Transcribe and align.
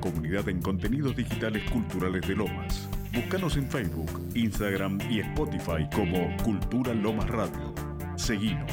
comunidad 0.00 0.48
en 0.48 0.60
contenidos 0.60 1.16
digitales 1.16 1.68
culturales 1.70 2.26
de 2.26 2.36
Lomas. 2.36 2.88
Búscanos 3.12 3.56
en 3.56 3.68
Facebook, 3.68 4.10
Instagram 4.34 4.98
y 5.10 5.20
Spotify 5.20 5.88
como 5.94 6.36
Cultura 6.42 6.94
Lomas 6.94 7.28
Radio. 7.28 7.74
Seguinos. 8.16 8.70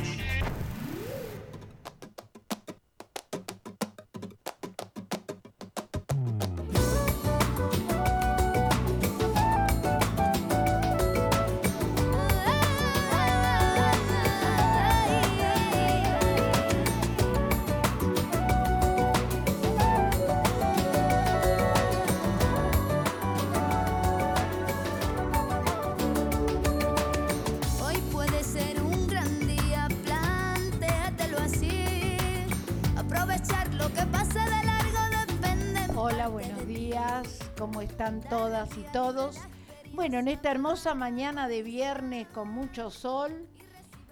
Hermosa 40.73 40.95
mañana 40.95 41.47
de 41.47 41.61
viernes 41.61 42.27
con 42.29 42.49
mucho 42.49 42.89
sol, 42.89 43.47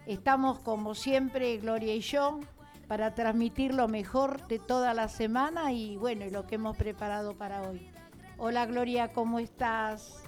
estamos 0.06 0.60
como 0.60 0.94
siempre, 0.94 1.58
Gloria 1.58 1.96
y 1.96 2.02
yo, 2.02 2.40
para 2.88 3.16
transmitir 3.16 3.74
lo 3.74 3.88
mejor 3.88 4.46
de 4.48 4.60
toda 4.60 4.94
la 4.94 5.08
semana 5.08 5.72
y 5.72 5.98
bueno, 5.98 6.24
y 6.24 6.30
lo 6.30 6.46
que 6.46 6.56
hemos 6.56 6.78
preparado 6.78 7.36
para 7.36 7.68
hoy. 7.68 7.90
Hola 8.38 8.68
Gloria, 8.68 9.12
¿cómo 9.12 9.40
estás? 9.40 10.22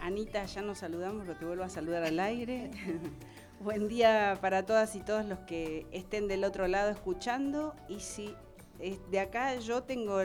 Anita, 0.00 0.44
ya 0.44 0.62
nos 0.62 0.78
saludamos, 0.78 1.24
pero 1.26 1.36
te 1.36 1.44
vuelvo 1.44 1.64
a 1.64 1.68
saludar 1.68 2.04
al 2.04 2.20
aire. 2.20 2.70
Buen 3.58 3.88
día 3.88 4.38
para 4.40 4.64
todas 4.64 4.94
y 4.94 5.00
todos 5.00 5.26
los 5.26 5.40
que 5.40 5.84
estén 5.90 6.28
del 6.28 6.44
otro 6.44 6.68
lado 6.68 6.90
escuchando. 6.90 7.74
Y 7.88 7.98
si 7.98 8.36
de 9.10 9.18
acá 9.18 9.56
yo 9.56 9.82
tengo 9.82 10.20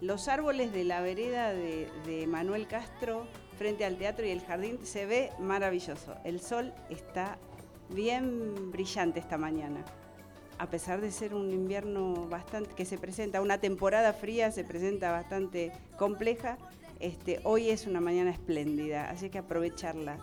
los 0.00 0.28
árboles 0.28 0.72
de 0.72 0.84
la 0.84 1.00
vereda 1.00 1.52
de 1.52 2.24
Manuel 2.28 2.68
Castro 2.68 3.26
frente 3.56 3.84
al 3.84 3.96
teatro 3.96 4.26
y 4.26 4.30
el 4.30 4.40
jardín, 4.40 4.78
se 4.84 5.06
ve 5.06 5.30
maravilloso. 5.38 6.14
El 6.24 6.40
sol 6.40 6.72
está 6.90 7.38
bien 7.88 8.70
brillante 8.70 9.20
esta 9.20 9.38
mañana. 9.38 9.84
A 10.58 10.68
pesar 10.68 11.00
de 11.00 11.10
ser 11.10 11.34
un 11.34 11.50
invierno 11.50 12.26
bastante 12.28 12.74
que 12.74 12.84
se 12.84 12.96
presenta, 12.96 13.42
una 13.42 13.58
temporada 13.58 14.12
fría 14.12 14.50
se 14.50 14.64
presenta 14.64 15.12
bastante 15.12 15.72
compleja, 15.98 16.56
este, 16.98 17.40
hoy 17.44 17.68
es 17.68 17.86
una 17.86 18.00
mañana 18.00 18.30
espléndida, 18.30 19.10
así 19.10 19.28
que 19.28 19.38
aprovecharla. 19.38 20.16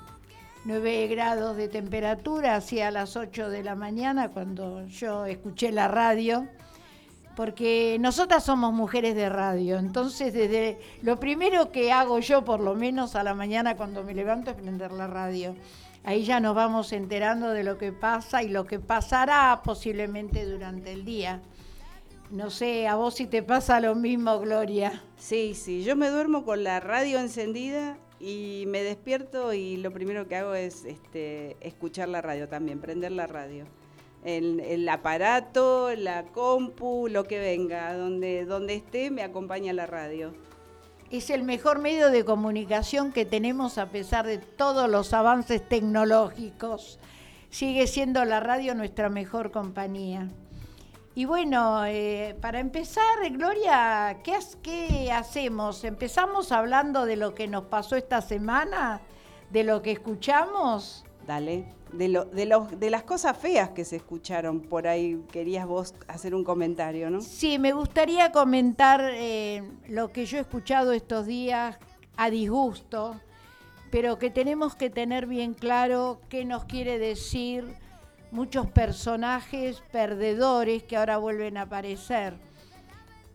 9 0.65 1.07
grados 1.07 1.57
de 1.57 1.67
temperatura, 1.67 2.55
hacia 2.55 2.89
las 2.89 3.15
8 3.17 3.49
de 3.49 3.63
la 3.63 3.75
mañana 3.75 4.29
cuando 4.29 4.87
yo 4.87 5.25
escuché 5.25 5.71
la 5.71 5.87
radio, 5.87 6.47
porque 7.35 7.97
nosotras 7.99 8.43
somos 8.43 8.73
mujeres 8.73 9.15
de 9.15 9.29
radio, 9.29 9.77
entonces 9.77 10.33
desde 10.33 10.79
lo 11.01 11.19
primero 11.19 11.71
que 11.71 11.91
hago 11.91 12.19
yo 12.19 12.45
por 12.45 12.59
lo 12.59 12.75
menos 12.75 13.15
a 13.15 13.23
la 13.23 13.33
mañana 13.33 13.75
cuando 13.75 14.03
me 14.03 14.13
levanto 14.13 14.51
es 14.51 14.57
prender 14.57 14.91
la 14.91 15.07
radio. 15.07 15.55
Ahí 16.05 16.25
ya 16.25 16.39
nos 16.39 16.53
vamos 16.53 16.91
enterando 16.91 17.49
de 17.51 17.63
lo 17.63 17.77
que 17.77 17.93
pasa 17.93 18.43
y 18.43 18.49
lo 18.49 18.65
que 18.65 18.79
pasará 18.79 19.61
posiblemente 19.63 20.45
durante 20.45 20.91
el 20.91 21.05
día. 21.05 21.41
No 22.29 22.49
sé, 22.49 22.87
a 22.87 22.95
vos 22.95 23.15
si 23.15 23.25
te 23.25 23.41
pasa 23.41 23.79
lo 23.79 23.95
mismo, 23.95 24.39
Gloria. 24.39 25.01
Sí, 25.17 25.53
sí, 25.55 25.83
yo 25.83 25.95
me 25.95 26.09
duermo 26.09 26.43
con 26.43 26.63
la 26.63 26.79
radio 26.79 27.19
encendida 27.19 27.97
y 28.19 28.65
me 28.67 28.83
despierto 28.83 29.53
y 29.53 29.77
lo 29.77 29.91
primero 29.91 30.27
que 30.27 30.35
hago 30.35 30.55
es 30.55 30.83
este, 30.83 31.57
escuchar 31.61 32.09
la 32.09 32.21
radio 32.21 32.49
también, 32.49 32.79
prender 32.79 33.11
la 33.11 33.27
radio. 33.27 33.65
El, 34.23 34.87
aparato, 34.87 35.93
la 35.95 36.23
compu, 36.23 37.07
lo 37.09 37.25
que 37.25 37.39
venga, 37.39 37.93
donde, 37.93 38.45
donde 38.45 38.75
esté 38.75 39.11
me 39.11 39.21
acompaña 39.21 39.73
la 39.73 39.85
radio. 39.85 40.33
Es 41.11 41.29
el 41.29 41.43
mejor 41.43 41.79
medio 41.79 42.09
de 42.09 42.23
comunicación 42.23 43.11
que 43.11 43.25
tenemos 43.25 43.77
a 43.77 43.87
pesar 43.87 44.25
de 44.25 44.37
todos 44.37 44.89
los 44.89 45.13
avances 45.13 45.67
tecnológicos. 45.67 46.99
Sigue 47.49 47.85
siendo 47.85 48.23
la 48.25 48.39
radio 48.39 48.73
nuestra 48.73 49.09
mejor 49.09 49.51
compañía. 49.51 50.29
Y 51.15 51.25
bueno, 51.25 51.85
eh, 51.85 52.35
para 52.41 52.59
empezar, 52.59 53.03
Gloria, 53.29 54.17
¿qué, 54.23 54.39
¿qué 54.63 55.11
hacemos? 55.11 55.83
¿Empezamos 55.83 56.51
hablando 56.51 57.05
de 57.05 57.17
lo 57.17 57.35
que 57.35 57.47
nos 57.47 57.65
pasó 57.65 57.95
esta 57.95 58.21
semana? 58.21 59.01
¿De 59.51 59.63
lo 59.63 59.83
que 59.83 59.91
escuchamos? 59.91 61.05
Dale. 61.25 61.65
De, 61.93 62.07
lo, 62.09 62.25
de, 62.25 62.89
las 62.89 63.03
cosas 63.03 63.37
feas 63.37 63.69
que 63.69 63.85
se 63.85 63.97
escucharon 63.97 64.61
por 64.61 64.87
ahí, 64.87 65.23
querías 65.31 65.67
vos 65.67 65.93
hacer 66.07 66.33
un 66.33 66.43
comentario, 66.43 67.11
¿no? 67.11 67.21
Sí, 67.21 67.59
me 67.59 67.71
gustaría 67.71 68.31
comentar 68.31 69.11
eh, 69.13 69.61
lo 69.87 70.11
que 70.11 70.25
yo 70.25 70.39
he 70.39 70.41
escuchado 70.41 70.91
estos 70.91 71.27
días 71.27 71.77
a 72.17 72.31
disgusto, 72.31 73.21
pero 73.91 74.17
que 74.17 74.31
tenemos 74.31 74.75
que 74.75 74.89
tener 74.89 75.27
bien 75.27 75.53
claro 75.53 76.19
qué 76.29 76.45
nos 76.45 76.65
quiere 76.65 76.97
decir 76.97 77.75
muchos 78.31 78.65
personajes 78.71 79.83
perdedores 79.91 80.81
que 80.81 80.97
ahora 80.97 81.17
vuelven 81.17 81.57
a 81.57 81.63
aparecer. 81.63 82.33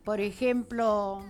Por 0.02 0.20
ejemplo, 0.20 1.22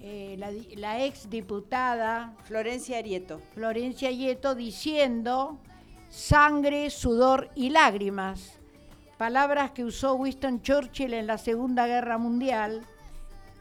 eh, 0.00 0.36
la, 0.38 0.50
la 0.76 1.02
ex 1.02 1.30
diputada 1.30 2.34
Florencia 2.44 2.98
Arieto. 2.98 3.40
Florencia 3.54 4.10
Yeto 4.10 4.54
diciendo 4.54 5.58
sangre, 6.14 6.90
sudor 6.90 7.50
y 7.56 7.70
lágrimas, 7.70 8.60
palabras 9.18 9.72
que 9.72 9.84
usó 9.84 10.14
Winston 10.14 10.62
Churchill 10.62 11.12
en 11.12 11.26
la 11.26 11.38
Segunda 11.38 11.88
Guerra 11.88 12.18
Mundial, 12.18 12.82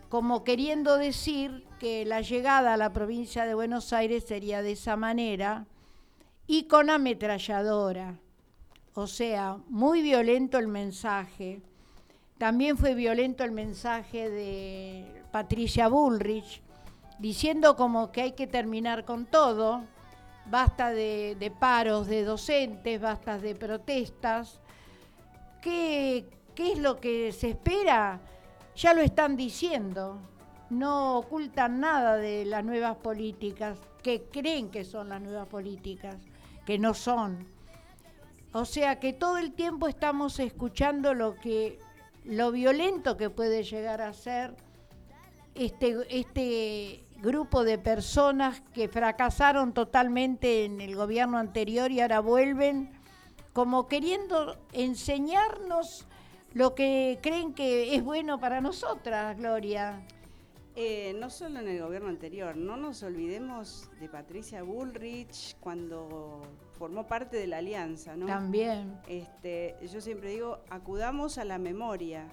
como 0.08 0.44
queriendo 0.44 0.98
decir 0.98 1.66
que 1.80 2.06
la 2.06 2.22
llegada 2.22 2.76
a 2.76 2.78
la 2.78 2.94
provincia 2.94 3.46
de 3.46 3.56
Buenos 3.56 3.92
Aires 3.92 4.26
sería 4.26 4.62
de 4.62 4.74
esa 4.74 4.96
manera 4.96 5.66
y 6.46 6.66
con 6.66 6.92
ametralladora. 6.92 8.20
O 8.94 9.08
sea, 9.08 9.58
muy 9.68 10.04
violento 10.04 10.60
el 10.60 10.68
mensaje. 10.68 11.60
También 12.38 12.78
fue 12.78 12.94
violento 12.94 13.44
el 13.44 13.52
mensaje 13.52 14.30
de 14.30 15.24
Patricia 15.32 15.88
Bullrich, 15.88 16.62
diciendo 17.18 17.76
como 17.76 18.12
que 18.12 18.22
hay 18.22 18.32
que 18.34 18.46
terminar 18.46 19.06
con 19.06 19.26
todo, 19.26 19.86
basta 20.46 20.92
de, 20.92 21.54
paros 21.60 22.08
de 22.08 22.24
docentes, 22.24 23.00
basta 23.00 23.38
de 23.38 23.56
protestas. 23.56 24.60
¿Qué, 25.62 26.26
¿Qué 26.56 26.74
es 26.74 26.80
lo 26.80 27.00
que 27.00 27.32
se 27.32 27.50
espera? 27.52 28.20
Ya 28.76 28.94
lo 28.94 29.02
están 29.02 29.36
diciendo. 29.36 30.20
No 30.70 31.18
ocultan 31.20 31.80
nada 31.80 32.16
de 32.18 32.46
las 32.46 32.64
nuevas 32.64 32.98
políticas, 32.98 33.78
que 34.02 34.24
creen 34.24 34.70
que 34.70 34.84
son 34.84 35.10
las 35.10 35.22
nuevas 35.22 35.48
políticas, 35.48 36.18
que 36.66 36.80
no 36.80 36.94
son. 36.94 37.48
O 38.54 38.66
sea 38.66 39.00
que 39.00 39.14
todo 39.14 39.38
el 39.38 39.54
tiempo 39.54 39.88
estamos 39.88 40.40
escuchando 40.40 41.14
lo 41.14 41.36
que 41.36 41.80
lo 42.24 42.52
violento 42.52 43.18
que 43.18 43.30
puede 43.30 43.64
llegar 43.64 44.02
a 44.02 44.14
ser 44.14 44.56
este, 45.56 45.98
este 46.10 47.04
grupo 47.24 47.64
de 47.64 47.78
personas 47.78 48.62
que 48.74 48.90
fracasaron 48.90 49.74
totalmente 49.74 50.66
en 50.66 50.82
el 50.82 50.96
gobierno 50.96 51.38
anterior 51.38 51.90
y 51.90 52.02
ahora 52.02 52.20
vuelven 52.20 52.92
como 53.54 53.88
queriendo 53.88 54.58
enseñarnos 54.74 56.06
lo 56.54 56.76
que 56.76 57.20
creen 57.24 57.54
que 57.54 57.96
es 57.96 58.04
bueno 58.04 58.40
para 58.40 58.60
nosotras, 58.60 59.38
Gloria. 59.38 60.06
Eh, 60.76 61.16
no 61.18 61.30
solo 61.30 61.60
en 61.60 61.68
el 61.70 61.82
gobierno 61.82 62.10
anterior, 62.10 62.58
no 62.58 62.76
nos 62.76 63.04
olvidemos 63.04 63.90
de 64.02 64.10
Patricia 64.10 64.64
Bullrich 64.64 65.56
cuando 65.62 66.42
formó 66.78 67.08
parte 67.08 67.38
de 67.38 67.48
la 67.48 67.60
alianza, 67.60 68.18
¿no? 68.18 68.26
También. 68.26 69.00
Este, 69.08 69.78
yo 69.82 70.02
siempre 70.02 70.32
digo, 70.32 70.60
acudamos 70.70 71.38
a 71.38 71.46
la 71.46 71.58
memoria. 71.58 72.28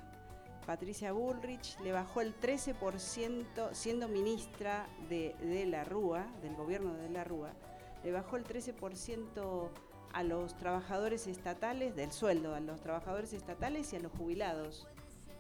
Patricia 0.71 1.11
Bullrich 1.11 1.77
le 1.81 1.91
bajó 1.91 2.21
el 2.21 2.33
13% 2.39 3.75
siendo 3.75 4.07
ministra 4.07 4.87
de, 5.09 5.35
la 5.67 5.83
Rúa, 5.83 6.29
del 6.43 6.55
gobierno 6.55 6.95
de 6.95 7.11
la 7.11 7.25
Rúa, 7.25 7.51
le 8.05 8.13
bajó 8.13 8.37
el 8.37 8.45
13% 8.45 9.69
a 10.13 10.23
los 10.23 10.57
trabajadores 10.57 11.27
estatales, 11.27 11.97
del 11.97 12.13
sueldo 12.13 12.55
a 12.55 12.61
los 12.61 12.81
trabajadores 12.83 13.33
estatales 13.33 13.93
y 13.93 13.97
a 13.97 13.99
los 13.99 14.13
jubilados. 14.13 14.87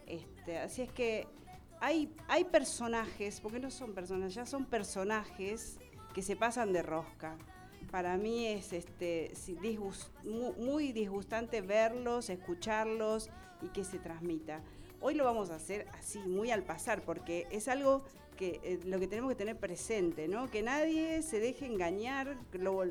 Este, 0.09 0.59
así 0.59 0.82
es 0.82 0.91
que 0.91 1.29
hay, 1.79 2.12
hay 2.27 2.43
personajes, 2.43 3.41
porque 3.41 3.61
no 3.61 3.71
son 3.71 3.94
personas, 3.94 4.35
ya 4.35 4.47
son 4.47 4.65
personajes 4.65 5.79
que 6.12 6.23
se 6.23 6.35
pasan 6.35 6.73
de 6.73 6.82
rosca. 6.82 7.38
Para 7.93 8.17
mí 8.17 8.49
es 8.49 8.73
este, 8.73 9.32
muy 10.25 10.91
disgustante 10.91 11.61
verlos, 11.61 12.31
escucharlos 12.31 13.31
y 13.62 13.69
que 13.69 13.85
se 13.85 14.00
transmita. 14.00 14.61
Hoy 15.02 15.14
lo 15.14 15.25
vamos 15.25 15.50
a 15.50 15.56
hacer 15.56 15.87
así, 15.99 16.19
muy 16.19 16.50
al 16.50 16.62
pasar, 16.62 17.00
porque 17.02 17.47
es 17.50 17.69
algo 17.69 18.02
que 18.37 18.61
eh, 18.62 18.81
lo 18.85 18.99
que 18.99 19.06
tenemos 19.06 19.31
que 19.31 19.37
tener 19.37 19.56
presente, 19.56 20.29
¿no? 20.29 20.50
Que 20.50 20.62
nadie 20.62 21.23
se 21.23 21.41
deje 21.41 21.67
engañar, 21.67 22.37
lo 22.52 22.82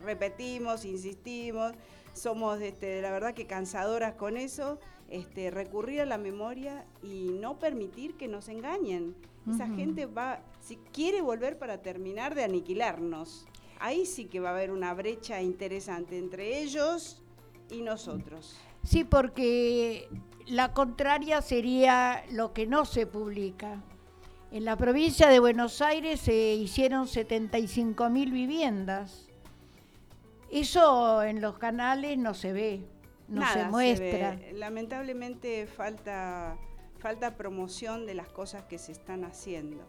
repetimos, 0.00 0.84
insistimos, 0.84 1.72
somos 2.12 2.60
este, 2.60 3.00
la 3.00 3.10
verdad 3.10 3.32
que 3.32 3.46
cansadoras 3.46 4.14
con 4.14 4.36
eso, 4.36 4.78
este, 5.08 5.50
recurrir 5.50 6.02
a 6.02 6.06
la 6.06 6.18
memoria 6.18 6.84
y 7.02 7.30
no 7.40 7.58
permitir 7.58 8.16
que 8.16 8.28
nos 8.28 8.48
engañen. 8.48 9.14
Esa 9.50 9.66
gente 9.68 10.04
va, 10.04 10.42
si 10.60 10.76
quiere 10.92 11.22
volver 11.22 11.58
para 11.58 11.80
terminar 11.80 12.34
de 12.34 12.44
aniquilarnos, 12.44 13.46
ahí 13.78 14.04
sí 14.04 14.26
que 14.26 14.38
va 14.38 14.50
a 14.50 14.52
haber 14.52 14.70
una 14.70 14.92
brecha 14.92 15.40
interesante 15.40 16.18
entre 16.18 16.60
ellos 16.60 17.22
y 17.70 17.80
nosotros. 17.80 18.56
Sí, 18.84 19.04
porque 19.04 20.08
la 20.50 20.72
contraria 20.72 21.42
sería 21.42 22.24
lo 22.32 22.52
que 22.52 22.66
no 22.66 22.84
se 22.84 23.06
publica. 23.06 23.82
En 24.50 24.64
la 24.64 24.76
provincia 24.76 25.28
de 25.28 25.38
Buenos 25.38 25.80
Aires 25.80 26.20
se 26.20 26.54
hicieron 26.54 27.06
75 27.06 28.10
mil 28.10 28.32
viviendas. 28.32 29.28
Eso 30.50 31.22
en 31.22 31.40
los 31.40 31.56
canales 31.58 32.18
no 32.18 32.34
se 32.34 32.52
ve, 32.52 32.82
no 33.28 33.46
se 33.52 33.64
muestra. 33.66 34.40
Lamentablemente 34.52 35.68
falta, 35.68 36.56
falta 36.98 37.36
promoción 37.36 38.04
de 38.04 38.14
las 38.14 38.28
cosas 38.28 38.64
que 38.64 38.78
se 38.78 38.90
están 38.90 39.22
haciendo. 39.22 39.84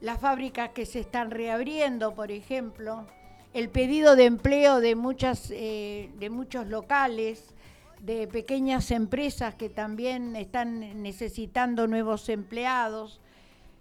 Las 0.00 0.18
fábricas 0.18 0.70
que 0.70 0.86
se 0.86 0.98
están 0.98 1.30
reabriendo, 1.30 2.14
por 2.16 2.32
ejemplo, 2.32 3.06
el 3.54 3.68
pedido 3.68 4.16
de 4.16 4.24
empleo 4.24 4.80
de, 4.80 4.96
muchas, 4.96 5.52
eh, 5.52 6.10
de 6.18 6.30
muchos 6.30 6.66
locales, 6.66 7.54
de 8.00 8.26
pequeñas 8.26 8.90
empresas 8.90 9.54
que 9.54 9.68
también 9.68 10.36
están 10.36 11.02
necesitando 11.02 11.86
nuevos 11.86 12.28
empleados. 12.28 13.20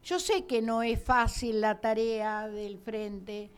Yo 0.03 0.19
sé 0.19 0.45
que 0.45 0.61
no 0.61 0.83
es 0.83 1.03
fácil 1.03 1.61
la 1.61 1.79
tarea 1.79 2.47
del 2.47 2.77
frente, 2.79 3.51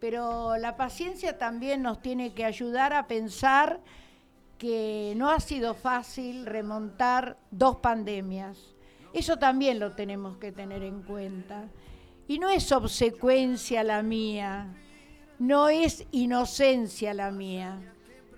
pero 0.00 0.56
la 0.56 0.76
paciencia 0.76 1.38
también 1.38 1.82
nos 1.82 2.02
tiene 2.02 2.34
que 2.34 2.44
ayudar 2.44 2.92
a 2.92 3.06
pensar 3.06 3.80
que 4.58 5.14
no 5.16 5.30
ha 5.30 5.40
sido 5.40 5.74
fácil 5.74 6.46
remontar 6.46 7.38
dos 7.50 7.76
pandemias. 7.76 8.74
Eso 9.12 9.38
también 9.38 9.78
lo 9.78 9.92
tenemos 9.92 10.36
que 10.38 10.52
tener 10.52 10.82
en 10.82 11.02
cuenta. 11.02 11.68
Y 12.26 12.38
no 12.38 12.48
es 12.48 12.72
obsecuencia 12.72 13.84
la 13.84 14.02
mía, 14.02 14.74
no 15.38 15.68
es 15.68 16.06
inocencia 16.10 17.14
la 17.14 17.30
mía, 17.30 17.93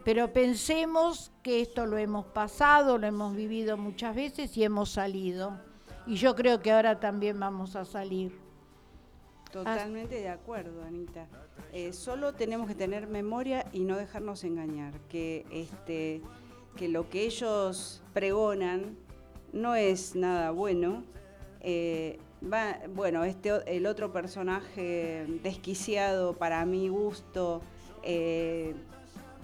pero 0.07 0.33
pensemos 0.33 1.33
que 1.43 1.61
esto 1.61 1.85
lo 1.85 1.99
hemos 1.99 2.27
pasado, 2.27 2.97
lo 2.97 3.09
hemos 3.09 3.35
vivido 3.35 3.77
muchas 3.77 4.15
veces 4.15 4.57
y 4.57 4.63
hemos 4.63 4.91
salido. 4.91 5.59
Y 6.07 6.15
yo 6.15 6.37
creo 6.37 6.61
que 6.61 6.71
ahora 6.71 7.01
también 7.01 7.41
vamos 7.41 7.75
a 7.75 7.85
salir. 7.85 8.39
Totalmente 9.51 10.15
de 10.21 10.29
acuerdo, 10.29 10.85
Anita. 10.85 11.27
Eh, 11.73 11.93
solo 11.93 12.35
tenemos 12.35 12.69
que 12.69 12.77
tener 12.77 13.09
memoria 13.09 13.67
y 13.73 13.81
no 13.81 13.97
dejarnos 13.97 14.45
engañar, 14.45 14.95
que, 15.09 15.45
este, 15.51 16.23
que 16.77 16.87
lo 16.87 17.11
que 17.11 17.23
ellos 17.23 18.01
pregonan 18.15 18.97
no 19.53 19.75
es 19.75 20.15
nada 20.15 20.53
bueno. 20.53 21.03
Eh, 21.63 22.21
bueno, 22.95 23.25
este, 23.25 23.51
el 23.77 23.87
otro 23.87 24.13
personaje 24.13 25.27
desquiciado 25.43 26.35
para 26.35 26.65
mi 26.65 26.91
gusto, 26.91 27.61
eh, 28.05 28.77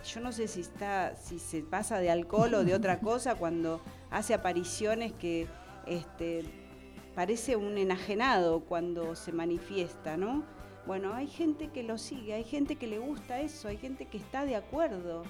yo 0.04 0.20
no 0.20 0.32
sé 0.32 0.48
si 0.48 0.60
está, 0.60 1.16
si 1.16 1.38
se 1.38 1.60
pasa 1.60 1.98
de 1.98 2.10
alcohol 2.10 2.54
o 2.54 2.64
de 2.64 2.74
otra 2.74 3.00
cosa 3.00 3.34
cuando 3.34 3.80
hace 4.10 4.34
apariciones 4.34 5.12
que 5.12 5.46
este, 5.86 6.44
parece 7.14 7.56
un 7.56 7.78
enajenado 7.78 8.60
cuando 8.60 9.14
se 9.14 9.32
manifiesta, 9.32 10.16
¿no? 10.16 10.44
Bueno, 10.86 11.14
hay 11.14 11.28
gente 11.28 11.68
que 11.68 11.82
lo 11.82 11.96
sigue, 11.96 12.34
hay 12.34 12.44
gente 12.44 12.76
que 12.76 12.86
le 12.86 12.98
gusta 12.98 13.40
eso, 13.40 13.68
hay 13.68 13.76
gente 13.76 14.06
que 14.06 14.18
está 14.18 14.44
de 14.44 14.56
acuerdo. 14.56 15.22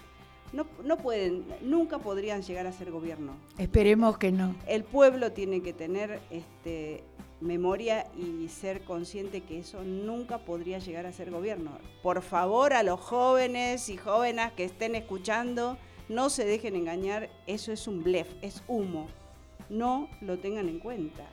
No, 0.53 0.67
no 0.85 0.99
pueden, 0.99 1.45
nunca 1.63 1.99
podrían 1.99 2.43
llegar 2.43 2.67
a 2.67 2.73
ser 2.73 2.91
gobierno. 2.91 3.35
Esperemos 3.59 4.19
que 4.19 4.33
no. 4.33 4.55
El 4.67 4.85
pueblo 4.85 5.33
tiene 5.33 5.63
que 5.63 5.73
tener 5.73 6.21
este, 6.31 7.05
memoria 7.43 8.07
y 8.17 8.49
ser 8.49 8.83
consciente 8.83 9.43
que 9.43 9.59
eso 9.59 9.83
nunca 9.83 10.39
podría 10.39 10.79
llegar 10.79 11.07
a 11.07 11.13
ser 11.13 11.31
gobierno. 11.31 11.73
Por 12.03 12.23
favor, 12.23 12.73
a 12.73 12.83
los 12.83 13.01
jóvenes 13.01 13.89
y 13.89 13.97
jóvenes 13.97 14.53
que 14.53 14.65
estén 14.65 14.95
escuchando, 14.95 15.77
no 16.09 16.31
se 16.31 16.45
dejen 16.45 16.77
engañar, 16.77 17.31
eso 17.47 17.73
es 17.73 17.87
un 17.87 18.03
blef, 18.03 18.29
es 18.43 18.63
humo. 18.69 19.09
No 19.69 20.09
lo 20.21 20.39
tengan 20.39 20.69
en 20.69 20.79
cuenta. 20.79 21.25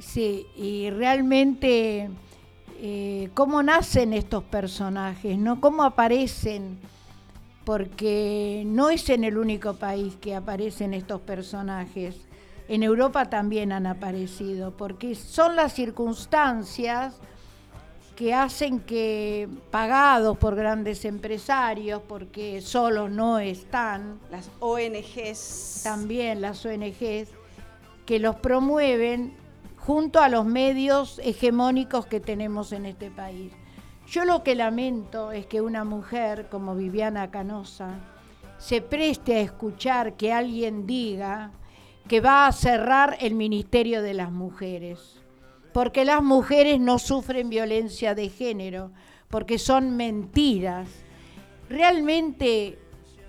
Sí, 0.00 0.46
y 0.56 0.90
realmente 0.90 2.10
eh, 2.80 3.30
cómo 3.34 3.62
nacen 3.62 4.12
estos 4.12 4.42
personajes, 4.42 5.38
¿no? 5.38 5.60
Cómo 5.60 5.84
aparecen, 5.84 6.78
porque 7.64 8.64
no 8.66 8.90
es 8.90 9.08
en 9.08 9.24
el 9.24 9.38
único 9.38 9.74
país 9.74 10.16
que 10.16 10.34
aparecen 10.34 10.92
estos 10.94 11.20
personajes 11.20 12.16
en 12.68 12.82
Europa 12.82 13.28
también 13.28 13.72
han 13.72 13.86
aparecido, 13.86 14.76
porque 14.76 15.14
son 15.14 15.56
las 15.56 15.72
circunstancias 15.72 17.14
que 18.16 18.34
hacen 18.34 18.80
que 18.80 19.48
pagados 19.70 20.36
por 20.38 20.54
grandes 20.54 21.04
empresarios, 21.04 22.02
porque 22.06 22.60
solo 22.60 23.08
no 23.08 23.38
están. 23.38 24.20
Las 24.30 24.50
ONGs. 24.60 25.80
También 25.82 26.40
las 26.40 26.64
ONGs, 26.64 27.30
que 28.06 28.18
los 28.18 28.36
promueven 28.36 29.34
junto 29.76 30.20
a 30.20 30.28
los 30.28 30.44
medios 30.44 31.20
hegemónicos 31.24 32.06
que 32.06 32.20
tenemos 32.20 32.72
en 32.72 32.86
este 32.86 33.10
país. 33.10 33.52
Yo 34.06 34.24
lo 34.24 34.42
que 34.42 34.54
lamento 34.54 35.32
es 35.32 35.46
que 35.46 35.60
una 35.60 35.84
mujer 35.84 36.48
como 36.50 36.74
Viviana 36.74 37.30
Canosa 37.30 37.94
se 38.58 38.80
preste 38.80 39.36
a 39.36 39.40
escuchar 39.40 40.14
que 40.14 40.32
alguien 40.32 40.86
diga 40.86 41.50
que 42.08 42.20
va 42.20 42.46
a 42.46 42.52
cerrar 42.52 43.16
el 43.20 43.34
Ministerio 43.34 44.02
de 44.02 44.14
las 44.14 44.30
Mujeres, 44.30 45.20
porque 45.72 46.04
las 46.04 46.22
mujeres 46.22 46.80
no 46.80 46.98
sufren 46.98 47.48
violencia 47.48 48.14
de 48.14 48.28
género, 48.28 48.90
porque 49.28 49.58
son 49.58 49.96
mentiras. 49.96 50.88
Realmente 51.68 52.78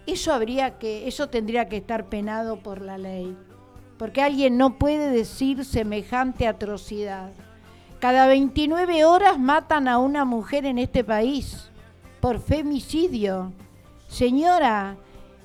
eso 0.06 0.34
habría 0.34 0.78
que 0.78 1.08
eso 1.08 1.30
tendría 1.30 1.70
que 1.70 1.78
estar 1.78 2.10
penado 2.10 2.58
por 2.58 2.82
la 2.82 2.98
ley, 2.98 3.38
porque 3.98 4.22
alguien 4.22 4.58
no 4.58 4.78
puede 4.78 5.10
decir 5.12 5.64
semejante 5.64 6.48
atrocidad. 6.48 7.32
Cada 8.00 8.28
29 8.28 9.06
horas 9.06 9.40
matan 9.40 9.88
a 9.88 9.98
una 9.98 10.26
mujer 10.26 10.66
en 10.66 10.78
este 10.78 11.06
país 11.06 11.70
por 12.20 12.40
femicidio. 12.40 13.54
Señora, 14.10 14.98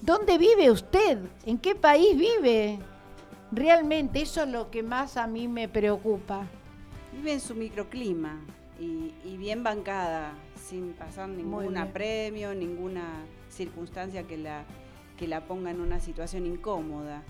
¿dónde 0.03 0.39
vive 0.39 0.73
usted? 0.73 1.19
¿En 1.47 1.59
qué 1.59 1.77
país 1.77 2.17
vive? 2.17 2.81
Realmente 3.51 4.21
eso 4.21 4.43
es 4.43 4.49
lo 4.49 4.71
que 4.71 4.83
más 4.83 5.17
a 5.17 5.27
mí 5.27 5.49
me 5.49 5.69
preocupa. 5.69 6.47
Vive 7.13 7.33
en 7.33 7.41
su 7.41 7.55
microclima 7.55 8.41
y, 8.79 9.37
bien 9.37 9.63
bancada, 9.63 10.35
sin 10.55 10.93
pasar 10.93 11.29
ningún 11.29 11.77
apremio, 11.77 12.55
ninguna 12.55 13.25
circunstancia 13.49 14.23
que 14.25 14.37
la, 14.37 14.65
que 15.17 15.27
la 15.27 15.47
ponga 15.47 15.71
en 15.71 15.81
una 15.81 15.99
situación 16.01 16.47
incómoda. 16.47 17.23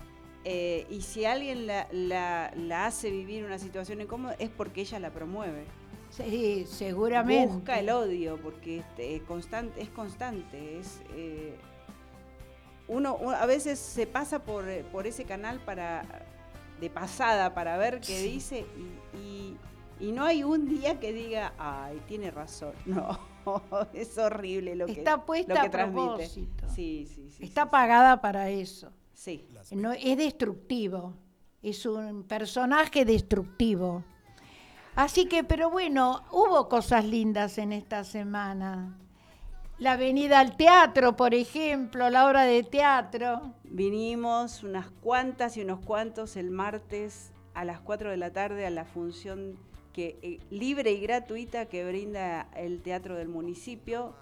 Eh, 0.45 0.85
y 0.89 1.01
si 1.01 1.25
alguien 1.25 1.67
la, 1.67 1.87
la, 1.91 2.85
hace 2.85 3.09
vivir 3.11 3.43
una 3.43 3.59
situación 3.59 4.01
incómoda 4.01 4.35
es 4.39 4.49
porque 4.49 4.81
ella 4.81 4.99
la 4.99 5.11
promueve. 5.11 5.65
Sí, 6.09 6.65
seguramente. 6.67 7.53
Busca 7.53 7.79
el 7.79 7.89
odio 7.89 8.37
porque 8.41 8.79
este, 8.79 9.21
constante, 9.21 9.81
es 9.81 9.89
constante, 9.89 10.79
es, 10.79 11.01
eh, 11.15 11.55
uno, 12.89 13.17
a 13.31 13.45
veces 13.45 13.79
se 13.79 14.07
pasa 14.07 14.39
por, 14.39 14.65
por, 14.91 15.07
ese 15.07 15.23
canal 15.23 15.59
para 15.59 16.03
de 16.81 16.89
pasada 16.89 17.53
para 17.53 17.77
ver 17.77 17.99
qué 18.01 18.21
dice 18.21 18.65
y, 19.13 19.55
no 20.13 20.23
hay 20.23 20.43
un 20.43 20.67
día 20.67 20.97
que 20.97 21.11
diga, 21.11 21.53
ay, 21.57 22.01
tiene 22.07 22.31
razón. 22.31 22.73
No, 23.45 23.87
es 23.93 24.17
horrible 24.17 24.75
lo 24.75 24.85
que, 24.85 24.91
Está 24.91 25.25
puesta 25.25 25.63
a 25.63 25.71
transmite. 25.71 26.27
Sí, 26.27 26.47
sí, 26.75 27.07
sí, 27.31 27.43
Está 27.43 27.71
pagada 27.71 28.21
para 28.21 28.49
eso. 28.49 28.91
Sí. 29.13 29.47
No, 29.71 29.91
es 29.93 30.17
destructivo. 30.17 31.15
Es 31.63 31.85
un 31.85 32.23
personaje 32.23 33.05
destructivo. 33.05 34.03
Así 34.95 35.25
que, 35.25 35.43
pero 35.43 35.71
bueno, 35.71 36.23
hubo 36.31 36.69
cosas 36.69 37.05
lindas 37.05 37.57
en 37.57 37.71
esta 37.73 38.03
semana 38.03 38.99
la 39.79 39.95
venida 39.95 40.39
al 40.39 40.57
teatro, 40.57 41.15
por 41.15 41.33
ejemplo, 41.33 42.09
la 42.09 42.27
obra 42.27 42.43
de 42.43 42.63
teatro. 42.63 43.53
Vinimos 43.63 44.63
unas 44.63 44.89
cuantas 44.89 45.55
y 45.55 45.61
unos 45.61 45.79
cuantos 45.79 46.35
el 46.35 46.51
martes 46.51 47.31
a 47.53 47.63
las 47.63 47.79
4 47.79 48.11
de 48.11 48.17
la 48.17 48.31
tarde 48.31 48.65
a 48.65 48.69
la 48.69 48.83
función 48.83 49.57
que, 49.93 50.17
eh, 50.21 50.39
libre 50.49 50.91
y 50.91 50.99
gratuita 50.99 51.67
que 51.67 51.85
brinda 51.85 52.49
el 52.55 52.81
teatro 52.81 53.15
del 53.15 53.29
municipio 53.29 54.13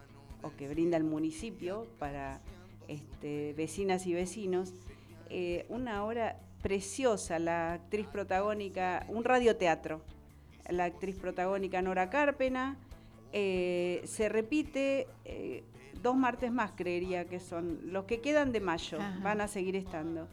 o 0.43 0.51
que 0.55 0.67
brinda 0.67 0.95
el 0.95 1.03
municipio 1.03 1.87
para 1.97 2.39
este, 2.87 3.53
vecinas 3.53 4.05
y 4.05 4.13
vecinos. 4.13 4.73
Eh, 5.29 5.65
una 5.69 6.03
hora 6.03 6.39
preciosa 6.61 7.39
la 7.39 7.73
actriz 7.73 8.07
protagónica, 8.07 9.05
un 9.09 9.23
radioteatro, 9.23 10.01
la 10.69 10.85
actriz 10.85 11.15
protagónica 11.15 11.81
Nora 11.81 12.09
Carpena. 12.11 12.77
Eh, 13.33 14.01
se 14.05 14.29
repite 14.29 15.07
eh, 15.25 15.63
dos 16.01 16.15
martes 16.15 16.51
más, 16.51 16.71
creería 16.71 17.25
que 17.25 17.39
son 17.39 17.79
los 17.91 18.05
que 18.05 18.21
quedan 18.21 18.51
de 18.51 18.59
mayo, 18.59 18.99
van 19.21 19.41
a 19.41 19.47
seguir 19.47 19.75
estando. 19.75 20.27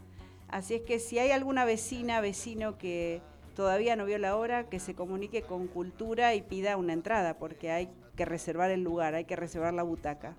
Así 0.49 0.75
es 0.75 0.83
que 0.83 0.99
si 0.99 1.19
hay 1.19 1.31
alguna 1.31 1.65
vecina, 1.65 2.21
vecino 2.21 2.79
que 2.79 3.21
todavía 3.55 3.97
no 3.97 4.05
vio 4.05 4.19
la 4.19 4.37
hora, 4.37 4.69
que 4.69 4.79
se 4.79 4.95
comunique 4.95 5.43
con 5.43 5.67
Cultura 5.67 6.35
y 6.35 6.43
pida 6.43 6.77
una 6.77 6.93
entrada, 6.93 7.39
porque 7.39 7.71
hay 7.71 7.89
que 8.17 8.25
reservar 8.25 8.71
el 8.71 8.83
lugar, 8.83 9.15
hay 9.15 9.25
que 9.25 9.37
reservar 9.37 9.75
la 9.75 9.83
butaca. 9.83 10.37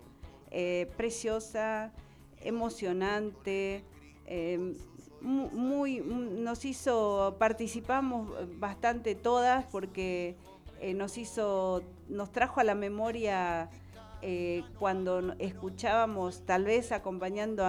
Eh, 0.51 0.89
preciosa, 0.95 1.91
emocionante, 2.41 3.83
em, 4.25 4.75
muy, 5.21 6.01
nos 6.01 6.65
hizo, 6.65 7.35
participamos 7.39 8.29
bastante 8.59 9.15
todas 9.15 9.65
porque 9.65 10.35
eh, 10.85 10.93
nos 10.93 11.17
hizo, 11.17 11.81
nos 12.09 12.31
trajo 12.31 12.59
a 12.59 12.63
la 12.63 12.75
memoria 12.75 13.71
eh, 14.21 14.63
cuando 14.77 15.33
escuchábamos, 15.39 16.45
tal 16.45 16.65
vez 16.65 16.91
acompañando 16.91 17.65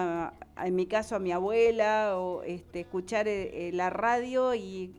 en 0.62 0.76
mi 0.76 0.84
caso 0.84 1.16
a 1.16 1.18
mi 1.18 1.32
abuela, 1.32 2.18
o 2.18 2.42
este, 2.42 2.80
escuchar 2.80 3.26
la 3.72 3.88
radio 3.88 4.54
y, 4.54 4.92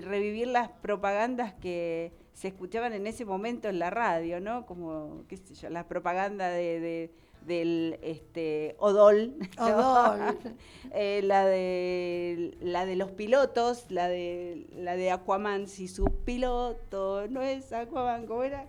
revivir 0.00 0.48
las 0.48 0.70
propagandas 0.70 1.54
que 1.54 2.10
se 2.32 2.48
escuchaban 2.48 2.94
en 2.94 3.06
ese 3.06 3.24
momento 3.24 3.68
en 3.68 3.78
la 3.78 3.90
radio, 3.90 4.40
¿no? 4.40 4.66
Como, 4.66 5.22
qué 5.28 5.36
sé 5.36 5.54
yo, 5.54 5.70
la 5.70 5.86
propaganda 5.86 6.48
de, 6.48 7.12
del 7.46 7.98
este, 8.02 8.76
Odol, 8.78 9.34
Odol. 9.58 10.38
Eh, 10.92 11.20
la 11.22 11.46
de 11.46 12.56
la 12.60 12.84
de 12.84 12.96
los 12.96 13.12
pilotos, 13.12 13.84
la 13.90 14.08
de 14.08 14.66
la 14.74 14.96
de 14.96 15.12
Aquaman, 15.12 15.68
si 15.68 15.86
su 15.86 16.04
piloto 16.24 17.28
no 17.28 17.42
es 17.42 17.72
Aquaman, 17.72 18.26
¿cómo 18.26 18.42
era? 18.42 18.66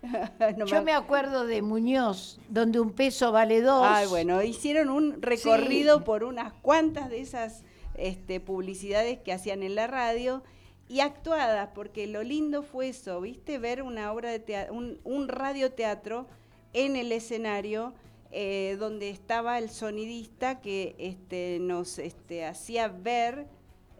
Yo 0.66 0.82
me... 0.82 0.92
acuerdo 0.92 1.46
de 1.46 1.60
Muñoz, 1.60 2.40
donde 2.48 2.80
un 2.80 2.92
peso 2.92 3.32
vale 3.32 3.60
dos. 3.60 3.84
Ay, 3.86 4.06
bueno, 4.06 4.42
hicieron 4.42 4.88
un 4.88 5.20
recorrido 5.20 6.04
por 6.04 6.24
unas 6.24 6.54
cuantas 6.54 7.10
de 7.10 7.20
esas 7.20 7.62
este, 7.94 8.40
publicidades 8.40 9.18
que 9.18 9.32
hacían 9.32 9.62
en 9.62 9.74
la 9.74 9.86
radio 9.86 10.42
y 10.88 11.00
actuadas, 11.00 11.68
porque 11.74 12.06
lo 12.06 12.22
lindo 12.22 12.62
fue 12.62 12.88
eso, 12.88 13.20
¿viste? 13.20 13.58
Ver 13.58 13.82
una 13.82 14.12
obra 14.12 14.30
de 14.30 14.40
teatro, 14.40 14.74
un, 14.74 15.28
radioteatro 15.28 16.26
en 16.72 16.96
el 16.96 17.12
escenario 17.12 17.92
eh, 18.32 18.76
donde 18.78 19.10
estaba 19.10 19.58
el 19.58 19.70
sonidista 19.70 20.60
que 20.60 20.94
este, 20.98 21.58
nos 21.60 21.98
este, 21.98 22.44
hacía 22.44 22.86
ver 22.86 23.46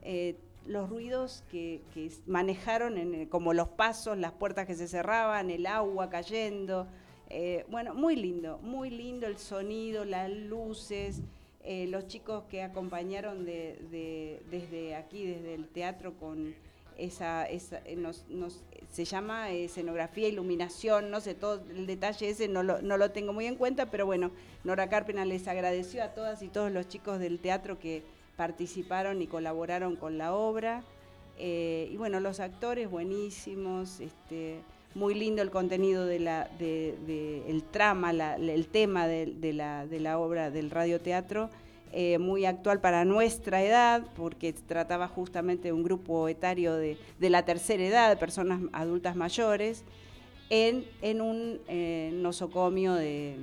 eh, 0.03 0.37
los 0.67 0.89
ruidos 0.89 1.43
que, 1.51 1.81
manejaron, 2.27 3.27
como 3.27 3.55
los 3.55 3.69
pasos, 3.69 4.17
las 4.19 4.31
puertas 4.33 4.67
que 4.67 4.77
se 4.77 4.87
cerraban, 4.87 5.51
el 5.51 5.67
agua 5.67 6.11
cayendo. 6.11 6.87
Eh, 7.29 7.65
bueno, 7.69 7.95
muy 7.95 8.15
lindo, 8.15 8.59
muy 8.59 8.91
lindo 8.91 9.27
el 9.27 9.39
sonido, 9.39 10.05
las 10.05 10.31
luces. 10.31 11.23
los 11.65 12.07
chicos 12.07 12.45
que 12.49 12.63
acompañaron 12.63 13.45
desde 13.45 14.95
aquí, 14.95 15.27
desde 15.27 15.55
el 15.55 15.67
teatro 15.69 16.15
con 16.19 16.55
esa, 17.01 17.45
esa 17.47 17.81
eh, 17.85 17.97
nos, 17.97 18.25
nos, 18.29 18.63
se 18.91 19.05
llama 19.05 19.51
escenografía, 19.51 20.29
iluminación, 20.29 21.11
no 21.11 21.21
sé, 21.21 21.35
todo 21.35 21.61
el 21.71 21.87
detalle 21.87 22.29
ese 22.29 22.49
no 22.49 22.63
lo, 22.63 22.83
no 22.83 22.97
lo 22.97 23.11
tengo 23.11 23.33
muy 23.33 23.47
en 23.47 23.57
cuenta, 23.57 23.87
pero 23.87 24.07
bueno, 24.07 24.31
Nora 24.65 24.89
Carpena 24.89 25.25
les 25.25 25.49
agradeció 25.49 26.03
a 26.03 26.09
todas 26.09 26.43
y 26.43 26.49
todos 26.49 26.71
los 26.71 26.89
chicos 26.89 27.19
del 27.19 27.39
teatro 27.39 27.79
que 27.79 28.03
participaron 28.37 29.21
y 29.23 29.27
colaboraron 29.27 29.97
con 29.97 30.19
la 30.19 30.35
obra. 30.35 30.83
Eh, 31.39 31.89
y 31.91 31.97
bueno, 31.97 32.21
los 32.21 32.41
actores 32.41 32.91
buenísimos, 32.91 34.01
este, 34.01 34.61
muy 34.95 35.15
lindo 35.15 35.41
el 35.43 35.51
contenido 35.51 36.05
de 36.05 36.21
la, 36.21 36.49
de, 36.59 37.45
el 37.49 37.63
trama, 37.63 38.11
el 38.11 38.67
tema 38.67 39.07
de, 39.07 39.27
de, 39.27 39.53
la, 39.53 39.87
de 39.87 40.01
la 40.01 40.19
obra 40.19 40.51
del 40.51 40.71
radioteatro. 40.71 41.51
Eh, 41.93 42.19
muy 42.19 42.45
actual 42.45 42.81
para 42.81 43.05
nuestra 43.05 43.65
edad, 43.65 44.05
porque 44.15 44.53
trataba 44.53 45.09
justamente 45.09 45.69
de 45.69 45.73
un 45.73 45.83
grupo 45.83 46.29
etario 46.29 46.77
de, 46.77 46.97
la 47.19 47.45
tercera 47.45 47.85
edad, 47.85 48.11
de 48.11 48.17
personas 48.17 48.61
adultas 48.73 49.17
mayores, 49.17 49.85
en, 50.51 50.85
en 51.03 51.21
un 51.21 51.61
eh, 51.67 52.11
nosocomio 52.15 52.95
de, 52.95 53.37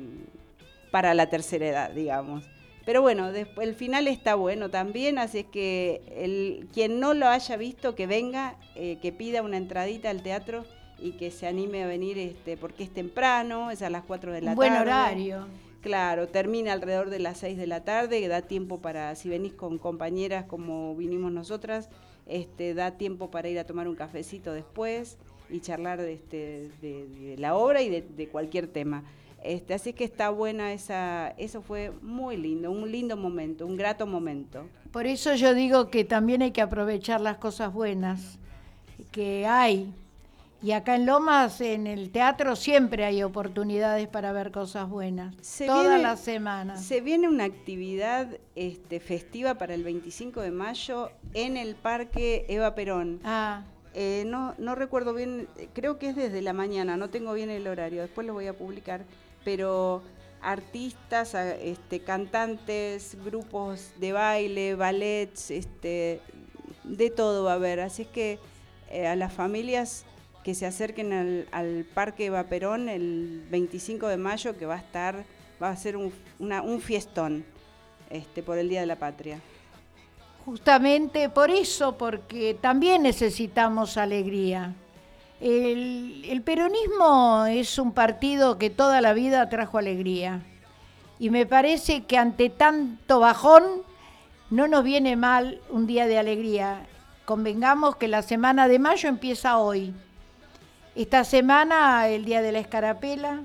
para 0.91 1.13
la 1.13 1.29
tercera 1.29 1.67
edad, 1.67 1.91
digamos. 1.91 2.45
Pero 2.85 3.01
bueno, 3.01 3.33
después, 3.33 3.67
el 3.67 3.75
final 3.75 4.07
está 4.07 4.35
bueno 4.35 4.69
también, 4.69 5.17
así 5.17 5.39
es 5.39 5.45
que 5.47 6.01
el, 6.15 6.69
quien 6.73 7.01
no 7.01 7.13
lo 7.13 7.27
haya 7.27 7.57
visto, 7.57 7.95
que 7.95 8.07
venga, 8.07 8.55
eh, 8.75 8.97
que 9.01 9.11
pida 9.11 9.41
una 9.41 9.57
entradita 9.57 10.09
al 10.09 10.23
teatro 10.23 10.63
y 10.97 11.11
que 11.11 11.31
se 11.31 11.47
anime 11.47 11.83
a 11.83 11.87
venir, 11.87 12.17
este, 12.17 12.55
porque 12.55 12.85
es 12.85 12.93
temprano, 12.93 13.71
es 13.71 13.81
a 13.81 13.89
las 13.89 14.03
4 14.03 14.31
de 14.31 14.39
la 14.39 14.55
tarde. 14.55 14.55
Buen 14.55 14.73
horario. 14.73 15.47
Claro, 15.81 16.27
termina 16.27 16.73
alrededor 16.73 17.09
de 17.09 17.19
las 17.19 17.37
6 17.37 17.57
de 17.57 17.67
la 17.67 17.83
tarde, 17.83 18.27
da 18.27 18.41
tiempo 18.41 18.79
para, 18.81 19.15
si 19.15 19.29
venís 19.29 19.53
con 19.53 19.77
compañeras 19.77 20.45
como 20.45 20.95
vinimos 20.95 21.31
nosotras, 21.31 21.89
este, 22.25 22.73
da 22.73 22.91
tiempo 22.91 23.29
para 23.29 23.47
ir 23.49 23.59
a 23.59 23.65
tomar 23.65 23.87
un 23.87 23.95
cafecito 23.95 24.53
después 24.53 25.17
y 25.49 25.61
charlar 25.61 26.01
de, 26.01 26.13
este, 26.13 26.69
de, 26.81 27.35
la 27.37 27.55
obra 27.55 27.81
y 27.81 27.89
de, 27.89 28.27
cualquier 28.27 28.67
tema. 28.67 29.03
Este, 29.43 29.75
así 29.75 29.93
que 29.93 30.03
está 30.03 30.29
buena 30.29 30.73
esa, 30.73 31.29
eso 31.37 31.61
fue 31.61 31.91
muy 32.01 32.37
lindo, 32.37 32.71
un 32.71 32.91
lindo 32.91 33.15
momento, 33.15 33.65
un 33.65 33.77
grato 33.77 34.07
momento. 34.07 34.67
Por 34.91 35.05
eso 35.05 35.35
yo 35.35 35.53
digo 35.53 35.89
que 35.89 36.03
también 36.03 36.41
hay 36.41 36.51
que 36.51 36.61
aprovechar 36.61 37.21
las 37.21 37.37
cosas 37.37 37.71
buenas 37.71 38.39
que 39.11 39.45
hay 39.45 39.93
y 40.61 40.71
acá 40.71 40.95
en 40.95 41.05
Lomas, 41.05 41.61
en 41.61 41.85
el 41.85 42.09
teatro, 42.11 42.55
siempre 42.55 43.05
hay 43.05 43.21
oportunidades 43.21 44.07
para 44.07 44.31
ver 44.31 44.51
cosas 44.51 44.89
buenas. 44.89 45.35
todas 45.65 46.01
las 46.01 46.19
semanas. 46.19 46.83
Se 46.83 47.01
viene 47.01 47.27
una 47.27 47.43
actividad 47.43 48.27
este, 48.55 48.99
festiva 48.99 49.55
para 49.55 49.75
el 49.75 49.83
25 49.83 50.41
de 50.41 50.51
mayo 50.51 51.11
en 51.33 51.57
el 51.57 51.75
Parque 51.75 52.45
Eva 52.49 52.73
Perón. 52.73 53.19
Ah. 53.23 53.63
Eh, 53.93 54.23
no, 54.27 54.53
no 54.57 54.75
recuerdo 54.75 55.13
bien, 55.13 55.47
creo 55.73 55.97
que 55.97 56.09
es 56.09 56.15
desde 56.15 56.41
la 56.41 56.53
mañana, 56.53 56.97
no 56.97 57.09
tengo 57.09 57.33
bien 57.33 57.49
el 57.49 57.67
horario, 57.67 58.01
después 58.01 58.27
lo 58.27 58.33
voy 58.33 58.45
a 58.45 58.55
publicar, 58.55 59.05
pero 59.43 60.03
artistas, 60.41 61.33
este, 61.33 62.01
cantantes, 62.01 63.17
grupos 63.25 63.91
de 63.99 64.11
baile, 64.11 64.75
ballets, 64.75 65.51
este, 65.51 66.21
de 66.83 67.09
todo 67.09 67.43
va 67.43 67.53
a 67.53 67.55
haber. 67.55 67.79
Así 67.79 68.03
es 68.03 68.07
que 68.07 68.39
eh, 68.89 69.07
a 69.07 69.15
las 69.15 69.33
familias 69.33 70.05
que 70.47 70.55
se 70.55 70.65
acerquen 70.65 71.11
al, 71.51 71.85
Parque 71.93 72.29
Vaperón 72.29 72.87
el 72.87 73.45
25 73.51 74.07
de 74.07 74.15
mayo, 74.15 74.57
que 74.57 74.65
va 74.65 74.75
a 74.75 74.77
estar, 74.77 75.25
va 75.61 75.71
a 75.71 75.75
ser 75.75 75.97
un, 75.97 76.09
fiestón 76.79 77.43
este, 78.09 78.41
por 78.43 78.57
el 78.57 78.69
Día 78.69 78.79
de 78.79 78.85
la 78.85 78.95
Patria. 78.95 79.41
Justamente 80.45 81.27
por 81.27 81.51
eso, 81.51 81.97
porque 81.97 82.53
también 82.61 83.03
necesitamos 83.03 83.97
alegría. 83.97 84.73
El, 85.41 86.41
peronismo 86.45 87.45
es 87.47 87.77
un 87.77 87.91
partido 87.91 88.57
que 88.57 88.69
toda 88.69 89.01
la 89.01 89.11
vida 89.11 89.49
trajo 89.49 89.77
alegría. 89.77 90.43
Y 91.19 91.29
me 91.29 91.45
parece 91.45 92.05
que 92.05 92.17
ante 92.17 92.49
tanto 92.49 93.19
bajón 93.19 93.63
no 94.49 94.69
nos 94.69 94.85
viene 94.85 95.17
mal 95.17 95.59
un 95.69 95.87
día 95.87 96.07
de 96.07 96.17
alegría. 96.17 96.87
Convengamos 97.25 97.97
que 97.97 98.07
la 98.07 98.21
semana 98.21 98.69
de 98.69 98.79
mayo 98.79 99.09
empieza 99.09 99.57
hoy. 99.57 99.93
Esta 100.97 101.23
semana, 101.25 102.07
el 102.07 102.25
Día 102.25 102.41
de 102.41 102.51
la 102.51 102.57
Escarapela, 102.57 103.41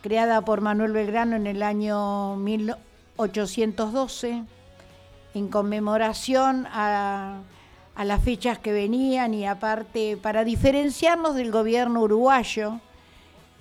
creada 0.00 0.40
por 0.40 0.62
Manuel 0.62 0.92
Belgrano 0.92 1.36
en 1.36 1.46
el 1.46 1.62
año 1.62 2.34
1812, 2.36 4.42
en 5.34 5.48
conmemoración 5.48 6.66
a, 6.72 7.42
las 8.02 8.24
fechas 8.24 8.58
que 8.58 8.72
venían 8.72 9.34
y 9.34 9.44
aparte 9.44 10.16
para 10.16 10.44
diferenciarnos 10.44 11.34
del 11.34 11.50
gobierno 11.50 12.00
uruguayo, 12.00 12.80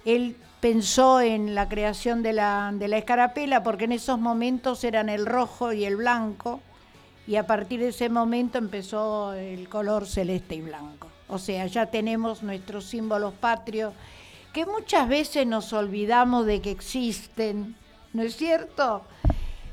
él 0.05 0.37
pensó 0.61 1.19
en 1.19 1.53
la 1.53 1.67
creación 1.67 2.23
de 2.23 2.31
la, 2.31 2.73
escarapela 2.79 3.61
porque 3.61 3.83
en 3.83 3.91
esos 3.91 4.19
momentos 4.19 4.85
eran 4.85 5.09
el 5.09 5.25
rojo 5.25 5.73
y 5.73 5.83
el 5.83 5.97
blanco 5.97 6.61
y 7.27 7.35
a 7.35 7.45
partir 7.45 7.81
de 7.81 7.89
ese 7.89 8.07
momento 8.07 8.57
empezó 8.57 9.33
el 9.33 9.67
color 9.67 10.07
celeste 10.07 10.55
y 10.55 10.61
blanco. 10.61 11.09
O 11.27 11.39
sea, 11.39 11.65
ya 11.65 11.87
tenemos 11.87 12.43
nuestros 12.43 12.85
símbolos 12.85 13.33
patrios 13.33 13.93
que 14.53 14.65
muchas 14.65 15.09
veces 15.09 15.45
nos 15.45 15.73
olvidamos 15.73 16.45
de 16.45 16.61
que 16.61 16.71
existen, 16.71 17.75
¿no 18.13 18.23
es 18.23 18.37
cierto? 18.37 19.01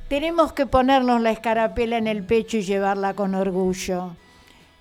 Tenemos 0.09 0.53
que 0.53 0.67
ponernos 0.67 1.21
la 1.21 1.31
escarapela 1.31 1.99
en 1.99 2.07
el 2.07 2.25
pecho 2.25 2.57
y 2.57 2.63
llevarla 2.63 3.15
con 3.15 3.35
orgullo, 3.35 4.17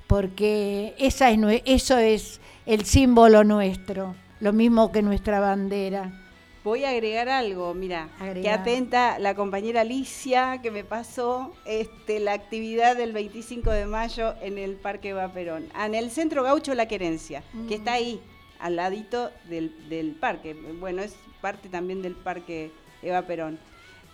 porque 0.08 0.96
esa 0.98 1.30
es, 1.30 1.40
eso 1.66 1.98
es 1.98 2.42
el 2.66 2.86
símbolo 2.86 3.44
nuestro, 3.44 4.16
lo 4.40 4.54
mismo 4.54 4.92
que 4.92 5.01
nuestra 5.01 5.40
bandera. 5.40 6.21
Voy 6.63 6.84
a 6.86 6.89
agregar 6.91 7.27
algo, 7.27 7.74
mira, 7.74 8.10
que 8.44 8.50
atenta 8.51 9.18
la 9.18 9.34
compañera 9.34 9.82
Alicia 9.82 10.60
que 10.62 10.70
me 10.70 10.84
pasó 10.84 11.53
este, 11.65 12.20
la 12.20 12.34
actividad 12.34 12.96
del 12.96 13.13
25 13.13 13.72
de 13.72 13.88
mayo 13.88 14.36
en 14.41 14.60
el 14.60 14.75
Parque 14.75 15.10
Eva 15.10 15.34
Perón, 15.34 15.68
Ah, 15.74 15.88
en 15.88 15.96
el 15.96 16.12
Centro 16.12 16.44
Gaucho 16.44 16.75
La 16.75 16.88
Querencia, 16.88 17.44
que 17.68 17.75
está 17.75 17.94
ahí, 17.94 18.22
al 18.60 18.75
ladito 18.75 19.32
del, 19.50 19.89
del 19.89 20.12
parque. 20.12 20.53
Bueno, 20.53 21.01
es 21.01 21.15
parte 21.41 21.68
también 21.68 22.03
del 22.03 22.13
Parque 22.13 22.72
Eva 23.01 23.24
Perón. 23.24 23.58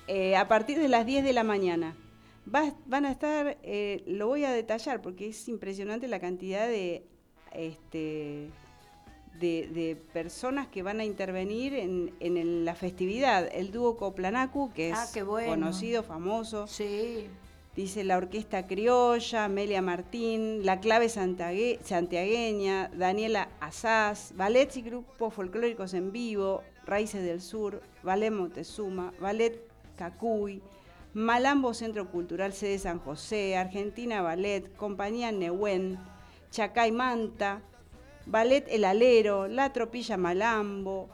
Eh, 0.07 0.37
a 0.37 0.47
partir 0.47 0.79
de 0.79 0.87
las 0.87 1.05
10 1.05 1.25
de 1.25 1.33
la 1.33 1.43
mañana. 1.43 1.95
Va- 2.55 2.73
van 2.85 3.05
a 3.05 3.11
estar, 3.11 3.57
eh, 3.61 4.03
lo 4.07 4.27
voy 4.27 4.45
a 4.45 4.51
detallar 4.53 5.01
porque 5.01 5.27
es 5.27 5.49
impresionante 5.49 6.07
la 6.07 6.21
cantidad 6.21 6.65
de, 6.65 7.03
este, 7.51 8.47
de, 9.39 9.67
de 9.67 9.95
personas 10.13 10.67
que 10.67 10.83
van 10.83 10.99
a 10.99 11.05
intervenir 11.05 11.73
en, 11.73 12.13
en 12.19 12.37
el- 12.37 12.65
la 12.65 12.75
festividad. 12.75 13.47
El 13.53 13.71
dúo 13.71 13.97
Coplanacu, 13.97 14.71
que 14.73 14.89
es 14.89 14.97
Ah, 15.15 15.23
bueno. 15.23 15.49
conocido, 15.49 16.03
famoso. 16.03 16.67
Sí. 16.67 17.27
Dice 17.75 18.03
la 18.03 18.17
Orquesta 18.17 18.65
Criolla, 18.65 19.45
Amelia 19.45 19.83
Martín, 19.83 20.65
La 20.65 20.79
Clave 20.79 21.09
Santague- 21.09 21.77
Santiagueña, 21.83 22.89
Daniela 22.95 23.49
Asaz, 23.59 24.33
ballets 24.35 24.77
y 24.77 24.81
grupos 24.81 25.33
folclóricos 25.33 25.93
en 25.93 26.11
vivo, 26.11 26.63
Raíces 26.87 27.23
del 27.23 27.39
Sur, 27.41 27.83
Ballet 28.01 28.31
Montezuma, 28.31 29.13
Ballet 29.19 29.61
Cacuy, 29.95 30.61
Malambo 31.13 31.73
Centro 31.75 32.09
Cultural 32.09 32.51
Sede 32.53 32.79
San 32.79 32.97
José, 32.99 33.55
Argentina 33.57 34.21
Ballet, 34.23 34.75
Compañía 34.75 35.31
Nehuen, 35.31 35.99
Chacay 36.49 36.91
Manta, 36.91 37.61
Ballet 38.27 38.65
El 38.69 38.83
Alero, 38.83 39.47
La 39.47 39.71
Tropilla 39.71 40.17
Malambo, 40.17 41.09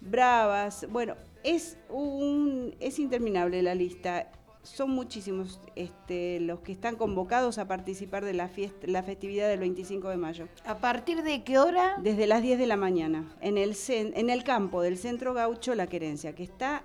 Bravas. 0.00 0.86
Bueno, 0.88 1.14
es, 1.42 1.76
un, 1.88 2.74
es 2.80 2.98
interminable 2.98 3.62
la 3.62 3.74
lista. 3.74 4.30
Son 4.62 4.90
muchísimos 4.90 5.60
este, 5.74 6.38
los 6.38 6.60
que 6.60 6.70
están 6.70 6.94
convocados 6.94 7.58
a 7.58 7.66
participar 7.66 8.24
de 8.24 8.32
la, 8.32 8.46
fiesta, 8.48 8.86
la 8.86 9.02
festividad 9.02 9.48
del 9.48 9.58
25 9.58 10.08
de 10.08 10.16
mayo. 10.16 10.48
¿A 10.64 10.78
partir 10.78 11.24
de 11.24 11.42
qué 11.42 11.58
hora? 11.58 11.96
Desde 12.00 12.28
las 12.28 12.42
10 12.42 12.60
de 12.60 12.66
la 12.66 12.76
mañana, 12.76 13.34
en 13.40 13.58
el, 13.58 13.74
en 13.88 14.30
el 14.30 14.44
campo 14.44 14.80
del 14.80 14.98
Centro 14.98 15.34
Gaucho 15.34 15.74
La 15.74 15.88
Querencia, 15.88 16.36
que 16.36 16.44
está 16.44 16.84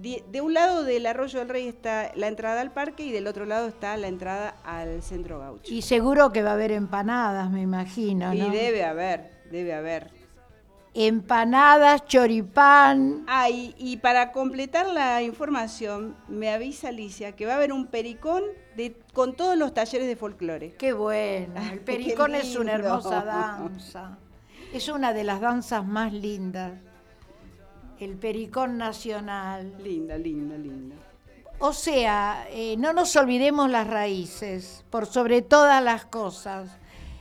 de 0.00 0.40
un 0.40 0.54
lado 0.54 0.82
del 0.84 1.06
Arroyo 1.06 1.38
del 1.38 1.48
Rey 1.48 1.68
está 1.68 2.12
la 2.14 2.28
entrada 2.28 2.60
al 2.60 2.72
parque 2.72 3.04
y 3.04 3.12
del 3.12 3.26
otro 3.26 3.44
lado 3.44 3.68
está 3.68 3.96
la 3.96 4.08
entrada 4.08 4.56
al 4.64 5.02
Centro 5.02 5.38
Gaucho. 5.38 5.72
Y 5.72 5.82
seguro 5.82 6.32
que 6.32 6.42
va 6.42 6.50
a 6.50 6.54
haber 6.54 6.72
empanadas, 6.72 7.50
me 7.50 7.62
imagino, 7.62 8.32
Y 8.32 8.38
¿no? 8.38 8.50
debe 8.50 8.84
haber, 8.84 9.30
debe 9.50 9.74
haber. 9.74 10.10
Empanadas, 10.94 12.04
choripán. 12.06 13.24
Ah, 13.26 13.48
y, 13.48 13.74
y 13.78 13.96
para 13.96 14.32
completar 14.32 14.86
la 14.86 15.22
información, 15.22 16.16
me 16.28 16.50
avisa 16.50 16.88
Alicia 16.88 17.32
que 17.32 17.46
va 17.46 17.52
a 17.52 17.56
haber 17.56 17.72
un 17.72 17.86
pericón 17.86 18.42
de, 18.76 18.96
con 19.14 19.34
todos 19.34 19.56
los 19.56 19.72
talleres 19.72 20.06
de 20.06 20.16
folclore. 20.16 20.74
Qué 20.78 20.92
bueno. 20.92 21.60
El 21.70 21.80
pericón 21.84 22.34
es 22.34 22.56
una 22.56 22.72
hermosa 22.72 23.24
danza. 23.24 24.18
Es 24.72 24.88
una 24.88 25.12
de 25.12 25.24
las 25.24 25.40
danzas 25.40 25.86
más 25.86 26.12
lindas. 26.12 26.72
El 28.02 28.16
pericón 28.16 28.78
nacional. 28.78 29.76
Linda, 29.80 30.18
linda, 30.18 30.58
linda. 30.58 30.96
O 31.60 31.72
sea, 31.72 32.48
eh, 32.50 32.76
no 32.76 32.92
nos 32.92 33.14
olvidemos 33.14 33.70
las 33.70 33.86
raíces, 33.86 34.84
por 34.90 35.06
sobre 35.06 35.40
todas 35.40 35.80
las 35.84 36.04
cosas. 36.06 36.68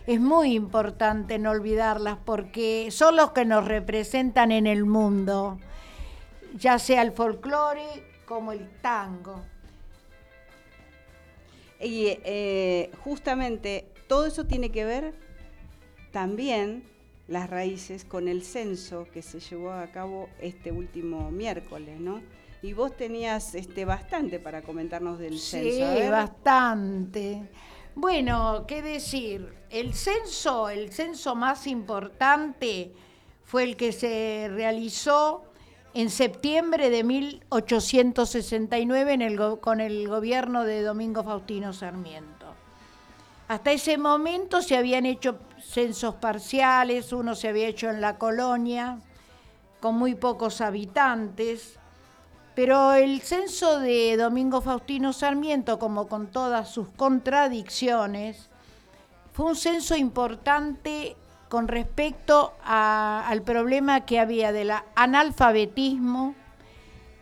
Es 0.08 0.20
muy 0.20 0.54
importante 0.56 1.38
no 1.38 1.52
olvidarlas 1.52 2.18
porque 2.26 2.88
son 2.90 3.16
los 3.16 3.30
que 3.30 3.46
nos 3.46 3.68
representan 3.68 4.52
en 4.52 4.66
el 4.66 4.86
mundo, 4.86 5.60
ya 6.58 6.80
sea 6.80 7.04
el 7.04 7.12
folclore 7.12 7.86
como 8.26 8.52
el 8.52 8.68
tango. 8.82 9.40
Y 11.80 12.18
eh, 12.26 12.90
justamente 13.04 13.86
todo 14.08 14.26
eso 14.26 14.48
tiene 14.48 14.72
que 14.72 14.84
ver 14.84 15.14
también 16.10 16.90
las 17.32 17.50
raíces 17.50 18.04
con 18.06 18.28
el 18.28 18.44
censo 18.44 19.08
que 19.12 19.22
se 19.22 19.40
llevó 19.40 19.72
a 19.72 19.88
cabo 19.92 20.30
este 20.42 20.72
último 20.72 21.32
miércoles, 21.32 22.00
¿no? 22.00 22.22
Y 22.62 22.74
vos 22.74 22.96
tenías 22.96 23.56
este 23.56 23.86
bastante 23.86 24.40
para 24.40 24.62
comentarnos 24.62 25.18
del 25.18 25.40
Sí, 25.40 25.62
censo. 25.62 25.94
Ver. 25.96 26.12
bastante. 26.12 27.50
Bueno, 27.96 28.66
qué 28.68 28.82
decir, 28.82 29.54
el 29.70 29.94
censo, 29.94 30.70
el 30.70 30.92
censo 30.92 31.36
más 31.36 31.66
importante 31.68 32.92
fue 33.44 33.64
el 33.64 33.76
que 33.78 33.92
se 33.92 34.48
realizó 34.52 35.44
en 35.94 36.10
septiembre 36.10 36.90
de 36.90 37.04
1869 37.04 39.14
en 39.14 39.22
el 39.22 39.38
go- 39.38 39.60
con 39.60 39.82
el 39.82 40.08
gobierno 40.08 40.64
de 40.64 40.82
Domingo 40.84 41.24
Faustino 41.24 41.74
Sarmiento. 41.74 42.41
Hasta 43.52 43.74
ese 43.74 43.98
momento 43.98 44.62
se 44.62 44.78
habían 44.78 45.06
hecho 45.06 45.38
censos 45.60 46.16
parciales, 46.16 47.12
uno 47.12 47.36
se 47.36 47.50
había 47.50 47.68
hecho 47.68 47.90
en 47.90 48.00
la 48.00 48.18
colonia, 48.18 49.00
con 49.82 49.96
muy 49.96 50.16
pocos 50.16 50.62
habitantes, 50.62 51.78
pero 52.56 52.94
el 52.94 53.20
censo 53.20 53.82
de 53.82 54.16
Domingo 54.16 54.62
Faustino 54.62 55.12
Sarmiento, 55.12 55.80
como 55.80 56.08
con 56.08 56.28
todas 56.28 56.70
sus 56.70 56.88
contradicciones, 56.96 58.50
fue 59.34 59.48
un 59.48 59.58
censo 59.58 59.98
importante 59.98 61.18
con 61.50 61.68
respecto 61.68 62.54
al 62.64 63.42
problema 63.42 64.06
que 64.06 64.22
había 64.22 64.54
del 64.54 64.72
analfabetismo 64.96 66.36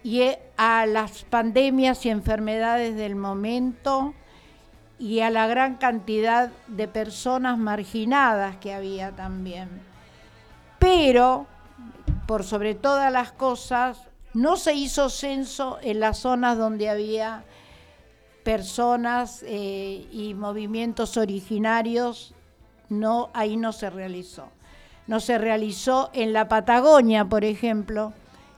y 0.04 0.22
eh, 0.22 0.40
a 0.58 0.86
las 0.86 1.24
pandemias 1.24 2.06
y 2.06 2.12
enfermedades 2.12 2.96
del 2.96 3.16
momento 3.16 4.14
y 5.00 5.22
a 5.22 5.30
la 5.30 5.48
gran 5.48 5.78
cantidad 5.78 6.52
de 6.68 6.88
personas 6.88 7.58
marginadas 7.58 8.58
que 8.58 8.74
había 8.74 9.12
también. 9.12 9.70
Pero, 10.78 11.48
por 12.28 12.44
sobre 12.44 12.76
todas 12.76 13.12
las 13.12 13.32
cosas, 13.32 14.10
no 14.34 14.58
se 14.58 14.74
hizo 14.74 15.10
censo 15.10 15.80
en 15.82 16.02
las 16.02 16.20
zonas 16.20 16.58
donde 16.58 16.90
había 16.90 17.44
personas 18.44 19.44
eh, 19.48 20.08
y 20.12 20.34
movimientos 20.34 21.18
originarios, 21.18 22.34
no, 22.90 23.30
ahí 23.34 23.58
no 23.58 23.72
se 23.72 23.90
realizó. 23.90 24.50
No 25.08 25.20
se 25.20 25.38
realizó 25.38 26.10
en 26.14 26.34
la 26.34 26.48
Patagonia, 26.48 27.26
por 27.26 27.44
ejemplo, 27.44 28.14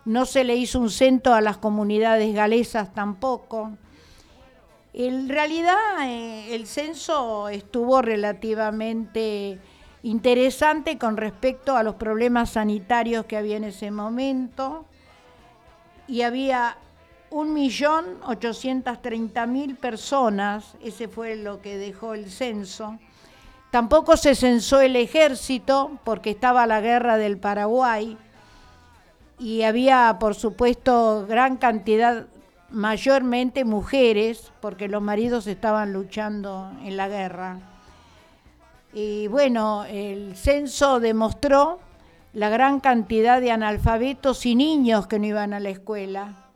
no 0.05 0.25
se 0.25 0.43
le 0.43 0.55
hizo 0.55 0.79
un 0.79 0.89
censo 0.89 1.33
a 1.33 1.41
las 1.41 1.57
comunidades 1.57 2.33
galesas 2.33 2.93
tampoco. 2.93 3.71
En 4.93 5.29
realidad 5.29 5.77
eh, 6.03 6.53
el 6.53 6.67
censo 6.67 7.47
estuvo 7.49 8.01
relativamente 8.01 9.57
interesante 10.03 10.97
con 10.97 11.15
respecto 11.15 11.77
a 11.77 11.83
los 11.83 11.95
problemas 11.95 12.49
sanitarios 12.51 13.25
que 13.25 13.37
había 13.37 13.55
en 13.57 13.65
ese 13.65 13.91
momento 13.91 14.85
y 16.07 16.23
había 16.23 16.77
1.830.000 17.29 19.77
personas, 19.77 20.75
ese 20.83 21.07
fue 21.07 21.35
lo 21.37 21.61
que 21.61 21.77
dejó 21.77 22.13
el 22.13 22.29
censo. 22.29 22.99
Tampoco 23.71 24.17
se 24.17 24.35
censó 24.35 24.81
el 24.81 24.97
ejército 24.97 25.91
porque 26.03 26.31
estaba 26.31 26.67
la 26.67 26.81
guerra 26.81 27.15
del 27.15 27.37
Paraguay 27.37 28.17
y 29.39 29.61
había, 29.61 30.17
por 30.19 30.35
supuesto, 30.35 31.25
gran 31.27 31.55
cantidad, 31.55 32.25
mayormente 32.71 33.65
mujeres, 33.65 34.51
porque 34.61 34.87
los 34.87 35.01
maridos 35.01 35.47
estaban 35.47 35.93
luchando 35.93 36.71
en 36.83 36.97
la 36.97 37.07
guerra. 37.07 37.59
Y 38.93 39.27
bueno, 39.27 39.85
el 39.85 40.35
censo 40.35 40.99
demostró 40.99 41.79
la 42.33 42.49
gran 42.49 42.79
cantidad 42.79 43.41
de 43.41 43.51
analfabetos 43.51 44.45
y 44.45 44.55
niños 44.55 45.07
que 45.07 45.19
no 45.19 45.25
iban 45.25 45.53
a 45.53 45.59
la 45.59 45.69
escuela. 45.69 46.47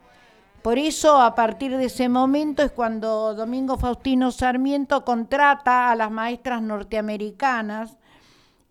Por 0.61 0.79
eso, 0.79 1.21
a 1.21 1.35
partir 1.35 1.77
de 1.77 1.85
ese 1.85 2.09
momento 2.09 2.63
es 2.63 2.71
cuando 2.71 3.35
Domingo 3.35 3.77
Faustino 3.77 4.31
Sarmiento 4.31 5.05
contrata 5.05 5.91
a 5.91 5.95
las 5.95 6.09
maestras 6.09 6.61
norteamericanas 6.61 7.97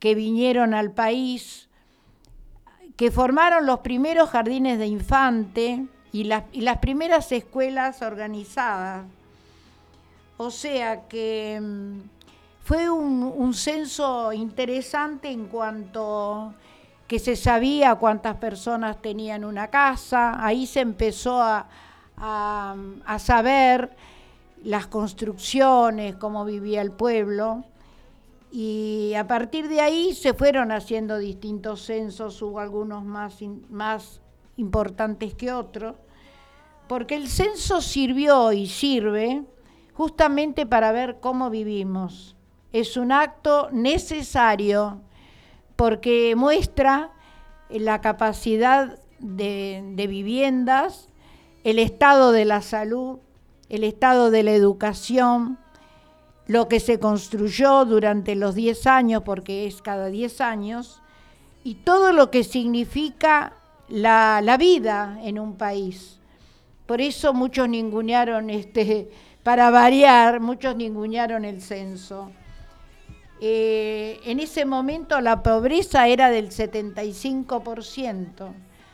que 0.01 0.15
vinieron 0.15 0.75
al 0.75 0.91
país, 0.91 1.69
que 2.97 3.11
formaron 3.11 3.67
los 3.67 3.81
primeros 3.81 4.31
jardines 4.31 4.79
de 4.79 4.87
infante 4.87 5.87
y 6.15 6.23
las, 6.23 6.79
primeras 6.79 7.33
escuelas 7.33 8.01
organizadas. 8.01 9.05
O 10.37 10.49
sea 10.49 11.09
que 11.09 11.61
mm, 11.61 11.99
fue 12.63 12.89
un, 12.89 13.53
censo 13.53 14.33
interesante 14.33 15.29
en 15.29 15.47
cuanto 15.47 16.55
que 17.09 17.19
se 17.19 17.35
sabía 17.35 17.97
cuántas 17.97 18.37
personas 18.37 19.03
tenían 19.03 19.45
una 19.45 19.71
casa, 19.71 20.35
ahí 20.39 20.69
se 20.69 20.81
empezó 20.81 21.43
a, 21.43 21.67
a- 22.17 23.19
saber 23.19 23.91
las 24.63 24.87
construcciones, 24.87 26.15
cómo 26.15 26.45
vivía 26.45 26.81
el 26.81 26.93
pueblo, 26.93 27.65
y 28.53 29.15
a 29.15 29.27
partir 29.27 29.69
de 29.69 29.81
ahí 29.81 30.15
se 30.15 30.33
fueron 30.33 30.71
haciendo 30.71 31.19
distintos 31.19 31.85
censos, 31.85 32.41
hubo 32.41 32.61
algunos 32.61 33.05
más, 33.05 33.39
más 33.69 34.21
importantes 34.57 35.35
que 35.35 35.53
otros, 35.53 35.97
porque 36.89 37.17
el 37.17 37.29
censo 37.29 37.81
sirvió 37.81 38.53
y 38.53 38.67
sirve 38.67 39.45
justamente 39.95 40.67
para 40.67 40.93
ver 40.93 41.19
cómo 41.21 41.51
vivimos. 41.51 42.37
Es 42.73 42.97
un 42.97 43.13
acto 43.13 43.69
necesario 43.73 45.01
porque 45.77 46.35
muestra 46.37 47.13
la 47.71 48.01
capacidad 48.01 48.99
de, 49.19 50.07
viviendas, 50.09 51.09
el 51.63 51.79
estado 51.79 52.33
de 52.33 52.45
la 52.45 52.63
salud, 52.63 53.19
el 53.69 53.85
estado 53.85 54.31
de 54.31 54.43
la 54.43 54.53
educación, 54.53 55.59
lo 56.47 56.69
que 56.69 56.79
se 56.79 56.99
construyó 56.99 57.85
durante 57.87 58.35
los 58.35 58.55
10 58.55 58.87
años, 58.87 59.23
porque 59.25 59.67
es 59.67 59.81
cada 59.81 60.09
10 60.09 60.41
años, 60.43 61.01
y 61.63 61.77
todo 61.77 62.13
lo 62.13 62.31
que 62.31 62.45
significa 62.45 63.55
la, 63.89 64.43
la 64.43 64.59
vida 64.59 65.19
en 65.23 65.39
un 65.39 65.57
país. 65.57 66.21
Por 66.87 67.01
eso 67.01 67.33
muchos 67.33 67.69
ningunearon, 67.69 68.51
este, 68.51 69.09
para 69.43 69.71
variar, 69.71 70.39
muchos 70.41 70.77
ningunearon 70.77 71.45
el 71.45 71.61
censo. 71.63 72.31
Eh, 73.41 74.21
en 74.25 74.39
ese 74.41 74.65
momento 74.65 75.21
la 75.21 75.43
pobreza 75.43 76.07
era 76.09 76.31
del 76.31 76.51
75%, 76.51 78.53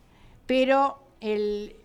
pero 0.46 0.98
el, 1.20 1.76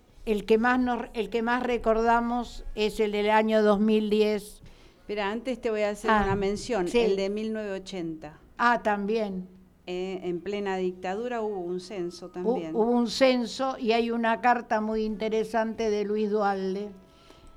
que 0.45 0.57
más 0.57 0.79
el 1.15 1.29
que 1.29 1.41
más 1.41 1.63
recordamos 1.63 2.63
es 2.75 3.01
el 3.01 3.11
del 3.11 3.29
año 3.29 3.61
2010. 3.61 4.61
Espera, 4.99 5.31
antes 5.31 5.59
te 5.59 5.69
voy 5.69 5.81
a 5.81 5.89
hacer 5.89 6.11
ah, 6.11 6.21
una 6.23 6.35
mención, 6.37 6.87
el 6.93 7.17
de 7.17 7.29
1980. 7.29 8.39
Ah, 8.57 8.81
también. 8.81 9.56
Eh, 9.89 10.19
en 10.23 10.41
plena 10.41 10.75
dictadura 10.75 11.41
hubo 11.41 11.61
un 11.61 11.79
censo 11.79 12.27
también. 12.29 12.75
Hubo 12.75 12.91
un 12.91 13.09
censo 13.09 13.77
y 13.79 13.93
hay 13.93 14.11
una 14.11 14.41
carta 14.41 14.81
muy 14.81 15.05
interesante 15.05 15.89
de 15.89 16.03
Luis 16.03 16.29
Dualde. 16.29 16.89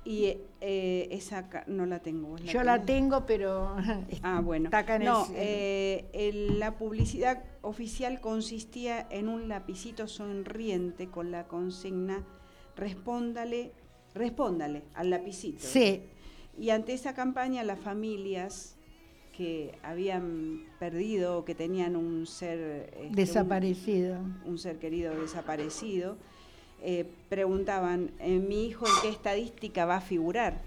Y 0.05 0.37
eh, 0.61 1.09
esa 1.11 1.49
no 1.67 1.85
la 1.85 1.99
tengo. 1.99 2.37
Yo 2.37 2.63
la 2.63 2.83
tengo, 2.83 3.25
pero 3.25 3.75
ah, 4.23 4.39
bueno. 4.41 4.69
no, 5.01 5.27
eh, 5.35 6.31
la 6.57 6.77
publicidad 6.77 7.43
oficial 7.61 8.21
consistía 8.21 9.05
en 9.09 9.27
un 9.27 9.49
lapicito 9.49 10.07
sonriente 10.07 11.07
con 11.07 11.31
la 11.31 11.49
consigna 11.49 12.23
respóndale, 12.77 13.73
respóndale 14.13 14.83
al 14.93 15.09
lapicito. 15.09 15.67
Sí. 15.67 16.03
Y 16.57 16.69
ante 16.69 16.93
esa 16.93 17.13
campaña 17.13 17.63
las 17.65 17.79
familias 17.79 18.77
que 19.41 19.73
habían 19.81 20.67
perdido 20.77 21.39
o 21.39 21.45
que 21.45 21.55
tenían 21.55 21.95
un 21.95 22.27
ser 22.27 22.93
este, 22.93 23.15
desaparecido, 23.15 24.19
un, 24.45 24.59
ser 24.59 24.77
querido 24.77 25.19
desaparecido, 25.19 26.15
eh, 26.83 27.09
preguntaban, 27.27 28.11
eh, 28.19 28.37
¿mi 28.37 28.67
hijo 28.67 28.85
en 28.85 28.93
qué 29.01 29.09
estadística 29.09 29.85
va 29.87 29.95
a 29.95 30.01
figurar? 30.01 30.61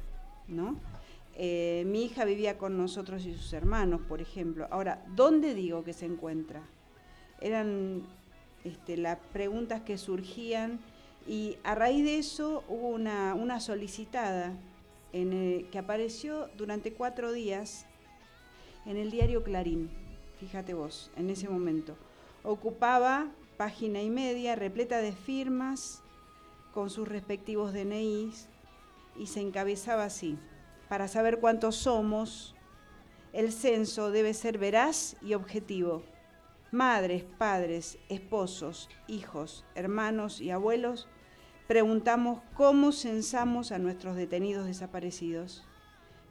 ¿No? 0.48 0.74
Eh, 1.36 1.84
mi 1.86 2.02
hija 2.02 2.24
vivía 2.24 2.58
con 2.58 2.76
nosotros 2.76 3.24
y 3.26 3.34
sus 3.34 3.52
hermanos, 3.52 4.00
por 4.08 4.20
ejemplo. 4.20 4.66
Ahora, 4.72 5.04
¿dónde 5.14 5.54
digo 5.54 5.84
que 5.84 5.92
se 5.92 6.06
encuentra? 6.06 6.60
Eran 7.40 8.02
este, 8.64 8.96
las 8.96 9.18
preguntas 9.32 9.82
que 9.82 9.98
surgían 9.98 10.80
y 11.28 11.58
a 11.62 11.76
raíz 11.76 12.04
de 12.04 12.18
eso 12.18 12.64
hubo 12.68 12.88
una, 12.88 13.34
una 13.34 13.60
solicitada 13.60 14.52
en, 15.12 15.68
que 15.70 15.78
apareció 15.78 16.48
durante 16.56 16.92
cuatro 16.92 17.32
días 17.32 17.86
en 18.86 18.96
el 18.96 19.10
diario 19.10 19.42
Clarín, 19.42 19.90
fíjate 20.38 20.74
vos, 20.74 21.10
en 21.16 21.30
ese 21.30 21.48
momento. 21.48 21.96
Ocupaba 22.42 23.28
página 23.56 24.02
y 24.02 24.10
media 24.10 24.56
repleta 24.56 24.98
de 24.98 25.12
firmas 25.12 26.02
con 26.72 26.90
sus 26.90 27.08
respectivos 27.08 27.72
DNIs 27.72 28.48
y 29.16 29.26
se 29.26 29.40
encabezaba 29.40 30.04
así. 30.04 30.38
Para 30.88 31.08
saber 31.08 31.40
cuántos 31.40 31.76
somos, 31.76 32.54
el 33.32 33.52
censo 33.52 34.10
debe 34.10 34.34
ser 34.34 34.58
veraz 34.58 35.16
y 35.22 35.34
objetivo. 35.34 36.02
Madres, 36.70 37.24
padres, 37.38 37.98
esposos, 38.08 38.88
hijos, 39.06 39.64
hermanos 39.74 40.40
y 40.40 40.50
abuelos, 40.50 41.08
preguntamos 41.68 42.42
cómo 42.54 42.92
censamos 42.92 43.72
a 43.72 43.78
nuestros 43.78 44.16
detenidos 44.16 44.66
desaparecidos. 44.66 45.64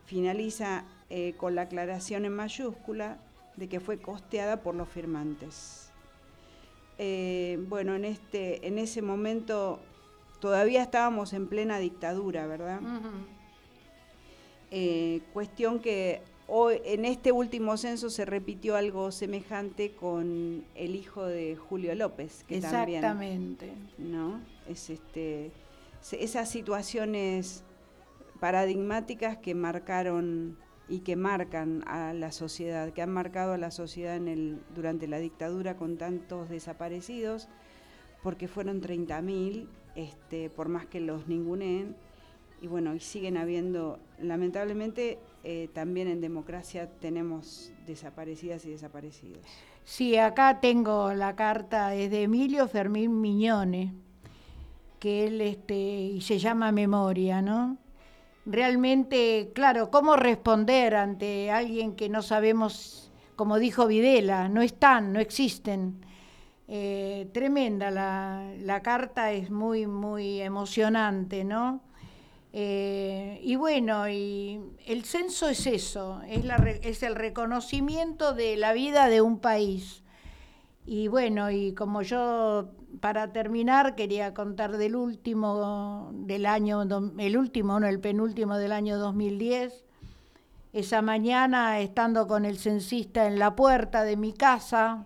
Finaliza 0.05 0.85
eh, 1.09 1.33
con 1.37 1.55
la 1.55 1.63
aclaración 1.63 2.25
en 2.25 2.33
mayúscula 2.33 3.17
de 3.55 3.69
que 3.69 3.79
fue 3.79 3.99
costeada 3.99 4.61
por 4.61 4.75
los 4.75 4.89
firmantes. 4.89 5.91
Eh, 6.97 7.59
bueno, 7.67 7.95
en, 7.95 8.05
este, 8.05 8.67
en 8.67 8.77
ese 8.77 9.01
momento 9.01 9.79
todavía 10.39 10.83
estábamos 10.83 11.33
en 11.33 11.47
plena 11.47 11.79
dictadura, 11.79 12.47
¿verdad? 12.47 12.81
Eh, 14.71 15.21
cuestión 15.33 15.79
que 15.79 16.21
hoy, 16.47 16.81
en 16.85 17.05
este 17.05 17.31
último 17.31 17.77
censo 17.77 18.09
se 18.09 18.25
repitió 18.25 18.75
algo 18.75 19.11
semejante 19.11 19.91
con 19.91 20.65
el 20.75 20.95
hijo 20.95 21.25
de 21.25 21.55
Julio 21.55 21.95
López, 21.95 22.43
que 22.47 22.57
Exactamente. 22.57 23.71
¿no? 23.97 24.41
Es 24.67 24.89
este, 24.89 25.51
esas 26.11 26.49
situaciones 26.49 27.63
paradigmáticas 28.43 29.37
que 29.37 29.55
marcaron 29.55 30.57
y 30.89 30.99
que 30.99 31.15
marcan 31.15 31.81
a 31.87 32.11
la 32.13 32.33
sociedad, 32.33 32.91
que 32.91 33.01
han 33.01 33.09
marcado 33.09 33.53
a 33.53 33.57
la 33.57 33.71
sociedad 33.71 34.19
durante 34.75 35.07
la 35.07 35.19
dictadura 35.19 35.77
con 35.77 35.97
tantos 35.97 36.49
desaparecidos, 36.49 37.47
porque 38.21 38.49
fueron 38.49 38.81
30.000, 38.81 39.69
este, 39.95 40.49
por 40.49 40.67
más 40.67 40.85
que 40.87 40.99
los 40.99 41.29
ninguneen, 41.29 41.95
y 42.61 42.67
bueno, 42.67 42.93
y 42.93 42.99
siguen 42.99 43.37
habiendo, 43.37 43.97
lamentablemente, 44.19 45.19
eh, 45.45 45.69
también 45.71 46.09
en 46.09 46.19
democracia 46.19 46.89
tenemos 46.99 47.71
desaparecidas 47.87 48.65
y 48.65 48.71
desaparecidos. 48.71 49.39
Sí, 49.85 50.17
acá 50.17 50.59
tengo 50.59 51.13
la 51.13 51.37
carta, 51.37 51.95
es 51.95 52.11
de 52.11 52.23
Emilio 52.23 52.67
Fermín 52.67 53.21
Miñone, 53.21 53.93
que 54.99 55.27
él, 55.27 55.39
este, 55.39 56.17
se 56.19 56.39
llama 56.39 56.73
Memoria, 56.73 57.41
¿no? 57.41 57.77
Realmente, 58.45 59.51
claro, 59.53 59.89
cómo 59.89 60.15
responder 60.15 60.95
ante 60.95 61.51
alguien 61.51 61.95
que 61.95 62.09
no 62.09 62.21
sabemos, 62.21 63.11
como 63.35 63.57
dijo 63.57 63.87
Videla, 63.87 64.49
no 64.49 64.61
están, 64.61 65.13
no 65.13 65.19
existen. 65.19 66.05
Eh, 66.67 67.27
tremenda, 67.33 67.91
la, 67.91 68.81
carta 68.81 69.31
es 69.31 69.49
muy, 69.49 69.85
muy 69.85 70.41
emocionante, 70.41 71.43
¿no? 71.43 71.81
Eh, 72.53 73.39
y 73.43 73.55
bueno, 73.55 74.07
y 74.09 74.61
el 74.85 75.03
censo 75.05 75.49
es 75.49 75.65
eso, 75.65 76.21
es, 76.27 76.45
la, 76.45 76.55
es 76.83 77.01
el 77.03 77.15
reconocimiento 77.15 78.33
de 78.33 78.57
la 78.57 78.73
vida 78.73 79.09
de 79.09 79.21
un 79.21 79.39
país. 79.39 80.03
Y 80.85 81.07
bueno, 81.07 81.49
y 81.49 81.73
como 81.73 82.01
yo 82.01 82.69
para 82.99 83.31
terminar 83.31 83.95
quería 83.95 84.33
contar 84.33 84.77
del 84.77 84.95
último 84.95 86.11
del 86.13 86.45
año, 86.45 86.83
el 87.17 87.37
último, 87.37 87.79
no, 87.79 87.87
el 87.87 87.99
penúltimo 87.99 88.57
del 88.57 88.71
año 88.71 88.97
2010. 88.97 89.83
Esa 90.73 91.01
mañana, 91.01 91.79
estando 91.79 92.27
con 92.27 92.45
el 92.45 92.57
censista 92.57 93.27
en 93.27 93.37
la 93.37 93.55
puerta 93.55 94.03
de 94.03 94.17
mi 94.17 94.33
casa, 94.33 95.05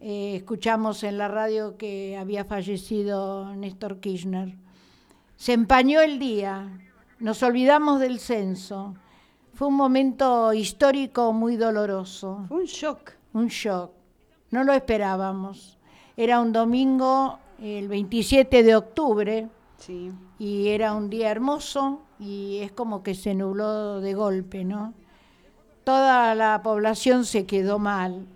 eh, 0.00 0.36
escuchamos 0.36 1.02
en 1.04 1.18
la 1.18 1.28
radio 1.28 1.76
que 1.76 2.16
había 2.16 2.44
fallecido 2.44 3.54
Néstor 3.54 4.00
Kirchner. 4.00 4.56
Se 5.36 5.52
empañó 5.52 6.00
el 6.00 6.18
día, 6.18 6.70
nos 7.18 7.42
olvidamos 7.42 8.00
del 8.00 8.18
censo. 8.18 8.94
Fue 9.54 9.68
un 9.68 9.74
momento 9.74 10.52
histórico 10.52 11.32
muy 11.32 11.56
doloroso. 11.56 12.46
un 12.48 12.64
shock. 12.64 13.12
Un 13.34 13.48
shock. 13.48 13.92
No 14.50 14.64
lo 14.64 14.72
esperábamos. 14.72 15.78
Era 16.16 16.40
un 16.40 16.52
domingo, 16.52 17.38
el 17.60 17.88
27 17.88 18.62
de 18.62 18.76
octubre, 18.76 19.48
y 20.38 20.68
era 20.68 20.92
un 20.94 21.10
día 21.10 21.30
hermoso 21.30 22.02
y 22.18 22.58
es 22.58 22.70
como 22.72 23.02
que 23.02 23.14
se 23.14 23.34
nubló 23.34 24.00
de 24.00 24.14
golpe, 24.14 24.64
¿no? 24.64 24.94
Toda 25.84 26.34
la 26.34 26.62
población 26.62 27.24
se 27.24 27.46
quedó 27.46 27.78
mal. 27.78 28.26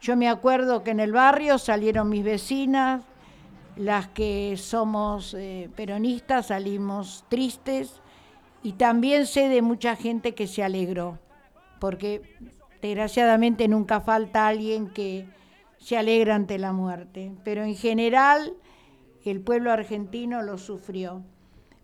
Yo 0.00 0.16
me 0.16 0.28
acuerdo 0.28 0.82
que 0.82 0.92
en 0.92 1.00
el 1.00 1.12
barrio 1.12 1.58
salieron 1.58 2.08
mis 2.08 2.24
vecinas, 2.24 3.02
las 3.76 4.08
que 4.08 4.56
somos 4.56 5.34
eh, 5.34 5.68
peronistas 5.76 6.46
salimos 6.46 7.24
tristes 7.28 8.00
y 8.62 8.72
también 8.72 9.26
sé 9.26 9.48
de 9.48 9.62
mucha 9.62 9.96
gente 9.96 10.34
que 10.34 10.46
se 10.46 10.62
alegró, 10.62 11.18
porque 11.78 12.22
desgraciadamente 12.80 13.68
nunca 13.68 14.00
falta 14.00 14.46
alguien 14.46 14.88
que 14.88 15.26
se 15.80 15.96
alegra 15.96 16.36
ante 16.36 16.58
la 16.58 16.72
muerte, 16.72 17.32
pero 17.42 17.64
en 17.64 17.74
general 17.74 18.54
el 19.24 19.40
pueblo 19.40 19.72
argentino 19.72 20.42
lo 20.42 20.58
sufrió. 20.58 21.22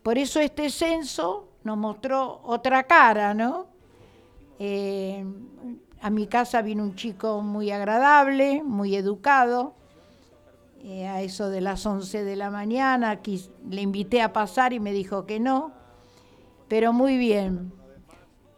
Por 0.02 0.18
eso 0.18 0.38
este 0.38 0.70
censo 0.70 1.48
nos 1.64 1.76
mostró 1.76 2.40
otra 2.44 2.84
cara, 2.84 3.34
¿no? 3.34 3.66
Eh, 4.58 5.24
a 6.00 6.10
mi 6.10 6.26
casa 6.28 6.62
vino 6.62 6.82
un 6.84 6.94
chico 6.94 7.42
muy 7.42 7.70
agradable, 7.70 8.62
muy 8.62 8.94
educado, 8.94 9.74
eh, 10.84 11.08
a 11.08 11.22
eso 11.22 11.48
de 11.50 11.60
las 11.60 11.84
11 11.84 12.22
de 12.22 12.36
la 12.36 12.50
mañana, 12.50 13.20
le 13.68 13.80
invité 13.80 14.22
a 14.22 14.32
pasar 14.32 14.72
y 14.72 14.78
me 14.78 14.92
dijo 14.92 15.26
que 15.26 15.40
no, 15.40 15.72
pero 16.68 16.92
muy 16.92 17.16
bien. 17.18 17.72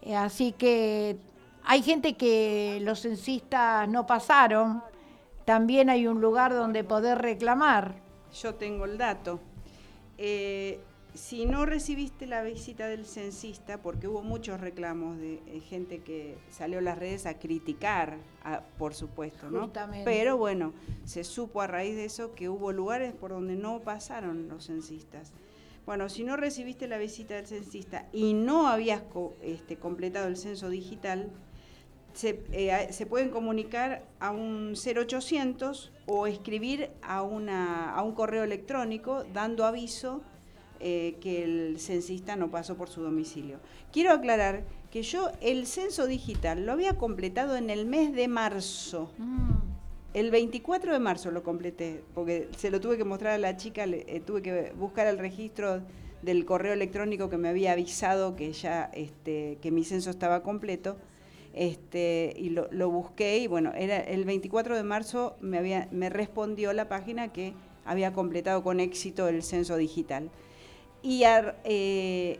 Eh, 0.03 0.15
así 0.15 0.53
que 0.53 1.19
hay 1.65 1.83
gente 1.83 2.17
que 2.17 2.81
los 2.83 3.01
censistas 3.01 3.89
no 3.89 4.07
pasaron, 4.07 4.83
también 5.49 5.89
hay 5.89 6.07
un 6.07 6.21
lugar 6.21 6.53
donde 6.53 6.85
poder 6.85 7.17
reclamar. 7.17 7.95
Yo 8.35 8.57
tengo 8.57 8.85
el 8.85 8.99
dato. 8.99 9.41
Eh, 10.19 10.79
si 11.15 11.47
no 11.47 11.65
recibiste 11.65 12.27
la 12.27 12.43
visita 12.43 12.87
del 12.87 13.07
censista, 13.07 13.81
porque 13.81 14.09
hubo 14.09 14.21
muchos 14.21 14.61
reclamos 14.61 15.17
de 15.17 15.41
eh, 15.47 15.61
gente 15.61 16.01
que 16.01 16.37
salió 16.51 16.81
a 16.81 16.83
las 16.83 16.99
redes 16.99 17.25
a 17.25 17.39
criticar, 17.39 18.19
por 18.77 18.93
supuesto, 18.93 19.51
¿no? 19.51 19.73
Pero 20.05 20.37
bueno, 20.37 20.75
se 21.07 21.25
supo 21.25 21.63
a 21.63 21.67
raíz 21.67 21.97
de 21.97 22.05
eso 22.05 22.35
que 22.35 22.51
hubo 22.51 22.71
lugares 22.71 23.15
por 23.15 23.31
donde 23.31 23.57
no 23.57 23.81
pasaron 23.81 24.49
los 24.51 24.67
censistas. 24.67 25.33
Bueno, 25.87 26.11
si 26.11 26.25
no 26.25 26.37
recibiste 26.37 26.89
la 26.89 26.99
visita 26.99 27.37
del 27.37 27.47
censista 27.47 28.07
y 28.13 28.35
no 28.35 28.69
habías 28.69 29.01
este, 29.41 29.77
completado 29.77 30.29
el 30.29 30.37
censo 30.37 30.69
digital, 30.69 31.31
se, 32.19 32.43
eh, 32.51 32.89
se, 32.91 33.07
pueden 33.07 33.31
comunicar 33.31 34.03
a 34.19 34.33
un 34.33 34.75
0800 34.75 35.93
o 36.07 36.27
escribir 36.27 36.91
a, 37.01 37.23
una, 37.23 37.95
a 37.95 38.03
un 38.03 38.13
correo 38.13 38.43
electrónico 38.43 39.23
dando 39.33 39.65
aviso 39.65 40.21
eh, 40.81 41.17
que 41.21 41.45
el 41.45 41.79
censista 41.79 42.35
no 42.35 42.51
pasó 42.51 42.77
por 42.77 42.89
su 42.89 43.03
domicilio. 43.03 43.61
Quiero 43.93 44.11
aclarar 44.11 44.65
que 44.91 45.05
yo 45.05 45.31
el 45.41 45.69
censo 45.69 46.09
digital 46.09 46.67
lo 46.67 46.73
había 46.73 46.95
completado 46.95 47.55
en 47.55 47.71
el 47.71 47.87
mes 47.87 48.13
de 48.13 48.27
marzo. 48.27 49.13
Mm. 49.19 49.53
El 50.15 50.33
24 50.33 50.93
de 50.93 50.99
marzo 50.99 51.31
lo 51.31 51.45
completé, 51.45 52.03
porque 52.15 52.49
se 52.57 52.73
lo 52.73 52.81
tuve 52.81 52.99
que 52.99 53.05
mostrar 53.05 53.35
a 53.35 53.39
la 53.39 53.57
chica, 53.57 53.85
eh, 53.85 54.21
tuve 54.27 54.43
que 54.43 54.73
buscar 54.77 55.07
el 55.07 55.19
registro 55.19 55.83
del 56.23 56.45
correo 56.45 56.73
electrónico 56.73 57.31
que 57.31 57.37
me 57.37 57.49
había 57.49 57.71
avisado 57.71 58.35
que 58.35 58.53
ya 58.53 58.91
este, 58.93 59.59
que 59.63 59.71
mi 59.71 59.85
censo 59.85 60.11
estaba 60.11 60.43
completo. 60.43 60.97
Este, 61.59 62.35
y 62.37 62.51
lo, 62.51 62.89
busqué 62.89 63.39
y 63.39 63.49
bueno, 63.49 63.73
era 63.75 63.97
el 63.99 64.25
24 64.25 64.77
de 64.77 64.85
marzo 64.85 65.35
me, 65.41 65.59
había, 65.59 65.89
me 65.91 66.09
respondió 66.09 66.73
la 66.73 66.89
página 66.89 67.33
que 67.33 67.53
había 67.85 68.13
completado 68.13 68.63
con 68.63 68.79
éxito 68.79 69.27
el 69.27 69.43
censo 69.43 69.77
digital. 69.77 70.31
Y, 71.03 71.25
eh, 71.65 72.39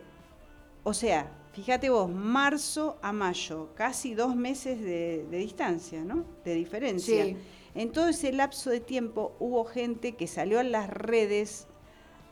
o 0.85 0.95
sea, 0.95 1.33
fíjate 1.53 1.91
vos, 1.91 2.09
marzo 2.09 2.97
a 3.03 3.13
mayo, 3.13 3.71
casi 3.75 4.15
dos 4.15 4.37
meses 4.37 4.81
de, 4.81 5.27
distancia, 5.33 6.05
¿no? 6.05 6.25
De 6.45 6.55
diferencia. 6.55 7.35
En 7.75 7.91
todo 7.91 8.07
ese 8.07 8.31
lapso 8.31 8.71
de 8.71 8.79
tiempo 8.79 9.35
hubo 9.41 9.65
gente 9.65 10.13
que 10.13 10.29
salió 10.29 10.61
a 10.61 10.63
las 10.63 10.89
redes 10.91 11.67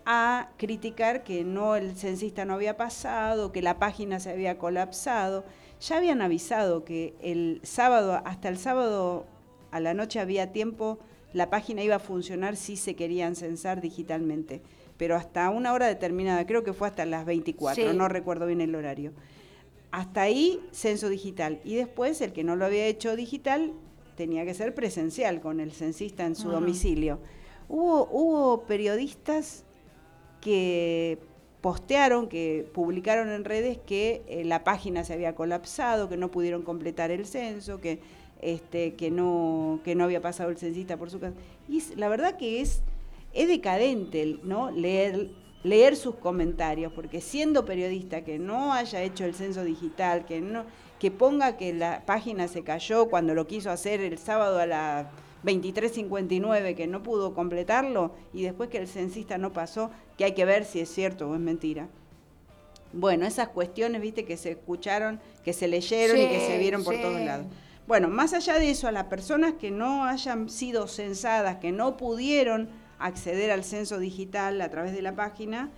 a 0.05 0.51
criticar 0.57 1.25
que 1.25 1.43
no 1.43 1.75
el 1.75 1.97
censista 1.97 2.45
no 2.45 2.55
había 2.55 2.77
pasado, 2.77 3.51
que 3.51 3.61
la 3.61 3.81
página 3.81 4.21
se 4.21 4.31
había 4.31 4.57
colapsado. 4.57 5.45
Ya 5.81 5.97
habían 5.99 6.23
avisado 6.23 6.85
que 6.85 7.15
el 7.21 7.61
sábado, 7.63 8.21
hasta 8.25 8.49
el 8.49 8.59
sábado 8.59 9.27
a 9.71 9.81
la 9.81 9.95
noche 9.95 10.21
había 10.21 10.53
tiempo, 10.53 10.99
la 11.33 11.51
página 11.51 11.83
iba 11.83 11.97
a 11.97 12.01
funcionar 12.01 12.57
si 12.57 12.77
se 12.77 12.95
querían 12.95 13.37
censar 13.37 13.81
digitalmente 13.81 14.63
pero 14.97 15.17
hasta 15.17 15.51
una 15.51 15.73
hora 15.73 15.87
determinada, 15.87 16.47
creo 16.47 16.65
que 16.65 16.73
fue 16.73 16.89
hasta 16.89 17.05
las 17.05 17.25
24, 17.27 17.93
no 17.93 18.09
recuerdo 18.09 18.47
bien 18.47 18.61
el 18.61 18.75
horario. 18.75 19.13
Hasta 19.91 20.23
ahí, 20.23 20.61
censo 20.73 21.09
digital. 21.09 21.61
Y 21.65 21.75
después, 21.77 22.21
el 22.21 22.33
que 22.33 22.45
no 22.45 22.57
lo 22.57 22.65
había 22.65 22.87
hecho 22.87 23.17
digital, 23.17 23.73
tenía 24.17 24.45
que 24.45 24.55
ser 24.55 24.75
presencial 24.75 25.41
con 25.41 25.61
el 25.61 25.73
censista 25.73 26.27
en 26.27 26.35
su 26.35 26.51
domicilio. 26.51 27.19
Hubo, 27.69 28.09
hubo 28.11 28.63
periodistas 28.63 29.65
que 30.41 31.19
postearon, 31.61 32.29
que 32.29 32.69
publicaron 32.73 33.31
en 33.31 33.45
redes 33.45 33.79
que 33.79 34.23
eh, 34.29 34.45
la 34.45 34.65
página 34.65 35.05
se 35.05 35.13
había 35.13 35.35
colapsado, 35.35 36.09
que 36.09 36.17
no 36.17 36.31
pudieron 36.31 36.63
completar 36.63 37.11
el 37.11 37.27
censo, 37.27 37.81
que, 37.81 38.01
este, 38.41 38.95
que, 38.95 39.11
no, 39.11 39.81
que 39.85 39.95
no 39.95 40.05
había 40.05 40.21
pasado 40.21 40.51
el 40.51 40.57
censista 40.57 40.97
por 40.97 41.11
su 41.11 41.21
casa. 41.21 41.35
Y 41.69 41.83
la 41.97 42.09
verdad 42.09 42.37
que 42.37 42.61
es 42.61 42.83
es 43.37 43.49
decadente 43.49 44.39
¿no? 44.45 44.71
leer, 44.71 45.31
leer 45.63 45.97
sus 45.97 46.15
comentarios, 46.15 46.93
porque 46.93 47.21
siendo 47.21 47.67
periodista 47.67 48.25
que 48.25 48.39
no 48.39 48.73
haya 48.73 49.03
hecho 49.03 49.25
el 49.25 49.35
censo 49.35 49.63
digital, 49.63 50.25
que 50.25 50.41
no 50.41 50.65
que 50.99 51.11
ponga 51.11 51.59
que 51.59 51.75
la 51.75 52.07
página 52.07 52.49
se 52.49 52.63
cayó 52.63 53.11
cuando 53.11 53.35
lo 53.35 53.47
quiso 53.47 53.71
hacer 53.71 54.01
el 54.01 54.17
sábado 54.17 54.59
a 54.59 54.65
las 54.65 55.07
23.59, 55.47 56.75
que 56.75 56.87
no 56.89 57.03
pudo 57.03 57.33
completarlo, 57.33 58.13
y 58.35 58.43
después 58.43 58.69
que 58.69 58.79
el 58.79 58.89
censista 58.89 59.39
no 59.39 59.53
pasó, 59.53 59.91
que 60.19 60.25
hay 60.25 60.33
que 60.33 60.45
ver 60.45 60.65
si 60.65 60.81
es 60.81 60.89
cierto 60.89 61.31
o 61.31 61.35
es 61.35 61.41
mentira. 61.41 61.89
Bueno, 62.93 63.27
esas 63.27 63.49
cuestiones, 63.49 64.03
viste, 64.03 64.25
que 64.25 64.37
se 64.37 64.53
escucharon, 64.53 65.21
que 65.45 65.53
se 65.53 65.69
leyeron 65.69 66.17
y 66.17 66.29
que 66.29 66.41
se 66.41 66.59
vieron 66.59 66.83
por 66.83 67.01
todos 67.01 67.21
lados. 67.21 67.47
Bueno, 67.87 68.09
más 68.09 68.35
allá 68.35 68.59
de 68.59 68.71
eso, 68.71 68.89
a 68.89 68.93
las 68.93 69.05
personas 69.05 69.55
que 69.55 69.71
no 69.71 70.05
hayan 70.05 70.49
sido 70.49 70.89
censadas, 70.89 71.59
que 71.59 71.71
no 71.71 71.97
pudieron 71.97 72.69
acceder 72.99 73.53
al 73.53 73.63
censo 73.63 73.99
digital 73.99 74.61
a 74.61 74.71
través 74.71 74.93
de 74.93 75.03
la 75.03 75.15
página, 75.15 75.71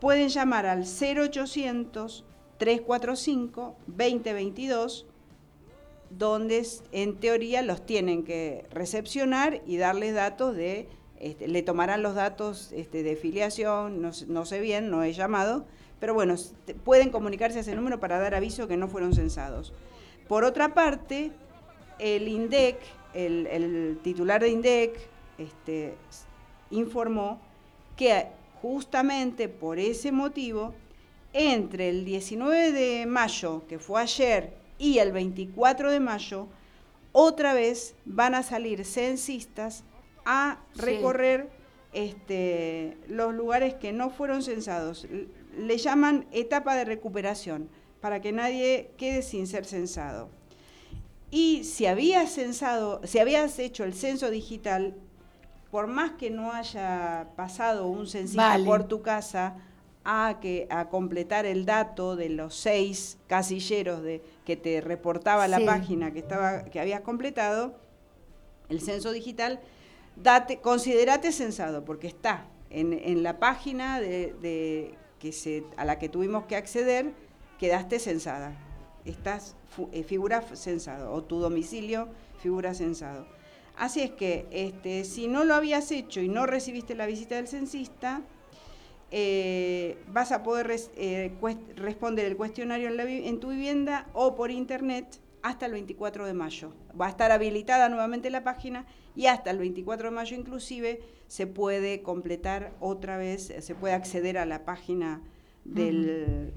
pueden 0.00 0.28
llamar 0.28 0.66
al 0.66 0.84
0800 0.84 2.24
345 2.58 3.76
2022 3.86 5.06
donde 6.18 6.66
en 6.92 7.16
teoría 7.16 7.62
los 7.62 7.84
tienen 7.84 8.24
que 8.24 8.64
recepcionar 8.70 9.62
y 9.66 9.76
darles 9.76 10.14
datos 10.14 10.54
de, 10.54 10.88
este, 11.18 11.48
le 11.48 11.62
tomarán 11.62 12.02
los 12.02 12.14
datos 12.14 12.70
este, 12.72 13.02
de 13.02 13.16
filiación, 13.16 14.02
no, 14.02 14.44
sé 14.44 14.60
bien, 14.60 14.90
no 14.90 15.02
he 15.02 15.12
llamado, 15.12 15.66
pero 16.00 16.14
bueno, 16.14 16.34
pueden 16.84 17.10
comunicarse 17.10 17.58
a 17.58 17.60
ese 17.62 17.74
número 17.74 18.00
para 18.00 18.18
dar 18.18 18.34
aviso 18.34 18.68
que 18.68 18.76
no 18.76 18.88
fueron 18.88 19.14
censados. 19.14 19.72
Por 20.28 20.44
otra 20.44 20.74
parte, 20.74 21.32
el 21.98 22.28
INDEC, 22.28 22.76
el, 23.14 23.46
el 23.46 23.98
titular 24.02 24.42
de 24.42 24.50
INDEC, 24.50 24.98
este, 25.38 25.94
informó 26.70 27.40
que 27.96 28.26
justamente 28.60 29.48
por 29.48 29.78
ese 29.78 30.12
motivo, 30.12 30.74
entre 31.32 31.88
el 31.88 32.04
19 32.04 32.72
de 32.72 33.06
mayo, 33.06 33.64
que 33.68 33.78
fue 33.78 34.00
ayer, 34.00 34.63
y 34.78 34.98
el 34.98 35.12
24 35.12 35.90
de 35.90 36.00
mayo, 36.00 36.48
otra 37.12 37.54
vez 37.54 37.94
van 38.04 38.34
a 38.34 38.42
salir 38.42 38.84
censistas 38.84 39.84
a 40.24 40.58
recorrer 40.74 41.50
este, 41.92 42.96
los 43.08 43.34
lugares 43.34 43.74
que 43.74 43.92
no 43.92 44.10
fueron 44.10 44.42
censados. 44.42 45.06
Le 45.56 45.78
llaman 45.78 46.26
etapa 46.32 46.74
de 46.76 46.84
recuperación, 46.84 47.68
para 48.00 48.20
que 48.20 48.32
nadie 48.32 48.90
quede 48.98 49.22
sin 49.22 49.46
ser 49.46 49.64
censado. 49.64 50.28
Y 51.30 51.64
si 51.64 51.86
habías 51.86 52.32
censado, 52.32 53.00
si 53.04 53.18
habías 53.18 53.58
hecho 53.58 53.84
el 53.84 53.94
censo 53.94 54.30
digital, 54.30 54.94
por 55.70 55.86
más 55.86 56.12
que 56.12 56.30
no 56.30 56.52
haya 56.52 57.28
pasado 57.36 57.86
un 57.86 58.06
censista 58.06 58.58
por 58.64 58.84
tu 58.84 59.02
casa 59.02 59.56
a, 60.04 60.38
que, 60.40 60.66
a 60.70 60.88
completar 60.88 61.46
el 61.46 61.64
dato 61.64 62.14
de 62.14 62.28
los 62.28 62.54
seis 62.54 63.18
casilleros 63.26 64.02
de, 64.02 64.22
que 64.44 64.56
te 64.56 64.80
reportaba 64.80 65.48
la 65.48 65.60
página 65.64 66.12
que, 66.12 66.18
estaba, 66.18 66.64
que 66.66 66.78
habías 66.78 67.00
completado, 67.00 67.74
el 68.68 68.80
censo 68.80 69.12
digital, 69.12 69.60
date, 70.16 70.58
considerate 70.58 71.32
censado, 71.32 71.84
porque 71.84 72.06
está 72.06 72.46
en, 72.70 73.22
la 73.22 73.38
página 73.38 74.00
de, 74.00 74.94
que 75.18 75.32
se, 75.32 75.64
a 75.76 75.84
la 75.84 75.98
que 75.98 76.08
tuvimos 76.08 76.44
que 76.44 76.56
acceder, 76.56 77.12
quedaste 77.58 77.98
censada. 77.98 78.56
Estás, 79.04 79.54
eh, 79.92 80.02
figura 80.02 80.42
censado, 80.54 81.12
o 81.12 81.22
tu 81.22 81.38
domicilio 81.40 82.08
figura 82.38 82.74
censado. 82.74 83.26
Así 83.76 84.00
es 84.02 84.10
que 84.12 84.46
este, 84.50 85.04
si 85.04 85.28
no 85.28 85.44
lo 85.44 85.54
habías 85.54 85.90
hecho 85.90 86.20
y 86.20 86.28
no 86.28 86.46
recibiste 86.46 86.94
la 86.94 87.06
visita 87.06 87.36
del 87.36 87.48
censista, 87.48 88.22
eh, 89.16 89.96
vas 90.08 90.32
a 90.32 90.42
poder 90.42 90.68
eh, 90.96 91.30
responder 91.76 92.24
el 92.24 92.36
cuestionario 92.36 92.88
en, 92.88 93.38
tu 93.38 93.50
vivienda 93.50 94.08
o 94.12 94.34
por 94.34 94.50
internet 94.50 95.20
hasta 95.40 95.66
el 95.66 95.72
24 95.72 96.26
de 96.26 96.34
mayo. 96.34 96.72
Va 97.00 97.06
a 97.06 97.10
estar 97.10 97.30
habilitada 97.30 97.88
nuevamente 97.88 98.28
la 98.28 98.42
página 98.42 98.86
y 99.14 99.26
hasta 99.26 99.52
el 99.52 99.58
24 99.58 100.10
de 100.10 100.16
mayo 100.16 100.36
inclusive 100.36 101.00
se 101.28 101.46
puede 101.46 102.02
completar 102.02 102.72
otra 102.80 103.16
vez, 103.16 103.54
se 103.60 103.74
puede 103.76 103.94
acceder 103.94 104.36
a 104.36 104.46
la 104.46 104.64
página 104.64 105.22
del 105.64 106.52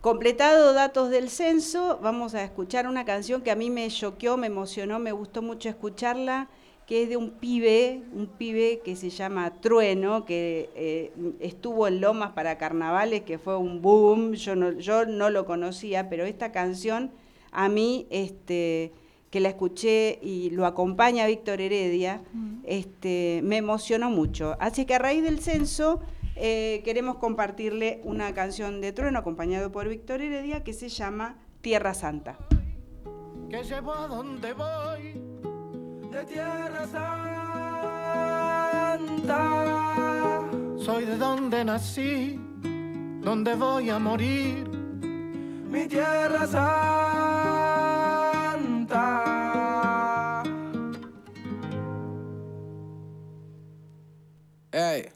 Completado 0.00 0.74
datos 0.74 1.10
del 1.10 1.28
censo, 1.28 1.98
vamos 2.00 2.36
a 2.36 2.44
escuchar 2.44 2.86
una 2.86 3.04
canción 3.04 3.42
que 3.42 3.50
a 3.50 3.56
mí 3.56 3.68
me 3.68 3.88
choqueó, 3.88 4.36
me 4.36 4.46
emocionó, 4.46 5.00
me 5.00 5.10
gustó 5.10 5.42
mucho 5.42 5.68
escucharla, 5.68 6.48
que 6.86 7.02
es 7.02 7.08
de 7.08 7.16
un 7.16 7.30
pibe, 7.30 8.02
un 8.14 8.28
pibe 8.28 8.80
que 8.84 8.94
se 8.94 9.10
llama 9.10 9.60
Trueno, 9.60 10.24
que 10.24 10.70
eh, 10.76 11.12
estuvo 11.40 11.88
en 11.88 12.00
Lomas 12.00 12.30
para 12.30 12.58
carnavales, 12.58 13.22
que 13.22 13.38
fue 13.38 13.56
un 13.56 13.82
boom, 13.82 14.34
yo 14.34 14.54
no, 14.54 14.70
yo 14.70 15.04
no 15.04 15.30
lo 15.30 15.44
conocía, 15.44 16.08
pero 16.08 16.24
esta 16.26 16.52
canción 16.52 17.10
a 17.50 17.68
mí, 17.68 18.06
este, 18.10 18.92
que 19.30 19.40
la 19.40 19.48
escuché 19.48 20.20
y 20.22 20.50
lo 20.50 20.64
acompaña 20.64 21.26
Víctor 21.26 21.60
Heredia, 21.60 22.22
este, 22.62 23.40
me 23.42 23.56
emocionó 23.56 24.10
mucho. 24.10 24.56
Así 24.60 24.84
que 24.84 24.94
a 24.94 24.98
raíz 25.00 25.24
del 25.24 25.40
censo 25.40 26.00
eh, 26.40 26.82
queremos 26.84 27.16
compartirle 27.16 28.00
una 28.04 28.32
canción 28.32 28.80
de 28.80 28.92
trueno 28.92 29.18
acompañado 29.18 29.72
por 29.72 29.88
Víctor 29.88 30.22
Heredia 30.22 30.62
que 30.62 30.72
se 30.72 30.88
llama 30.88 31.36
Tierra 31.62 31.94
Santa. 31.94 32.38
Que 33.50 33.64
llevo 33.64 33.92
a 33.92 34.06
donde 34.06 34.52
voy 34.52 35.20
de 36.12 36.24
Tierra 36.24 36.86
Santa. 36.86 37.58
Soy 40.78 41.06
de 41.06 41.16
donde 41.16 41.64
nací, 41.64 42.40
donde 43.20 43.56
voy 43.56 43.90
a 43.90 43.98
morir. 43.98 44.68
Mi 45.68 45.88
Tierra 45.88 46.46
Santa. 46.46 47.48
Hey. 54.70 55.08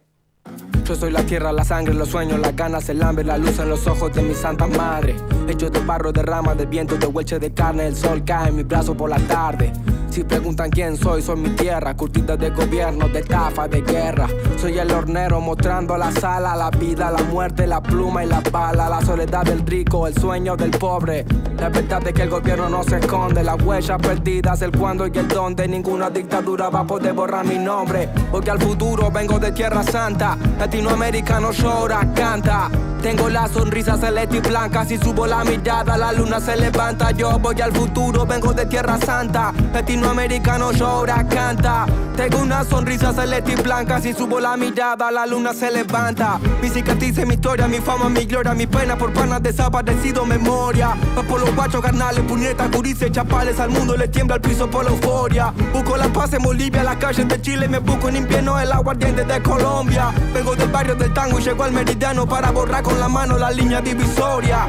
Yo 0.85 0.97
soy 0.97 1.13
la 1.13 1.23
tierra, 1.23 1.53
la 1.53 1.65
sangre, 1.65 1.95
los 1.95 2.09
sueños, 2.09 2.41
las 2.41 2.57
ganas, 2.57 2.89
el 2.89 3.03
hambre, 3.03 3.25
la 3.25 3.39
luz 3.39 3.59
en 3.61 3.69
los 3.69 3.87
ojos 3.87 4.13
de 4.13 4.23
mi 4.23 4.35
santa 4.35 4.67
madre. 4.67 5.15
Hecho 5.49 5.71
de 5.71 5.81
barro, 5.81 6.13
de 6.13 6.23
rama, 6.23 6.55
de 6.55 6.67
viento, 6.67 6.97
de 6.97 7.07
hueche 7.07 7.39
de 7.39 7.53
carne, 7.53 7.87
el 7.87 7.97
sol 7.97 8.25
cae 8.25 8.49
en 8.49 8.57
mi 8.57 8.63
brazo 8.65 8.97
por 8.97 9.09
la 9.09 9.19
tarde. 9.19 9.73
Si 10.13 10.25
preguntan 10.25 10.69
quién 10.69 10.99
soy, 10.99 11.23
soy 11.23 11.37
mi 11.37 11.49
tierra, 11.51 11.97
curtida 11.97 12.37
de 12.37 12.51
gobierno, 12.51 13.09
de 13.09 13.21
estafa, 13.21 13.67
de 13.67 13.81
guerra. 13.81 14.29
Soy 14.61 14.77
el 14.79 14.91
hornero 14.91 15.41
mostrando 15.41 15.97
la 15.97 16.13
sala, 16.13 16.55
la 16.55 16.71
vida, 16.71 17.11
la 17.11 17.23
muerte, 17.23 17.67
la 17.67 17.83
pluma 17.83 18.23
y 18.23 18.27
la 18.27 18.41
bala, 18.41 18.91
la 18.91 19.01
soledad 19.01 19.43
del 19.45 19.67
rico, 19.67 20.07
el 20.07 20.15
sueño 20.15 20.55
del 20.55 20.71
pobre. 20.73 21.25
La 21.59 21.71
verdad 21.71 22.07
es 22.07 22.13
que 22.13 22.23
el 22.25 22.29
gobierno 22.29 22.69
no 22.69 22.83
se 22.83 22.99
esconde, 22.99 23.43
las 23.43 23.63
huellas 23.63 23.99
perdidas, 24.03 24.61
el 24.61 24.73
cuándo 24.73 25.07
y 25.07 25.17
el 25.17 25.29
dónde. 25.29 25.67
Ninguna 25.67 26.11
dictadura 26.11 26.69
va 26.69 26.81
a 26.81 26.87
poder 26.87 27.15
borrar 27.15 27.47
mi 27.47 27.57
nombre, 27.57 28.11
porque 28.31 28.51
al 28.51 28.61
futuro 28.61 29.11
vengo 29.11 29.39
de 29.39 29.53
Tierra 29.53 29.83
Santa. 29.83 30.37
Latinoamericano 30.73 31.53
llora, 31.53 32.01
canta. 32.15 32.71
Tengo 33.03 33.29
la 33.29 33.47
sonrisa 33.47 33.99
celeste 33.99 34.37
y 34.37 34.41
blanca, 34.41 34.87
si 34.87 34.97
subo 34.97 35.27
la 35.27 35.45
mirada 35.45 35.99
la 35.99 36.13
luna 36.13 36.41
se 36.41 36.57
levanta. 36.57 37.11
Yo 37.11 37.39
voy 37.39 37.61
al 37.61 37.73
futuro, 37.73 38.25
vengo 38.25 38.55
de 38.55 38.65
Tierra 38.65 38.97
Santa. 38.97 39.53
Latinoamericano 39.75 40.73
llora, 40.73 41.27
canta. 41.29 41.85
Tengo 42.17 42.39
una 42.39 42.65
sonrisa 42.65 43.13
celeste 43.13 43.53
y 43.53 43.57
blanca, 43.57 44.01
si 44.01 44.15
subo 44.15 44.41
la 44.41 44.57
mirada 44.57 45.11
la 45.11 45.27
luna 45.27 45.53
se 45.53 45.71
levanta. 45.71 46.39
Mi 46.63 46.71
cicatriz 46.71 47.19
mi 47.27 47.35
historia, 47.35 47.69
mi 47.69 47.79
fama, 47.79 48.09
mi 48.09 48.25
gloria, 48.25 48.55
mi 48.55 48.67
pena 48.67 48.97
por 48.97 49.13
panas 49.13 49.43
desaparecido, 49.43 50.25
memoria. 50.25 50.95
Va 51.19 51.23
por 51.23 51.41
los 51.41 51.55
guachos 51.55 51.83
carnales, 51.83 52.23
puñetas, 52.25 52.71
gurises, 52.71 53.11
chapales, 53.13 53.61
al 53.61 53.69
mundo 53.71 53.95
le 53.95 54.09
tiembla 54.09 54.37
el 54.37 54.41
piso 54.41 54.71
por 54.71 54.85
la 54.85 54.91
euforia. 54.91 55.53
Busco 55.73 55.99
la 55.99 56.09
paz 56.09 56.33
en 56.33 56.43
Bolivia, 56.43 56.83
las 56.83 56.97
calles 56.97 57.29
de 57.29 57.41
Chile, 57.43 57.69
me 57.69 57.81
busco 57.81 58.09
en 58.09 58.17
invierno 58.17 58.59
el 58.59 58.73
aguardiente 58.73 59.25
de 59.25 59.43
Colombia. 59.43 60.13
Vengo 60.33 60.55
del 60.63 60.71
barrio 60.71 60.95
del 60.95 61.13
tango 61.13 61.41
y 61.41 61.43
llego 61.43 61.65
al 61.65 61.73
meridiano 61.73 62.25
para 62.25 62.53
borrar 62.53 62.85
con 62.85 63.01
la 63.01 63.09
mano 63.09 63.37
la 63.37 63.51
línea 63.51 63.81
divisoria. 63.81 64.69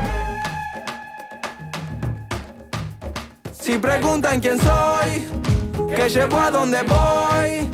Si 3.51 3.77
preguntan 3.77 4.39
quién 4.39 4.60
soy, 4.60 5.27
que 5.95 6.10
llevo 6.10 6.39
a 6.39 6.49
donde 6.49 6.82
voy, 6.84 7.69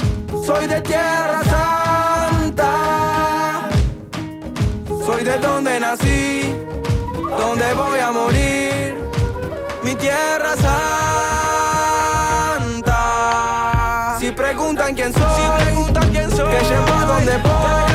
soy 0.45 0.67
de 0.67 0.81
Tierra 0.81 1.41
Santa. 1.45 2.73
Soy 5.05 5.23
de 5.23 5.37
donde 5.37 5.79
nací, 5.79 6.53
donde 7.13 7.73
voy 7.73 7.99
a 7.99 8.11
morir, 8.11 8.95
mi 9.81 9.95
Tierra 9.95 10.57
Santa. 10.57 10.97
Si 14.19 14.29
preguntan 14.31 14.93
quién 14.93 15.13
soy, 15.13 15.23
si 15.23 15.63
preguntan 15.63 16.09
quién 16.09 16.29
soy, 16.29 16.51
que 16.51 16.65
llevo 16.65 16.93
a 16.93 17.05
donde 17.05 17.37
voy, 17.37 17.88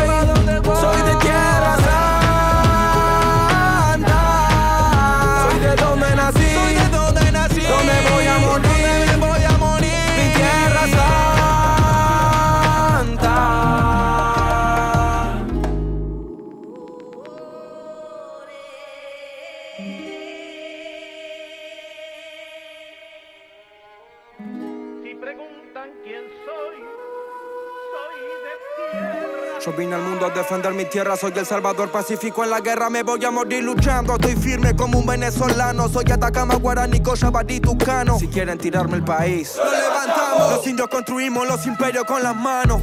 Yo 29.64 29.72
vine 29.72 29.94
al 29.94 30.02
mundo 30.02 30.26
a 30.26 30.30
defender 30.30 30.74
mi 30.74 30.84
tierra, 30.84 31.16
soy 31.16 31.32
el 31.36 31.46
salvador 31.46 31.90
pacífico 31.90 32.44
en 32.44 32.50
la 32.50 32.60
guerra, 32.60 32.90
me 32.90 33.02
voy 33.02 33.24
a 33.24 33.30
morir 33.30 33.64
luchando. 33.64 34.16
Estoy 34.16 34.36
firme 34.36 34.76
como 34.76 34.98
un 34.98 35.06
venezolano, 35.06 35.88
soy 35.88 36.04
Atacama, 36.12 36.56
Guaraní, 36.56 37.00
Cochabamba, 37.00 37.44
Tucano. 37.62 38.18
Si 38.18 38.28
quieren 38.28 38.58
tirarme 38.58 38.98
el 38.98 39.04
país, 39.04 39.56
lo 39.56 39.64
levantamos. 39.64 40.52
Los 40.52 40.66
indios 40.66 40.88
construimos 40.88 41.48
los 41.48 41.66
imperios 41.66 42.04
con 42.04 42.22
las 42.22 42.36
manos. 42.36 42.82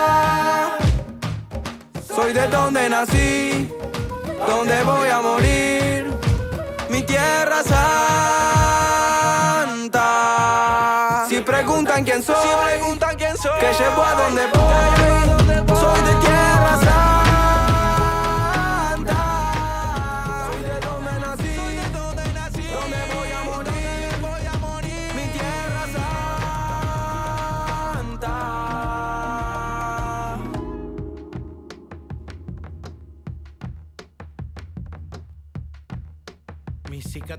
Soy 2.31 2.39
de 2.39 2.47
donde 2.47 2.89
nací, 2.89 3.69
donde 4.47 4.83
voy 4.83 5.09
a 5.09 5.19
morir, 5.19 6.09
mi 6.89 7.03
Tierra 7.03 7.61
Santa. 7.61 7.75
Si 11.27 11.41
preguntan 11.41 12.05
quién 12.05 12.23
soy, 12.23 12.37
preguntan 12.63 13.17
quién 13.17 13.35
soy, 13.35 13.59
que 13.59 13.73
llevo 13.73 14.01
a 14.01 14.13
donde 14.13 14.47
voy, 14.47 15.00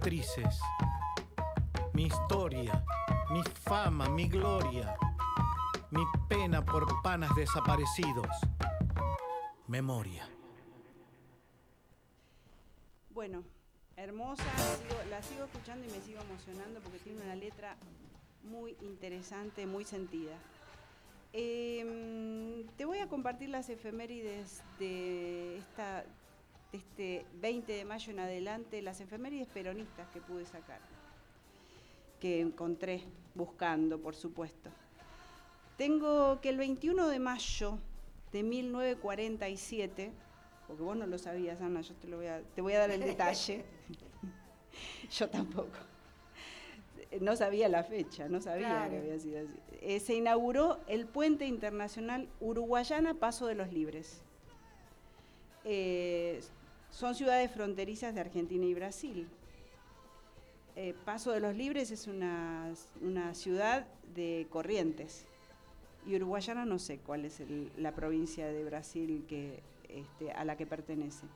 cicatrices, 0.03 0.61
mi 1.93 2.07
historia, 2.07 2.85
mi 3.31 3.43
fama, 3.65 4.09
mi 4.09 4.27
gloria, 4.27 4.97
mi 5.91 6.03
pena 6.29 6.65
por 6.65 6.87
panas 7.03 7.35
desaparecidos. 7.37 8.27
Memoria. 9.69 10.29
Bueno, 13.11 13.45
hermosa, 13.97 14.43
la 15.09 15.23
sigo 15.23 15.45
escuchando 15.45 15.87
y 15.87 15.91
me 15.93 16.01
sigo 16.01 16.21
emocionando 16.21 16.81
porque 16.81 16.99
tiene 16.99 17.23
una 17.23 17.37
letra 17.37 17.77
muy 18.43 18.77
interesante, 18.83 19.67
muy 19.67 19.85
sentida. 19.85 20.33
Em, 21.33 22.67
te 22.77 22.85
voy 22.85 22.99
a 22.99 23.09
compartir 23.09 23.51
las 23.51 23.69
efemérides 23.69 24.63
de, 24.79 25.59
esta, 25.59 26.05
de 26.73 26.79
este 26.79 27.27
20 27.41 27.73
de 27.73 27.85
mayo 27.85 28.11
en 28.11 28.19
adelante, 28.19 28.83
las 28.83 29.01
efemérides 29.01 29.47
peronistas 29.49 30.09
que 30.09 30.21
pude 30.21 30.47
sacar, 30.47 30.81
que 32.19 32.41
encontré 32.41 33.05
buscando, 33.35 34.01
por 34.01 34.15
supuesto. 34.15 34.71
Tengo 35.77 36.41
que 36.41 36.49
el 36.49 36.57
21 36.57 37.09
de 37.09 37.19
mayo 37.19 37.79
de 38.33 38.43
1947, 38.43 40.13
porque 40.67 40.83
vos 40.83 40.97
no 40.97 41.07
lo 41.07 41.19
sabías, 41.19 41.61
Ana, 41.61 41.83
yo 41.83 41.95
te, 41.95 42.09
lo 42.09 42.17
voy, 42.17 42.27
a, 42.27 42.41
te 42.41 42.63
voy 42.63 42.73
a 42.73 42.81
dar 42.81 42.91
el 42.91 43.01
detalle. 43.01 43.65
yo 45.11 45.29
tampoco 45.29 45.93
no 47.21 47.37
sabía 47.37 47.69
la 47.69 47.85
fecha, 47.85 48.29
no 48.29 48.41
sabía 48.41 48.89
que 48.89 48.99
había 48.99 49.19
sido 49.19 49.41
así. 49.41 49.55
Eh, 49.81 50.01
se 50.01 50.15
inauguró 50.15 50.81
el 50.87 51.07
puente 51.07 51.47
internacional 51.47 52.29
Uruguayana 52.41 53.15
Paso 53.15 53.47
de 53.47 53.55
los 53.55 53.73
Libres. 53.73 54.23
Eh, 55.65 56.41
son 56.93 57.15
ciudades 57.15 57.51
fronterizas 57.51 58.15
de 58.15 58.21
Argentina 58.21 58.65
y 58.65 58.75
Brasil. 58.75 59.27
Eh, 60.77 60.95
Paso 61.05 61.33
de 61.33 61.41
los 61.41 61.57
Libres 61.57 61.91
es 61.91 62.07
una, 62.07 62.75
ciudad 63.33 63.87
de 64.15 64.47
Corrientes. 64.51 65.25
Y 66.07 66.17
Uruguayana 66.17 66.65
no 66.65 66.79
sé 66.79 66.99
cuál 66.99 67.25
es 67.25 67.43
la 67.77 67.95
provincia 67.95 68.47
de 68.47 68.65
Brasil 68.65 69.25
que, 69.29 69.63
este, 69.89 70.33
a 70.33 70.45
la 70.45 70.57
que 70.57 70.67
pertenece. 70.67 71.27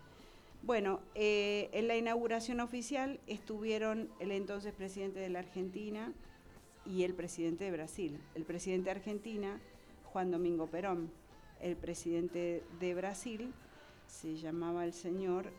Bueno, 0.63 1.01
eh, 1.15 1.71
en 1.73 1.89
la 1.89 1.97
inauguración 1.97 2.61
oficial 2.61 3.21
estuvieron 3.27 4.11
el 4.19 4.33
entonces 4.33 4.75
presidente 4.75 5.21
de 5.21 5.31
la 5.31 5.39
Argentina 5.39 6.13
y 6.85 7.05
el 7.05 7.15
presidente 7.15 7.65
de 7.65 7.71
Brasil. 7.71 8.19
El 8.35 8.45
presidente 8.45 8.87
de 8.87 8.97
Argentina, 8.97 9.61
Juan 10.05 10.31
Domingo 10.31 10.67
Perón. 10.67 11.11
El 11.61 11.77
presidente 11.77 12.63
de 12.81 12.95
Brasil 12.95 13.55
se 14.07 14.37
llamaba 14.37 14.85
el 14.85 14.93
señor 14.93 15.53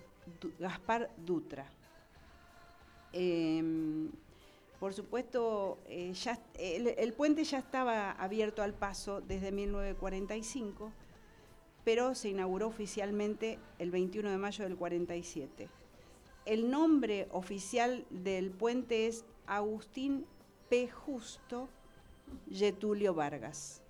Gaspar 0.60 1.10
Dutra. 1.18 1.66
Em, 3.14 4.12
por 4.80 4.94
supuesto, 4.94 5.80
eh, 5.88 6.14
ya, 6.14 6.40
el 6.56 7.14
puente 7.14 7.44
ya 7.44 7.60
estaba 7.60 8.12
abierto 8.12 8.62
al 8.62 8.74
paso 8.74 9.22
desde 9.22 9.52
1945 9.52 10.92
pero 11.88 12.16
se 12.16 12.28
inauguró 12.28 12.68
oficialmente 12.68 13.60
el 13.80 13.92
21 13.92 14.30
de 14.30 14.38
mayo 14.38 14.66
del 14.66 14.76
47. 14.76 15.70
El 16.46 16.70
nombre 16.70 17.30
oficial 17.32 18.06
del 18.10 18.52
puente 18.52 19.08
es 19.08 19.24
Agustín 19.46 20.26
P. 20.68 20.90
Justo 20.90 21.70
Getulio 22.52 23.14
Vargas. 23.14 23.82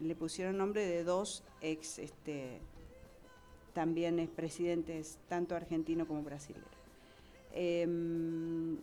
Le 0.00 0.14
pusieron 0.14 0.58
nombre 0.58 0.84
de 0.84 1.02
dos 1.02 1.44
ex, 1.62 1.98
este, 1.98 2.60
también 3.72 4.18
expresidentes, 4.18 5.18
tanto 5.28 5.54
argentino 5.54 6.06
como 6.06 6.22
brasileño. 6.22 6.64
Em, 7.52 8.78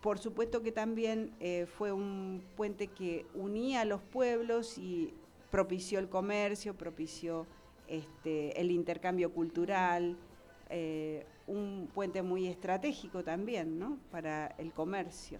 por 0.00 0.18
supuesto 0.18 0.62
que 0.62 0.72
también 0.72 1.32
eh, 1.40 1.66
fue 1.66 1.92
un 1.92 2.42
puente 2.56 2.88
que 2.88 3.24
unía 3.34 3.82
a 3.82 3.84
los 3.84 4.00
pueblos 4.02 4.78
y 4.78 5.14
propició 5.50 5.98
el 5.98 6.08
comercio, 6.08 6.74
propició 6.74 7.46
este, 7.86 8.60
el 8.60 8.70
intercambio 8.70 9.32
cultural, 9.32 10.16
eh, 10.70 11.24
un 11.46 11.88
puente 11.94 12.22
muy 12.22 12.46
estratégico 12.46 13.22
también 13.22 13.78
¿no? 13.78 13.98
para 14.10 14.46
el 14.58 14.72
comercio. 14.72 15.38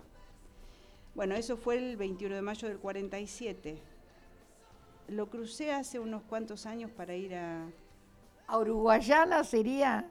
Bueno, 1.15 1.35
eso 1.35 1.57
fue 1.57 1.77
el 1.77 1.97
21 1.97 2.37
de 2.37 2.43
mayo 2.43 2.69
del 2.69 2.79
47. 2.79 3.79
Lo 5.09 5.29
crucé 5.29 5.73
hace 5.73 5.99
unos 5.99 6.23
cuantos 6.23 6.67
años 6.67 6.91
para 6.91 7.17
ir 7.17 7.35
a... 7.35 7.67
¿A 8.53 8.59
Uruguayana 8.59 9.45
sería? 9.45 10.11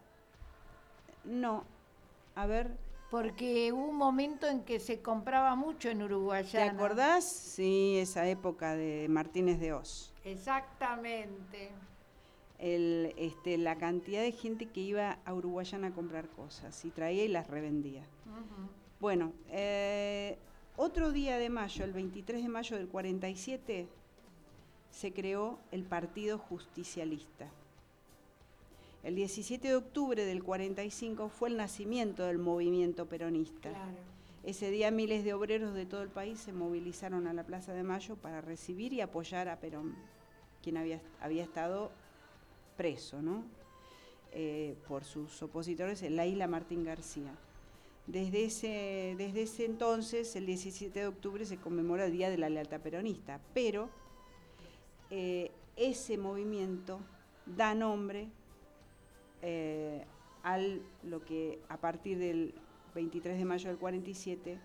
No, 1.26 1.64
a 2.34 2.48
ver, 2.48 2.76
porque 3.12 3.72
hubo 3.72 3.86
un 3.86 3.98
momento 3.98 4.48
en 4.48 4.64
que 4.64 4.80
se 4.80 5.00
compraba 5.00 5.54
mucho 5.56 5.90
en 5.90 6.02
Uruguay. 6.02 6.44
¿Te 6.52 6.64
acordás? 6.64 7.24
Sí, 7.24 8.00
esa 8.00 8.28
época 8.28 8.74
de 8.74 9.06
Martínez 9.10 9.60
de 9.60 9.74
Oz. 9.74 10.12
Exactamente. 10.26 11.70
El, 12.58 13.14
este, 13.16 13.60
la 13.60 13.76
cantidad 13.76 14.24
de 14.24 14.32
gente 14.32 14.66
que 14.66 14.80
iba 14.80 15.20
a 15.24 15.34
Uruguayana 15.36 15.90
a 15.90 15.92
comprar 15.92 16.28
cosas 16.30 16.84
y 16.84 16.90
traía 16.90 17.24
y 17.24 17.28
las 17.28 17.48
revendía. 17.48 18.08
Bueno, 19.00 19.34
eh, 19.50 20.40
otro 20.78 21.12
día 21.12 21.38
de 21.38 21.52
mayo, 21.52 21.86
el 21.86 21.94
23 21.94 22.42
de 22.42 22.50
mayo 22.50 22.76
del 22.76 22.88
47, 22.88 23.88
se 24.90 25.14
creó 25.14 25.60
el 25.70 25.84
Partido 25.84 26.40
Justicialista. 26.40 27.52
El 29.04 29.16
17 29.16 29.68
de 29.68 29.76
octubre 29.76 30.26
del 30.26 30.44
45 30.44 31.30
fue 31.30 31.50
el 31.50 31.58
nacimiento 31.58 32.24
del 32.24 32.38
movimiento 32.38 33.08
peronista. 33.08 33.72
Ese 34.44 34.70
día 34.70 34.92
miles 34.92 35.24
de 35.24 35.34
obreros 35.34 35.74
de 35.74 35.88
todo 35.88 36.04
el 36.04 36.10
país 36.10 36.40
se 36.40 36.54
movilizaron 36.54 37.26
a 37.26 37.34
la 37.34 37.44
Plaza 37.44 37.74
de 37.74 37.82
Mayo 37.82 38.16
para 38.16 38.42
recibir 38.42 38.94
y 38.94 39.02
apoyar 39.02 39.50
a 39.50 39.60
Perón, 39.60 39.96
quien 40.62 40.78
había, 40.78 41.02
había 41.20 41.44
estado 41.44 41.92
preso 42.78 43.22
¿no? 43.22 43.44
Eh, 44.34 44.76
por 44.88 45.04
sus 45.04 45.42
opositores 45.42 46.04
en 46.04 46.16
la 46.16 46.28
isla 46.28 46.48
Martín 46.48 46.84
García. 46.84 47.34
Desde 48.06 48.46
ese, 48.46 49.16
desde 49.18 49.44
ese 49.44 49.66
entonces, 49.66 50.36
el 50.36 50.46
17 50.46 51.00
de 51.00 51.08
octubre, 51.08 51.46
se 51.46 51.58
conmemora 51.58 52.06
el 52.06 52.12
Día 52.12 52.30
de 52.30 52.38
la 52.38 52.50
Lealtad 52.50 52.82
Peronista, 52.82 53.40
pero 53.54 53.90
eh, 55.10 55.52
ese 55.76 56.18
movimiento 56.18 57.00
da 57.46 57.74
nombre 57.74 58.30
eh, 59.42 60.06
al 60.44 60.82
lo 61.04 61.24
que 61.24 61.60
a 61.70 61.78
partir 61.78 62.18
del 62.18 62.54
23 62.96 63.38
de 63.38 63.46
mayo 63.46 63.70
del 63.70 63.78
47 63.78 64.60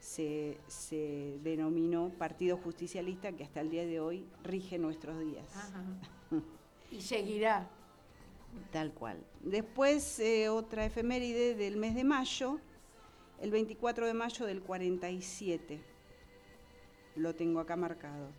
se, 0.00 0.56
denominó 1.42 2.10
Partido 2.10 2.56
Justicialista, 2.56 3.32
que 3.32 3.44
hasta 3.44 3.60
el 3.60 3.70
día 3.70 3.84
de 3.84 4.00
hoy 4.00 4.26
rige 4.42 4.78
nuestros 4.78 5.20
días. 5.20 5.46
y 6.90 7.00
seguirá. 7.00 7.68
Tal 8.72 8.92
cual. 8.92 9.22
Después, 9.40 10.18
eh, 10.20 10.48
otra 10.48 10.86
efeméride 10.86 11.54
del 11.54 11.76
mes 11.76 11.94
de 11.94 12.04
mayo, 12.04 12.58
el 13.40 13.50
24 13.50 14.06
de 14.06 14.14
mayo 14.14 14.46
del 14.46 14.62
47. 14.62 15.80
Lo 17.16 17.34
tengo 17.34 17.60
acá 17.60 17.76
marcado. 17.76 18.30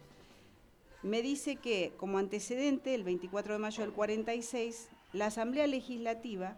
Me 1.04 1.22
dice 1.22 1.56
que, 1.56 1.94
como 1.98 2.18
antecedente, 2.18 2.96
el 2.96 3.04
24 3.04 3.54
de 3.54 3.60
mayo 3.60 3.84
del 3.84 3.94
46, 3.94 4.90
la 5.14 5.28
Asamblea 5.28 5.68
Legislativa 5.68 6.57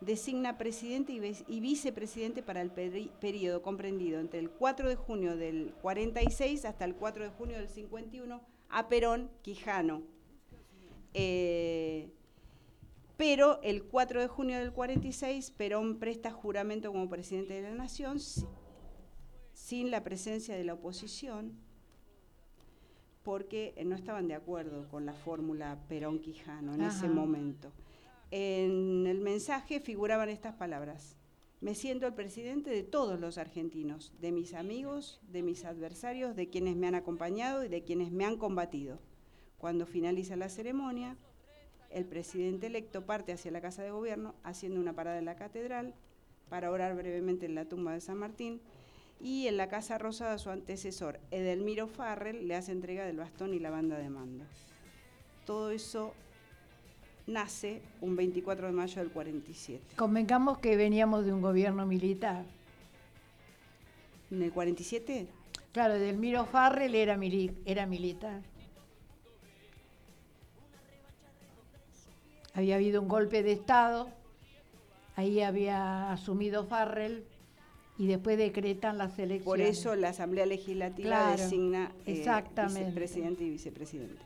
designa 0.00 0.58
presidente 0.58 1.12
y, 1.12 1.60
vicepresidente 1.60 2.42
para 2.42 2.60
el 2.60 2.70
periodo 2.70 3.62
comprendido 3.62 4.20
entre 4.20 4.38
el 4.38 4.50
4 4.50 4.88
de 4.88 4.96
junio 4.96 5.36
del 5.36 5.72
46 5.80 6.64
hasta 6.64 6.84
el 6.84 6.94
4 6.94 7.24
de 7.24 7.30
junio 7.30 7.56
del 7.56 7.68
51 7.68 8.40
a 8.68 8.88
Perón 8.88 9.30
Quijano. 9.42 10.02
Eh, 11.14 12.10
pero 13.16 13.62
el 13.62 13.84
4 13.84 14.20
de 14.20 14.26
junio 14.26 14.58
del 14.58 14.72
46 14.72 15.52
Perón 15.52 15.98
presta 15.98 16.32
juramento 16.32 16.90
como 16.90 17.08
presidente 17.08 17.54
de 17.54 17.62
la 17.62 17.74
Nación 17.74 18.18
sin 19.52 19.90
la 19.90 20.02
presencia 20.02 20.56
de 20.56 20.64
la 20.64 20.74
oposición 20.74 21.56
porque 23.22 23.80
no 23.86 23.94
estaban 23.94 24.28
de 24.28 24.34
acuerdo 24.34 24.86
con 24.88 25.06
la 25.06 25.14
fórmula 25.14 25.78
Perón-Quijano 25.88 26.74
en 26.74 26.82
ese 26.82 27.08
momento. 27.08 27.72
En 28.36 29.06
el 29.06 29.20
mensaje 29.20 29.78
figuraban 29.78 30.28
estas 30.28 30.56
palabras. 30.56 31.16
Me 31.60 31.76
siento 31.76 32.08
el 32.08 32.14
presidente 32.14 32.68
de 32.68 32.82
todos 32.82 33.20
los 33.20 33.38
argentinos, 33.38 34.12
de 34.20 34.32
mis 34.32 34.54
amigos, 34.54 35.20
de 35.28 35.44
mis 35.44 35.64
adversarios, 35.64 36.34
de 36.34 36.48
quienes 36.50 36.74
me 36.74 36.88
han 36.88 36.96
acompañado 36.96 37.64
y 37.64 37.68
de 37.68 37.84
quienes 37.84 38.10
me 38.10 38.24
han 38.24 38.36
combatido. 38.36 38.98
Cuando 39.56 39.86
finaliza 39.86 40.34
la 40.34 40.48
ceremonia, 40.48 41.16
el 41.90 42.06
presidente 42.06 42.66
electo 42.66 43.06
parte 43.06 43.32
hacia 43.32 43.52
la 43.52 43.60
Casa 43.60 43.84
de 43.84 43.92
Gobierno, 43.92 44.34
haciendo 44.42 44.80
una 44.80 44.96
parada 44.96 45.20
en 45.20 45.26
la 45.26 45.36
catedral 45.36 45.94
para 46.48 46.72
orar 46.72 46.96
brevemente 46.96 47.46
en 47.46 47.54
la 47.54 47.68
tumba 47.68 47.92
de 47.92 48.00
San 48.00 48.18
Martín, 48.18 48.60
y 49.20 49.46
en 49.46 49.56
la 49.56 49.68
Casa 49.68 49.96
Rosada 49.96 50.38
su 50.38 50.50
antecesor, 50.50 51.20
Edelmiro 51.30 51.86
Farrell, 51.86 52.48
le 52.48 52.56
hace 52.56 52.72
entrega 52.72 53.06
del 53.06 53.18
bastón 53.18 53.54
y 53.54 53.60
la 53.60 53.70
banda 53.70 53.96
de 53.96 54.10
mando. 54.10 54.44
Todo 55.46 55.70
eso 55.70 56.14
nace 57.26 57.80
un 58.00 58.16
24 58.16 58.66
de 58.66 58.72
mayo 58.72 59.00
del 59.02 59.10
47. 59.10 59.82
Convengamos 59.96 60.58
que 60.58 60.76
veníamos 60.76 61.24
de 61.24 61.32
un 61.32 61.40
gobierno 61.40 61.86
militar. 61.86 62.44
¿En 64.30 64.42
el 64.42 64.52
47? 64.52 65.26
Claro, 65.72 65.94
Delmiro 65.94 66.44
Farrell 66.46 66.94
era, 66.94 67.16
mili- 67.16 67.54
era 67.64 67.86
militar. 67.86 68.40
Había 72.54 72.76
habido 72.76 73.02
un 73.02 73.08
golpe 73.08 73.42
de 73.42 73.52
Estado, 73.52 74.08
ahí 75.16 75.40
había 75.40 76.12
asumido 76.12 76.64
Farrell 76.66 77.24
y 77.98 78.06
después 78.06 78.38
decretan 78.38 78.96
las 78.96 79.18
elecciones. 79.18 79.44
Por 79.44 79.60
eso 79.60 79.96
la 79.96 80.10
Asamblea 80.10 80.46
Legislativa 80.46 81.08
Claro, 81.08 81.42
designa 81.42 81.90
eh, 82.06 82.12
vicepresidente 82.68 83.42
y 83.44 83.50
vicepresidente. 83.50 84.22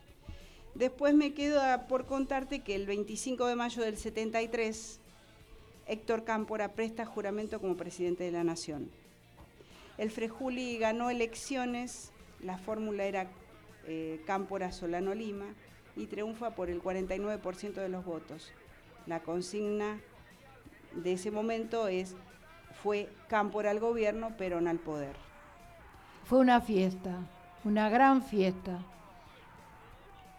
Después 0.78 1.12
me 1.12 1.34
quedo 1.34 1.60
por 1.88 2.06
contarte 2.06 2.60
que 2.60 2.76
el 2.76 2.86
25 2.86 3.46
de 3.46 3.56
mayo 3.56 3.82
del 3.82 3.96
73, 3.96 5.00
Héctor 5.88 6.22
Cámpora 6.22 6.74
presta 6.74 7.04
juramento 7.04 7.60
como 7.60 7.76
presidente 7.76 8.22
de 8.22 8.30
la 8.30 8.44
Nación. 8.44 8.88
El 9.96 10.12
Frejuli 10.12 10.78
ganó 10.78 11.10
elecciones, 11.10 12.12
la 12.40 12.58
fórmula 12.58 13.06
era 13.06 13.26
eh, 13.88 14.22
Cámpora 14.24 14.70
Solano 14.70 15.16
Lima 15.16 15.46
y 15.96 16.06
triunfa 16.06 16.54
por 16.54 16.70
el 16.70 16.80
49% 16.80 17.72
de 17.72 17.88
los 17.88 18.04
votos. 18.04 18.52
La 19.08 19.18
consigna 19.18 19.98
de 20.92 21.14
ese 21.14 21.32
momento 21.32 21.88
es 21.88 22.14
fue 22.84 23.08
Cámpora 23.26 23.72
al 23.72 23.80
gobierno, 23.80 24.36
Perón 24.36 24.68
al 24.68 24.78
poder. 24.78 25.16
Fue 26.22 26.38
una 26.38 26.60
fiesta, 26.60 27.16
una 27.64 27.90
gran 27.90 28.22
fiesta. 28.22 28.78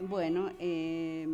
Bueno, 0.01 0.49
eh, 0.59 1.27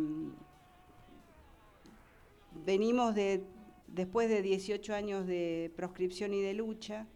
venimos 2.64 3.14
de 3.14 3.44
después 3.86 4.28
de 4.28 4.42
18 4.42 4.92
años 4.92 5.24
de 5.28 5.70
proscripción 5.76 6.34
y 6.34 6.40
de 6.40 6.52
lucha 6.52 7.06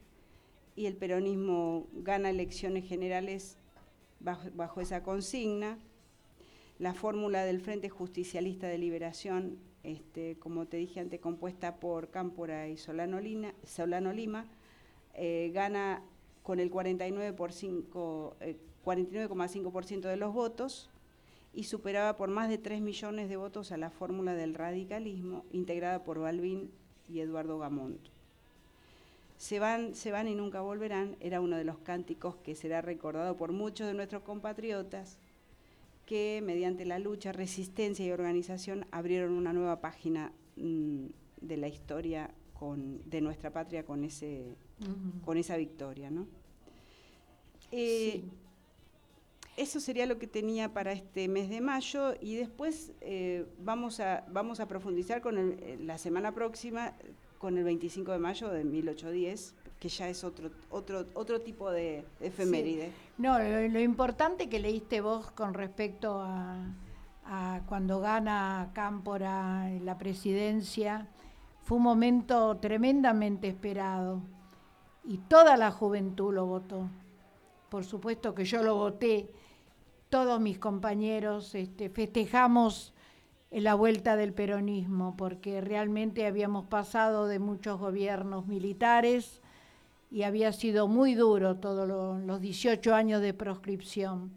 y 0.77 0.87
el 0.87 0.97
peronismo 0.97 1.89
gana 1.93 2.31
elecciones 2.31 2.87
generales 2.87 3.59
bajo, 4.21 4.81
esa 4.81 5.03
consigna. 5.03 5.77
La 6.79 6.95
fórmula 6.95 7.45
del 7.45 7.61
Frente 7.61 7.89
Justicialista 7.89 8.69
de 8.69 8.79
Liberación, 8.79 9.59
este, 9.83 10.37
como 10.39 10.67
te 10.67 10.77
dije 10.77 11.01
antes, 11.01 11.19
compuesta 11.19 11.81
por 11.81 12.11
Cámpora 12.11 12.69
y 12.69 12.77
Solano, 12.77 13.19
Lima, 13.21 14.47
eh, 15.15 15.51
gana 15.53 16.05
con 16.45 16.61
el 16.61 16.71
49 16.71 17.33
por 17.33 17.53
cinco, 17.53 18.37
eh, 18.39 18.57
49,5% 18.85 20.09
de 20.09 20.17
los 20.17 20.33
votos 20.33 20.91
y 21.53 21.65
superaba 21.65 22.17
por 22.17 22.31
más 22.31 22.49
de 22.49 22.59
3 22.59 22.81
millones 22.81 23.29
de 23.29 23.37
votos 23.37 23.73
a 23.73 23.77
la 23.77 23.91
fórmula 23.91 24.35
del 24.35 24.55
radicalismo 24.55 25.45
integrada 25.53 26.05
por 26.05 26.19
Balbín 26.21 26.71
y 27.09 27.21
Eduardo 27.21 27.59
Gamont. 27.59 27.99
Se 29.37 29.59
van, 29.59 29.95
se 29.95 30.11
van 30.13 30.29
y 30.29 30.35
nunca 30.35 30.61
volverán 30.61 31.17
era 31.21 31.41
uno 31.41 31.57
de 31.57 31.65
los 31.65 31.79
cánticos 31.79 32.37
que 32.37 32.55
será 32.55 32.83
recordado 32.83 33.37
por 33.37 33.53
muchos 33.53 33.87
de 33.87 33.95
nuestros 33.95 34.23
compatriotas 34.23 35.19
que 36.07 36.43
mediante 36.45 36.85
la 36.85 36.99
lucha, 36.99 37.33
resistencia 37.33 38.05
y 38.05 38.11
organización 38.11 38.85
abrieron 38.91 39.33
una 39.33 39.53
nueva 39.53 39.81
página 39.81 40.33
mm, 40.57 41.07
de 41.41 41.57
la 41.57 41.69
historia 41.69 42.31
con- 42.53 43.01
de 43.09 43.21
nuestra 43.23 43.51
patria 43.51 43.85
con, 43.85 44.05
ese, 44.05 44.45
con 45.25 45.39
esa 45.39 45.57
victoria. 45.57 46.11
¿no? 46.11 46.27
Eh, 47.73 48.21
Sí. 48.23 48.31
Eso 49.57 49.81
sería 49.81 50.07
lo 50.07 50.19
que 50.19 50.27
tenía 50.27 50.73
para 50.73 50.93
este 50.93 51.29
mes 51.29 51.51
de 51.51 51.61
mayo 51.61 52.15
y 52.21 52.37
después 52.37 52.93
eh, 53.01 53.47
vamos, 53.59 54.01
a, 54.01 54.25
vamos 54.31 54.61
a 54.61 54.67
profundizar 54.67 55.21
con 55.21 55.37
eh, 55.39 55.79
la 55.81 55.99
semana 55.99 56.33
próxima 56.33 56.95
con 57.39 57.57
el 57.57 57.65
25 57.65 58.13
de 58.13 58.19
mayo 58.19 58.51
de 58.51 58.65
1810, 58.65 59.55
que 59.79 59.89
ya 59.89 60.09
es 60.11 60.25
otro, 60.25 60.51
otro, 60.71 61.07
otro 61.15 61.41
tipo 61.41 61.71
de 61.71 62.05
efeméride. 62.21 62.93
No, 63.17 63.39
lo, 63.39 63.81
importante 63.81 64.51
que 64.51 64.61
leíste 64.61 65.01
vos 65.01 65.31
con 65.31 65.55
respecto 65.55 66.21
a, 66.21 66.59
a 67.25 67.63
cuando 67.67 68.01
gana 68.01 68.71
Cámpora 68.75 69.71
la 69.83 69.97
presidencia 69.97 71.09
fue 71.63 71.79
un 71.79 71.85
momento 71.85 72.59
tremendamente 72.59 73.49
esperado 73.49 74.21
y 75.05 75.17
toda 75.17 75.57
la 75.57 75.71
juventud 75.71 76.35
lo 76.35 76.45
votó. 76.45 76.91
Por 77.71 77.85
supuesto 77.85 78.35
que 78.35 78.45
yo 78.45 78.63
lo 78.63 78.75
voté, 78.75 79.31
todos 80.11 80.41
mis 80.41 80.59
compañeros 80.59 81.55
este, 81.55 81.89
festejamos 81.89 82.93
la 83.51 83.75
vuelta 83.75 84.17
del 84.17 84.33
peronismo 84.33 85.17
porque 85.17 85.61
realmente 85.61 86.27
habíamos 86.27 86.67
pasado 86.67 87.27
de 87.27 87.39
muchos 87.39 87.79
gobiernos 87.81 88.47
militares 88.47 89.41
y 90.11 90.23
había 90.25 90.53
sido 90.53 90.89
muy 90.89 91.15
duro 91.15 91.57
todos 91.57 91.87
lo- 91.89 92.19
los 92.19 92.41
18 92.41 92.95
años 92.95 93.23
de 93.23 93.35
proscripción. 93.35 94.33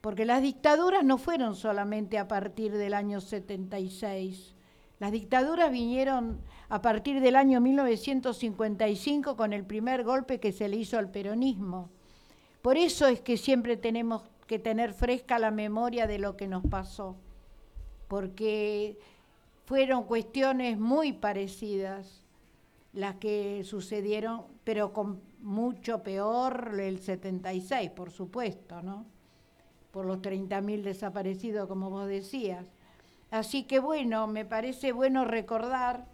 Porque 0.00 0.24
las 0.24 0.40
dictaduras 0.42 1.04
no 1.04 1.18
fueron 1.18 1.54
solamente 1.56 2.16
a 2.18 2.26
partir 2.28 2.72
del 2.72 2.94
año 2.94 3.20
76. 3.20 4.54
Las 4.98 5.12
dictaduras 5.12 5.70
vinieron 5.72 6.40
a 6.68 6.80
partir 6.80 7.20
del 7.20 7.34
año 7.36 7.60
1955 7.60 9.36
con 9.36 9.52
el 9.52 9.64
primer 9.64 10.04
golpe 10.04 10.38
que 10.40 10.52
se 10.52 10.68
le 10.68 10.76
hizo 10.76 10.98
al 10.98 11.10
peronismo. 11.10 11.90
Por 12.62 12.76
eso 12.76 13.06
es 13.08 13.20
que 13.20 13.36
siempre 13.36 13.76
tenemos 13.76 14.22
que 14.50 14.58
tener 14.58 14.94
fresca 14.94 15.38
la 15.38 15.52
memoria 15.52 16.08
de 16.08 16.18
lo 16.18 16.36
que 16.36 16.48
nos 16.48 16.66
pasó, 16.66 17.14
porque 18.08 18.98
fueron 19.64 20.02
cuestiones 20.02 20.76
muy 20.76 21.12
parecidas 21.12 22.24
las 22.92 23.14
que 23.18 23.62
sucedieron, 23.62 24.46
pero 24.64 24.92
con 24.92 25.20
mucho 25.38 26.02
peor 26.02 26.74
el 26.80 26.98
76, 26.98 27.92
por 27.92 28.10
supuesto, 28.10 28.82
¿no? 28.82 29.06
Por 29.92 30.04
los 30.04 30.18
30.000 30.18 30.82
desaparecidos, 30.82 31.68
como 31.68 31.88
vos 31.88 32.08
decías. 32.08 32.66
Así 33.30 33.62
que 33.62 33.78
bueno, 33.78 34.26
me 34.26 34.44
parece 34.44 34.90
bueno 34.90 35.24
recordar 35.24 36.06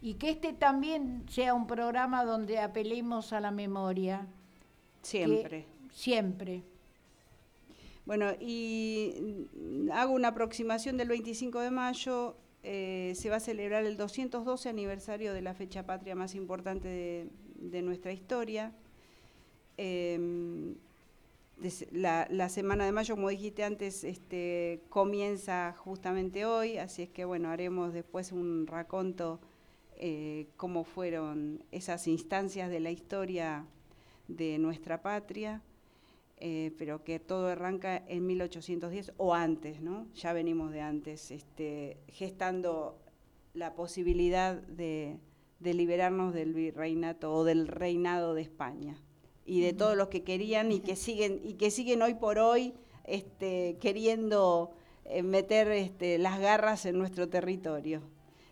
y 0.00 0.14
que 0.14 0.30
este 0.30 0.54
también 0.54 1.26
sea 1.28 1.52
un 1.52 1.66
programa 1.66 2.24
donde 2.24 2.58
apelemos 2.58 3.34
a 3.34 3.40
la 3.40 3.50
memoria. 3.50 4.26
Siempre. 5.02 5.66
siempre. 5.90 6.71
Bueno, 8.04 8.32
y 8.40 9.48
hago 9.92 10.14
una 10.14 10.28
aproximación 10.28 10.96
del 10.96 11.08
25 11.08 11.60
de 11.60 11.70
mayo. 11.70 12.36
eh, 12.64 13.12
se 13.16 13.28
va 13.28 13.36
a 13.36 13.40
celebrar 13.40 13.84
el 13.84 13.96
212 13.96 14.68
aniversario 14.68 15.34
de 15.34 15.42
la 15.42 15.52
fecha 15.52 15.84
patria 15.84 16.14
más 16.14 16.34
importante 16.36 17.28
de, 17.56 17.82
nuestra 17.82 18.12
historia. 18.12 18.72
Em, 19.76 20.76
la 21.92 22.48
semana 22.48 22.84
de 22.84 22.92
mayo, 22.92 23.14
como 23.16 23.28
dijiste 23.30 23.64
antes, 23.64 24.04
este, 24.04 24.82
comienza 24.88 25.74
justamente 25.78 26.44
hoy, 26.44 26.78
así 26.78 27.02
es 27.02 27.10
que 27.10 27.24
bueno, 27.24 27.50
haremos 27.50 27.92
después 27.92 28.32
un 28.32 28.66
raconto 28.66 29.40
eh, 29.96 30.48
cómo 30.56 30.84
fueron 30.84 31.64
esas 31.70 32.08
instancias 32.08 32.70
de 32.70 32.80
la 32.80 32.90
historia 32.90 33.66
de 34.28 34.58
nuestra 34.58 35.02
patria 35.02 35.62
eh, 36.44 36.72
pero 36.76 37.04
que 37.04 37.20
todo 37.20 37.46
arranca 37.46 38.02
en 38.08 38.26
1810 38.26 39.12
o 39.16 39.32
antes, 39.32 39.80
¿no? 39.80 40.08
Ya 40.14 40.32
venimos 40.32 40.72
de 40.72 40.80
antes, 40.80 41.30
este, 41.30 41.98
gestando 42.08 42.98
la 43.54 43.74
posibilidad 43.76 44.56
de, 44.56 45.18
de 45.60 45.74
liberarnos 45.74 46.34
del 46.34 46.52
virreinato 46.52 47.32
o 47.32 47.44
del 47.44 47.68
reinado 47.68 48.34
de 48.34 48.42
España 48.42 48.96
y 49.46 49.60
de 49.60 49.72
todos 49.72 49.96
los 49.96 50.08
que 50.08 50.24
querían 50.24 50.72
y 50.72 50.80
que 50.80 50.96
siguen 50.96 51.40
y 51.44 51.54
que 51.54 51.70
siguen 51.70 52.02
hoy 52.02 52.14
por 52.14 52.38
hoy 52.40 52.74
este, 53.04 53.76
queriendo 53.80 54.72
eh, 55.04 55.22
meter 55.22 55.68
este, 55.68 56.18
las 56.18 56.40
garras 56.40 56.86
en 56.86 56.98
nuestro 56.98 57.28
territorio. 57.28 58.02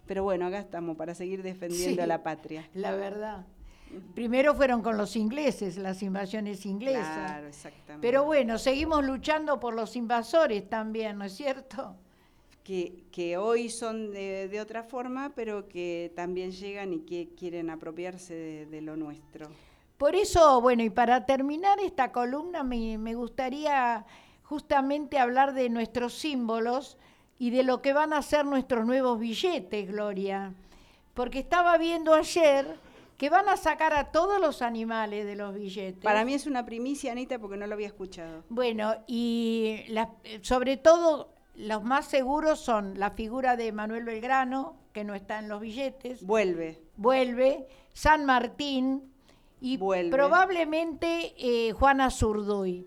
Pero 0.07 0.22
bueno, 0.22 0.47
acá 0.47 0.61
estamos 0.61 0.97
para 0.97 1.14
seguir 1.16 1.43
defendiendo 1.43 1.97
Sí. 1.97 2.01
a 2.01 2.07
la 2.07 2.22
patria. 2.22 2.68
La 2.74 2.95
verdad. 2.95 3.47
Primero 4.14 4.55
fueron 4.55 4.82
con 4.82 4.97
los 4.97 5.16
ingleses, 5.16 5.76
las 5.76 6.03
invasiones 6.03 6.64
inglesas. 6.66 7.26
Claro, 7.26 7.47
exactamente. 7.49 8.07
Pero 8.07 8.24
bueno, 8.24 8.59
seguimos 8.59 9.05
luchando 9.05 9.59
por 9.59 9.74
los 9.74 9.97
invasores 9.97 10.68
también, 10.68 11.18
¿no 11.18 11.24
es 11.24 11.32
cierto? 11.34 11.97
que, 12.70 13.05
que 13.11 13.36
hoy 13.36 13.68
son 13.68 14.12
de, 14.12 14.49
de 14.49 14.61
otra 14.61 14.82
forma, 14.82 15.32
pero 15.34 15.68
que 15.68 16.12
también 16.14 16.53
llegan 16.53 16.93
y 16.93 17.01
que 17.01 17.30
quieren 17.36 17.70
apropiarse 17.70 18.34
de, 18.34 18.66
de 18.66 18.80
lo 18.80 18.97
nuestro. 18.97 19.49
Por 19.99 20.14
eso, 20.14 20.61
bueno, 20.61 20.82
y 20.82 20.91
para 20.91 21.26
terminar 21.26 21.80
esta 21.80 22.12
columna 22.12 22.62
me, 22.62 22.97
me 22.97 23.14
gustaría 23.14 24.07
justamente 24.45 25.18
hablar 25.18 25.53
de 25.53 25.68
nuestros 25.68 26.14
símbolos 26.14 26.97
y 27.38 27.51
de 27.51 27.64
lo 27.64 27.82
que 27.82 27.93
van 27.93 28.12
a 28.12 28.22
ser 28.22 28.45
nuestros 28.45 28.86
nuevos 28.86 29.18
billetes, 29.18 29.91
Gloria. 29.91 30.53
Porque 31.14 31.41
estaba 31.41 31.76
viendo 31.76 32.14
ayer 32.14 32.78
que 33.20 33.28
van 33.28 33.50
a 33.50 33.58
sacar 33.58 33.92
a 33.92 34.10
todos 34.12 34.40
los 34.40 34.62
animales 34.62 35.26
de 35.26 35.36
los 35.36 35.54
billetes. 35.54 36.02
Para 36.02 36.24
mí 36.24 36.32
es 36.32 36.46
una 36.46 36.64
primicia, 36.64 37.12
Anita, 37.12 37.38
porque 37.38 37.58
no 37.58 37.66
lo 37.66 37.74
había 37.74 37.88
escuchado. 37.88 38.44
Bueno, 38.48 38.94
y 39.06 39.84
sobre 40.40 40.78
todo 40.78 41.28
los 41.54 41.84
más 41.84 42.06
seguros 42.06 42.60
son 42.60 42.98
la 42.98 43.10
figura 43.10 43.56
de 43.56 43.72
Manuel 43.72 44.04
Belgrano, 44.04 44.74
que 44.94 45.04
no 45.04 45.14
está 45.14 45.38
en 45.38 45.48
los 45.50 45.60
billetes, 45.60 46.22
Vuelve. 46.24 46.80
vuelve, 46.96 47.68
San 47.92 48.24
Martín 48.24 49.12
Y 49.60 49.76
vuelve. 49.76 50.10
probablemente 50.10 51.34
eh, 51.36 51.72
Juana 51.72 52.08
Zurduy. 52.10 52.86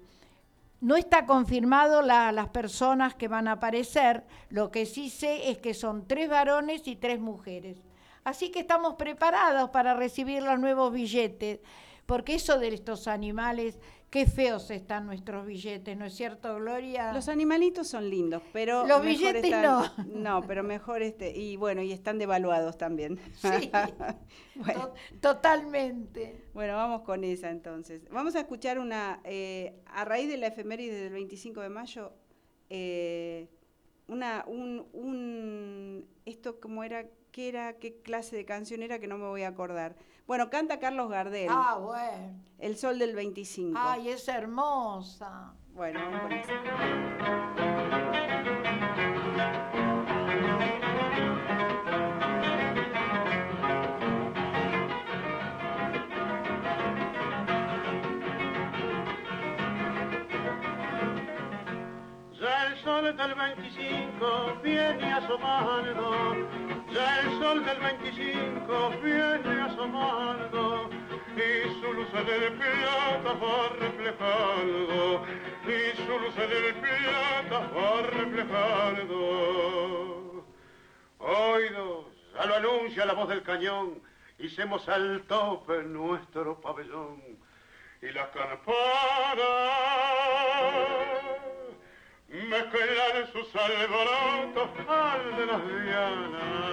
No 0.81 0.95
está 0.95 1.27
confirmado 1.27 2.01
la- 2.01 2.31
las 2.31 2.49
personas 2.49 3.13
que 3.13 3.27
van 3.27 3.47
a 3.47 3.51
aparecer, 3.53 4.23
lo 4.49 4.71
que 4.71 4.87
sí 4.87 5.11
sé 5.11 5.51
es 5.51 5.59
que 5.59 5.75
son 5.75 6.07
tres 6.07 6.27
varones 6.27 6.87
y 6.87 6.95
tres 6.95 7.19
mujeres. 7.19 7.77
Así 8.23 8.51
que 8.51 8.59
estamos 8.61 8.95
preparados 8.95 9.69
para 9.71 9.93
recibir 9.93 10.43
los 10.43 10.59
nuevos 10.59 10.91
billetes, 10.93 11.59
porque 12.05 12.35
eso 12.35 12.59
de 12.59 12.67
estos 12.69 13.07
animales, 13.07 13.79
qué 14.09 14.25
feos 14.27 14.69
están 14.71 15.05
nuestros 15.05 15.45
billetes, 15.45 15.97
¿no 15.97 16.05
es 16.05 16.13
cierto, 16.15 16.55
Gloria? 16.55 17.11
Los 17.13 17.27
animalitos 17.29 17.87
son 17.87 18.09
lindos, 18.09 18.41
pero 18.53 18.85
Los 18.85 19.01
billetes 19.03 19.43
están- 19.45 19.89
no, 20.23 20.41
pero 20.47 20.63
mejor 20.63 21.01
este 21.01 21.31
y 21.37 21.55
bueno 21.57 21.81
y 21.81 21.91
están 21.91 22.17
devaluados 22.17 22.77
también. 22.77 23.19
Sí. 23.35 23.47
bueno, 24.55 24.89
To- 25.21 25.33
Totalmente. 25.33 26.45
bueno, 26.53 26.75
vamos 26.75 27.01
con 27.01 27.23
esa 27.23 27.49
entonces. 27.49 28.01
Vamos 28.11 28.35
a 28.35 28.39
escuchar 28.41 28.79
una 28.79 29.19
eh, 29.23 29.81
a 29.85 30.05
raíz 30.05 30.29
de 30.29 30.37
la 30.37 30.47
efeméride 30.47 30.95
del 31.01 31.13
25 31.13 31.61
de 31.61 31.69
mayo 31.69 32.13
eh, 32.69 33.49
una 34.07 34.43
un, 34.47 34.85
un 34.93 36.07
esto 36.25 36.59
como 36.59 36.83
era 36.83 37.05
qué 37.31 37.49
era 37.49 37.73
qué 37.79 38.01
clase 38.01 38.35
de 38.35 38.45
canción 38.45 38.81
era 38.83 38.99
que 38.99 39.07
no 39.07 39.17
me 39.17 39.25
voy 39.27 39.43
a 39.43 39.49
acordar. 39.49 39.95
Bueno, 40.27 40.49
canta 40.49 40.79
Carlos 40.79 41.09
Gardel, 41.09 41.49
Ah, 41.51 41.77
bueno. 41.81 42.39
El 42.59 42.77
sol 42.77 42.97
del 42.99 43.13
25. 43.15 43.77
Ay, 43.77 44.09
es 44.09 44.27
hermosa. 44.27 45.53
Bueno, 45.73 45.99
vamos 45.99 46.21
con 46.21 46.31
esa. 46.31 46.53
25 64.19 64.61
viene 64.61 65.13
asomando, 65.13 66.35
ya 66.91 67.19
el 67.21 67.39
sol 67.39 67.65
del 67.65 67.79
25 67.79 68.89
viene 69.01 69.61
asomando, 69.61 70.89
y 71.35 71.81
su 71.81 71.93
luz 71.93 72.11
del 72.11 72.53
plata 72.53 73.33
va 73.33 73.69
reflejando, 73.79 75.25
y 75.65 75.97
su 75.97 76.19
luz 76.19 76.35
del 76.35 76.75
plata 76.75 77.59
va 77.75 78.01
reflejando. 78.11 79.17
Oídos, 81.19 82.05
ya 82.33 82.45
lo 82.45 82.55
anuncia 82.55 83.05
la 83.05 83.13
voz 83.13 83.29
del 83.29 83.43
cañón, 83.43 84.01
hicemos 84.39 84.87
al 84.89 85.23
tope 85.23 85.83
nuestro 85.83 86.59
pabellón, 86.61 87.21
y 88.01 88.11
las 88.11 88.27
campanas 88.29 88.73
mezclan 92.33 93.31
sus 93.31 93.55
alborotos 93.55 94.69
al 94.87 95.37
de 95.37 95.45
las 95.45 95.61
dianas. 95.83 96.63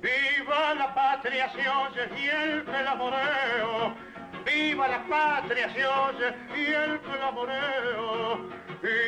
Viva 0.00 0.74
la 0.74 0.94
patria 0.94 1.50
se 1.52 1.68
oye 1.68 2.10
y 2.20 2.26
el 2.28 2.64
clamoreo. 2.64 4.01
Viva 4.54 4.86
la 4.88 5.02
patria 5.06 5.72
se 5.72 5.86
oye 5.86 6.34
y 6.56 6.72
el 6.72 7.00
clamoreo. 7.00 8.50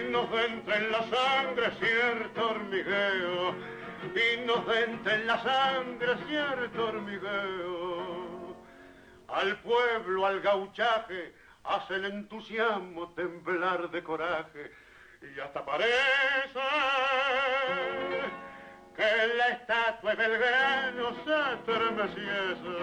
Inocente 0.09 0.75
en 0.75 0.93
la 0.93 1.03
sangre 1.03 1.71
cierto 1.79 2.51
hormigueo. 2.51 3.55
Inocente 4.35 5.15
en 5.15 5.27
la 5.27 5.43
sangre 5.43 6.17
cierto 6.27 6.87
hormigueo. 6.87 8.57
Al 9.29 9.57
pueblo, 9.59 10.27
al 10.27 10.41
gauchaje, 10.41 11.35
hace 11.65 11.95
el 11.97 12.05
entusiasmo 12.07 13.13
temblar 13.15 13.91
de 13.91 14.03
coraje. 14.03 14.73
Y 15.21 15.41
hasta 15.41 15.65
parece 15.65 16.61
que 18.97 19.27
la 19.37 19.49
estatua 19.49 20.15
de 20.15 20.29
Belgrano 20.29 21.15
se 21.25 21.53
estremeciese. 21.55 22.75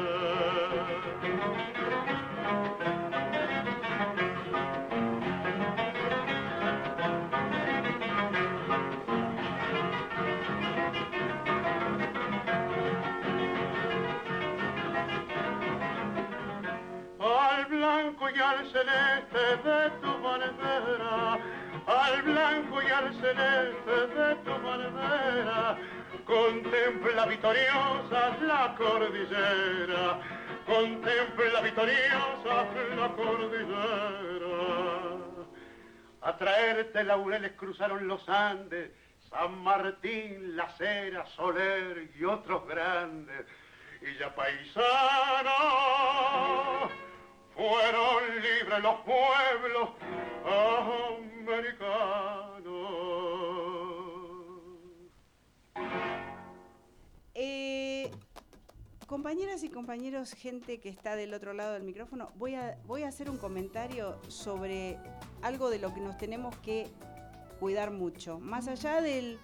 Al 17.19 17.65
blanco 17.65 18.29
y 18.29 18.39
al 18.39 18.65
celeste 18.71 19.69
de 19.69 19.89
tu 20.01 20.21
bandera, 20.21 21.39
al 21.87 22.21
blanco 22.23 22.81
y 22.81 22.87
al 22.87 23.13
celeste 23.13 24.07
de 24.15 24.35
tu 24.35 24.51
bandera, 24.51 25.77
contempla 26.25 27.25
victoriosa 27.25 28.37
la 28.41 28.75
cordillera, 28.77 30.19
contempla 30.65 31.61
victoriosa 31.61 32.65
la 32.95 33.09
cordillera. 33.15 34.51
A 36.21 36.37
traerte 36.37 37.03
laureles 37.03 37.53
cruzaron 37.53 38.07
los 38.07 38.29
Andes, 38.29 38.91
San 39.29 39.57
Martín, 39.63 40.55
La 40.55 40.69
Cera, 40.77 41.25
Soler 41.25 42.11
y 42.15 42.23
otros 42.25 42.67
grandes. 42.67 43.45
Y 44.01 44.17
ya 44.19 44.33
paisanos 44.35 44.91
fueron 47.55 48.35
libres 48.35 48.81
los 48.81 48.95
pueblos 49.01 49.89
americanos. 51.43 52.51
Eh, 57.33 58.11
compañeras 59.07 59.63
y 59.63 59.69
compañeros, 59.69 60.33
gente 60.33 60.79
que 60.79 60.89
está 60.89 61.15
del 61.15 61.33
otro 61.33 61.53
lado 61.53 61.73
del 61.73 61.83
micrófono, 61.83 62.31
voy 62.35 62.55
a, 62.55 62.77
voy 62.85 63.03
a 63.03 63.07
hacer 63.07 63.29
un 63.29 63.37
comentario 63.37 64.19
sobre 64.27 64.97
algo 65.41 65.69
de 65.69 65.79
lo 65.79 65.93
que 65.93 66.01
nos 66.01 66.17
tenemos 66.17 66.55
que 66.57 66.87
cuidar 67.59 67.91
mucho. 67.91 68.39
Más 68.39 68.67
allá 68.67 69.01
del 69.01 69.39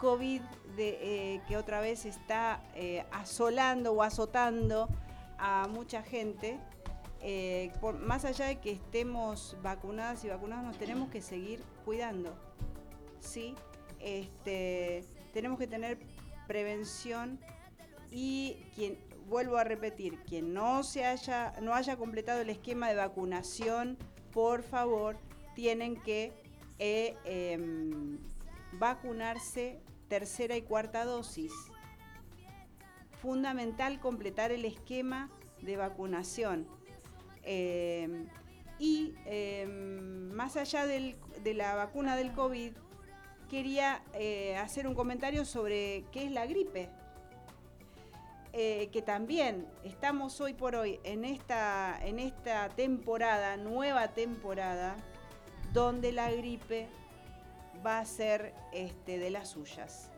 COVID 0.00 0.40
de, 0.76 0.98
eh, 1.34 1.42
que 1.46 1.56
otra 1.56 1.80
vez 1.80 2.06
está 2.06 2.62
eh, 2.74 3.04
asolando 3.12 3.92
o 3.92 4.02
azotando 4.02 4.88
a 5.38 5.68
mucha 5.68 6.02
gente, 6.02 6.58
eh, 7.22 7.72
más 8.00 8.24
allá 8.24 8.46
de 8.46 8.60
que 8.60 8.72
estemos 8.72 9.56
vacunadas 9.62 10.24
y 10.24 10.28
vacunados, 10.28 10.64
nos 10.64 10.78
tenemos 10.78 11.10
que 11.10 11.20
seguir 11.20 11.62
cuidando. 11.84 12.34
¿sí? 13.20 13.54
Este, 14.00 15.04
tenemos 15.32 15.58
que 15.58 15.66
tener 15.66 15.98
prevención 16.46 17.38
y 18.10 18.56
vuelvo 19.28 19.56
a 19.56 19.64
repetir, 19.64 20.18
quien 20.26 20.52
no 20.52 20.82
se 20.82 21.04
haya 21.04 21.54
no 21.62 21.74
haya 21.74 21.96
completado 21.96 22.40
el 22.40 22.50
esquema 22.50 22.88
de 22.88 22.96
vacunación, 22.96 23.96
por 24.32 24.62
favor, 24.62 25.16
tienen 25.54 25.96
que 26.02 26.32
eh, 26.78 27.16
em, 27.24 28.18
vacunarse 28.72 29.80
tercera 30.08 30.56
y 30.56 30.62
cuarta 30.62 31.04
dosis. 31.04 31.52
Fundamental 33.22 34.00
completar 34.00 34.50
el 34.50 34.64
esquema 34.64 35.30
de 35.60 35.76
vacunación. 35.76 36.66
Em, 37.42 38.28
y 38.78 39.14
em, 39.26 40.32
más 40.32 40.56
allá 40.56 40.86
de 40.86 41.54
la 41.54 41.74
vacuna 41.74 42.16
del 42.16 42.32
COVID, 42.32 42.72
quería 43.50 44.02
eh, 44.14 44.56
hacer 44.56 44.86
un 44.86 44.94
comentario 44.94 45.44
sobre 45.44 46.04
qué 46.12 46.24
es 46.24 46.30
la 46.30 46.46
gripe. 46.46 46.88
Eh, 48.52 48.88
que 48.90 49.00
también 49.00 49.68
estamos 49.84 50.40
hoy 50.40 50.54
por 50.54 50.74
hoy 50.74 50.98
en 51.04 51.24
esta, 51.24 51.96
en 52.02 52.18
esta 52.18 52.68
temporada, 52.70 53.56
nueva 53.56 54.08
temporada, 54.08 54.96
donde 55.72 56.10
la 56.10 56.32
gripe 56.32 56.88
va 57.86 58.00
a 58.00 58.04
ser 58.04 58.52
este, 58.72 59.18
de 59.18 59.30
las 59.30 59.50
suyas. 59.50 60.10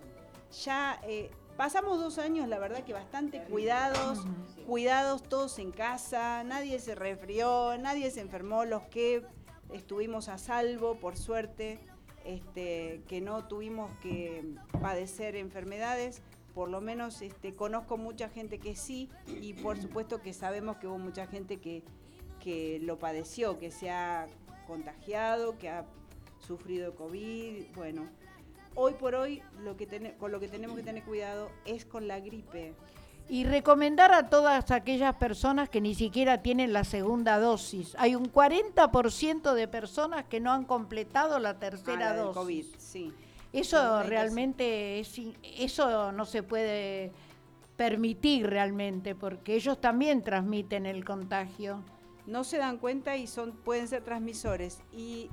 Ya 0.64 0.98
eh, 1.02 1.30
pasamos 1.56 2.00
dos 2.00 2.18
años, 2.18 2.48
la 2.48 2.58
verdad 2.58 2.84
que 2.84 2.92
bastante 2.92 3.42
cuidados, 3.44 4.24
cuidados 4.66 5.22
todos 5.22 5.58
en 5.58 5.70
casa, 5.70 6.44
nadie 6.44 6.78
se 6.78 6.94
resfrió, 6.94 7.76
nadie 7.78 8.10
se 8.10 8.20
enfermó, 8.20 8.64
los 8.64 8.82
que 8.84 9.24
estuvimos 9.72 10.28
a 10.28 10.38
salvo, 10.38 10.96
por 10.96 11.16
suerte, 11.16 11.78
este, 12.24 13.02
que 13.08 13.20
no 13.20 13.46
tuvimos 13.46 13.90
que 14.00 14.54
padecer 14.80 15.36
enfermedades, 15.36 16.22
por 16.54 16.68
lo 16.68 16.80
menos 16.80 17.22
este, 17.22 17.54
conozco 17.54 17.96
mucha 17.96 18.28
gente 18.28 18.58
que 18.58 18.76
sí 18.76 19.08
y 19.26 19.54
por 19.54 19.80
supuesto 19.80 20.20
que 20.20 20.32
sabemos 20.32 20.76
que 20.76 20.86
hubo 20.86 20.98
mucha 20.98 21.26
gente 21.26 21.58
que, 21.58 21.82
que 22.40 22.78
lo 22.82 22.98
padeció, 22.98 23.58
que 23.58 23.70
se 23.70 23.90
ha 23.90 24.26
contagiado, 24.66 25.58
que 25.58 25.70
ha 25.70 25.86
sufrido 26.46 26.94
COVID, 26.94 27.74
bueno. 27.74 28.08
Hoy 28.74 28.94
por 28.94 29.14
hoy 29.14 29.42
lo 29.60 29.76
que 29.76 29.86
con 30.18 30.32
lo 30.32 30.40
que 30.40 30.48
tenemos 30.48 30.76
que 30.76 30.82
tener 30.82 31.02
cuidado 31.04 31.50
es 31.64 31.84
con 31.84 32.08
la 32.08 32.20
gripe. 32.20 32.74
Y 33.28 33.44
recomendar 33.44 34.12
a 34.12 34.28
todas 34.28 34.70
aquellas 34.70 35.14
personas 35.14 35.68
que 35.68 35.80
ni 35.80 35.94
siquiera 35.94 36.42
tienen 36.42 36.72
la 36.72 36.84
segunda 36.84 37.38
dosis. 37.38 37.94
Hay 37.98 38.14
un 38.14 38.30
40% 38.32 39.54
de 39.54 39.68
personas 39.68 40.24
que 40.24 40.40
no 40.40 40.52
han 40.52 40.64
completado 40.64 41.38
la 41.38 41.58
tercera 41.58 42.10
Ah, 42.10 42.16
la 42.16 42.22
dosis. 42.22 42.34
COVID, 42.36 42.66
sí. 42.78 43.12
Eso 43.52 44.02
Realmente 44.02 44.98
es, 45.00 45.14
eso 45.58 46.10
no 46.12 46.24
se 46.24 46.42
puede 46.42 47.12
permitir 47.76 48.46
realmente 48.48 49.14
porque 49.14 49.54
ellos 49.54 49.80
también 49.80 50.22
transmiten 50.22 50.86
el 50.86 51.04
contagio. 51.04 51.82
no 52.26 52.44
se 52.44 52.58
dan 52.58 52.78
cuenta 52.78 53.16
y 53.16 53.26
son, 53.26 53.52
pueden 53.52 53.88
ser 53.88 54.02
transmisores. 54.04 54.78
Y 54.92 55.28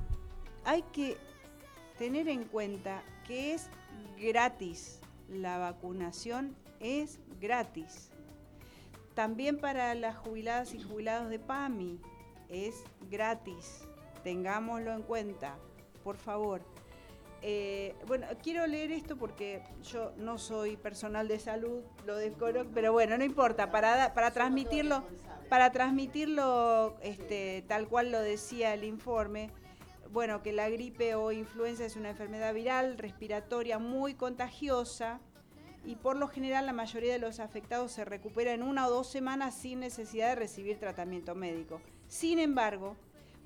hay 0.64 0.82
que 0.92 1.16
tener 1.98 2.28
en 2.28 2.44
cuenta 2.44 3.02
que 3.30 3.54
es 3.54 3.70
gratis. 4.20 4.98
La 5.28 5.56
vacunación 5.58 6.56
es 6.80 7.20
gratis. 7.40 8.10
También 9.14 9.60
para 9.60 9.94
las 9.94 10.16
jubiladas 10.16 10.74
y 10.74 10.82
jubilados 10.82 11.30
de 11.30 11.38
PAMI 11.38 12.00
es 12.48 12.82
gratis. 13.08 13.84
Tengámoslo 14.24 14.92
en 14.92 15.02
cuenta, 15.02 15.56
por 16.02 16.16
favor. 16.16 16.60
Eh, 17.40 17.94
bueno, 18.08 18.26
quiero 18.42 18.66
leer 18.66 18.90
esto 18.90 19.16
porque 19.16 19.62
yo 19.84 20.12
no 20.16 20.36
soy 20.36 20.76
personal 20.76 21.28
de 21.28 21.38
salud, 21.38 21.84
lo 22.06 22.16
desconozco, 22.16 22.72
pero 22.74 22.92
bueno, 22.92 23.16
no 23.16 23.24
importa, 23.24 23.70
para, 23.70 24.12
para 24.12 24.32
transmitirlo, 24.32 25.04
para 25.48 25.70
transmitirlo 25.70 26.96
este, 27.00 27.64
tal 27.68 27.86
cual 27.86 28.10
lo 28.10 28.20
decía 28.20 28.74
el 28.74 28.82
informe, 28.82 29.50
bueno, 30.12 30.42
que 30.42 30.52
la 30.52 30.68
gripe 30.68 31.14
o 31.14 31.32
influenza 31.32 31.84
es 31.84 31.96
una 31.96 32.10
enfermedad 32.10 32.52
viral, 32.52 32.98
respiratoria, 32.98 33.78
muy 33.78 34.14
contagiosa 34.14 35.20
y 35.84 35.96
por 35.96 36.16
lo 36.16 36.28
general 36.28 36.66
la 36.66 36.72
mayoría 36.72 37.12
de 37.12 37.18
los 37.18 37.40
afectados 37.40 37.92
se 37.92 38.04
recupera 38.04 38.52
en 38.52 38.62
una 38.62 38.86
o 38.86 38.90
dos 38.90 39.10
semanas 39.10 39.54
sin 39.54 39.80
necesidad 39.80 40.30
de 40.30 40.34
recibir 40.34 40.78
tratamiento 40.78 41.34
médico. 41.34 41.80
Sin 42.08 42.38
embargo, 42.38 42.96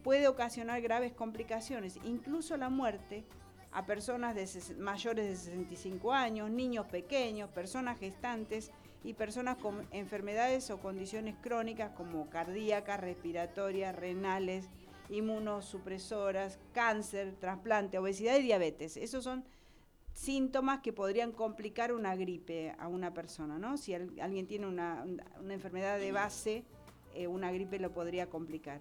puede 0.03 0.27
ocasionar 0.27 0.81
graves 0.81 1.13
complicaciones, 1.13 1.99
incluso 2.05 2.57
la 2.57 2.71
muerte, 2.71 3.25
a 3.73 3.87
personas 3.87 4.35
de 4.35 4.47
mayores 4.79 5.27
de 5.27 5.37
65 5.37 6.13
años, 6.13 6.51
niños 6.51 6.87
pequeños, 6.87 7.51
personas 7.51 7.99
gestantes 7.99 8.71
y 9.03 9.15
personas 9.15 9.57
con 9.57 9.87
enfermedades 9.91 10.71
o 10.71 10.79
condiciones 10.79 11.35
crónicas 11.43 11.91
como 11.91 12.31
cardíacas, 12.31 13.01
respiratorias, 13.01 13.95
renales, 13.95 14.71
inmunosupresoras, 15.15 16.59
cáncer, 16.73 17.35
trasplante, 17.41 17.99
obesidad 17.99 18.37
y 18.39 18.43
diabetes. 18.43 18.97
Esos 18.97 19.25
son 19.25 19.45
síntomas 20.13 20.81
que 20.81 20.93
podrían 20.93 21.33
complicar 21.33 21.93
una 21.93 22.15
gripe 22.15 22.75
a 22.79 22.89
una 22.89 23.13
persona, 23.13 23.59
¿no? 23.59 23.77
Si 23.77 23.95
al- 23.95 24.19
alguien 24.21 24.47
tiene 24.47 24.67
una, 24.67 25.05
una 25.41 25.55
enfermedad 25.55 25.99
de 25.99 26.13
base, 26.13 26.65
eh, 27.15 27.27
una 27.27 27.51
gripe 27.51 27.79
lo 27.79 27.93
podría 27.93 28.29
complicar. 28.29 28.81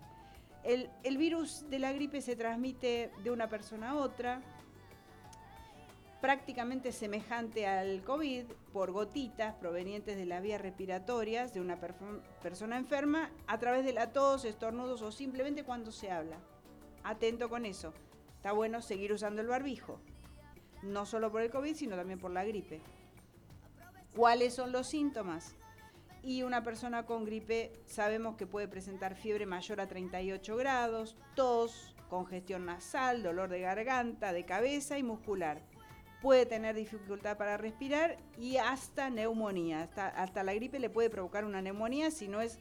El, 0.64 0.90
el 1.04 1.18
virus 1.18 1.66
de 1.70 1.80
la 1.80 1.92
gripe 1.92 2.22
se 2.22 2.36
transmite 2.36 3.12
de 3.24 3.32
una 3.32 3.50
persona 3.50 3.92
a 3.92 3.96
otra, 3.96 4.42
prácticamente 6.24 6.94
semejante 6.94 7.68
al 7.68 8.02
COVID, 8.02 8.46
por 8.72 8.94
gotitas 8.94 9.56
provenientes 9.56 10.16
de 10.16 10.26
las 10.26 10.42
vías 10.42 10.62
respiratorias 10.62 11.54
de 11.54 11.60
una 11.60 11.78
persona 12.42 12.78
enferma, 12.78 13.30
a 13.46 13.60
través 13.60 13.84
de 13.84 13.92
la 13.92 14.14
tos, 14.14 14.46
estornudos 14.46 15.02
o 15.02 15.12
simplemente 15.12 15.66
cuando 15.66 15.92
se 15.92 16.12
habla. 16.12 16.38
Atento 17.04 17.50
con 17.50 17.66
eso. 17.66 17.94
Está 18.38 18.54
bueno 18.54 18.82
seguir 18.82 19.12
usando 19.12 19.42
el 19.42 19.50
barbijo 19.50 20.00
no 20.82 21.06
solo 21.06 21.30
por 21.30 21.42
el 21.42 21.52
COVID, 21.52 21.76
sino 21.76 21.98
también 21.98 22.20
por 22.20 22.32
la 22.32 22.46
gripe. 22.46 22.80
¿Cuáles 24.16 24.54
son 24.54 24.72
los 24.72 24.88
síntomas? 24.88 25.58
Y 26.22 26.44
una 26.44 26.64
persona 26.64 27.06
con 27.06 27.26
gripe 27.26 27.74
sabemos 27.86 28.38
que 28.38 28.48
puede 28.48 28.70
presentar 28.70 29.16
fiebre 29.16 29.46
mayor 29.46 29.82
a 29.82 29.90
38 29.90 30.56
grados, 30.56 31.18
tos, 31.36 31.94
congestión 32.10 32.66
nasal, 32.66 33.24
dolor 33.24 33.50
de 33.50 33.60
garganta, 33.60 34.32
de 34.32 34.46
cabeza 34.46 34.98
y 34.98 35.04
muscular. 35.04 35.73
Puede 36.24 36.46
tener 36.46 36.74
dificultad 36.74 37.38
para 37.38 37.58
respirar 37.58 38.18
y 38.40 38.56
hasta 38.56 39.10
neumonía. 39.10 39.84
Hasta, 39.84 40.08
hasta 40.08 40.42
la 40.42 40.54
gripe 40.54 40.80
le 40.80 40.90
puede 40.90 41.10
provocar 41.10 41.44
una 41.44 41.62
neumonía 41.62 42.12
si 42.12 42.30
no 42.30 42.42
es 42.42 42.60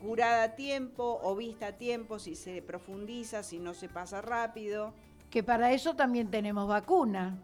curada 0.00 0.42
a 0.42 0.56
tiempo 0.56 1.20
o 1.22 1.36
vista 1.36 1.68
a 1.68 1.72
tiempo, 1.72 2.18
si 2.18 2.34
se 2.34 2.60
profundiza, 2.60 3.44
si 3.44 3.60
no 3.60 3.72
se 3.72 3.88
pasa 3.88 4.20
rápido. 4.20 4.94
Que 5.30 5.44
para 5.44 5.72
eso 5.72 5.94
también 5.94 6.28
tenemos 6.28 6.66
vacuna. 6.66 7.38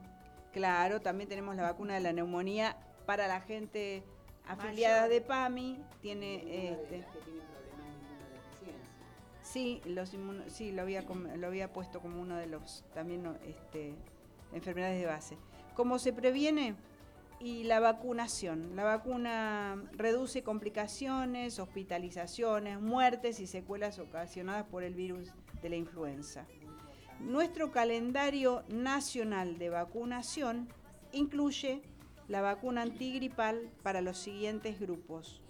Claro, 0.53 1.01
también 1.01 1.29
tenemos 1.29 1.55
la 1.55 1.63
vacuna 1.63 1.95
de 1.95 2.01
la 2.01 2.13
neumonía 2.13 2.77
para 3.07 3.29
la 3.29 3.41
gente 3.41 4.03
afiliada 4.45 5.07
de 5.07 5.21
PAMI. 5.21 5.79
Tiene 6.03 6.73
este, 6.73 7.05
sí, 9.43 9.81
los 9.85 10.13
sí, 10.49 10.73
lo 10.73 10.83
había 10.83 11.03
lo 11.37 11.47
había 11.47 11.73
puesto 11.73 12.01
como 12.01 12.21
uno 12.21 12.37
de 12.37 12.49
los 12.49 12.85
también 12.93 13.25
este, 13.47 13.95
enfermedades 14.53 15.01
de 15.01 15.07
base. 15.07 15.39
¿Cómo 15.75 15.99
se 15.99 16.13
previene? 16.13 16.75
Y 17.41 17.65
la 17.65 17.79
vacunación. 17.79 18.75
La 18.75 18.83
vacuna 18.83 19.83
reduce 19.93 20.43
complicaciones, 20.43 21.59
hospitalizaciones, 21.59 22.81
muertes 22.81 23.39
y 23.39 23.47
secuelas 23.47 23.99
ocasionadas 23.99 24.65
por 24.65 24.83
el 24.83 24.95
virus 24.95 25.33
de 25.63 25.69
la 25.69 25.77
influenza. 25.77 26.47
Nuestro 27.21 27.71
calendario 27.71 28.65
nacional 28.69 29.59
de 29.59 29.71
vacunación 29.71 30.69
incluye 31.13 31.83
la 32.29 32.43
vacuna 32.43 32.83
antigripal 32.83 33.71
para 33.83 34.01
los 34.01 34.19
siguientes 34.19 34.79
grupos. 34.79 35.41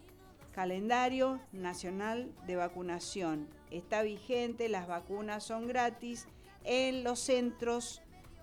Calendario 0.53 1.41
Nacional 1.53 2.33
de 2.47 2.57
Vacunación. 2.57 3.49
Está 3.71 4.03
vigente, 4.03 4.69
las 4.69 4.89
vacunas 4.89 5.45
son 5.45 5.69
gratis 5.69 6.27
en 6.65 7.05
los 7.05 7.21
centros 7.21 8.03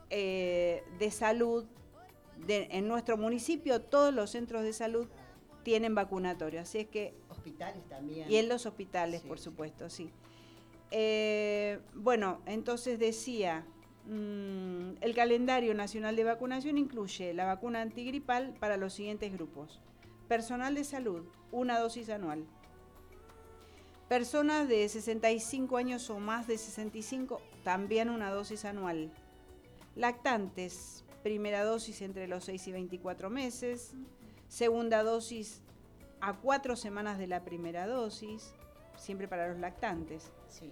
eh, 0.10 0.84
de 1.00 1.12
salud. 1.12 1.66
de- 2.48 2.68
en 2.72 2.88
nuestro 2.90 3.16
municipio 3.18 3.80
todos 3.82 4.14
los 4.14 4.30
centros 4.32 4.62
de 4.64 4.74
salud 4.74 5.08
tienen 5.64 5.96
vacunatorio, 5.96 6.60
así 6.62 6.80
es 6.80 6.88
que 6.88 7.14
Hospitales 7.30 7.82
también. 7.88 8.30
y 8.30 8.36
en 8.36 8.50
los 8.50 8.66
hospitales, 8.66 9.22
Sí, 9.22 9.28
por 9.28 9.40
supuesto, 9.40 9.90
sí. 9.90 10.12
Eh, 10.92 11.80
bueno, 11.94 12.42
entonces 12.46 13.00
decía, 13.00 13.66
mm, 14.06 14.98
el 15.02 15.16
calendario 15.16 15.74
nacional 15.74 16.16
de 16.18 16.26
vacunación 16.26 16.78
incluye 16.78 17.34
la 17.34 17.46
vacuna 17.46 17.82
antigripal 17.82 18.54
para 18.60 18.76
los 18.78 18.94
siguientes 18.94 19.32
grupos. 19.32 19.80
Personal 20.28 20.76
de 20.76 20.84
salud, 20.84 21.24
una 21.54 21.80
dosis 21.80 22.10
anual. 22.10 22.46
Personas 24.10 24.68
de 24.68 24.88
65 24.88 25.78
años 25.78 26.10
o 26.10 26.20
más 26.20 26.48
de 26.48 26.58
65, 26.58 27.42
también 27.64 28.10
una 28.10 28.30
dosis 28.30 28.66
anual. 28.66 29.10
Lactantes, 29.96 31.04
primera 31.24 31.64
dosis 31.64 32.02
entre 32.02 32.28
los 32.28 32.46
6 32.46 32.68
y 32.68 32.72
24 32.72 33.30
meses. 33.30 33.94
Segunda 34.48 35.04
dosis 35.04 35.62
a 36.22 36.34
cuatro 36.34 36.76
semanas 36.76 37.18
de 37.18 37.28
la 37.28 37.44
primera 37.44 37.88
dosis, 37.88 38.54
siempre 38.98 39.28
para 39.28 39.48
los 39.48 39.60
lactantes. 39.60 40.32
Sí. 40.50 40.72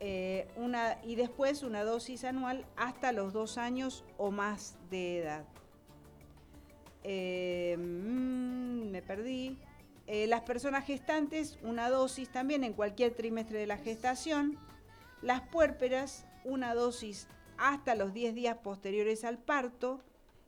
Eh, 0.00 0.48
una, 0.56 0.98
y 1.04 1.14
después 1.14 1.62
una 1.62 1.84
dosis 1.84 2.24
anual 2.24 2.66
hasta 2.76 3.12
los 3.12 3.32
dos 3.32 3.58
años 3.58 4.04
o 4.18 4.30
más 4.30 4.76
de 4.90 5.18
edad. 5.18 5.44
Eh, 7.04 7.76
mm, 7.78 8.90
me 8.90 9.02
perdí. 9.02 9.58
Eh, 10.06 10.26
las 10.26 10.42
personas 10.42 10.84
gestantes, 10.84 11.58
una 11.62 11.88
dosis 11.88 12.30
también 12.30 12.64
en 12.64 12.74
cualquier 12.74 13.14
trimestre 13.14 13.58
de 13.58 13.66
la 13.66 13.78
gestación. 13.78 14.58
Las 15.22 15.40
puérperas, 15.48 16.26
una 16.44 16.74
dosis 16.74 17.28
hasta 17.58 17.94
los 17.94 18.12
10 18.12 18.34
días 18.34 18.58
posteriores 18.58 19.24
al 19.24 19.38
parto, 19.38 20.00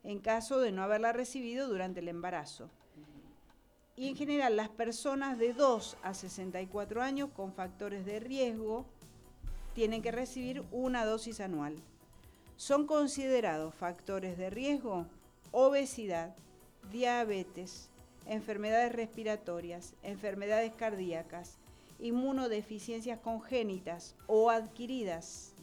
en 0.03 0.19
caso 0.19 0.59
de 0.59 0.71
no 0.71 0.83
haberla 0.83 1.13
recibido 1.13 1.67
durante 1.67 1.99
el 1.99 2.07
embarazo. 2.07 2.69
Y 3.95 4.09
en 4.09 4.15
general 4.15 4.55
las 4.55 4.69
personas 4.69 5.37
de 5.39 5.53
2 5.53 5.97
a 6.03 6.13
64 6.13 7.01
años 7.01 7.29
con 7.35 7.53
factores 7.53 8.05
de 8.05 8.19
riesgo 8.19 8.85
tienen 9.73 10.01
que 10.01 10.11
recibir 10.11 10.63
una 10.71 11.05
dosis 11.05 11.39
anual. 11.39 11.75
Son 12.55 12.87
considerados 12.87 13.75
factores 13.75 14.37
de 14.37 14.49
riesgo 14.49 15.07
obesidad, 15.51 16.35
diabetes, 16.91 17.89
enfermedades 18.25 18.91
respiratorias, 18.91 19.93
enfermedades 20.03 20.73
cardíacas, 20.73 21.57
inmunodeficiencias 21.99 23.19
congénitas 23.19 24.15
o 24.27 24.49
adquiridas, 24.49 25.53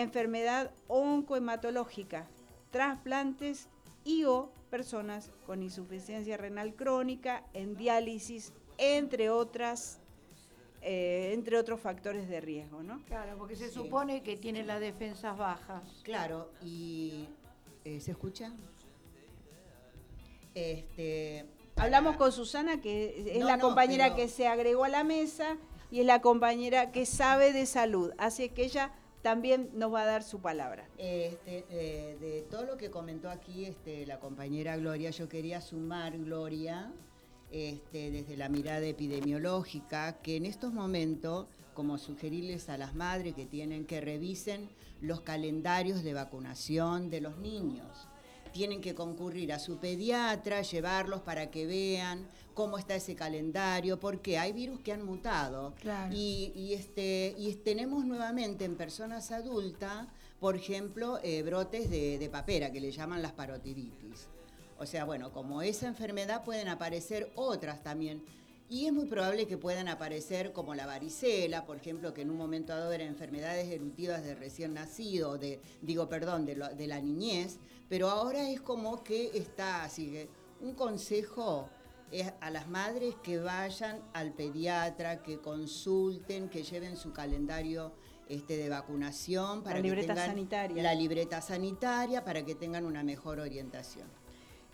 enfermedad 0.00 0.70
oncohematológica, 0.88 2.26
trasplantes 2.70 3.68
y 4.04 4.24
o 4.24 4.52
personas 4.70 5.30
con 5.46 5.62
insuficiencia 5.62 6.36
renal 6.36 6.74
crónica, 6.74 7.44
en 7.54 7.76
diálisis, 7.76 8.52
entre 8.78 9.30
otras 9.30 10.00
eh, 10.82 11.32
entre 11.34 11.58
otros 11.58 11.80
factores 11.80 12.28
de 12.28 12.40
riesgo, 12.40 12.80
¿no? 12.82 13.02
Claro, 13.06 13.36
porque 13.38 13.56
se 13.56 13.68
Sí. 13.68 13.74
supone 13.74 14.22
que 14.22 14.36
tiene 14.36 14.62
las 14.62 14.78
defensas 14.78 15.36
bajas. 15.36 15.82
Claro, 16.04 16.50
y 16.62 17.26
eh, 17.84 17.98
¿se 18.00 18.12
escucha? 18.12 18.52
Este, 20.54 21.44
Hablamos 21.76 22.16
con 22.16 22.30
Susana, 22.32 22.80
que 22.80 23.32
es 23.34 23.38
No, 23.40 23.46
la 23.46 23.56
no, 23.56 23.64
compañera 23.64 24.04
pero- 24.06 24.16
que 24.16 24.28
se 24.28 24.46
agregó 24.46 24.84
a 24.84 24.88
la 24.88 25.02
mesa 25.04 25.56
y 25.90 26.00
es 26.00 26.06
la 26.06 26.20
compañera 26.22 26.92
que 26.92 27.04
sabe 27.04 27.52
de 27.52 27.66
salud, 27.66 28.12
así 28.18 28.48
que 28.50 28.64
ella 28.64 28.92
también 29.26 29.70
nos 29.74 29.92
va 29.92 30.02
a 30.02 30.06
dar 30.06 30.22
su 30.22 30.38
palabra. 30.38 30.86
Este, 30.98 31.64
eh, 31.68 32.16
de 32.20 32.42
todo 32.48 32.62
lo 32.62 32.76
que 32.76 32.92
comentó 32.92 33.28
aquí 33.28 33.64
este, 33.64 34.06
la 34.06 34.20
compañera 34.20 34.76
Gloria, 34.76 35.10
yo 35.10 35.28
quería 35.28 35.60
sumar, 35.60 36.16
Gloria, 36.16 36.92
este, 37.50 38.12
desde 38.12 38.36
la 38.36 38.48
mirada 38.48 38.86
epidemiológica, 38.86 40.18
que 40.22 40.36
en 40.36 40.46
estos 40.46 40.72
momentos, 40.72 41.48
como 41.74 41.98
sugerirles 41.98 42.68
a 42.68 42.78
las 42.78 42.94
madres 42.94 43.34
que 43.34 43.46
tienen 43.46 43.84
que 43.84 44.00
revisen 44.00 44.68
los 45.00 45.22
calendarios 45.22 46.04
de 46.04 46.14
vacunación 46.14 47.10
de 47.10 47.20
los 47.20 47.36
niños. 47.38 48.06
Tienen 48.52 48.80
que 48.80 48.94
concurrir 48.94 49.52
a 49.52 49.58
su 49.58 49.78
pediatra, 49.78 50.62
llevarlos 50.62 51.22
para 51.22 51.50
que 51.50 51.66
vean 51.66 52.28
cómo 52.56 52.78
está 52.78 52.94
ese 52.96 53.14
calendario, 53.14 54.00
porque 54.00 54.38
hay 54.38 54.52
virus 54.52 54.80
que 54.80 54.90
han 54.90 55.04
mutado. 55.04 55.74
Claro. 55.80 56.12
Y, 56.12 56.52
y, 56.56 56.72
este, 56.72 57.34
y 57.38 57.52
tenemos 57.56 58.06
nuevamente 58.06 58.64
en 58.64 58.76
personas 58.76 59.30
adultas, 59.30 60.08
por 60.40 60.56
ejemplo, 60.56 61.20
eh, 61.22 61.42
brotes 61.42 61.90
de, 61.90 62.18
de 62.18 62.28
papera, 62.30 62.72
que 62.72 62.80
le 62.80 62.90
llaman 62.90 63.20
las 63.20 63.32
parotiditis. 63.32 64.28
O 64.78 64.86
sea, 64.86 65.04
bueno, 65.04 65.32
como 65.32 65.60
esa 65.60 65.86
enfermedad 65.86 66.44
pueden 66.44 66.68
aparecer 66.68 67.30
otras 67.36 67.82
también. 67.82 68.22
Y 68.70 68.86
es 68.86 68.92
muy 68.92 69.04
probable 69.04 69.46
que 69.46 69.58
puedan 69.58 69.86
aparecer 69.88 70.52
como 70.52 70.74
la 70.74 70.86
varicela, 70.86 71.66
por 71.66 71.76
ejemplo, 71.76 72.14
que 72.14 72.22
en 72.22 72.30
un 72.30 72.38
momento 72.38 72.72
dado 72.72 72.90
eran 72.90 73.08
enfermedades 73.08 73.68
erutivas 73.68 74.24
de 74.24 74.34
recién 74.34 74.72
nacido, 74.74 75.36
de, 75.38 75.60
digo, 75.82 76.08
perdón, 76.08 76.46
de, 76.46 76.56
lo- 76.56 76.74
de 76.74 76.86
la 76.86 77.00
niñez, 77.00 77.58
pero 77.90 78.08
ahora 78.08 78.48
es 78.50 78.60
como 78.62 79.04
que 79.04 79.30
está 79.38 79.84
así 79.84 80.06
que 80.10 80.28
un 80.62 80.72
consejo 80.74 81.68
es 82.10 82.32
a 82.40 82.50
las 82.50 82.68
madres 82.68 83.14
que 83.22 83.38
vayan 83.38 84.00
al 84.12 84.32
pediatra, 84.32 85.22
que 85.22 85.40
consulten, 85.40 86.48
que 86.48 86.62
lleven 86.62 86.96
su 86.96 87.12
calendario 87.12 87.92
este, 88.28 88.56
de 88.56 88.68
vacunación 88.68 89.62
para 89.62 89.76
La 89.76 89.82
que 89.82 89.88
libreta 89.88 90.14
tengan 90.14 90.28
sanitaria. 90.30 90.82
la 90.82 90.94
libreta 90.94 91.40
sanitaria 91.40 92.24
para 92.24 92.44
que 92.44 92.54
tengan 92.54 92.84
una 92.84 93.02
mejor 93.02 93.40
orientación. 93.40 94.08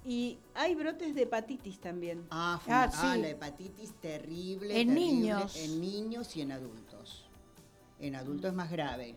Y 0.05 0.39
hay 0.55 0.75
brotes 0.75 1.15
de 1.15 1.23
hepatitis 1.23 1.79
también. 1.79 2.27
Ah, 2.31 2.61
Ah, 2.69 2.91
ah, 2.93 3.15
sí. 3.15 3.21
la 3.21 3.29
hepatitis 3.29 3.93
terrible. 4.01 4.81
En 4.81 4.89
terrible, 4.89 5.13
niños. 5.13 5.57
En 5.57 5.81
niños 5.81 6.37
y 6.37 6.41
en 6.43 6.53
adultos. 6.53 7.27
En 8.01 8.17
adultos 8.17 8.51
es 8.51 8.57
más 8.57 8.71
grave. 8.71 9.15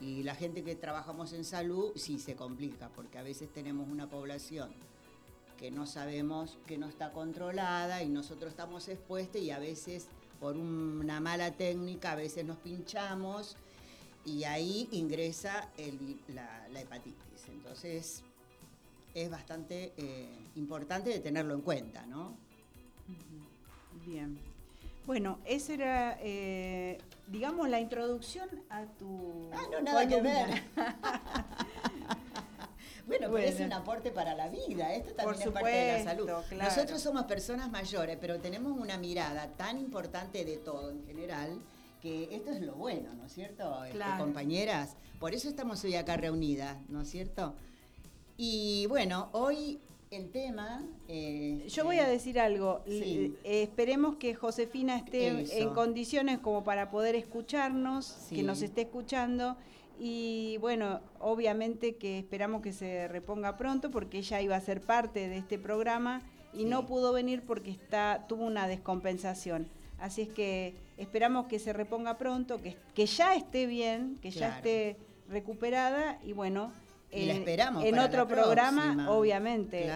Y 0.00 0.22
la 0.22 0.34
gente 0.34 0.62
que 0.62 0.76
trabajamos 0.76 1.32
en 1.32 1.44
salud 1.44 1.92
sí 1.96 2.18
se 2.18 2.36
complica, 2.36 2.88
porque 2.90 3.18
a 3.18 3.22
veces 3.22 3.52
tenemos 3.52 3.88
una 3.90 4.08
población 4.08 4.70
que 5.60 5.70
no 5.70 5.86
sabemos 5.86 6.56
que 6.66 6.78
no 6.78 6.88
está 6.88 7.12
controlada 7.12 8.02
y 8.02 8.08
nosotros 8.08 8.50
estamos 8.50 8.88
expuestos 8.88 9.42
y 9.42 9.50
a 9.50 9.58
veces 9.58 10.08
por 10.40 10.56
una 10.56 11.20
mala 11.20 11.52
técnica, 11.52 12.12
a 12.12 12.14
veces 12.14 12.46
nos 12.46 12.56
pinchamos 12.56 13.58
y 14.24 14.44
ahí 14.44 14.88
ingresa 14.90 15.68
el 15.76 16.18
la, 16.28 16.66
la 16.72 16.80
hepatitis. 16.80 17.46
Entonces 17.48 18.22
es 19.14 19.30
bastante 19.30 19.92
eh, 19.98 20.28
importante 20.56 21.10
de 21.10 21.18
tenerlo 21.20 21.52
en 21.52 21.60
cuenta, 21.60 22.06
¿no? 22.06 22.34
Bien. 24.06 24.38
Bueno, 25.06 25.40
esa 25.44 25.74
era, 25.74 26.18
eh, 26.22 26.98
digamos, 27.26 27.68
la 27.68 27.80
introducción 27.80 28.48
a 28.70 28.86
tu. 28.86 29.50
Ah, 29.52 29.62
no, 29.70 29.82
nada 29.82 30.08
que 30.08 30.22
ver. 30.22 30.62
bueno, 33.18 33.28
pero 33.32 33.44
es 33.48 33.60
un 33.60 33.72
aporte 33.72 34.10
para 34.10 34.34
la 34.34 34.48
vida, 34.48 34.94
esto 34.94 35.12
también 35.14 35.36
Por 35.38 35.46
es 35.48 35.52
parte 35.52 35.70
de 35.76 35.92
la 35.98 36.04
salud. 36.04 36.26
claro. 36.48 36.64
Nosotros 36.70 37.00
somos 37.00 37.24
personas 37.24 37.70
mayores, 37.70 38.16
pero 38.20 38.38
tenemos 38.40 38.72
una 38.78 38.96
mirada 38.96 39.48
tan 39.56 39.78
importante 39.78 40.44
de 40.44 40.56
todo 40.56 40.90
en 40.90 41.04
general, 41.06 41.58
que 42.00 42.34
esto 42.34 42.50
es 42.52 42.60
lo 42.62 42.74
bueno, 42.74 43.12
¿no 43.14 43.26
es 43.26 43.32
cierto, 43.32 43.84
este, 43.84 43.96
Claro. 43.96 44.24
compañeras? 44.24 44.96
Por 45.18 45.34
eso 45.34 45.48
estamos 45.48 45.84
hoy 45.84 45.96
acá 45.96 46.16
reunidas, 46.16 46.76
¿no 46.88 47.02
es 47.02 47.10
cierto? 47.10 47.54
Y 48.36 48.86
bueno, 48.86 49.28
hoy 49.32 49.78
el 50.10 50.30
tema... 50.30 50.82
eh, 51.08 51.66
Yo 51.68 51.84
voy 51.84 51.98
a 51.98 52.08
eh, 52.08 52.10
decir 52.12 52.40
algo. 52.40 52.82
Sí. 52.86 53.36
Eh, 53.44 53.62
esperemos 53.64 54.16
que 54.16 54.34
Josefina 54.34 54.96
esté 54.96 55.42
Eso. 55.42 55.52
en 55.52 55.74
condiciones 55.74 56.38
como 56.38 56.64
para 56.64 56.90
poder 56.90 57.14
escucharnos, 57.16 58.06
Sí. 58.06 58.36
que 58.36 58.42
nos 58.42 58.62
esté 58.62 58.82
escuchando. 58.82 59.56
Y 60.02 60.56
bueno, 60.62 61.00
obviamente 61.18 61.96
que 61.96 62.18
esperamos 62.18 62.62
que 62.62 62.72
se 62.72 63.06
reponga 63.06 63.58
pronto 63.58 63.90
porque 63.90 64.18
ella 64.18 64.40
iba 64.40 64.56
a 64.56 64.60
ser 64.60 64.80
parte 64.80 65.28
de 65.28 65.36
este 65.36 65.58
programa 65.58 66.22
y 66.54 66.60
Sí. 66.60 66.64
no 66.64 66.86
pudo 66.86 67.12
venir 67.12 67.42
porque 67.46 67.70
está, 67.70 68.24
tuvo 68.26 68.44
una 68.46 68.66
descompensación. 68.66 69.68
Así 69.98 70.22
es 70.22 70.28
que 70.30 70.74
esperamos 70.96 71.46
que 71.48 71.58
se 71.58 71.74
reponga 71.74 72.16
pronto, 72.16 72.56
que, 72.62 72.76
que 72.94 73.04
ya 73.04 73.34
esté 73.34 73.66
bien, 73.66 74.16
que 74.22 74.30
ya 74.30 74.56
esté 74.56 74.96
recuperada 75.28 76.18
y 76.24 76.32
bueno. 76.32 76.72
Y 77.12 77.26
la 77.26 77.34
esperamos 77.34 77.84
en 77.84 77.90
para 77.96 78.06
otro 78.06 78.20
la 78.20 78.26
programa, 78.28 78.82
próxima. 78.82 79.10
obviamente, 79.10 79.82
eh, 79.82 79.86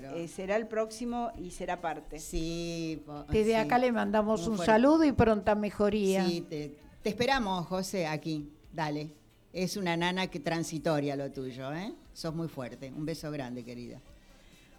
Claro. 0.00 0.16
eh, 0.16 0.28
será 0.28 0.56
el 0.56 0.66
próximo 0.66 1.30
y 1.38 1.52
será 1.52 1.80
parte. 1.80 2.18
Sí. 2.18 3.00
Desde 3.30 3.52
sí. 3.52 3.54
acá 3.54 3.78
le 3.78 3.92
mandamos 3.92 4.40
Muy 4.42 4.50
un 4.50 4.56
fuerte. 4.56 4.72
saludo 4.72 5.04
y 5.04 5.12
pronta 5.12 5.54
mejoría. 5.54 6.26
Sí, 6.26 6.40
te, 6.42 6.76
te 7.02 7.08
esperamos, 7.08 7.64
José, 7.66 8.06
aquí. 8.06 8.50
Dale. 8.72 9.10
Es 9.54 9.76
una 9.76 9.96
nana 9.96 10.26
que 10.26 10.40
transitoria 10.40 11.14
lo 11.14 11.30
tuyo, 11.30 11.72
¿eh? 11.72 11.94
Sos 12.12 12.34
muy 12.34 12.48
fuerte. 12.48 12.90
Un 12.90 13.06
beso 13.06 13.30
grande, 13.30 13.64
querida. 13.64 14.00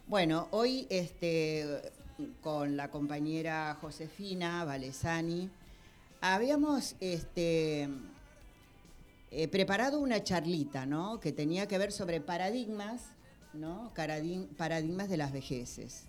Bueno, 0.06 0.50
hoy 0.52 0.86
este, 0.90 1.94
con 2.42 2.76
la 2.76 2.92
compañera 2.92 3.78
Josefina 3.80 4.66
Valesani 4.66 5.50
habíamos 6.20 6.98
este, 7.00 7.88
eh, 9.32 9.48
preparado 9.48 10.02
una 10.02 10.22
charlita, 10.22 10.86
¿no? 10.86 11.22
Que 11.22 11.32
tenía 11.32 11.70
que 11.70 11.78
ver 11.78 11.94
sobre 11.94 12.20
paradigmas, 12.20 13.02
¿no? 13.54 13.94
Paradigmas 14.58 15.08
de 15.08 15.16
las 15.16 15.32
vejeces. 15.32 16.04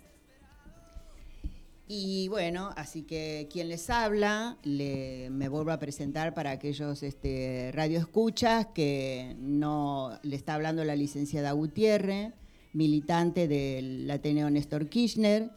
Y 1.89 2.27
bueno, 2.29 2.71
así 2.77 3.03
que 3.03 3.49
quien 3.53 3.69
les 3.69 3.91
habla, 3.91 4.59
le, 4.65 5.31
me 5.31 5.49
vuelvo 5.49 5.71
a 5.71 5.79
presentar 5.79 6.35
para 6.35 6.51
aquellos 6.51 7.05
este, 7.05 7.71
radioescuchas 7.73 8.67
que 8.75 9.37
no 9.39 10.19
le 10.23 10.35
está 10.35 10.55
hablando 10.55 10.83
la 10.83 10.97
licenciada 10.97 11.53
Gutiérrez, 11.53 12.33
militante 12.73 13.47
del 13.47 14.11
Ateneo 14.11 14.51
Néstor 14.51 14.89
Kirchner, 14.89 15.51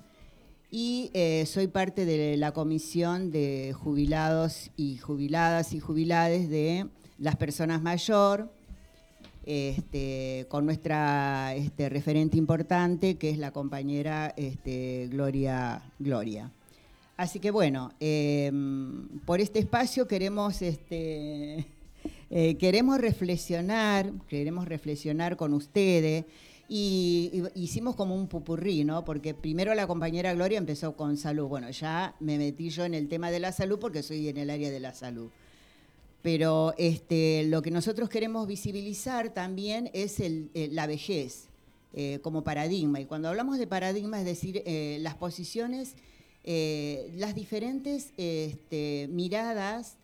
y 0.70 1.10
eh, 1.16 1.48
soy 1.48 1.66
parte 1.68 2.06
de 2.06 2.38
la 2.38 2.52
comisión 2.52 3.32
de 3.32 3.74
jubilados 3.74 4.70
y 4.78 4.98
jubiladas 4.98 5.74
y 5.74 5.80
jubilades 5.80 6.48
de 6.48 6.86
las 7.18 7.38
personas 7.38 7.82
mayor, 7.82 8.54
este, 9.50 10.46
con 10.48 10.64
nuestra 10.68 11.56
este, 11.56 11.90
referente 11.90 12.38
importante, 12.38 13.16
que 13.16 13.32
es 13.32 13.40
la 13.40 13.50
compañera 13.50 14.32
este, 14.38 15.08
Gloria, 15.10 15.82
Gloria. 15.98 16.52
Así 17.18 17.40
que 17.40 17.50
bueno, 17.50 17.92
eh, 18.00 18.52
por 19.26 19.42
este 19.42 19.58
espacio 19.58 20.08
queremos, 20.08 20.62
eh, 20.62 21.66
queremos 22.30 23.02
reflexionar, 23.02 24.12
queremos 24.28 24.68
reflexionar 24.68 25.36
con 25.36 25.56
ustedes. 25.56 26.26
Y, 26.72 27.32
y 27.56 27.64
hicimos 27.64 27.96
como 27.96 28.14
un 28.14 28.28
pupurrí, 28.28 28.84
¿no? 28.84 29.04
Porque 29.04 29.34
primero 29.34 29.74
la 29.74 29.88
compañera 29.88 30.32
Gloria 30.36 30.60
empezó 30.60 30.96
con 30.96 31.18
salud. 31.18 31.48
Bueno, 31.48 31.72
ya 31.72 32.14
me 32.20 32.38
metí 32.38 32.70
yo 32.70 32.86
en 32.86 32.94
el 32.94 33.08
tema 33.08 33.32
de 33.32 33.40
la 33.40 33.52
salud 33.52 33.80
porque 33.80 34.04
soy 34.04 34.30
en 34.30 34.38
el 34.38 34.52
área 34.52 34.70
de 34.70 34.80
la 34.80 34.94
salud. 34.94 35.32
Pero 36.22 36.74
este, 36.78 37.44
lo 37.46 37.62
que 37.62 37.72
nosotros 37.72 38.10
queremos 38.10 38.48
visibilizar 38.48 39.34
también 39.34 39.90
es 39.94 40.20
el- 40.20 40.50
eh, 40.54 40.68
la 40.72 40.86
vejez 40.88 41.46
eh, 41.94 42.20
como 42.22 42.44
paradigma. 42.44 43.00
Y 43.00 43.06
cuando 43.06 43.30
hablamos 43.30 43.58
de 43.58 43.66
paradigma, 43.68 44.20
es 44.20 44.26
decir, 44.26 44.62
eh, 44.66 44.98
las 45.02 45.16
posiciones, 45.16 45.96
las 46.46 47.36
diferentes 47.36 48.12
este, 48.18 49.08
miradas 49.12 49.98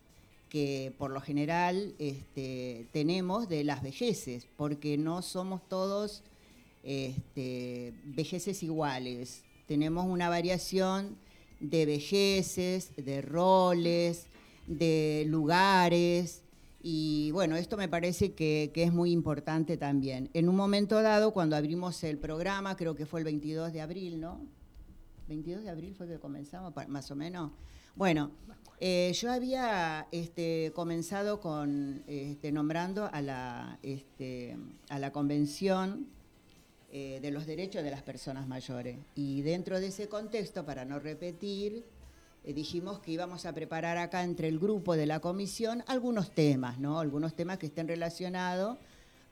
que 0.48 0.92
por 0.96 1.10
lo 1.10 1.20
general 1.20 1.94
este, 1.98 2.86
tenemos 2.92 3.48
de 3.48 3.64
las 3.64 3.82
vejeces, 3.82 4.46
porque 4.56 4.96
no 4.96 5.22
somos 5.22 5.60
todos 5.68 6.22
este, 6.84 7.92
vejeces 8.04 8.62
iguales. 8.62 9.42
Tenemos 9.66 10.06
una 10.06 10.28
variación 10.28 11.16
de 11.58 11.84
vejeces, 11.86 12.90
de 12.96 13.22
roles, 13.22 14.26
de 14.66 15.24
lugares 15.28 16.42
Y 16.82 17.30
bueno, 17.32 17.56
esto 17.56 17.76
me 17.76 17.88
parece 17.88 18.32
que, 18.32 18.70
que 18.72 18.84
es 18.84 18.92
muy 18.92 19.10
importante 19.10 19.76
también. 19.76 20.30
En 20.34 20.48
un 20.48 20.56
momento 20.56 21.02
dado, 21.02 21.32
cuando 21.32 21.56
abrimos 21.56 22.04
el 22.04 22.18
programa, 22.18 22.76
creo 22.76 22.94
que 22.94 23.06
fue 23.06 23.20
el 23.20 23.24
22 23.24 23.72
de 23.72 23.80
abril, 23.80 24.20
¿no? 24.20 24.40
22 25.28 25.64
de 25.64 25.70
abril 25.70 25.94
fue 25.94 26.06
que 26.06 26.18
comenzamos, 26.18 26.72
más 26.88 27.10
o 27.10 27.16
menos. 27.16 27.50
Bueno, 27.96 28.30
eh, 28.78 29.12
yo 29.14 29.32
había 29.32 30.06
este, 30.12 30.72
comenzado 30.74 31.40
con 31.40 32.04
este, 32.06 32.52
nombrando 32.52 33.08
a 33.12 33.22
la, 33.22 33.78
este, 33.82 34.56
a 34.88 34.98
la 34.98 35.12
convención 35.12 36.06
eh, 36.92 37.18
de 37.20 37.30
los 37.30 37.46
derechos 37.46 37.82
de 37.82 37.90
las 37.90 38.02
personas 38.02 38.46
mayores. 38.46 38.98
Y 39.14 39.42
dentro 39.42 39.80
de 39.80 39.88
ese 39.88 40.08
contexto, 40.08 40.64
para 40.64 40.84
no 40.84 40.98
repetir, 40.98 41.84
dijimos 42.52 43.00
que 43.00 43.12
íbamos 43.12 43.44
a 43.44 43.52
preparar 43.52 43.98
acá 43.98 44.22
entre 44.22 44.48
el 44.48 44.58
grupo 44.58 44.96
de 44.96 45.06
la 45.06 45.20
comisión 45.20 45.82
algunos 45.86 46.30
temas, 46.30 46.78
¿no? 46.78 47.00
Algunos 47.00 47.34
temas 47.34 47.58
que 47.58 47.66
estén 47.66 47.88
relacionados 47.88 48.78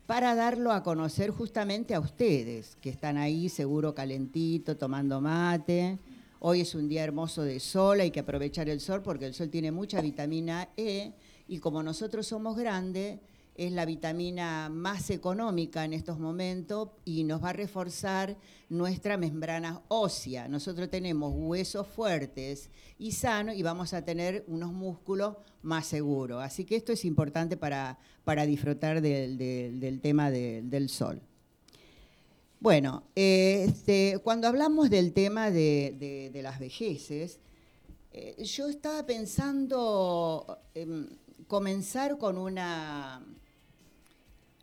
para 0.06 0.34
darlo 0.34 0.72
a 0.72 0.82
conocer 0.82 1.30
justamente 1.30 1.94
a 1.94 2.00
ustedes, 2.00 2.76
que 2.80 2.90
están 2.90 3.16
ahí 3.16 3.48
seguro 3.48 3.94
calentito, 3.94 4.76
tomando 4.76 5.20
mate. 5.20 5.98
Hoy 6.40 6.60
es 6.60 6.74
un 6.74 6.88
día 6.88 7.04
hermoso 7.04 7.42
de 7.42 7.58
sol, 7.60 8.00
hay 8.00 8.10
que 8.10 8.20
aprovechar 8.20 8.68
el 8.68 8.80
sol 8.80 9.00
porque 9.02 9.26
el 9.26 9.34
sol 9.34 9.48
tiene 9.48 9.70
mucha 9.70 10.00
vitamina 10.02 10.68
E 10.76 11.12
y 11.48 11.58
como 11.58 11.82
nosotros 11.82 12.26
somos 12.26 12.56
grandes, 12.56 13.18
es 13.56 13.70
la 13.72 13.84
vitamina 13.86 14.68
más 14.68 15.10
económica 15.10 15.84
en 15.84 15.92
estos 15.92 16.18
momentos 16.18 16.90
y 17.04 17.22
nos 17.24 17.42
va 17.42 17.50
a 17.50 17.52
reforzar 17.52 18.36
nuestra 18.68 19.16
membrana 19.16 19.82
ósea. 19.88 20.48
Nosotros 20.48 20.90
tenemos 20.90 21.32
huesos 21.36 21.86
fuertes 21.86 22.70
y 22.98 23.12
sanos 23.12 23.54
y 23.54 23.62
vamos 23.62 23.92
a 23.94 24.04
tener 24.04 24.44
unos 24.48 24.72
músculos 24.72 25.36
más 25.62 25.86
seguros. 25.86 26.42
Así 26.42 26.64
que 26.64 26.74
esto 26.76 26.92
es 26.92 27.04
importante 27.04 27.56
para, 27.56 27.98
para 28.24 28.44
disfrutar 28.44 29.00
del, 29.00 29.38
del- 29.38 30.00
tema 30.00 30.30
de- 30.30 30.62
del 30.62 30.88
sol. 30.88 31.20
Bueno, 32.60 33.04
este, 33.14 34.18
cuando 34.24 34.48
hablamos 34.48 34.90
del 34.90 35.12
tema 35.12 35.50
de, 35.50 35.94
de- 35.98 36.30
de 36.32 36.42
las 36.42 36.58
vejeces, 36.58 37.38
eh, 38.12 38.42
yo 38.44 38.68
estaba 38.68 39.04
pensando 39.06 40.58
em, 40.74 41.06
comenzar 41.46 42.16
con 42.16 42.38
una, 42.38 43.22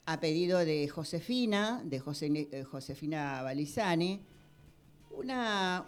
a 0.06 0.20
pedido 0.20 0.60
de 0.60 0.88
Josefina, 0.88 1.82
de 1.86 1.98
eh, 1.98 2.64
Josefina 2.64 3.42
Balizani, 3.44 4.22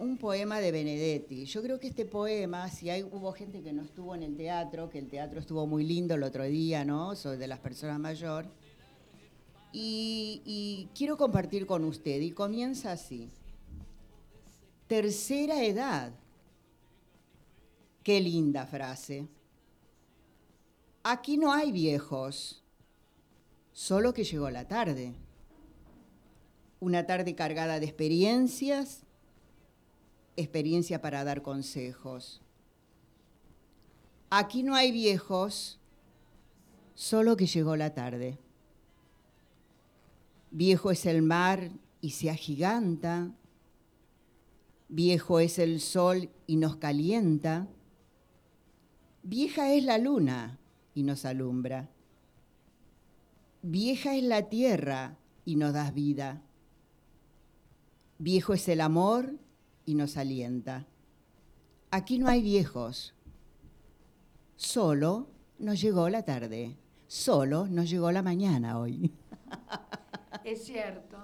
un 0.00 0.18
poema 0.18 0.60
de 0.60 0.70
Benedetti. 0.70 1.46
Yo 1.46 1.62
creo 1.62 1.80
que 1.80 1.88
este 1.88 2.04
poema, 2.04 2.68
si 2.70 2.90
hay, 2.90 3.02
hubo 3.02 3.32
gente 3.32 3.62
que 3.62 3.72
no 3.72 3.82
estuvo 3.82 4.14
en 4.14 4.22
el 4.22 4.36
teatro, 4.36 4.90
que 4.90 4.98
el 4.98 5.08
teatro 5.08 5.40
estuvo 5.40 5.66
muy 5.66 5.84
lindo 5.84 6.14
el 6.14 6.22
otro 6.22 6.44
día, 6.44 6.84
¿no? 6.84 7.16
Sobre 7.16 7.38
de 7.38 7.48
las 7.48 7.58
personas 7.58 7.98
mayores. 7.98 8.50
Y, 9.72 10.42
y 10.44 10.88
quiero 10.94 11.16
compartir 11.16 11.66
con 11.66 11.84
usted, 11.84 12.20
y 12.20 12.30
comienza 12.30 12.92
así. 12.92 13.28
Tercera 14.86 15.64
edad. 15.64 16.12
Qué 18.02 18.20
linda 18.20 18.66
frase. 18.66 19.26
Aquí 21.02 21.36
no 21.36 21.52
hay 21.52 21.72
viejos, 21.72 22.63
solo 23.74 24.14
que 24.14 24.24
llegó 24.24 24.48
la 24.48 24.66
tarde. 24.66 25.14
Una 26.80 27.04
tarde 27.06 27.34
cargada 27.34 27.80
de 27.80 27.86
experiencias, 27.86 29.02
experiencia 30.36 31.02
para 31.02 31.24
dar 31.24 31.42
consejos. 31.42 32.40
Aquí 34.30 34.62
no 34.62 34.74
hay 34.74 34.92
viejos, 34.92 35.78
solo 36.94 37.36
que 37.36 37.46
llegó 37.46 37.76
la 37.76 37.92
tarde. 37.94 38.38
Viejo 40.50 40.90
es 40.90 41.04
el 41.04 41.22
mar 41.22 41.70
y 42.00 42.10
se 42.10 42.30
agiganta. 42.30 43.32
Viejo 44.88 45.40
es 45.40 45.58
el 45.58 45.80
sol 45.80 46.30
y 46.46 46.56
nos 46.56 46.76
calienta. 46.76 47.66
Vieja 49.24 49.72
es 49.72 49.82
la 49.84 49.98
luna 49.98 50.60
y 50.94 51.02
nos 51.02 51.24
alumbra. 51.24 51.93
Vieja 53.66 54.14
es 54.14 54.22
la 54.22 54.50
tierra 54.50 55.16
y 55.46 55.56
nos 55.56 55.72
das 55.72 55.94
vida. 55.94 56.42
Viejo 58.18 58.52
es 58.52 58.68
el 58.68 58.82
amor 58.82 59.36
y 59.86 59.94
nos 59.94 60.18
alienta. 60.18 60.84
Aquí 61.90 62.18
no 62.18 62.28
hay 62.28 62.42
viejos. 62.42 63.14
Solo 64.56 65.28
nos 65.58 65.80
llegó 65.80 66.10
la 66.10 66.26
tarde. 66.26 66.76
Solo 67.06 67.66
nos 67.66 67.88
llegó 67.88 68.12
la 68.12 68.22
mañana 68.22 68.78
hoy. 68.78 69.10
Es 70.44 70.66
cierto. 70.66 71.16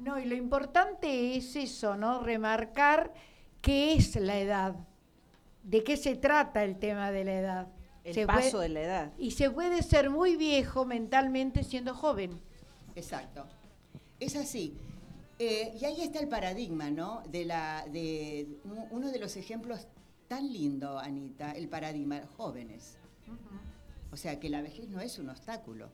No, 0.00 0.18
y 0.18 0.24
lo 0.24 0.34
importante 0.34 1.36
es 1.36 1.54
eso, 1.54 1.96
¿no? 1.96 2.24
Remarcar 2.24 3.14
qué 3.62 3.94
es 3.94 4.16
la 4.16 4.40
edad, 4.40 4.74
de 5.62 5.84
qué 5.84 5.96
se 5.96 6.16
trata 6.16 6.64
el 6.64 6.76
tema 6.80 7.12
de 7.12 7.24
la 7.24 7.34
edad. 7.34 7.68
El 8.04 8.14
Se 8.14 8.26
paso 8.26 8.52
puede- 8.58 8.68
de 8.68 8.74
la 8.74 8.80
edad. 8.82 9.12
Y 9.18 9.30
se 9.32 9.50
puede 9.50 9.82
ser 9.82 10.10
muy 10.10 10.36
viejo 10.36 10.84
mentalmente 10.84 11.64
siendo 11.64 11.94
joven. 11.94 12.38
Exacto. 12.94 13.46
Es 14.20 14.36
así. 14.36 14.76
Eh, 15.38 15.76
y 15.80 15.84
ahí 15.84 16.00
está 16.02 16.20
el 16.20 16.28
paradigma, 16.28 16.90
¿no? 16.90 17.22
De 17.28 17.44
la, 17.44 17.86
de 17.90 18.46
uno 18.90 19.10
de 19.10 19.18
los 19.18 19.36
ejemplos 19.36 19.86
tan 20.28 20.52
lindo, 20.52 20.98
Anita, 20.98 21.52
el 21.52 21.68
paradigma, 21.68 22.22
jóvenes. 22.36 22.98
O 24.12 24.16
sea, 24.16 24.38
que 24.38 24.48
la 24.48 24.62
vejez 24.62 24.88
no 24.88 25.00
es 25.00 25.18
un 25.18 25.28
obstáculo. 25.30 25.88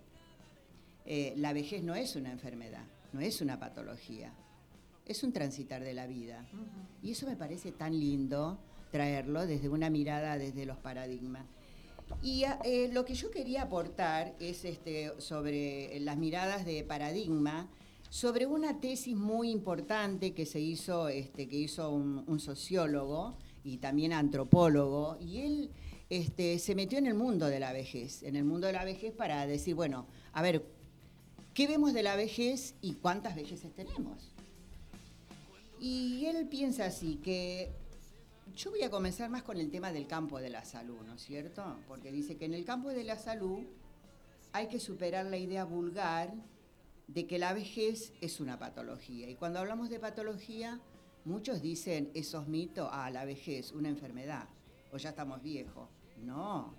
Eh, 1.06 1.32
la 1.36 1.52
vejez 1.52 1.82
no 1.82 1.94
es 1.94 2.16
una 2.16 2.30
enfermedad, 2.30 2.84
no 3.12 3.20
es 3.20 3.40
una 3.40 3.58
patología. 3.58 4.32
Es 5.06 5.22
un 5.24 5.32
transitar 5.32 5.82
de 5.82 5.94
la 5.94 6.06
vida. 6.06 6.44
Y 7.02 7.12
eso 7.12 7.26
me 7.26 7.36
parece 7.36 7.72
tan 7.72 7.98
lindo 7.98 8.58
traerlo 8.92 9.46
desde 9.46 9.68
una 9.68 9.88
mirada 9.90 10.36
desde 10.36 10.66
los 10.66 10.76
paradigmas. 10.78 11.46
Y 12.22 12.44
ah, 12.44 12.58
eh, 12.64 12.90
lo 12.92 13.04
que 13.04 13.14
yo 13.14 13.30
quería 13.30 13.62
aportar 13.62 14.34
es 14.40 14.64
este, 14.64 15.12
sobre 15.18 15.98
las 16.00 16.16
miradas 16.16 16.66
de 16.66 16.84
paradigma, 16.84 17.68
sobre 18.10 18.46
una 18.46 18.80
tesis 18.80 19.16
muy 19.16 19.50
importante 19.50 20.34
que 20.34 20.44
se 20.44 20.60
hizo, 20.60 21.08
este, 21.08 21.48
que 21.48 21.56
hizo 21.56 21.90
un, 21.90 22.40
sociólogo 22.40 23.36
y 23.64 23.78
también 23.78 24.12
antropólogo, 24.12 25.16
y 25.20 25.38
él 25.38 25.70
este, 26.10 26.58
se 26.58 26.74
metió 26.74 26.98
en 26.98 27.06
el 27.06 27.14
mundo 27.14 27.46
de 27.46 27.60
la 27.60 27.72
vejez, 27.72 28.22
en 28.22 28.36
el 28.36 28.44
mundo 28.44 28.66
de 28.66 28.72
la 28.72 28.84
vejez 28.84 29.12
para 29.14 29.46
decir, 29.46 29.74
bueno, 29.74 30.06
a 30.32 30.42
ver, 30.42 30.66
¿qué 31.54 31.68
vemos 31.68 31.94
de 31.94 32.02
la 32.02 32.16
vejez 32.16 32.74
y 32.82 32.94
cuántas 32.94 33.36
vejeces 33.36 33.72
tenemos? 33.74 34.32
Y 35.78 36.26
él 36.26 36.48
piensa 36.48 36.86
así, 36.86 37.16
que 37.22 37.70
yo 38.54 38.70
voy 38.70 38.82
a 38.82 38.90
comenzar 38.90 39.30
más 39.30 39.42
con 39.42 39.58
el 39.58 39.70
tema 39.70 39.92
del 39.92 40.06
campo 40.06 40.40
de 40.40 40.50
la 40.50 40.64
salud, 40.64 41.00
¿no 41.06 41.14
es 41.14 41.22
cierto? 41.22 41.78
Porque 41.86 42.12
dice 42.12 42.36
que 42.36 42.44
en 42.44 42.54
el 42.54 42.64
campo 42.64 42.90
de 42.90 43.04
la 43.04 43.16
salud 43.16 43.60
hay 44.52 44.68
que 44.68 44.80
superar 44.80 45.26
la 45.26 45.36
idea 45.36 45.64
vulgar 45.64 46.32
de 47.06 47.26
que 47.26 47.38
la 47.38 47.52
vejez 47.52 48.12
es 48.20 48.40
una 48.40 48.58
patología. 48.58 49.28
Y 49.28 49.34
cuando 49.34 49.58
hablamos 49.58 49.90
de 49.90 49.98
patología, 49.98 50.80
muchos 51.24 51.60
dicen 51.60 52.10
esos 52.14 52.48
mitos, 52.48 52.88
ah, 52.92 53.10
la 53.10 53.24
vejez, 53.24 53.72
una 53.72 53.88
enfermedad, 53.88 54.48
o 54.92 54.96
ya 54.96 55.10
estamos 55.10 55.42
viejos. 55.42 55.88
No, 56.18 56.74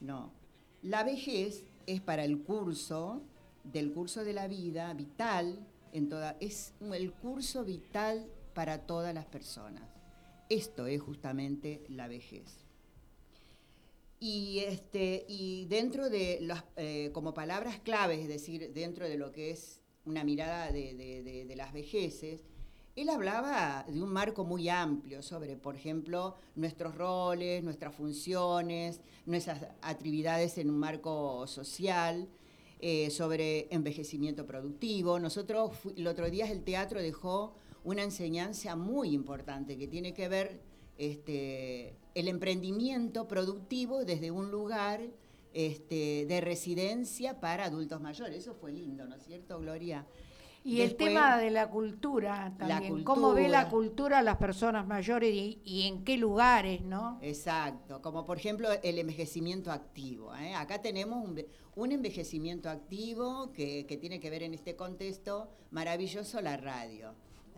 no. 0.00 0.32
La 0.82 1.02
vejez 1.02 1.64
es 1.86 2.00
para 2.00 2.24
el 2.24 2.42
curso, 2.42 3.22
del 3.64 3.92
curso 3.92 4.24
de 4.24 4.32
la 4.32 4.48
vida 4.48 4.92
vital, 4.94 5.66
en 5.92 6.08
toda, 6.08 6.36
es 6.40 6.74
el 6.80 7.12
curso 7.12 7.64
vital 7.64 8.26
para 8.52 8.86
todas 8.86 9.14
las 9.14 9.26
personas. 9.26 9.93
Esto 10.48 10.86
es 10.86 11.00
justamente 11.00 11.84
la 11.88 12.08
vejez. 12.08 12.64
Y, 14.20 14.60
este, 14.60 15.24
y 15.28 15.66
dentro 15.66 16.08
de 16.08 16.38
las, 16.40 16.64
eh, 16.76 17.10
como 17.12 17.34
palabras 17.34 17.78
claves, 17.80 18.20
es 18.20 18.28
decir, 18.28 18.72
dentro 18.72 19.06
de 19.08 19.16
lo 19.18 19.32
que 19.32 19.50
es 19.50 19.80
una 20.06 20.24
mirada 20.24 20.70
de, 20.72 20.94
de- 20.94 21.22
de- 21.22 21.44
de 21.44 21.56
las 21.56 21.72
vejeces, 21.72 22.42
él 22.96 23.08
hablaba 23.08 23.84
de 23.88 24.00
un 24.02 24.10
marco 24.12 24.44
muy 24.44 24.68
amplio 24.68 25.20
sobre, 25.22 25.56
por 25.56 25.74
ejemplo, 25.74 26.36
nuestros 26.54 26.94
roles, 26.94 27.64
nuestras 27.64 27.94
funciones, 27.94 29.00
nuestras 29.26 29.66
actividades 29.82 30.58
en 30.58 30.70
un 30.70 30.78
marco 30.78 31.46
social, 31.48 32.28
eh, 32.80 33.10
sobre 33.10 33.66
envejecimiento 33.74 34.46
productivo. 34.46 35.18
Nosotros, 35.18 35.72
el 35.96 36.06
otro 36.06 36.30
día 36.30 36.50
el 36.50 36.62
teatro 36.62 37.00
dejó 37.02 37.56
una 37.84 38.02
enseñanza 38.02 38.76
muy 38.76 39.10
importante 39.10 39.76
que 39.76 39.86
tiene 39.86 40.12
que 40.12 40.28
ver 40.28 40.60
este, 40.98 41.96
el 42.14 42.28
emprendimiento 42.28 43.28
productivo 43.28 44.04
desde 44.04 44.30
un 44.30 44.50
lugar 44.50 45.00
este, 45.52 46.26
de 46.26 46.40
residencia 46.40 47.40
para 47.40 47.66
adultos 47.66 48.00
mayores. 48.00 48.36
Eso 48.36 48.54
fue 48.54 48.72
lindo, 48.72 49.06
¿no 49.06 49.16
es 49.16 49.22
cierto, 49.22 49.60
Gloria? 49.60 50.06
Y 50.66 50.80
el 50.80 50.96
tema 50.96 51.36
de 51.36 51.50
la 51.50 51.68
cultura 51.68 52.54
también, 52.58 53.04
cómo 53.04 53.34
ve 53.34 53.50
la 53.50 53.68
cultura 53.68 54.20
a 54.20 54.22
las 54.22 54.38
personas 54.38 54.86
mayores 54.86 55.30
y, 55.34 55.60
y 55.62 55.82
en 55.82 56.04
qué 56.04 56.16
lugares, 56.16 56.80
¿no? 56.80 57.18
Exacto, 57.20 58.00
como 58.00 58.24
por 58.24 58.38
ejemplo 58.38 58.68
el 58.82 58.98
envejecimiento 58.98 59.70
activo. 59.70 60.34
¿eh? 60.34 60.54
Acá 60.54 60.80
tenemos 60.80 61.22
un, 61.22 61.44
un 61.76 61.92
envejecimiento 61.92 62.70
activo 62.70 63.52
que, 63.52 63.84
que 63.84 63.98
tiene 63.98 64.20
que 64.20 64.30
ver 64.30 64.42
en 64.42 64.54
este 64.54 64.74
contexto 64.74 65.50
maravilloso 65.70 66.40
la 66.40 66.56
radio. 66.56 67.14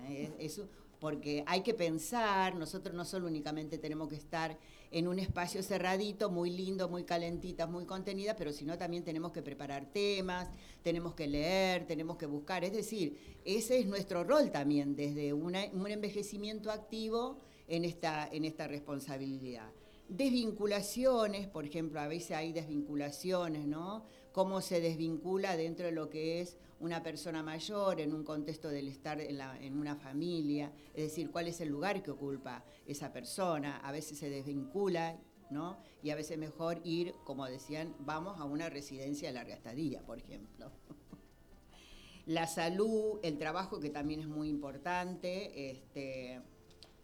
¿Eh? 0.09 0.33
Es- 0.39 0.61
porque 0.99 1.45
hay 1.47 1.61
que 1.61 1.75
pensar, 1.75 2.55
nosotros 2.57 2.95
no 2.95 3.05
solo 3.05 3.27
únicamente 3.27 3.77
tenemos 3.77 4.09
que 4.09 4.15
estar 4.17 4.59
en 4.91 5.09
un 5.09 5.19
espacio 5.19 5.63
cerradito, 5.63 6.31
muy 6.31 6.49
lindo, 6.49 6.89
muy 6.89 7.05
calentita, 7.05 7.67
muy 7.67 7.85
contenida, 7.85 8.35
pero 8.35 8.51
sino 8.51 8.79
también 8.79 9.05
tenemos 9.05 9.31
que 9.33 9.43
preparar 9.43 9.93
temas, 9.93 10.49
tenemos 10.83 11.15
que 11.15 11.27
leer, 11.27 11.87
tenemos 11.87 12.17
que 12.17 12.25
buscar. 12.25 12.65
Es 12.65 12.73
decir, 12.73 13.37
ese 13.45 13.79
es 13.79 13.87
nuestro 13.87 14.25
rol 14.25 14.51
también, 14.51 14.97
desde 14.97 15.35
un 15.35 15.55
envejecimiento 15.55 16.71
activo 16.71 17.41
en 17.69 17.85
esta, 17.85 18.27
en 18.33 18.45
esta 18.47 18.67
responsabilidad. 18.67 19.71
Desvinculaciones, 20.09 21.47
por 21.49 21.65
ejemplo, 21.67 22.01
a 22.01 22.07
veces 22.07 22.31
hay 22.37 22.53
desvinculaciones, 22.53 23.67
¿no? 23.67 24.05
Cómo 24.33 24.61
se 24.61 24.81
desvincula 24.81 25.57
dentro 25.57 25.87
de 25.87 25.93
lo 25.93 26.09
que 26.09 26.41
es 26.41 26.57
una 26.81 27.03
persona 27.03 27.43
mayor 27.43 28.01
en 28.01 28.13
un 28.13 28.23
contexto 28.25 28.69
del 28.69 28.89
estar 28.89 29.21
en, 29.21 29.39
la- 29.39 29.59
en 29.61 29.79
una 29.79 29.97
familia, 29.97 30.73
es 30.95 31.05
decir, 31.05 31.31
cuál 31.31 31.47
es 31.49 31.61
el 31.61 31.69
lugar 31.69 32.03
que 32.03 32.11
ocupa 32.11 32.65
esa 32.87 33.13
persona. 33.13 33.79
A 33.79 33.93
veces 33.93 34.19
se 34.19 34.29
desvincula, 34.29 35.19
¿no? 35.51 35.79
Y 36.03 36.11
a 36.11 36.17
veces 36.17 36.37
mejor 36.39 36.81
ir, 36.85 37.15
como 37.25 37.47
decían, 37.47 37.95
vamos 38.01 38.39
a 38.41 38.45
una 38.45 38.69
residencia 38.69 39.29
de 39.29 39.35
larga 39.35 39.55
estadía, 39.55 40.03
por 40.05 40.19
ejemplo. 40.19 40.71
La 42.27 42.47
salud, 42.49 43.21
el 43.23 43.39
trabajo, 43.39 43.79
que 43.79 43.89
también 43.91 44.21
es 44.21 44.27
muy 44.27 44.49
importante. 44.49 45.71
Este, 45.71 46.41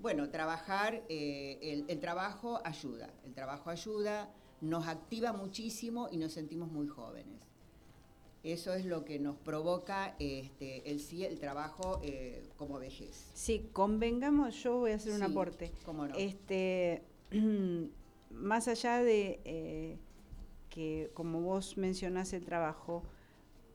bueno, 0.01 0.29
trabajar, 0.31 1.05
eh, 1.09 1.59
el, 1.63 1.85
el 1.89 2.01
trabajo 2.01 2.61
ayuda, 2.65 3.15
el 3.25 3.33
trabajo 3.33 3.71
ayuda, 3.71 4.35
nos 4.61 4.89
activa 4.89 5.33
muchísimo 5.33 6.09
y 6.11 6.17
nos 6.17 6.33
sentimos 6.33 6.73
muy 6.73 6.89
jóvenes. 6.89 7.41
Eso 8.45 8.75
es 8.75 8.85
lo 8.85 9.05
que 9.05 9.21
nos 9.21 9.37
provoca 9.37 10.17
este, 10.19 10.91
el, 10.91 11.01
el 11.23 11.39
trabajo 11.39 12.01
eh, 12.03 12.43
como 12.57 12.79
vejez. 12.81 13.31
Sí, 13.35 13.69
convengamos, 13.73 14.61
yo 14.63 14.79
voy 14.79 14.93
a 14.93 14.97
hacer 14.97 15.13
un 15.13 15.23
aporte. 15.23 15.71
cómo 15.85 16.09
no. 16.09 16.15
Este, 16.17 17.03
más 18.31 18.67
allá 18.67 19.03
de 19.03 19.41
eh, 19.45 19.97
que, 20.71 21.11
como 21.15 21.41
vos 21.43 21.77
mencionás 21.77 22.33
el 22.33 22.45
trabajo, 22.45 23.05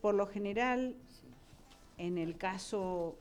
por 0.01 0.15
lo 0.15 0.27
general, 0.27 0.95
en 1.97 2.17
el 2.17 2.37
caso 2.37 3.17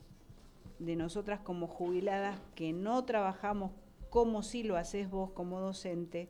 de 0.80 0.97
nosotras 0.97 1.40
como 1.40 1.68
jubiladas 1.68 2.38
que 2.55 2.72
no 2.72 3.05
trabajamos 3.05 3.70
como 4.11 4.42
si 4.42 4.62
lo 4.62 4.76
haces 4.76 5.11
vos 5.11 5.30
como 5.30 5.61
docente, 5.61 6.28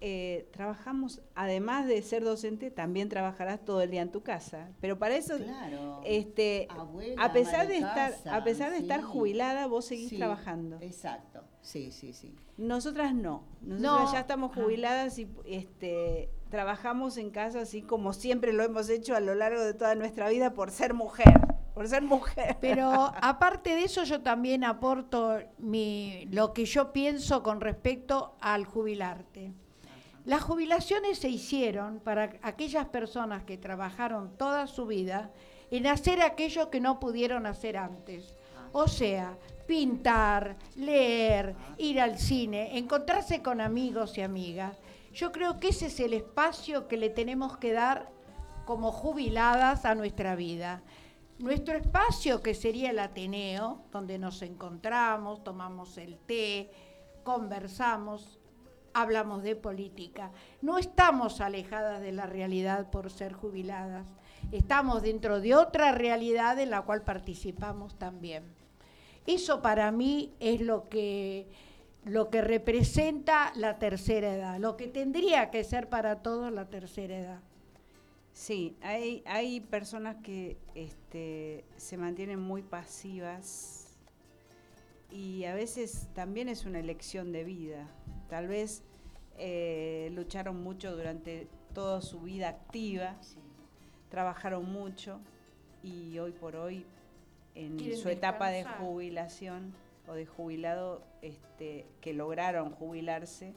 eh, 0.00 0.48
trabajamos, 0.52 1.20
además 1.34 1.86
de 1.86 2.00
ser 2.02 2.22
docente, 2.22 2.70
también 2.70 3.08
trabajarás 3.08 3.64
todo 3.64 3.80
el 3.82 3.90
día 3.90 4.02
en 4.02 4.12
tu 4.12 4.22
casa. 4.22 4.68
Pero 4.80 4.98
para 4.98 5.16
eso, 5.16 5.36
Claro. 5.38 6.00
este, 6.04 6.68
Abuela, 6.70 7.22
a 7.24 7.32
pesar 7.32 7.66
de 7.66 7.78
estar, 7.78 8.12
casa, 8.12 8.36
a 8.36 8.44
pesar 8.44 8.70
de 8.70 8.78
estar 8.78 9.02
jubilada, 9.02 9.66
vos 9.66 9.86
seguís 9.86 10.10
Sí, 10.10 10.16
trabajando. 10.16 10.78
Exacto, 10.80 11.42
sí, 11.60 11.90
sí, 11.90 12.12
sí. 12.12 12.34
Nosotras 12.56 13.14
no. 13.14 13.42
Nosotras 13.62 13.80
No. 13.80 14.12
ya 14.12 14.20
estamos 14.20 14.52
Ah. 14.56 14.60
jubiladas 14.62 15.18
y 15.18 15.28
este, 15.46 16.30
trabajamos 16.48 17.16
en 17.16 17.30
casa 17.30 17.60
así 17.60 17.82
como 17.82 18.12
siempre 18.12 18.52
lo 18.52 18.62
hemos 18.64 18.88
hecho 18.88 19.14
a 19.16 19.20
lo 19.20 19.34
largo 19.34 19.62
de 19.62 19.74
toda 19.74 19.94
nuestra 19.94 20.28
vida 20.28 20.54
por 20.54 20.70
ser 20.70 20.94
mujer. 20.94 21.32
Por 21.74 21.86
ser 21.88 22.02
mujer. 22.02 22.56
Pero 22.60 22.90
aparte 23.22 23.70
de 23.76 23.82
eso, 23.84 24.02
yo 24.04 24.20
también 24.22 24.64
aporto 24.64 25.38
mi, 25.58 26.26
lo 26.32 26.52
que 26.52 26.64
yo 26.64 26.92
pienso 26.92 27.42
con 27.44 27.60
respecto 27.60 28.34
al 28.40 28.64
jubilarte. 28.64 29.52
Las 30.28 30.42
jubilaciones 30.42 31.20
se 31.20 31.30
hicieron 31.30 32.00
para 32.00 32.38
aquellas 32.42 32.86
personas 32.88 33.44
que 33.44 33.56
trabajaron 33.56 34.36
toda 34.36 34.66
su 34.66 34.84
vida 34.84 35.30
en 35.70 35.86
hacer 35.86 36.20
aquello 36.20 36.68
que 36.68 36.82
no 36.82 37.00
pudieron 37.00 37.46
hacer 37.46 37.78
antes. 37.78 38.34
O 38.72 38.88
sea, 38.88 39.38
pintar, 39.66 40.56
leer, 40.76 41.56
ir 41.78 41.98
al 41.98 42.18
cine, 42.18 42.76
encontrarse 42.76 43.42
con 43.42 43.62
amigos 43.62 44.18
y 44.18 44.20
amigas. 44.20 44.76
Yo 45.14 45.32
creo 45.32 45.58
que 45.58 45.68
ese 45.68 45.86
es 45.86 45.98
el 45.98 46.12
espacio 46.12 46.88
que 46.88 46.98
le 46.98 47.08
tenemos 47.08 47.56
que 47.56 47.72
dar 47.72 48.12
como 48.66 48.92
jubiladas 48.92 49.86
a 49.86 49.94
nuestra 49.94 50.36
vida. 50.36 50.82
Nuestro 51.38 51.74
espacio, 51.74 52.42
que 52.42 52.52
sería 52.52 52.90
el 52.90 52.98
Ateneo, 52.98 53.80
donde 53.92 54.18
nos 54.18 54.42
encontramos, 54.42 55.42
tomamos 55.42 55.96
el 55.96 56.18
té, 56.18 56.70
conversamos, 57.24 58.37
hablamos 59.00 59.42
de 59.42 59.56
política. 59.56 60.30
No 60.62 60.78
estamos 60.78 61.40
alejadas 61.40 62.00
de 62.00 62.12
la 62.12 62.26
realidad 62.26 62.90
por 62.90 63.10
ser 63.10 63.32
jubiladas. 63.32 64.06
Estamos 64.52 65.02
dentro 65.02 65.40
de 65.40 65.54
otra 65.54 65.92
realidad 65.92 66.58
en 66.58 66.70
la 66.70 66.82
cual 66.82 67.02
participamos 67.02 67.98
también. 67.98 68.44
Eso 69.26 69.60
para 69.60 69.92
mí 69.92 70.32
es 70.40 70.60
lo 70.60 70.88
que, 70.88 71.48
lo 72.04 72.30
que 72.30 72.40
representa 72.40 73.52
la 73.56 73.78
tercera 73.78 74.34
edad, 74.34 74.58
lo 74.58 74.76
que 74.76 74.88
tendría 74.88 75.50
que 75.50 75.64
ser 75.64 75.88
para 75.88 76.22
todos 76.22 76.50
la 76.52 76.70
tercera 76.70 77.18
edad. 77.18 77.40
Sí, 78.32 78.76
hay, 78.82 79.22
hay 79.26 79.60
personas 79.60 80.16
que 80.22 80.56
este, 80.74 81.64
se 81.76 81.96
mantienen 81.96 82.38
muy 82.38 82.62
pasivas 82.62 83.98
y 85.10 85.44
a 85.44 85.54
veces 85.54 86.08
también 86.14 86.48
es 86.48 86.64
una 86.64 86.78
elección 86.78 87.32
de 87.32 87.44
vida. 87.44 87.88
Tal 88.28 88.46
vez 88.46 88.82
eh, 89.38 90.10
lucharon 90.12 90.62
mucho 90.62 90.96
durante 90.96 91.48
toda 91.74 92.00
su 92.00 92.20
vida 92.20 92.48
activa, 92.48 93.16
trabajaron 94.10 94.70
mucho 94.70 95.20
y 95.82 96.18
hoy 96.18 96.32
por 96.32 96.56
hoy 96.56 96.84
en 97.54 97.96
su 97.96 98.08
etapa 98.08 98.50
de 98.50 98.64
jubilación 98.64 99.74
o 100.06 100.14
de 100.14 100.26
jubilado 100.26 101.02
este, 101.22 101.86
que 102.00 102.12
lograron 102.14 102.70
jubilarse, 102.72 103.54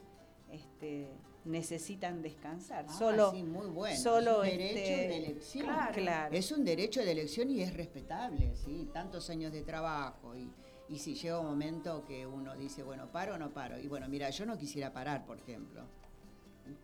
este, 0.51 1.07
necesitan 1.45 2.21
descansar. 2.21 2.86
Ah, 2.88 2.93
solo 2.97 3.32
sí, 3.32 3.43
muy 3.43 3.67
bueno. 3.67 3.97
solo, 3.97 4.43
es 4.43 4.53
un 4.53 4.57
derecho 4.57 4.79
este, 4.79 5.07
de 5.07 5.17
elección. 5.17 5.65
claro. 5.65 5.93
Claro. 5.93 6.36
Es 6.36 6.51
un 6.51 6.65
derecho 6.65 7.01
de 7.01 7.11
elección 7.11 7.49
y 7.49 7.61
es 7.61 7.73
respetable, 7.73 8.55
¿sí? 8.55 8.89
Tantos 8.93 9.29
años 9.29 9.51
de 9.51 9.61
trabajo 9.61 10.36
y, 10.36 10.51
y 10.91 10.99
si 10.99 11.15
llega 11.15 11.39
un 11.39 11.47
momento 11.47 12.03
que 12.05 12.27
uno 12.27 12.55
dice, 12.55 12.83
bueno, 12.83 13.07
paro 13.11 13.35
o 13.35 13.37
no 13.37 13.49
paro. 13.51 13.79
Y 13.79 13.87
bueno, 13.87 14.07
mira, 14.09 14.29
yo 14.29 14.45
no 14.45 14.57
quisiera 14.57 14.91
parar, 14.91 15.25
por 15.25 15.37
ejemplo. 15.39 15.81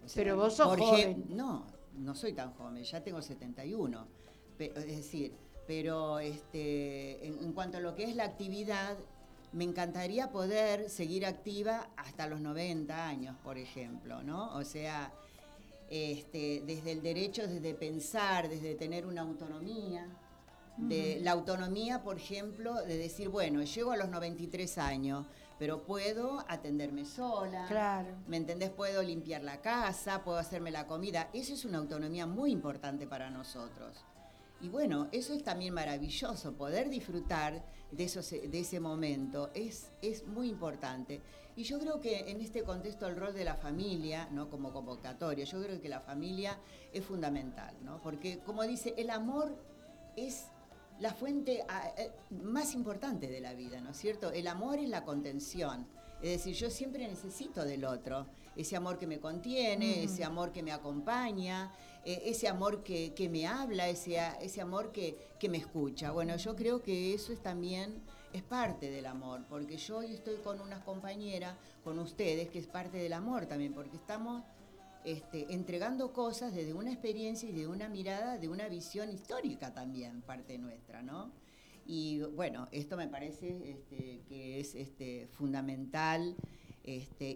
O 0.05 0.07
sea, 0.07 0.23
Pero 0.23 0.37
vos 0.37 0.55
sos 0.55 0.77
joven. 0.77 1.25
No, 1.29 1.65
no 1.97 2.15
soy 2.15 2.33
tan 2.33 2.53
joven, 2.53 2.83
ya 2.83 3.03
tengo 3.03 3.21
71. 3.21 4.07
Pe- 4.57 4.71
es 4.75 4.85
decir, 4.87 5.33
pero 5.67 6.19
este, 6.19 7.25
en, 7.27 7.43
en 7.43 7.53
cuanto 7.53 7.77
a 7.77 7.81
lo 7.81 7.95
que 7.95 8.05
es 8.05 8.15
la 8.15 8.23
actividad, 8.23 8.97
me 9.53 9.63
encantaría 9.63 10.31
poder 10.31 10.89
seguir 10.89 11.25
activa 11.25 11.89
hasta 11.97 12.27
los 12.27 12.39
90 12.41 13.07
años, 13.07 13.35
por 13.43 13.57
ejemplo, 13.57 14.23
¿no? 14.23 14.53
O 14.55 14.63
sea, 14.63 15.11
este, 15.89 16.63
desde 16.65 16.91
el 16.93 17.01
derecho, 17.01 17.47
desde 17.47 17.73
pensar, 17.73 18.49
desde 18.49 18.75
tener 18.75 19.05
una 19.05 19.21
autonomía, 19.21 20.05
de 20.77 21.19
la 21.21 21.31
autonomía, 21.31 22.03
por 22.03 22.17
ejemplo, 22.17 22.75
de 22.75 22.97
decir, 22.97 23.29
bueno, 23.29 23.63
llego 23.63 23.91
a 23.91 23.97
los 23.97 24.09
93 24.09 24.77
años, 24.77 25.25
pero 25.57 25.83
puedo 25.83 26.45
atenderme 26.47 27.03
sola, 27.05 27.65
Claro. 27.67 28.09
¿me 28.27 28.37
entendés? 28.37 28.69
Puedo 28.69 29.01
limpiar 29.01 29.43
la 29.43 29.59
casa, 29.61 30.23
puedo 30.23 30.37
hacerme 30.37 30.69
la 30.71 30.85
comida. 30.85 31.29
Eso 31.33 31.53
es 31.53 31.65
una 31.65 31.79
autonomía 31.79 32.27
muy 32.27 32.51
importante 32.51 33.07
para 33.07 33.29
nosotros. 33.31 34.05
Y 34.61 34.69
bueno, 34.69 35.07
eso 35.11 35.33
es 35.33 35.43
también 35.43 35.73
maravilloso, 35.73 36.53
poder 36.53 36.89
disfrutar 36.89 37.63
de, 37.91 38.03
esos, 38.03 38.29
de 38.29 38.59
ese 38.59 38.79
momento 38.79 39.51
es, 39.53 39.91
es 40.01 40.25
muy 40.27 40.49
importante. 40.49 41.21
Y 41.55 41.63
yo 41.63 41.79
creo 41.79 41.99
que 41.99 42.29
en 42.29 42.39
este 42.41 42.63
contexto 42.63 43.07
el 43.07 43.15
rol 43.15 43.33
de 43.33 43.43
la 43.43 43.55
familia, 43.55 44.27
¿no? 44.31 44.49
como 44.49 44.71
convocatoria, 44.73 45.45
yo 45.45 45.61
creo 45.61 45.79
que 45.81 45.89
la 45.89 46.01
familia 46.01 46.57
es 46.93 47.03
fundamental, 47.05 47.75
¿no? 47.83 47.99
porque 48.01 48.39
como 48.45 48.63
dice, 48.63 48.93
el 48.97 49.09
amor 49.09 49.55
es 50.15 50.47
la 50.99 51.13
fuente 51.13 51.63
ah, 51.67 51.91
eh, 51.97 52.11
más 52.31 52.73
importante 52.73 53.27
de 53.27 53.39
la 53.39 53.53
vida, 53.53 53.81
¿no 53.81 53.91
es 53.91 53.97
cierto? 53.97 54.31
El 54.31 54.47
amor 54.47 54.79
es 54.79 54.89
la 54.89 55.03
contención. 55.03 55.87
Es 56.21 56.31
decir, 56.31 56.55
yo 56.55 56.69
siempre 56.71 57.07
necesito 57.07 57.63
del 57.63 57.85
otro, 57.85 58.25
ese 58.55 58.75
amor 58.75 58.97
que 58.97 59.05
me 59.05 59.19
contiene, 59.19 60.03
ese 60.03 60.23
amor 60.23 60.51
que 60.51 60.63
me 60.63 60.71
acompaña, 60.71 61.71
eh, 62.03 62.23
ese 62.25 62.47
amor 62.47 62.83
que, 62.83 63.13
que 63.13 63.29
me 63.29 63.45
habla, 63.45 63.87
ese, 63.87 64.19
ese 64.41 64.61
amor 64.61 64.91
que, 64.91 65.15
que 65.39 65.47
me 65.47 65.59
escucha. 65.59 66.11
Bueno, 66.11 66.35
yo 66.37 66.55
creo 66.55 66.81
que 66.81 67.13
eso 67.13 67.31
es 67.31 67.41
también 67.43 68.01
es 68.33 68.43
parte 68.43 68.89
del 68.89 69.05
amor, 69.05 69.41
porque 69.49 69.77
yo 69.77 69.97
hoy 69.97 70.13
estoy 70.13 70.37
con 70.37 70.59
unas 70.59 70.83
compañeras, 70.83 71.55
con 71.83 71.99
ustedes, 71.99 72.49
que 72.49 72.59
es 72.59 72.67
parte 72.67 72.97
del 72.97 73.13
amor 73.13 73.45
también, 73.45 73.73
porque 73.73 73.97
estamos 73.97 74.43
este, 75.11 75.53
entregando 75.53 76.11
cosas 76.11 76.53
desde 76.53 76.73
una 76.73 76.91
experiencia 76.91 77.47
y 77.49 77.53
de 77.53 77.67
una 77.67 77.87
mirada, 77.89 78.37
de 78.37 78.49
una 78.49 78.67
visión 78.67 79.09
histórica 79.09 79.73
también, 79.73 80.21
parte 80.21 80.57
nuestra, 80.57 81.01
¿no? 81.01 81.31
Y 81.85 82.19
bueno, 82.35 82.67
esto 82.71 82.97
me 82.97 83.07
parece 83.07 83.71
este, 83.71 84.21
que 84.27 84.59
es 84.59 84.75
este, 84.75 85.27
fundamental 85.31 86.35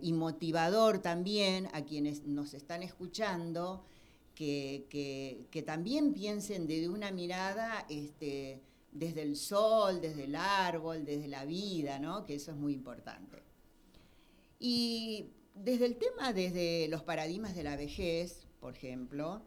y 0.01 0.13
motivador 0.13 0.99
también 0.99 1.67
a 1.73 1.81
quienes 1.83 2.25
nos 2.25 2.53
están 2.53 2.83
escuchando, 2.83 3.83
que, 4.35 4.85
que- 4.89 5.61
también 5.63 6.13
piensen 6.13 6.67
desde 6.67 6.89
una 6.89 7.11
mirada 7.11 7.85
desde 8.91 9.21
el 9.21 9.35
sol, 9.37 10.01
desde 10.01 10.23
el 10.25 10.35
árbol, 10.35 11.05
desde 11.05 11.27
la 11.27 11.45
vida, 11.45 11.99
¿no? 11.99 12.25
que 12.25 12.35
eso 12.35 12.51
es 12.51 12.57
muy 12.57 12.73
importante. 12.73 13.37
Y 14.59 15.31
desde 15.55 15.85
el 15.85 15.97
tema, 15.97 16.33
desde 16.33 16.87
los 16.87 17.03
paradigmas 17.03 17.55
de 17.55 17.63
la 17.63 17.75
vejez, 17.75 18.47
por 18.59 18.75
ejemplo, 18.75 19.41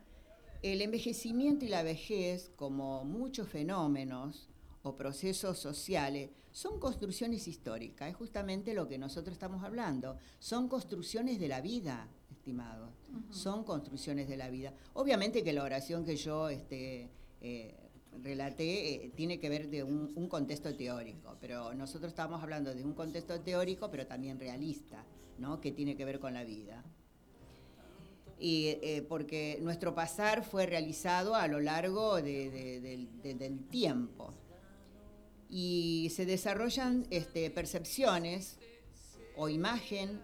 el 0.63 0.81
envejecimiento 0.81 1.65
y 1.65 1.69
la 1.69 1.83
vejez, 1.83 2.51
como 2.57 3.05
muchos 3.05 3.49
fenómenos 3.49 4.49
o 4.83 4.97
procesos 4.97 5.59
sociales, 5.59 6.31
son 6.53 6.79
construcciones 6.79 7.49
históricas, 7.49 8.09
es 8.09 8.17
justamente 8.17 8.75
lo 8.75 8.87
que 8.89 8.97
nosotros 8.97 9.33
estamos 9.33 9.65
hablando, 9.65 10.17
son 10.39 10.69
construcciones 10.69 11.41
de 11.41 11.49
la 11.49 11.61
vida, 11.61 12.09
estimados, 12.31 12.91
son 13.31 13.65
construcciones 13.65 14.29
de 14.29 14.37
la 14.37 14.51
vida. 14.51 14.73
Obviamente 14.93 15.43
que 15.43 15.53
la 15.53 15.65
oración 15.65 16.05
que 16.05 16.17
yo 16.17 16.49
este, 16.49 17.11
eh, 17.41 17.75
relaté 18.23 18.95
eh, 18.95 19.13
tiene 19.15 19.39
que 19.41 19.49
ver 19.49 19.69
de 19.69 19.83
un, 19.83 20.13
un 20.15 20.29
contexto 20.29 20.75
teórico, 20.75 21.37
pero 21.41 21.75
nosotros 21.75 22.13
estamos 22.13 22.43
hablando 22.43 22.75
de 22.75 22.85
un 22.85 22.95
contexto 22.95 23.41
teórico, 23.41 23.91
pero 23.91 24.07
también 24.07 24.39
realista, 24.39 25.05
¿no? 25.39 25.61
que 25.61 25.73
tiene 25.73 25.97
que 25.97 26.05
ver 26.05 26.21
con 26.21 26.35
la 26.35 26.45
vida 26.45 26.85
y, 28.39 28.79
eh, 28.83 29.05
porque 29.09 29.59
nuestro 29.63 29.95
pasar 29.95 30.45
fue 30.45 30.67
realizado 30.67 31.35
a 31.35 31.47
lo 31.49 31.61
largo 31.61 32.17
de- 32.17 32.51
de- 32.51 32.81
del- 32.81 33.23
de- 33.23 33.35
del 33.35 33.65
tiempo. 33.69 34.33
Y 35.49 36.11
se 36.15 36.27
desarrollan 36.27 37.07
este, 37.11 37.49
percepciones 37.51 38.59
o 39.37 39.49
imagen 39.49 40.21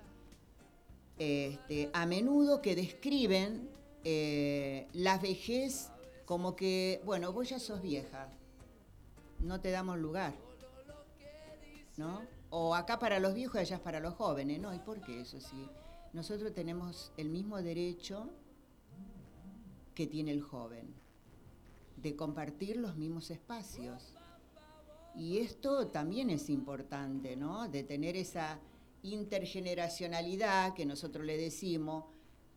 este, 1.19 1.91
a 1.93 2.05
menudo 2.07 2.61
que 2.63 2.75
describen 2.75 3.69
eh, 4.05 4.89
la 4.95 5.19
vejez 5.19 5.91
como 6.25 6.57
que, 6.57 7.01
bueno, 7.05 7.33
vos 7.33 7.49
ya 7.51 7.59
sos 7.59 7.83
vieja, 7.83 8.29
no 9.41 9.61
te 9.61 9.71
damos 9.71 9.99
lugar, 9.99 10.35
¿no? 11.97 12.23
O 12.51 12.75
acá 12.75 12.99
para 12.99 13.21
los 13.21 13.35
viejos 13.35 13.57
y 13.57 13.59
allá 13.59 13.83
para 13.83 14.01
los 14.01 14.15
jóvenes, 14.15 14.61
¿no? 14.61 14.75
¿Y 14.75 14.79
por 14.81 15.01
qué 15.01 15.21
eso 15.21 15.41
sí? 15.41 15.69
Nosotros 16.13 16.53
tenemos 16.53 17.13
el 17.17 17.29
mismo 17.29 17.63
derecho 17.63 18.29
que 19.95 20.07
tiene 20.07 20.33
el 20.33 20.43
joven, 20.43 20.93
de 21.97 22.17
compartir 22.17 22.77
los 22.77 22.97
mismos 22.97 23.31
espacios. 23.31 24.15
Y 25.15 25.39
esto 25.39 25.89
también 25.89 26.31
es 26.31 26.51
importante, 26.51 27.37
¿no? 27.37 27.69
De 27.69 27.85
tener 27.85 28.17
esa 28.17 28.59
intergeneracionalidad 29.03 30.75
que 30.75 30.87
nosotros 30.87 31.25
le 31.25 31.37
decimos, 31.37 32.05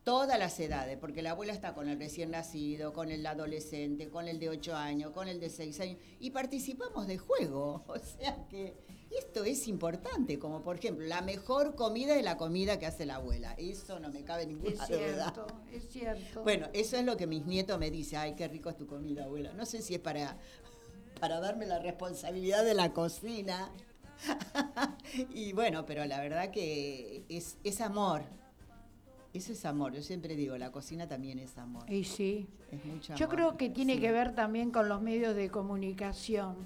todas 0.04 0.38
las 0.38 0.60
edades, 0.60 0.98
porque 0.98 1.22
la 1.22 1.30
abuela 1.30 1.52
está 1.52 1.74
con 1.74 1.88
el 1.88 1.98
recién 1.98 2.30
nacido, 2.30 2.92
con 2.92 3.10
el 3.10 3.24
adolescente, 3.26 4.10
con 4.10 4.28
el 4.28 4.38
de 4.38 4.50
8 4.50 4.76
años, 4.76 5.12
con 5.12 5.28
el 5.28 5.40
de 5.40 5.48
6 5.48 5.80
años, 5.80 5.98
y 6.20 6.30
participamos 6.30 7.06
de 7.06 7.18
juego. 7.18 7.84
O 7.88 7.98
sea 7.98 8.46
que 8.48 8.76
esto 9.18 9.44
es 9.44 9.68
importante, 9.68 10.38
como 10.38 10.62
por 10.62 10.76
ejemplo, 10.76 11.06
la 11.06 11.20
mejor 11.22 11.74
comida 11.74 12.16
es 12.16 12.24
la 12.24 12.36
comida 12.36 12.78
que 12.78 12.86
hace 12.86 13.06
la 13.06 13.16
abuela. 13.16 13.54
Eso 13.58 13.98
no 14.00 14.10
me 14.10 14.22
cabe 14.24 14.46
ninguna 14.46 14.70
Es 14.70 14.76
duda. 14.78 14.86
cierto, 14.86 15.46
es 15.72 15.88
cierto. 15.88 16.42
Bueno, 16.42 16.68
eso 16.72 16.96
es 16.96 17.04
lo 17.04 17.16
que 17.16 17.26
mis 17.26 17.44
nietos 17.46 17.78
me 17.78 17.90
dicen, 17.90 18.18
ay, 18.20 18.34
qué 18.34 18.48
rico 18.48 18.70
es 18.70 18.76
tu 18.76 18.86
comida, 18.86 19.24
abuela. 19.24 19.52
No 19.54 19.66
sé 19.66 19.82
si 19.82 19.94
es 19.94 20.00
para, 20.00 20.36
para 21.20 21.40
darme 21.40 21.66
la 21.66 21.78
responsabilidad 21.78 22.64
de 22.64 22.74
la 22.74 22.92
cocina. 22.92 23.70
y 25.34 25.52
bueno, 25.52 25.84
pero 25.86 26.04
la 26.04 26.20
verdad 26.20 26.50
que 26.50 27.24
es, 27.28 27.58
es 27.64 27.80
amor. 27.80 28.22
Eso 29.32 29.52
es 29.52 29.64
amor. 29.64 29.92
Yo 29.92 30.02
siempre 30.02 30.36
digo, 30.36 30.56
la 30.58 30.70
cocina 30.70 31.08
también 31.08 31.38
es 31.40 31.58
amor. 31.58 31.90
Y 31.90 32.04
sí. 32.04 32.48
Es 32.70 32.84
mucho 32.84 33.14
Yo 33.16 33.24
amor. 33.26 33.36
creo 33.36 33.56
que 33.56 33.68
tiene 33.70 33.94
Sí. 33.96 34.00
que 34.00 34.12
ver 34.12 34.34
también 34.34 34.70
con 34.70 34.88
los 34.88 35.02
medios 35.02 35.34
de 35.34 35.50
comunicación, 35.50 36.56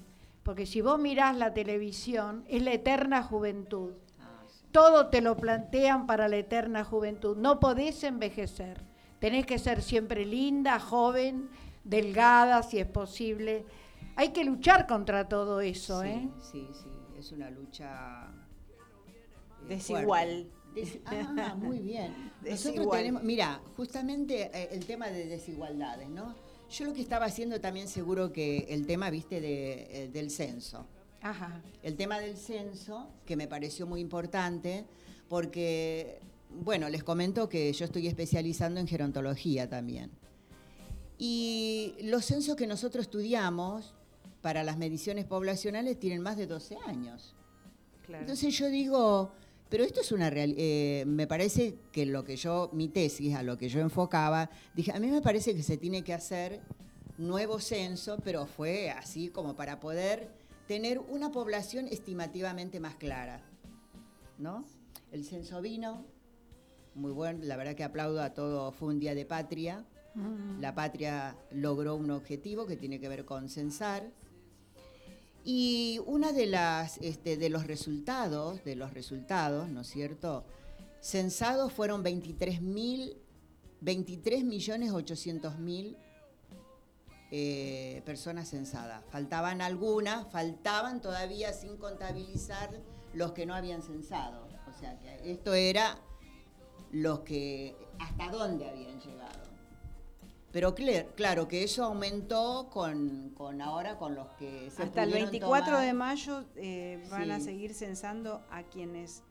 porque 0.48 0.64
si 0.64 0.80
vos 0.80 0.98
mirás 0.98 1.36
la 1.36 1.52
televisión, 1.52 2.42
es 2.48 2.62
la 2.62 2.72
eterna 2.72 3.22
juventud. 3.22 3.92
Ah. 4.18 4.46
Todo 4.72 5.08
te 5.08 5.20
lo 5.20 5.36
plantean 5.36 6.06
para 6.06 6.26
la 6.26 6.38
eterna 6.38 6.84
juventud. 6.84 7.36
No 7.36 7.60
podés 7.60 8.02
envejecer. 8.02 8.80
Tenés 9.18 9.44
que 9.44 9.58
ser 9.58 9.82
siempre 9.82 10.24
linda, 10.24 10.80
joven, 10.80 11.50
delgada, 11.84 12.62
si 12.62 12.78
es 12.78 12.86
posible. 12.86 13.66
Hay 14.16 14.30
que 14.30 14.42
luchar 14.42 14.86
contra 14.86 15.28
todo 15.28 15.60
eso, 15.60 16.00
sí, 16.00 16.08
¿eh? 16.08 16.30
sí, 16.40 16.68
sí, 16.72 16.88
es 17.18 17.30
una 17.30 17.50
lucha 17.50 18.32
eh, 19.06 19.66
Desigual. 19.68 20.48
Des- 20.74 20.98
ah, 21.04 21.56
muy 21.58 21.80
bien. 21.80 22.14
Nosotros 22.40 22.72
Desigual. 22.72 22.98
tenemos, 23.00 23.22
mira, 23.22 23.60
justamente 23.76 24.50
eh, 24.54 24.70
el 24.72 24.86
tema 24.86 25.08
de 25.08 25.26
desigualdades, 25.26 26.08
¿no? 26.08 26.34
Yo 26.70 26.84
lo 26.84 26.92
que 26.92 27.00
estaba 27.00 27.26
haciendo 27.26 27.60
también 27.60 27.88
seguro 27.88 28.32
que 28.32 28.66
el 28.68 28.86
tema, 28.86 29.10
viste, 29.10 29.40
de, 29.40 30.04
eh, 30.04 30.08
del 30.12 30.30
censo. 30.30 30.86
Ajá. 31.22 31.62
El 31.82 31.96
tema 31.96 32.20
del 32.20 32.36
censo, 32.36 33.08
que 33.24 33.36
me 33.36 33.48
pareció 33.48 33.86
muy 33.86 34.00
importante, 34.00 34.84
porque, 35.28 36.20
bueno, 36.50 36.88
les 36.88 37.02
comento 37.02 37.48
que 37.48 37.72
yo 37.72 37.84
estoy 37.84 38.06
especializando 38.06 38.80
en 38.80 38.86
gerontología 38.86 39.68
también. 39.68 40.10
Y 41.18 41.94
los 42.02 42.24
censos 42.26 42.54
que 42.54 42.66
nosotros 42.66 43.06
estudiamos 43.06 43.94
para 44.42 44.62
las 44.62 44.78
mediciones 44.78 45.24
poblacionales 45.24 45.98
tienen 45.98 46.22
más 46.22 46.36
de 46.36 46.46
12 46.46 46.76
años. 46.86 47.34
Claro. 48.06 48.22
Entonces 48.22 48.56
yo 48.56 48.68
digo, 48.68 49.32
pero 49.68 49.84
esto 49.84 50.00
es 50.00 50.12
una 50.12 50.30
realidad, 50.30 51.06
me 51.06 51.26
parece 51.26 51.76
que 51.92 52.06
lo 52.06 52.24
que 52.24 52.36
yo, 52.36 52.70
mi 52.72 52.88
tesis, 52.88 53.34
a 53.34 53.42
lo 53.42 53.58
que 53.58 53.68
yo 53.68 53.80
enfocaba, 53.80 54.50
dije, 54.74 54.92
a 54.92 55.00
mí 55.00 55.08
me 55.08 55.20
parece 55.20 55.54
que 55.54 55.62
se 55.62 55.76
tiene 55.76 56.02
que 56.02 56.14
hacer 56.14 56.60
nuevo 57.18 57.60
censo, 57.60 58.18
pero 58.24 58.46
fue 58.46 58.90
así 58.90 59.28
como 59.28 59.56
para 59.56 59.80
poder 59.80 60.30
tener 60.66 60.98
una 60.98 61.30
población 61.32 61.86
estimativamente 61.88 62.80
más 62.80 62.94
clara, 62.96 63.42
¿no? 64.38 64.64
El 65.12 65.24
censo 65.24 65.60
vino, 65.60 66.04
muy 66.94 67.12
bueno, 67.12 67.40
la 67.42 67.56
verdad 67.56 67.74
que 67.74 67.84
aplaudo 67.84 68.22
a 68.22 68.34
todo, 68.34 68.72
fue 68.72 68.88
un 68.88 69.00
día 69.00 69.14
de 69.14 69.24
patria, 69.24 69.84
Mm. 70.14 70.60
la 70.60 70.74
patria 70.74 71.36
logró 71.52 71.94
un 71.94 72.10
objetivo 72.10 72.66
que 72.66 72.76
tiene 72.76 72.98
que 72.98 73.08
ver 73.08 73.24
con 73.24 73.48
censar. 73.48 74.10
Y 75.44 76.00
una 76.06 76.32
de 76.32 76.46
las 76.46 76.98
este, 76.98 77.36
de 77.36 77.48
los 77.48 77.66
resultados, 77.66 78.62
de 78.64 78.76
los 78.76 78.92
resultados, 78.92 79.68
¿no 79.68 79.80
es 79.80 79.88
cierto? 79.88 80.44
Censados 81.00 81.72
fueron 81.72 82.02
23 82.02 82.60
mil, 82.60 83.16
23 83.80 84.44
millones 84.44 84.92
800 84.92 85.58
mil 85.58 85.96
eh, 87.30 88.02
personas 88.04 88.48
censadas. 88.48 89.04
Faltaban 89.10 89.60
algunas, 89.60 90.30
faltaban 90.32 91.00
todavía 91.00 91.52
sin 91.52 91.76
contabilizar 91.76 92.70
los 93.12 93.32
que 93.32 93.46
no 93.46 93.54
habían 93.54 93.82
censado. 93.82 94.48
O 94.66 94.72
sea 94.78 94.98
que 94.98 95.30
esto 95.30 95.54
era 95.54 95.98
los 96.90 97.20
que 97.20 97.76
hasta 97.98 98.30
dónde 98.30 98.68
habían 98.68 99.00
llegado. 99.00 99.37
Pero 100.50 100.74
claro 100.74 101.46
que 101.46 101.62
eso 101.62 101.84
aumentó 101.84 102.70
con, 102.70 103.30
con 103.36 103.60
ahora 103.60 103.98
con 103.98 104.14
los 104.14 104.28
que 104.38 104.70
se 104.70 104.82
Hasta 104.82 105.02
el 105.02 105.10
pudieron 105.10 105.30
24 105.30 105.78
de 105.80 105.92
mayo 105.92 106.44
eh, 106.56 107.06
van 107.10 107.30
a 107.30 107.38
seguir 107.40 107.74
censando 107.74 108.40
a 108.50 108.62
quienes 108.62 109.22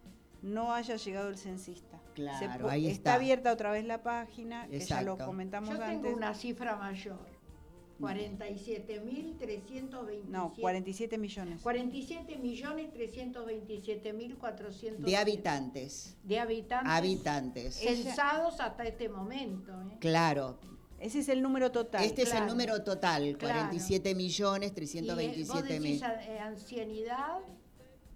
no 0.43 0.71
haya 0.73 0.95
llegado 0.95 1.29
el 1.29 1.37
censista. 1.37 1.99
Claro, 2.13 2.69
ahí 2.69 2.85
está 2.85 2.93
está. 2.93 3.13
abierta 3.15 3.51
otra 3.51 3.71
vez 3.71 3.83
la 3.85 4.03
página, 4.03 4.67
que 4.67 4.79
ya 4.79 5.01
lo 5.01 5.13
Exacto. 5.13 5.25
comentamos 5.25 5.69
Yo 5.75 5.83
antes. 5.83 6.01
tengo 6.01 6.15
una 6.15 6.35
cifra 6.35 6.75
mayor. 6.75 7.17
47.327. 7.99 10.25
No, 10.27 10.53
47 10.59 11.17
millones. 11.17 11.61
47 11.63 12.37
millones 12.37 12.93
327 12.93 14.13
mil 14.13 14.37
400 14.37 15.03
de 15.05 15.17
habitantes. 15.17 16.15
de 16.23 16.39
habitantes 16.39 16.91
Habitantes. 16.93 17.75
censados 17.75 18.59
hasta 18.59 18.83
este 18.83 19.09
momento. 19.09 19.71
¿eh? 19.71 19.97
Claro. 19.99 20.59
Ese 20.99 21.19
es 21.19 21.29
el 21.29 21.41
número 21.41 21.71
total. 21.71 22.03
Este 22.03 22.23
es 22.23 22.33
el 22.33 22.47
número 22.47 22.81
total, 22.83 23.37
Claro. 23.37 23.55
47 23.69 24.15
millones 24.15 24.69
Y, 24.69 24.71
eh, 24.71 24.75
327 24.75 25.53
¿Vos 25.53 25.63
decís 25.67 25.81
mil. 25.81 26.03
eh, 26.03 26.39
ancianidad? 26.39 27.37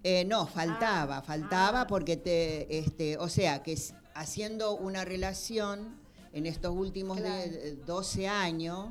Eh, 0.03 0.25
no, 0.25 0.47
faltaba, 0.47 1.17
Ah, 1.17 1.21
faltaba 1.21 1.81
ah. 1.81 1.87
porque 1.87 2.17
te, 2.17 2.77
este, 2.79 3.17
o 3.17 3.29
sea, 3.29 3.61
que 3.61 3.77
haciendo 4.15 4.75
una 4.75 5.05
relación 5.05 5.99
en 6.33 6.45
estos 6.47 6.75
últimos 6.75 7.19
Claro. 7.19 7.51
de 7.51 7.75
12 7.85 8.27
años 8.27 8.89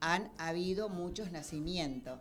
han 0.00 0.30
habido 0.38 0.88
muchos 0.88 1.32
nacimientos. 1.32 2.20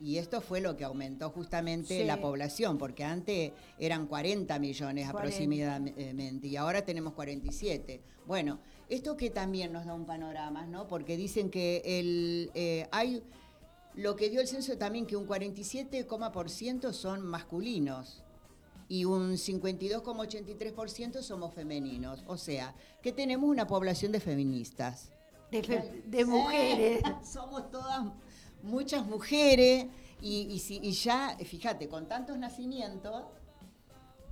Y 0.00 0.18
esto 0.18 0.40
fue 0.40 0.60
lo 0.60 0.76
que 0.76 0.84
aumentó 0.84 1.30
justamente 1.30 1.98
Sí. 2.00 2.04
la 2.04 2.20
población, 2.20 2.78
porque 2.78 3.04
antes 3.04 3.52
eran 3.78 4.06
40 4.06 4.58
millones 4.58 5.10
40. 5.10 5.18
aproximadamente 5.18 6.46
y 6.48 6.56
ahora 6.56 6.82
tenemos 6.84 7.12
47. 7.12 8.00
Bueno, 8.26 8.58
esto 8.88 9.16
que 9.16 9.30
también 9.30 9.72
nos 9.72 9.86
da 9.86 9.94
un 9.94 10.04
panorama, 10.06 10.66
¿no? 10.66 10.86
Porque 10.86 11.16
dicen 11.16 11.50
que 11.50 11.82
el, 11.84 12.50
eh, 12.54 12.86
hay 12.92 13.22
lo 13.94 14.16
que 14.16 14.28
dio 14.28 14.40
el 14.40 14.48
censo 14.48 14.76
también 14.76 15.06
que 15.06 15.16
un 15.16 15.26
47,% 15.28 16.92
son 16.92 17.22
masculinos 17.24 18.22
y 18.88 19.04
un 19.04 19.36
52,83% 19.38 21.22
somos 21.22 21.54
femeninos. 21.54 22.22
O 22.26 22.36
sea, 22.36 22.74
que 23.02 23.12
tenemos 23.12 23.48
una 23.48 23.66
población 23.66 24.12
de 24.12 24.20
feministas. 24.20 25.10
De, 25.50 25.62
fe- 25.62 26.02
de 26.06 26.24
mujeres. 26.24 27.02
Somos 27.24 27.70
todas 27.70 28.04
muchas 28.62 29.06
mujeres 29.06 29.86
y, 30.20 30.48
y 30.50 30.58
si- 30.58 30.80
y 30.82 30.90
ya, 30.92 31.36
fíjate, 31.38 31.88
con 31.88 32.08
tantos 32.08 32.36
nacimientos, 32.38 33.22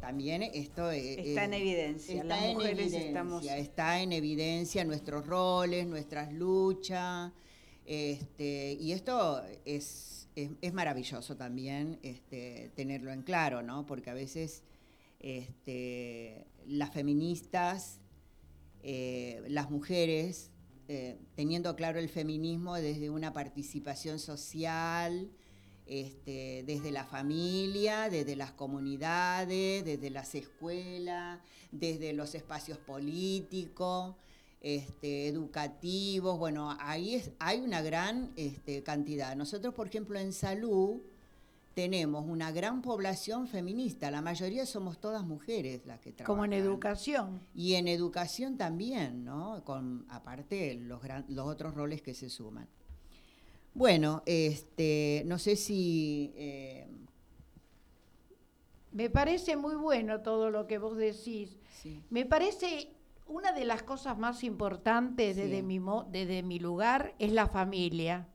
también 0.02 0.42
esto 0.42 0.90
eh, 0.90 1.30
Está 1.30 1.44
en 1.44 1.54
eh, 1.54 1.58
evidencia. 1.58 2.14
Está 2.16 2.26
Las 2.26 2.42
en 2.42 2.54
mujeres 2.54 2.78
evidencia, 2.78 3.06
estamos. 3.06 3.44
está 3.46 4.02
en 4.02 4.12
evidencia 4.12 4.84
nuestros 4.84 5.24
roles, 5.24 5.86
nuestras 5.86 6.32
luchas, 6.32 7.30
este, 7.86 8.76
y 8.80 8.90
esto 8.92 9.40
es, 9.64 10.28
es, 10.34 10.50
es 10.60 10.72
maravilloso 10.72 11.36
también 11.36 12.00
este, 12.02 12.72
tenerlo 12.74 13.12
en 13.12 13.22
claro, 13.22 13.62
¿no? 13.62 13.86
Porque 13.86 14.10
a 14.10 14.14
veces 14.14 14.64
este, 15.20 16.46
las 16.66 16.90
feministas, 16.90 18.00
eh, 18.82 19.44
las 19.46 19.70
mujeres, 19.70 20.50
eh, 20.88 21.16
teniendo 21.36 21.76
claro 21.76 22.00
el 22.00 22.08
feminismo 22.08 22.74
desde 22.74 23.08
una 23.08 23.32
participación 23.32 24.18
social, 24.18 25.30
este, 26.00 26.64
desde 26.66 26.90
la 26.90 27.04
familia, 27.04 28.08
desde 28.08 28.34
las 28.34 28.52
comunidades, 28.52 29.84
desde 29.84 30.08
las 30.08 30.34
escuelas, 30.34 31.38
desde 31.70 32.14
los 32.14 32.34
espacios 32.34 32.78
políticos, 32.78 34.14
este, 34.62 35.28
educativos. 35.28 36.38
Bueno, 36.38 36.74
ahí 36.80 37.16
es, 37.16 37.30
hay 37.38 37.60
una 37.60 37.82
gran 37.82 38.32
este, 38.36 38.82
cantidad. 38.82 39.36
Nosotros, 39.36 39.74
por 39.74 39.88
ejemplo, 39.88 40.18
en 40.18 40.32
salud 40.32 41.02
tenemos 41.74 42.24
una 42.26 42.50
gran 42.52 42.80
población 42.80 43.46
feminista. 43.46 44.10
La 44.10 44.22
mayoría 44.22 44.64
somos 44.64 44.98
todas 44.98 45.24
mujeres 45.24 45.84
las 45.84 46.00
que 46.00 46.12
trabajan. 46.12 46.26
Como 46.34 46.44
en 46.46 46.52
educación. 46.54 47.40
Y 47.54 47.74
en 47.74 47.86
educación 47.88 48.56
también, 48.56 49.24
¿no? 49.24 49.62
Con, 49.64 50.06
aparte, 50.08 50.74
los, 50.74 51.02
gran- 51.02 51.26
los 51.28 51.46
otros 51.46 51.74
roles 51.74 52.00
que 52.00 52.14
se 52.14 52.30
suman. 52.30 52.66
Bueno, 53.74 54.22
este, 54.26 55.22
no 55.26 55.38
sé 55.38 55.56
si... 55.56 56.32
eh, 56.36 56.86
Me 58.92 59.08
parece 59.08 59.56
muy 59.56 59.74
bueno 59.76 60.20
todo 60.20 60.50
lo 60.50 60.66
que 60.66 60.78
vos 60.78 60.96
decís. 60.96 61.58
sí. 61.82 62.02
Me 62.10 62.26
parece 62.26 62.90
una 63.26 63.52
de 63.52 63.64
las 63.64 63.82
cosas 63.82 64.18
más 64.18 64.44
importantes 64.44 65.36
Sí. 65.36 65.42
desde, 65.42 65.62
mi, 65.62 65.80
mo- 65.80 66.04
desde 66.10 66.42
mi 66.42 66.58
lugar 66.58 67.14
es 67.18 67.32
la 67.32 67.46
familia. 67.48 68.26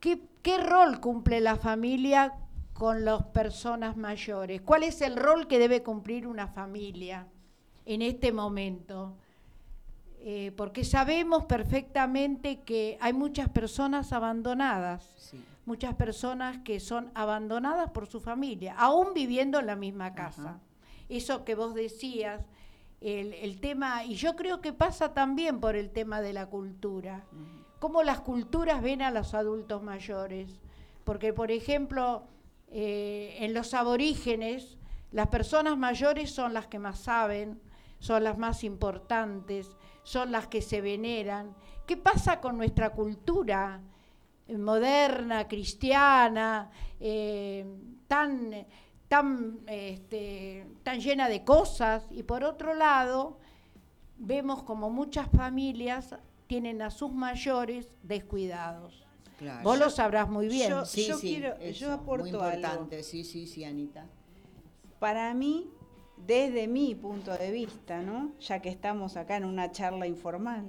¿Qué, 0.00 0.20
qué 0.42 0.58
rol 0.58 1.00
cumple 1.00 1.40
la 1.40 1.56
familia 1.56 2.34
con 2.72 3.04
las 3.04 3.22
personas 3.26 3.96
mayores? 3.96 4.60
¿Cuál 4.62 4.82
es 4.82 5.00
el 5.02 5.16
rol 5.16 5.46
que 5.46 5.58
debe 5.60 5.82
cumplir 5.84 6.26
una 6.26 6.48
familia 6.48 7.28
en 7.86 8.02
este 8.02 8.32
momento? 8.32 9.16
Eh, 10.20 10.52
porque 10.56 10.84
sabemos 10.84 11.44
perfectamente 11.44 12.60
que 12.62 12.98
hay 13.00 13.12
muchas 13.12 13.48
personas 13.48 14.12
abandonadas 14.12 15.08
Sí. 15.16 15.40
muchas 15.64 15.94
personas 15.94 16.58
que 16.64 16.80
son 16.80 17.10
abandonadas 17.14 17.90
por 17.90 18.06
su 18.06 18.20
familia, 18.20 18.74
aún 18.76 19.14
viviendo 19.14 19.60
en 19.60 19.66
la 19.66 19.76
misma 19.76 20.14
casa. 20.14 20.42
Ajá. 20.42 20.60
Eso 21.08 21.44
que 21.44 21.54
vos 21.54 21.74
decías, 21.74 22.42
el, 23.00 23.32
el 23.34 23.60
tema, 23.60 24.04
y 24.04 24.14
yo 24.14 24.34
creo 24.34 24.60
que 24.60 24.72
pasa 24.72 25.14
también 25.14 25.60
por 25.60 25.76
el 25.76 25.90
tema 25.90 26.20
de 26.20 26.32
la 26.32 26.46
cultura, 26.46 27.24
cómo 27.78 28.02
las 28.02 28.20
culturas 28.20 28.82
ven 28.82 29.02
a 29.02 29.10
los 29.10 29.34
adultos 29.34 29.82
mayores. 29.82 30.58
Porque, 31.04 31.32
por 31.32 31.50
ejemplo, 31.52 32.24
eh, 32.70 33.36
en 33.40 33.54
los 33.54 33.72
aborígenes, 33.72 34.78
las 35.12 35.28
personas 35.28 35.78
mayores 35.78 36.30
son 36.32 36.52
las 36.54 36.66
que 36.66 36.78
más 36.78 36.98
saben, 36.98 37.60
son 38.00 38.24
las 38.24 38.36
más 38.36 38.64
importantes, 38.64 39.76
son 40.08 40.32
las 40.32 40.46
que 40.46 40.62
se 40.62 40.80
veneran. 40.80 41.54
¿Qué 41.86 41.96
pasa 41.98 42.40
con 42.40 42.56
nuestra 42.56 42.90
cultura? 42.90 43.80
eh, 44.50 44.56
moderna, 44.56 45.46
cristiana, 45.46 46.70
eh, 46.98 47.66
tan, 48.06 48.64
tan, 49.06 49.58
este, 49.66 50.66
tan 50.82 51.00
llena 51.00 51.28
de 51.28 51.44
cosas. 51.44 52.06
Y 52.10 52.22
por 52.22 52.42
otro 52.44 52.72
lado, 52.72 53.36
vemos 54.16 54.62
como 54.62 54.88
muchas 54.88 55.28
familias 55.30 56.14
tienen 56.46 56.80
a 56.80 56.90
sus 56.90 57.12
mayores 57.12 57.88
descuidados. 58.02 59.04
Claro. 59.38 59.62
Vos 59.64 59.78
lo 59.78 59.90
sabrás 59.90 60.30
muy 60.30 60.48
bien. 60.48 60.70
Yo- 60.70 60.86
Sí, 60.86 61.10
sí, 61.20 61.34
quiero- 61.36 61.54
eso, 61.60 61.80
yo 61.80 61.92
aporto 61.92 62.24
muy 62.24 62.30
algo. 62.30 62.46
importante, 62.56 63.02
sí, 63.02 63.24
sí, 63.24 63.46
sí, 63.46 63.64
Anita. 63.64 64.06
Para 64.98 65.34
mí, 65.34 65.68
desde 66.26 66.68
mi 66.68 66.94
punto 66.94 67.36
de 67.36 67.50
vista, 67.50 68.02
¿no? 68.02 68.32
Ya 68.40 68.60
que 68.60 68.68
estamos 68.68 69.16
acá 69.16 69.36
en 69.36 69.44
una 69.44 69.72
charla 69.72 70.06
informal. 70.06 70.64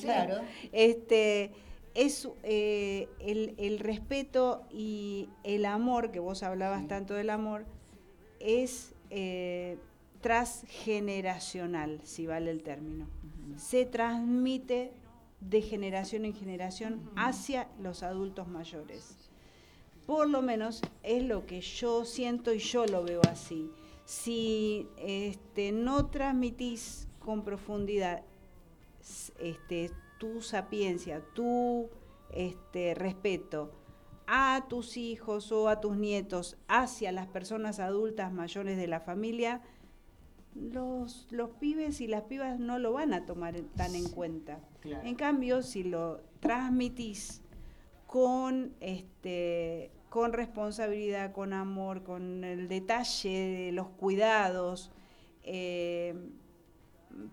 Claro. 0.00 0.42
Este 0.72 1.52
es 1.94 2.28
eh, 2.42 3.08
el, 3.18 3.54
el 3.58 3.78
respeto 3.78 4.66
y 4.70 5.28
el 5.44 5.64
amor, 5.64 6.10
que 6.10 6.20
vos 6.20 6.42
hablabas 6.42 6.86
tanto 6.86 7.14
del 7.14 7.30
amor, 7.30 7.66
es 8.40 8.94
eh, 9.10 9.78
transgeneracional, 10.20 12.00
si 12.04 12.26
vale 12.26 12.50
el 12.50 12.62
término. 12.62 13.06
Se 13.56 13.84
transmite 13.84 14.92
de 15.40 15.62
generación 15.62 16.24
en 16.24 16.34
generación 16.34 17.10
hacia 17.16 17.68
los 17.80 18.02
adultos 18.02 18.48
mayores. 18.48 19.30
Por 20.06 20.28
lo 20.28 20.42
menos 20.42 20.82
es 21.02 21.22
lo 21.22 21.46
que 21.46 21.60
yo 21.60 22.04
siento 22.04 22.52
y 22.52 22.58
yo 22.58 22.86
lo 22.86 23.04
veo 23.04 23.20
así. 23.30 23.70
Si 24.08 24.88
este, 24.96 25.70
no 25.70 26.06
transmitís 26.06 27.08
con 27.18 27.44
profundidad 27.44 28.22
este, 29.38 29.90
tu 30.18 30.40
sapiencia, 30.40 31.22
tu 31.34 31.90
este, 32.30 32.94
respeto 32.94 33.70
a 34.26 34.64
tus 34.66 34.96
hijos 34.96 35.52
o 35.52 35.68
a 35.68 35.82
tus 35.82 35.98
nietos 35.98 36.56
hacia 36.68 37.12
las 37.12 37.26
personas 37.26 37.80
adultas 37.80 38.32
mayores 38.32 38.78
de 38.78 38.86
la 38.86 39.00
familia, 39.00 39.60
los, 40.54 41.26
los 41.30 41.50
pibes 41.50 42.00
y 42.00 42.06
las 42.06 42.22
pibas 42.22 42.58
no 42.58 42.78
lo 42.78 42.94
van 42.94 43.12
a 43.12 43.26
tomar 43.26 43.60
tan 43.76 43.94
en 43.94 44.08
cuenta. 44.08 44.58
Claro. 44.80 45.06
En 45.06 45.16
cambio, 45.16 45.62
si 45.62 45.84
lo 45.84 46.22
transmitís 46.40 47.42
con 48.06 48.72
este 48.80 49.90
con 50.08 50.32
responsabilidad, 50.32 51.32
con 51.32 51.52
amor, 51.52 52.02
con 52.02 52.44
el 52.44 52.68
detalle 52.68 53.30
de 53.30 53.72
los 53.72 53.88
cuidados, 53.88 54.90
eh, 55.42 56.14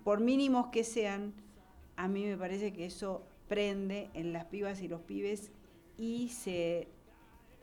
por 0.04 0.20
mínimos 0.20 0.68
que 0.68 0.84
sean, 0.84 1.34
a 1.96 2.08
mí 2.08 2.26
me 2.26 2.38
parece 2.38 2.74
que 2.74 2.86
eso 2.86 3.24
prende 3.48 4.10
en 4.14 4.34
las 4.34 4.46
pibas 4.46 4.82
y 4.82 4.88
los 4.88 5.02
pibes 5.02 5.52
y 5.98 6.30
se, 6.30 6.88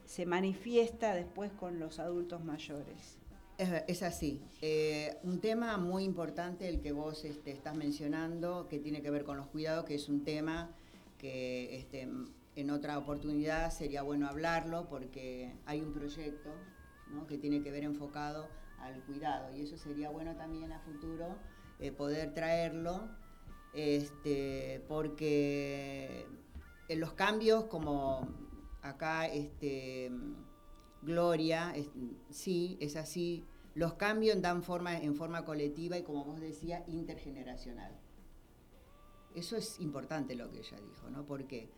se 0.04 0.26
manifiesta 0.26 1.14
después 1.14 1.52
con 1.52 1.78
los 1.78 1.98
adultos 1.98 2.44
mayores. 2.44 3.18
Es, 3.58 4.02
así. 4.02 4.40
Eh, 4.60 5.16
un 5.22 5.40
tema 5.40 5.76
muy 5.76 6.04
importante 6.04 6.68
el 6.68 6.80
que 6.80 6.90
vos 6.90 7.24
este, 7.24 7.52
estás 7.52 7.76
mencionando, 7.76 8.66
que 8.68 8.80
tiene 8.80 9.02
que 9.02 9.10
ver 9.10 9.24
con 9.24 9.36
los 9.36 9.46
cuidados, 9.46 9.84
que 9.84 9.94
es 9.94 10.08
un 10.08 10.24
tema 10.24 10.70
que 11.18 11.76
este, 11.76 12.08
en 12.56 12.70
otra 12.70 12.98
oportunidad 12.98 13.70
sería 13.70 14.02
bueno 14.02 14.28
hablarlo 14.28 14.88
porque 14.88 15.54
hay 15.66 15.80
un 15.80 15.92
proyecto 15.92 16.50
que 17.28 17.38
tiene 17.38 17.62
que 17.62 17.70
ver 17.70 17.84
enfocado 17.84 18.48
al 18.78 19.02
cuidado 19.04 19.54
y 19.54 19.62
eso 19.62 19.76
sería 19.76 20.10
bueno 20.10 20.34
también 20.36 20.72
a 20.72 20.80
futuro 20.80 21.36
eh, 21.78 21.92
poder 21.92 22.32
traerlo 22.32 23.08
este, 23.74 24.84
porque 24.88 26.26
en 26.88 27.00
los 27.00 27.12
cambios 27.12 27.64
como 27.64 28.28
acá 28.82 29.26
este, 29.26 30.10
Gloria, 31.02 31.74
sí, 32.30 32.78
es 32.80 32.94
así. 32.94 33.44
Los 33.74 33.94
cambios 33.94 34.40
dan 34.40 34.62
forma 34.62 34.96
en 34.96 35.16
forma 35.16 35.44
colectiva 35.44 35.98
y, 35.98 36.04
como 36.04 36.24
vos 36.24 36.40
decías, 36.40 36.88
intergeneracional. 36.88 37.98
Eso 39.34 39.56
es 39.56 39.80
importante 39.80 40.36
lo 40.36 40.50
que 40.50 40.58
ella 40.58 40.78
dijo, 40.80 41.10
¿no? 41.10 41.24
Porque 41.24 41.68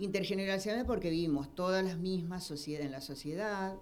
intergeneracional 0.00 0.86
porque 0.86 1.10
vivimos 1.10 1.54
todas 1.54 1.84
las 1.84 1.98
mismas 1.98 2.42
sociedad, 2.42 2.84
en 2.84 2.92
la 2.92 3.00
sociedad, 3.00 3.76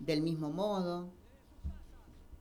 del 0.00 0.20
mismo 0.20 0.50
modo. 0.50 1.10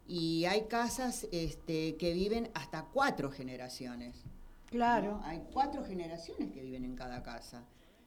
Y 0.08 0.46
hay 0.46 0.64
casas 0.64 1.28
este, 1.32 1.96
que 1.96 2.14
viven 2.14 2.50
hasta 2.54 2.86
cuatro 2.86 3.32
generaciones. 3.32 4.24
Claro. 4.66 5.20
¿no? 5.20 5.26
Hay 5.26 5.44
cuatro 5.54 5.86
generaciones 5.86 6.52
que 6.52 6.62
viven 6.62 6.84
en 6.84 6.96
cada 6.96 7.24
casa. 7.24 7.64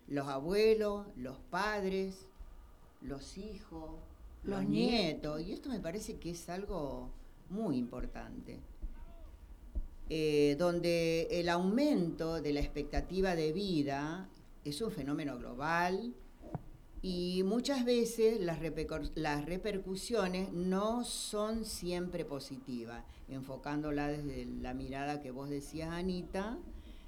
Los 0.08 0.26
abuelos, 0.28 1.06
los 1.16 1.38
padres, 1.38 2.26
los 3.00 3.38
hijos, 3.38 3.90
los, 4.42 4.60
Los 4.60 4.68
nietos. 4.68 5.40
Y 5.40 5.52
esto 5.52 5.68
me 5.68 5.80
parece 5.80 6.18
que 6.18 6.30
es 6.30 6.48
algo 6.48 7.10
muy 7.48 7.76
importante. 7.76 8.60
Eh, 10.08 10.54
donde 10.58 11.26
el 11.32 11.48
aumento 11.48 12.40
de 12.40 12.52
la 12.52 12.60
expectativa 12.60 13.34
de 13.34 13.52
vida 13.52 14.28
es 14.68 14.80
un 14.80 14.90
fenómeno 14.90 15.38
global 15.38 16.14
y 17.02 17.42
muchas 17.44 17.84
veces 17.84 18.40
las, 18.40 18.60
repercu- 18.60 19.12
las 19.14 19.44
repercusiones 19.44 20.52
no 20.52 21.04
son 21.04 21.64
siempre 21.64 22.24
positivas, 22.24 23.04
enfocándola 23.28 24.08
desde 24.08 24.46
la 24.46 24.74
mirada 24.74 25.20
que 25.20 25.30
vos 25.30 25.48
decías, 25.48 25.90
Anita, 25.90 26.58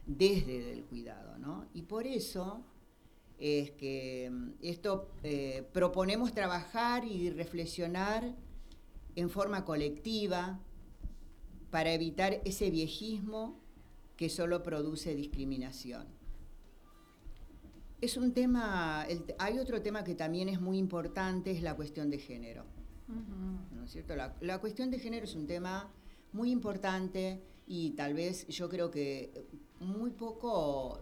desde 0.06 0.72
el 0.72 0.85
cuidado, 0.85 1.36
¿no? 1.39 1.66
Y 1.74 1.82
por 1.82 2.06
eso 2.06 2.62
es 3.39 3.72
que 3.72 4.30
mm, 4.30 4.51
esto 4.62 5.10
eh, 5.22 5.68
proponemos 5.72 6.32
trabajar 6.32 7.05
y 7.05 7.30
reflexionar 7.30 8.35
en 9.16 9.30
forma 9.30 9.64
colectiva 9.64 10.60
para 11.70 11.93
evitar 11.93 12.40
ese 12.44 12.70
viejismo 12.70 13.59
que 14.16 14.28
solo 14.28 14.62
produce 14.62 15.14
discriminación. 15.14 16.18
Es 18.01 18.16
un 18.16 18.33
tema, 18.33 19.05
el- 19.09 19.35
hay 19.39 19.59
otro 19.59 19.83
tema 19.83 20.05
que 20.05 20.15
también 20.15 20.49
es 20.49 20.61
muy 20.61 20.79
importante, 20.79 21.51
es 21.51 21.62
la 21.62 21.75
cuestión 21.75 22.11
de 22.11 22.19
género. 22.19 22.65
¿no 23.75 23.85
es 23.85 23.91
cierto? 23.91 24.15
La, 24.16 24.35
la 24.43 24.59
cuestión 24.59 24.91
de 24.91 24.99
género 24.99 25.25
es 25.25 25.35
un 25.35 25.47
tema 25.47 25.89
muy 26.33 26.51
importante 26.51 27.41
y 27.66 27.91
tal 27.93 28.12
vez 28.12 28.47
yo 28.49 28.69
creo 28.69 28.91
que 28.91 29.47
muy 29.81 30.11
poco, 30.11 31.01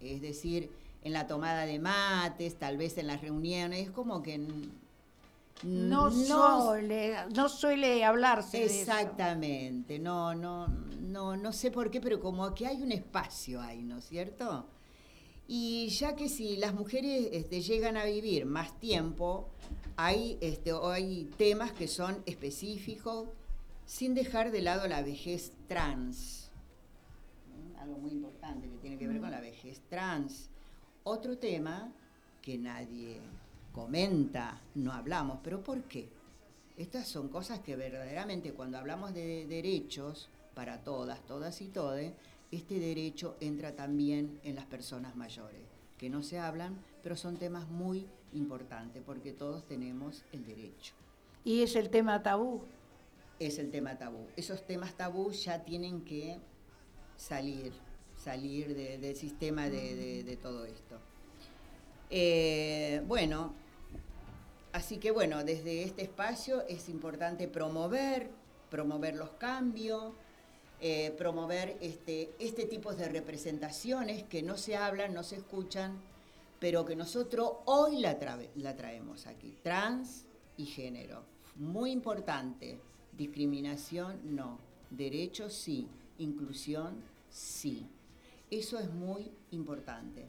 es 0.00 0.22
decir, 0.22 0.70
en 1.02 1.12
la 1.12 1.26
tomada 1.26 1.66
de 1.66 1.78
mates, 1.78 2.58
tal 2.58 2.78
vez 2.78 2.96
en 2.96 3.08
las 3.08 3.20
reuniones, 3.20 3.88
es 3.88 3.90
como 3.90 4.22
que 4.22 4.34
n- 4.34 4.70
No, 5.64 6.10
suele, 6.10 7.14
no 7.34 7.48
suele 7.50 8.02
hablarse 8.04 8.58
de 8.58 8.64
eso. 8.64 8.90
Exactamente, 8.90 9.98
no, 9.98 10.34
no, 10.34 10.66
no, 10.68 11.36
no 11.36 11.52
sé 11.52 11.70
por 11.70 11.90
qué, 11.90 12.00
pero 12.00 12.20
como 12.20 12.54
que 12.54 12.66
hay 12.66 12.82
un 12.82 12.90
espacio 12.90 13.60
ahí, 13.60 13.82
¿no 13.82 13.98
es 13.98 14.04
cierto? 14.06 14.66
Y 15.46 15.88
ya 15.88 16.16
que 16.16 16.28
si 16.28 16.56
las 16.56 16.74
mujeres 16.74 17.28
este, 17.32 17.60
llegan 17.60 17.96
a 17.96 18.04
vivir 18.04 18.46
más 18.46 18.78
tiempo, 18.80 19.48
hay, 19.96 20.38
este, 20.40 20.72
hay 20.82 21.30
temas 21.36 21.72
que 21.72 21.86
son 21.86 22.22
específicos 22.26 23.28
sin 23.86 24.14
dejar 24.14 24.50
de 24.50 24.62
lado 24.62 24.88
la 24.88 25.02
vejez 25.02 25.52
trans. 25.68 26.50
Algo 27.78 27.98
muy 27.98 28.12
importante 28.12 28.68
que 28.68 28.78
tiene 28.78 28.96
que 28.96 29.06
ver 29.06 29.20
con 29.20 29.30
la 29.30 29.40
vejez 29.40 29.80
trans. 29.90 30.48
Otro 31.02 31.36
tema 31.36 31.92
que 32.40 32.56
nadie 32.56 33.20
comenta, 33.72 34.60
no 34.74 34.92
hablamos, 34.92 35.40
pero 35.42 35.62
¿por 35.62 35.82
qué? 35.82 36.08
Estas 36.76 37.06
son 37.06 37.28
cosas 37.28 37.60
que 37.60 37.76
verdaderamente 37.76 38.52
cuando 38.52 38.78
hablamos 38.78 39.12
de 39.12 39.46
derechos 39.46 40.28
para 40.54 40.82
todas, 40.82 41.20
todas 41.26 41.60
y 41.60 41.68
todes, 41.68 42.12
este 42.50 42.78
derecho 42.78 43.36
entra 43.40 43.74
también 43.74 44.38
en 44.44 44.54
las 44.54 44.66
personas 44.66 45.16
mayores, 45.16 45.62
que 45.98 46.08
no 46.10 46.22
se 46.22 46.38
hablan, 46.38 46.78
pero 47.02 47.16
son 47.16 47.36
temas 47.36 47.68
muy 47.68 48.06
importantes 48.32 49.02
porque 49.04 49.32
todos 49.32 49.66
tenemos 49.66 50.24
el 50.32 50.44
derecho. 50.44 50.94
Y 51.44 51.62
es 51.62 51.76
el 51.76 51.90
tema 51.90 52.22
tabú. 52.22 52.62
Es 53.38 53.58
el 53.58 53.70
tema 53.70 53.96
tabú. 53.98 54.26
Esos 54.36 54.64
temas 54.66 54.94
tabú 54.96 55.30
ya 55.32 55.64
tienen 55.64 56.04
que 56.04 56.38
salir, 57.16 57.72
salir 58.16 58.74
de- 58.74 58.98
del 58.98 59.16
sistema 59.16 59.68
de, 59.68 59.94
de- 59.96 60.24
de 60.24 60.36
todo 60.36 60.64
esto. 60.64 61.00
Eh, 62.10 63.02
bueno, 63.06 63.54
así 64.72 64.98
que 64.98 65.10
bueno, 65.10 65.44
desde 65.44 65.82
este 65.82 66.02
espacio 66.02 66.62
es 66.68 66.88
importante 66.88 67.48
promover, 67.48 68.30
promover 68.70 69.16
los 69.16 69.30
cambios, 69.30 70.12
eh, 70.80 71.14
promover 71.16 71.76
este, 71.80 72.30
este 72.38 72.66
tipo 72.66 72.94
de 72.94 73.08
representaciones 73.08 74.22
que 74.24 74.42
no 74.42 74.56
se 74.56 74.76
hablan, 74.76 75.14
no 75.14 75.22
se 75.22 75.36
escuchan, 75.36 75.98
pero 76.60 76.84
que 76.84 76.96
nosotros 76.96 77.52
hoy 77.66 78.00
la, 78.00 78.18
trae- 78.18 78.50
la 78.56 78.76
traemos 78.76 79.26
aquí. 79.26 79.56
Trans 79.62 80.24
y 80.56 80.66
género. 80.66 81.22
Muy 81.56 81.90
importante. 81.90 82.80
Discriminación 83.16 84.20
no. 84.34 84.58
Derechos 84.90 85.52
sí. 85.52 85.88
Inclusión 86.18 87.02
sí. 87.30 87.86
Eso 88.50 88.78
es 88.78 88.90
muy 88.90 89.30
importante. 89.50 90.26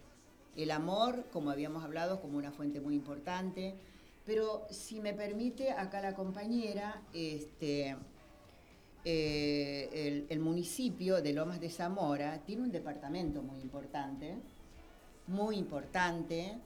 El 0.56 0.72
amor, 0.72 1.26
como 1.32 1.52
habíamos 1.52 1.84
hablado, 1.84 2.22
como 2.22 2.38
una 2.38 2.52
fuente 2.52 2.80
muy 2.80 2.96
importante. 2.96 3.76
Pero 4.26 4.66
si 4.72 5.00
me 5.02 5.14
permite, 5.14 5.72
acá 5.72 6.02
la 6.02 6.16
compañera, 6.16 7.02
este, 7.14 7.96
eh, 9.06 9.90
el, 9.94 10.26
el 10.30 10.40
municipio 10.40 11.22
de 11.22 11.32
Lomas 11.32 11.62
de 11.62 11.70
Zamora 11.70 12.40
tiene 12.40 12.64
un 12.64 12.72
departamento 12.72 13.44
muy 13.44 13.62
importante, 13.62 14.36
muy 15.28 15.58
importante, 15.58 16.58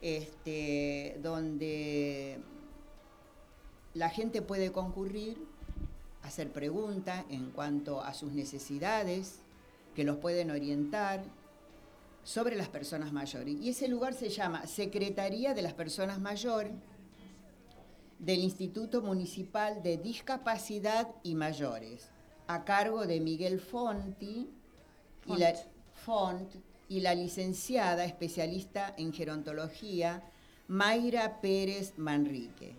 este, 0.00 1.18
donde 1.22 2.40
la 3.92 4.08
gente 4.08 4.42
puede 4.42 4.72
concurrir, 4.72 5.36
hacer 6.22 6.50
preguntas 6.50 7.24
en 7.28 7.50
cuanto 7.50 8.02
a 8.02 8.14
sus 8.14 8.32
necesidades, 8.32 9.40
que 9.94 10.04
los 10.04 10.16
pueden 10.16 10.50
orientar 10.50 11.22
sobre 12.22 12.56
las 12.56 12.68
personas 12.68 13.12
mayores. 13.12 13.54
Y 13.60 13.70
ese 13.70 13.88
lugar 13.88 14.14
se 14.14 14.30
llama 14.30 14.66
Secretaría 14.66 15.54
de 15.54 15.62
las 15.62 15.74
Personas 15.74 16.18
Mayores 16.18 16.72
del 18.18 18.40
Instituto 18.40 19.02
Municipal 19.02 19.82
de 19.82 19.98
Discapacidad 19.98 21.08
y 21.22 21.34
Mayores, 21.34 22.08
a 22.46 22.64
cargo 22.64 23.06
de 23.06 23.20
Miguel 23.20 23.60
Fonti 23.60 24.48
y 25.26 25.36
la, 25.36 25.54
Font 26.04 26.54
y 26.88 27.00
la 27.00 27.14
licenciada 27.14 28.04
especialista 28.04 28.94
en 28.96 29.12
gerontología 29.12 30.22
Mayra 30.68 31.40
Pérez 31.40 31.94
Manrique. 31.96 32.76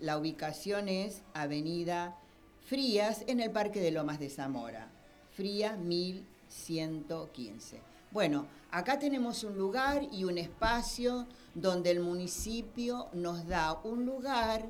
La 0.00 0.18
ubicación 0.18 0.88
es 0.88 1.22
Avenida 1.34 2.18
Frías 2.66 3.24
en 3.26 3.40
el 3.40 3.50
Parque 3.50 3.80
de 3.80 3.90
Lomas 3.90 4.18
de 4.18 4.28
Zamora, 4.28 4.90
Frías 5.32 5.78
1115. 5.78 7.87
Bueno, 8.10 8.46
acá 8.70 8.98
tenemos 8.98 9.44
un 9.44 9.58
lugar 9.58 10.02
y 10.10 10.24
un 10.24 10.38
espacio 10.38 11.26
donde 11.54 11.90
el 11.90 12.00
municipio 12.00 13.08
nos 13.12 13.46
da 13.46 13.78
un 13.84 14.06
lugar 14.06 14.64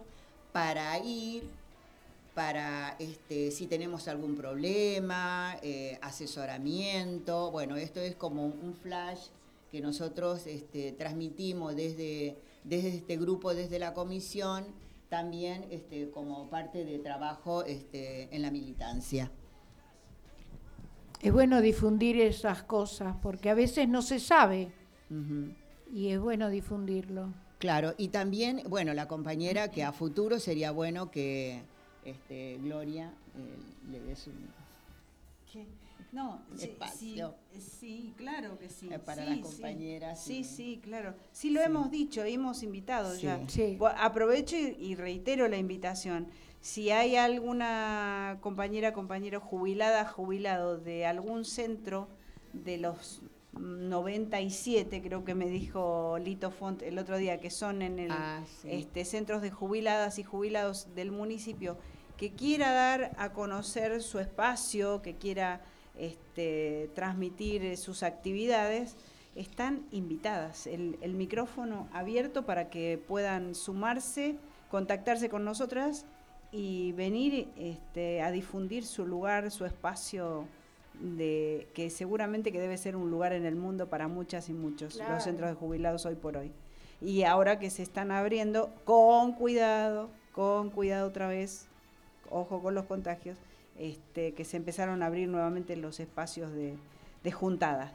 para 0.52 0.98
ir, 0.98 1.48
para 2.34 2.96
este, 2.98 3.52
si 3.52 3.68
tenemos 3.68 4.08
algún 4.08 4.34
problema, 4.34 5.56
eh, 5.62 6.00
asesoramiento. 6.02 7.52
Bueno, 7.52 7.76
esto 7.76 8.00
es 8.00 8.16
como 8.16 8.44
un 8.44 8.74
flash 8.74 9.28
que 9.70 9.80
nosotros 9.80 10.48
este, 10.48 10.90
transmitimos 10.90 11.76
desde, 11.76 12.36
desde 12.64 12.88
este 12.88 13.16
grupo, 13.18 13.54
desde 13.54 13.78
la 13.78 13.94
comisión, 13.94 14.64
también 15.08 15.64
este, 15.70 16.10
como 16.10 16.50
parte 16.50 16.84
de 16.84 16.98
trabajo 16.98 17.62
este, 17.62 18.34
en 18.34 18.42
la 18.42 18.50
militancia. 18.50 19.30
Es 21.20 21.32
bueno 21.32 21.60
difundir 21.60 22.20
esas 22.20 22.62
cosas 22.62 23.16
porque 23.22 23.50
a 23.50 23.54
veces 23.54 23.88
no 23.88 24.02
se 24.02 24.20
sabe 24.20 24.70
y 25.92 26.08
es 26.08 26.20
bueno 26.20 26.48
difundirlo. 26.48 27.32
Claro, 27.58 27.94
y 27.98 28.08
también, 28.08 28.62
bueno, 28.68 28.94
la 28.94 29.08
compañera 29.08 29.68
que 29.70 29.82
a 29.82 29.92
futuro 29.92 30.38
sería 30.38 30.70
bueno 30.70 31.10
que 31.10 31.60
este, 32.04 32.58
Gloria 32.62 33.12
eh, 33.36 33.90
le 33.90 34.00
des 34.00 34.28
un... 34.28 34.34
¿Qué? 35.52 35.66
No, 36.12 36.40
sí, 36.56 36.64
Espacio. 36.66 37.34
sí, 37.52 37.60
sí, 37.60 38.14
claro 38.16 38.58
que 38.58 38.68
sí. 38.70 38.88
Eh, 38.92 38.98
para 38.98 39.24
sí, 39.24 39.28
las 39.28 39.36
sí. 39.38 39.42
compañeras, 39.42 40.22
Sí, 40.24 40.44
sí. 40.44 40.54
sí, 40.56 40.80
claro. 40.82 41.14
Sí, 41.32 41.50
lo 41.50 41.60
Sí. 41.60 41.66
hemos 41.66 41.90
dicho, 41.90 42.22
hemos 42.22 42.62
invitado 42.62 43.14
Sí. 43.14 43.22
ya. 43.26 43.40
Aprovecho 43.98 44.56
y, 44.56 44.76
y 44.78 44.94
reitero 44.94 45.48
la 45.48 45.56
invitación. 45.58 46.28
Si 46.60 46.90
hay 46.90 47.16
alguna 47.16 48.38
compañera, 48.40 48.92
compañero 48.92 49.40
jubilada, 49.40 50.04
jubilado 50.04 50.76
de 50.78 51.06
algún 51.06 51.44
centro 51.44 52.08
de 52.52 52.78
los 52.78 53.22
97, 53.52 55.00
creo 55.02 55.24
que 55.24 55.34
me 55.34 55.46
dijo 55.48 56.18
Lito 56.18 56.50
Font 56.50 56.82
el 56.82 56.98
otro 56.98 57.16
día, 57.16 57.40
que 57.40 57.50
son 57.50 57.82
en 57.82 57.98
el 57.98 58.10
Ah, 58.12 58.42
sí. 58.62 58.68
este, 58.72 59.04
centros 59.04 59.42
de 59.42 59.50
jubiladas 59.50 60.18
y 60.18 60.24
jubilados 60.24 60.88
del 60.94 61.10
municipio, 61.12 61.76
que 62.16 62.32
quiera 62.32 62.72
dar 62.72 63.12
a 63.18 63.32
conocer 63.32 64.02
su 64.02 64.18
espacio, 64.18 65.00
que 65.02 65.14
quiera 65.14 65.60
este, 65.96 66.90
transmitir 66.94 67.76
sus 67.76 68.02
actividades, 68.02 68.96
están 69.36 69.84
invitadas. 69.92 70.66
El, 70.66 70.98
el 71.00 71.14
micrófono 71.14 71.88
abierto 71.92 72.44
para 72.44 72.70
que 72.70 73.00
puedan 73.06 73.54
sumarse, 73.54 74.36
contactarse 74.70 75.28
con 75.28 75.44
nosotras 75.44 76.04
y 76.52 76.92
venir 76.92 77.48
este, 77.56 78.22
a 78.22 78.30
difundir 78.30 78.84
su 78.84 79.06
lugar, 79.06 79.50
su 79.50 79.64
espacio, 79.66 80.46
de, 81.00 81.68
que 81.74 81.90
seguramente 81.90 82.50
que 82.50 82.60
debe 82.60 82.76
ser 82.76 82.96
un 82.96 83.10
lugar 83.10 83.32
en 83.32 83.44
el 83.44 83.54
mundo 83.54 83.88
para 83.88 84.08
muchas 84.08 84.48
y 84.48 84.52
muchos, 84.52 84.94
Claro. 84.94 85.14
los 85.14 85.24
centros 85.24 85.48
de 85.48 85.54
jubilados 85.54 86.06
hoy 86.06 86.14
por 86.16 86.36
hoy. 86.36 86.50
Y 87.00 87.22
ahora 87.22 87.58
que 87.60 87.70
se 87.70 87.82
están 87.82 88.10
abriendo, 88.10 88.72
con 88.84 89.32
cuidado, 89.32 90.08
con 90.32 90.70
cuidado 90.70 91.06
otra 91.08 91.28
vez, 91.28 91.66
ojo 92.30 92.60
con 92.60 92.74
los 92.74 92.86
contagios, 92.86 93.38
este, 93.78 94.32
que 94.34 94.44
se 94.44 94.56
empezaron 94.56 95.02
a 95.02 95.06
abrir 95.06 95.28
nuevamente 95.28 95.76
los 95.76 96.00
espacios 96.00 96.52
de, 96.52 96.74
de 97.22 97.30
juntadas. 97.32 97.92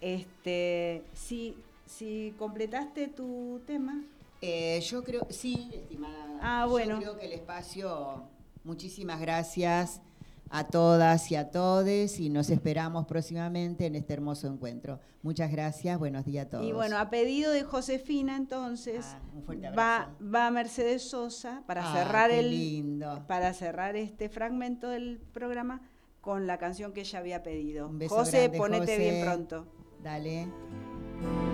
Este, 0.00 1.02
si, 1.14 1.56
si 1.86 2.34
completaste 2.38 3.08
tu 3.08 3.60
tema. 3.66 4.02
Eh, 4.46 4.80
yo 4.80 5.02
creo, 5.02 5.26
sí, 5.30 5.70
estimada. 5.72 6.38
Ah, 6.42 6.66
bueno. 6.68 6.96
Yo 6.96 7.00
creo 7.00 7.18
que 7.18 7.26
el 7.26 7.32
espacio, 7.32 8.24
muchísimas 8.62 9.18
gracias 9.20 10.02
a 10.50 10.64
todas 10.64 11.30
y 11.32 11.36
a 11.36 11.50
todes 11.50 12.20
y 12.20 12.28
nos 12.28 12.50
esperamos 12.50 13.06
próximamente 13.06 13.86
en 13.86 13.94
este 13.94 14.12
hermoso 14.12 14.46
encuentro. 14.46 15.00
Muchas 15.22 15.50
gracias, 15.50 15.98
buenos 15.98 16.26
días 16.26 16.46
a 16.46 16.50
todos. 16.50 16.66
Y 16.66 16.72
bueno, 16.72 16.98
a 16.98 17.08
pedido 17.08 17.50
de 17.52 17.62
Josefina, 17.62 18.36
entonces, 18.36 19.06
Ah, 19.08 19.20
un 19.34 19.42
fuerte 19.44 19.70
va, 19.70 20.14
va 20.22 20.50
Mercedes 20.50 21.08
Sosa 21.08 21.62
para 21.66 21.90
Ah, 21.90 21.94
cerrar 21.96 22.30
el 22.30 22.50
lindo. 22.50 23.24
para 23.26 23.54
cerrar 23.54 23.96
este 23.96 24.28
fragmento 24.28 24.90
del 24.90 25.18
programa 25.32 25.80
con 26.20 26.46
la 26.46 26.58
canción 26.58 26.92
que 26.92 27.00
ella 27.00 27.18
había 27.20 27.42
pedido. 27.42 27.88
Un 27.88 27.98
beso 27.98 28.14
José, 28.14 28.40
grande, 28.42 28.58
ponete 28.58 28.80
José. 28.92 28.98
bien 28.98 29.24
pronto. 29.24 29.66
Dale. 30.02 31.53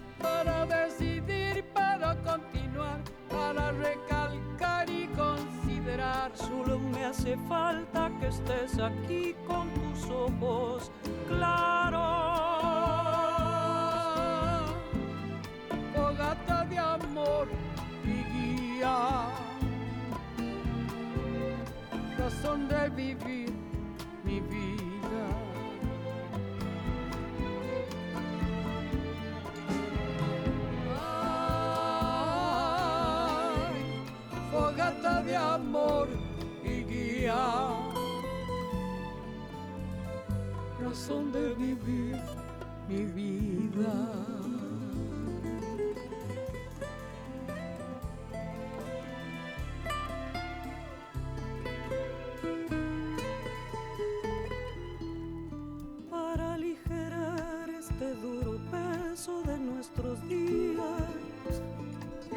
Para 0.21 0.65
decidir, 0.65 1.63
para 1.73 2.15
continuar, 2.21 3.01
para 3.29 3.71
recalcar 3.71 4.89
y 4.89 5.07
considerar. 5.07 6.31
Solo 6.35 6.79
me 6.79 7.05
hace 7.05 7.37
falta 7.47 8.11
que 8.19 8.27
estés 8.27 8.79
aquí 8.79 9.35
con 9.47 9.69
tus 9.73 10.09
ojos 10.09 10.91
claros. 11.27 12.01
Fogata 15.95 16.65
de 16.65 16.77
amor 16.79 17.47
y 18.05 18.23
guía. 18.33 19.27
Razón 22.17 22.67
de 22.67 22.89
vivir 22.89 23.53
mi 24.23 24.39
vida. 24.41 24.70
Fogata 34.71 35.21
de 35.23 35.35
amor 35.35 36.07
y 36.63 36.83
guía. 36.83 37.35
Razón 40.79 41.31
de 41.31 41.53
vivir 41.55 42.19
mi 42.87 43.05
vida. 43.05 43.93
para 56.09 56.53
aligerar 56.53 57.69
este 57.69 58.13
duro 58.15 58.59
peso 58.71 59.41
de 59.43 59.57
nuestros 59.57 60.21
días. 60.27 60.81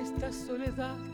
esta 0.03 0.33
soledad 0.33 1.14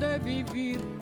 de 0.00 0.18
vivir 0.18 0.99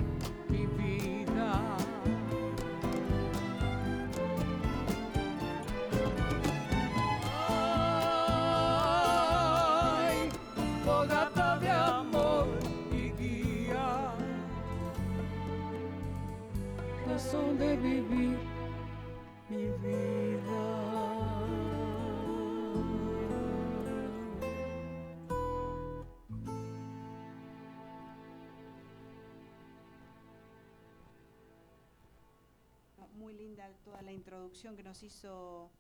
la 34.09 34.15
introducción 34.15 34.75
que 34.75 34.83
nos 34.83 35.03
hizo 35.03 35.71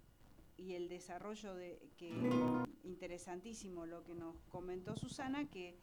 y 0.59 0.75
el 0.75 0.91
desarrollo 0.91 1.55
de 1.55 1.79
que 1.97 2.13
interesantísimo 2.85 3.87
lo 3.87 4.05
que 4.05 4.15
nos 4.15 4.37
comentó 4.51 4.95
Susana 4.97 5.49
que 5.49 5.75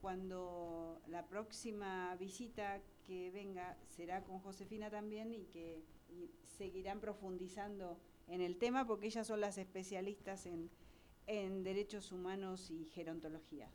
cuando 0.00 1.00
la 1.06 1.24
próxima 1.28 2.16
visita 2.16 2.80
que 3.06 3.30
venga 3.30 3.76
será 3.86 4.24
con 4.24 4.40
Josefina 4.40 4.90
también 4.90 5.32
y 5.32 5.44
que 5.44 5.84
seguirán 6.58 6.98
profundizando 6.98 8.00
en 8.26 8.40
el 8.40 8.56
tema 8.56 8.84
porque 8.84 9.06
ellas 9.06 9.28
son 9.28 9.40
las 9.40 9.56
especialistas 9.56 10.46
en, 10.46 10.68
en 11.28 11.62
derechos 11.62 12.10
humanos 12.10 12.68
y 12.72 12.84
gerontología. 12.86 13.70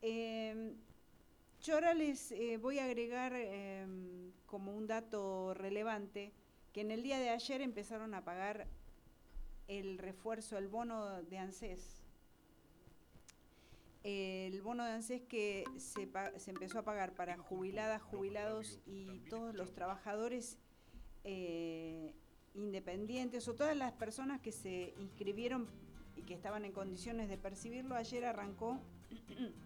Eh, 0.00 0.76
yo 1.60 1.74
ahora 1.74 1.92
les 1.92 2.30
eh, 2.30 2.56
voy 2.56 2.78
a 2.78 2.84
agregar 2.84 3.32
eh, 3.34 3.84
como 4.46 4.76
un 4.76 4.86
dato 4.86 5.54
relevante 5.54 6.32
que 6.74 6.80
en 6.80 6.90
el 6.90 7.04
día 7.04 7.20
de 7.20 7.30
ayer 7.30 7.62
empezaron 7.62 8.14
a 8.14 8.24
pagar 8.24 8.66
el 9.68 9.96
refuerzo, 9.96 10.58
el 10.58 10.66
bono 10.66 11.22
de 11.22 11.38
ANSES. 11.38 12.02
El 14.02 14.60
bono 14.60 14.84
de 14.84 14.90
ANSES 14.90 15.22
que 15.22 15.64
se, 15.78 16.10
se 16.36 16.50
empezó 16.50 16.80
a 16.80 16.82
pagar 16.82 17.14
para 17.14 17.38
jubiladas, 17.38 18.02
jubilados 18.02 18.80
y 18.86 19.20
todos 19.30 19.54
los 19.54 19.72
trabajadores 19.72 20.58
eh, 21.22 22.12
independientes 22.54 23.46
o 23.46 23.54
todas 23.54 23.76
las 23.76 23.92
personas 23.92 24.40
que 24.40 24.50
se 24.50 24.94
inscribieron 24.98 25.68
y 26.16 26.22
que 26.22 26.34
estaban 26.34 26.64
en 26.64 26.72
condiciones 26.72 27.28
de 27.28 27.38
percibirlo, 27.38 27.94
ayer 27.94 28.24
arrancó 28.24 28.80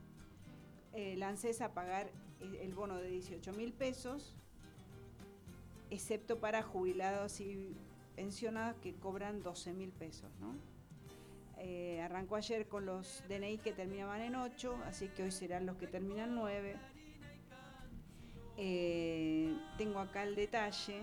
el 0.92 1.22
ANSES 1.22 1.62
a 1.62 1.72
pagar 1.72 2.10
el 2.40 2.74
bono 2.74 2.98
de 2.98 3.08
18 3.08 3.50
mil 3.54 3.72
pesos, 3.72 4.36
excepto 5.90 6.38
para 6.38 6.62
jubilados 6.62 7.40
y 7.40 7.76
pensionados 8.16 8.80
que 8.80 8.94
cobran 8.94 9.42
12 9.42 9.72
mil 9.72 9.90
pesos. 9.90 10.30
¿no? 10.40 10.54
Eh, 11.58 12.00
arrancó 12.00 12.36
ayer 12.36 12.68
con 12.68 12.86
los 12.86 13.22
DNI 13.28 13.58
que 13.58 13.72
terminaban 13.72 14.20
en 14.20 14.36
8, 14.36 14.78
así 14.86 15.08
que 15.08 15.24
hoy 15.24 15.30
serán 15.32 15.66
los 15.66 15.76
que 15.76 15.86
terminan 15.86 16.34
9. 16.34 16.76
Eh, 18.56 19.56
tengo 19.76 19.98
acá 20.00 20.22
el 20.22 20.34
detalle, 20.34 21.02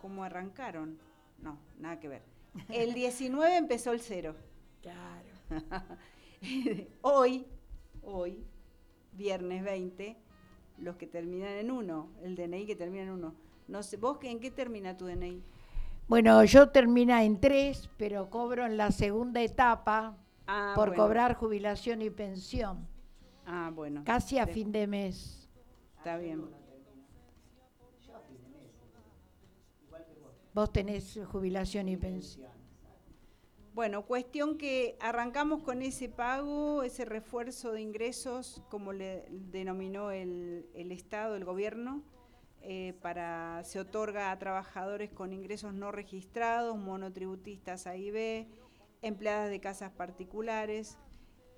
cómo 0.00 0.24
arrancaron. 0.24 0.98
No, 1.38 1.58
nada 1.78 1.98
que 1.98 2.08
ver. 2.08 2.22
El 2.68 2.94
19 2.94 3.56
empezó 3.56 3.92
el 3.92 4.00
0. 4.00 4.34
Claro. 4.82 5.28
hoy, 7.02 7.46
hoy, 8.02 8.44
viernes 9.12 9.64
20, 9.64 10.16
los 10.78 10.96
que 10.96 11.06
terminan 11.06 11.52
en 11.52 11.70
1, 11.70 12.08
el 12.22 12.36
DNI 12.36 12.66
que 12.66 12.76
termina 12.76 13.04
en 13.04 13.10
1. 13.10 13.49
No 13.70 13.84
sé, 13.84 13.96
¿vos 13.96 14.18
en 14.22 14.40
qué 14.40 14.50
termina 14.50 14.96
tu 14.96 15.06
DNI? 15.06 15.42
Bueno, 16.08 16.42
yo 16.44 16.70
termina 16.70 17.22
en 17.22 17.40
3, 17.40 17.88
pero 17.96 18.28
cobro 18.28 18.66
en 18.66 18.76
la 18.76 18.90
segunda 18.90 19.40
etapa 19.42 20.16
Ah, 20.48 20.72
por 20.74 20.88
bueno. 20.88 21.04
cobrar 21.04 21.34
jubilación 21.36 22.02
y 22.02 22.10
pensión, 22.10 22.84
Ah, 23.46 23.70
bueno. 23.72 24.02
casi 24.04 24.38
a 24.38 24.46
fin 24.48 24.72
de 24.72 24.88
mes. 24.88 25.48
Está 25.98 26.16
bien. 26.16 26.42
Vos 30.52 30.72
tenés 30.72 31.20
jubilación 31.30 31.88
y 31.88 31.96
pensión. 31.96 32.50
Bueno, 33.72 34.02
cuestión 34.04 34.58
que 34.58 34.96
arrancamos 35.00 35.62
con 35.62 35.80
ese 35.80 36.08
pago, 36.08 36.82
ese 36.82 37.04
refuerzo 37.04 37.70
de 37.70 37.82
ingresos, 37.82 38.60
como 38.68 38.92
le 38.92 39.26
denominó 39.30 40.10
el, 40.10 40.66
el 40.74 40.90
Estado, 40.90 41.36
el 41.36 41.44
gobierno, 41.44 42.02
eh, 42.62 42.94
para 43.00 43.62
se 43.64 43.80
otorga 43.80 44.30
a 44.30 44.38
trabajadores 44.38 45.10
con 45.10 45.32
ingresos 45.32 45.72
no 45.74 45.92
registrados, 45.92 46.76
monotributistas 46.76 47.86
A 47.86 47.96
y 47.96 48.10
B, 48.10 48.48
empleadas 49.02 49.50
de 49.50 49.60
casas 49.60 49.92
particulares. 49.92 50.98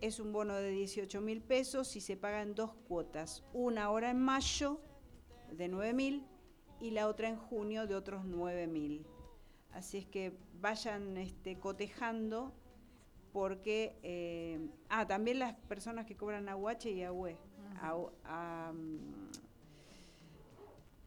Es 0.01 0.19
un 0.21 0.33
bono 0.33 0.55
de 0.55 0.71
18 0.71 1.21
mil 1.21 1.43
pesos 1.43 1.95
y 1.97 2.01
se 2.01 2.17
paga 2.17 2.43
en 2.43 2.55
dos 2.55 2.73
cuotas, 2.89 3.45
una 3.53 3.85
ahora 3.85 4.11
en 4.11 4.21
mayo 4.21 4.81
de 5.53 5.69
9 5.69 5.93
mil 5.93 6.27
y 6.81 6.91
la 6.91 7.07
otra 7.09 7.29
en 7.29 7.37
junio 7.37 7.87
de 7.87 7.95
otros 7.95 8.25
9 8.25 8.67
mil. 8.67 9.07
Así 9.73 9.99
es 9.99 10.07
que 10.07 10.37
vayan 10.61 11.17
este, 11.17 11.59
cotejando 11.59 12.53
porque... 13.33 13.97
eh, 14.03 14.69
ah, 14.89 15.07
también 15.07 15.39
las 15.39 15.55
personas 15.55 16.05
que 16.07 16.17
cobran 16.17 16.49
AUH 16.49 16.87
y. 16.87 17.03
Au- 17.05 18.13
am, 18.25 19.31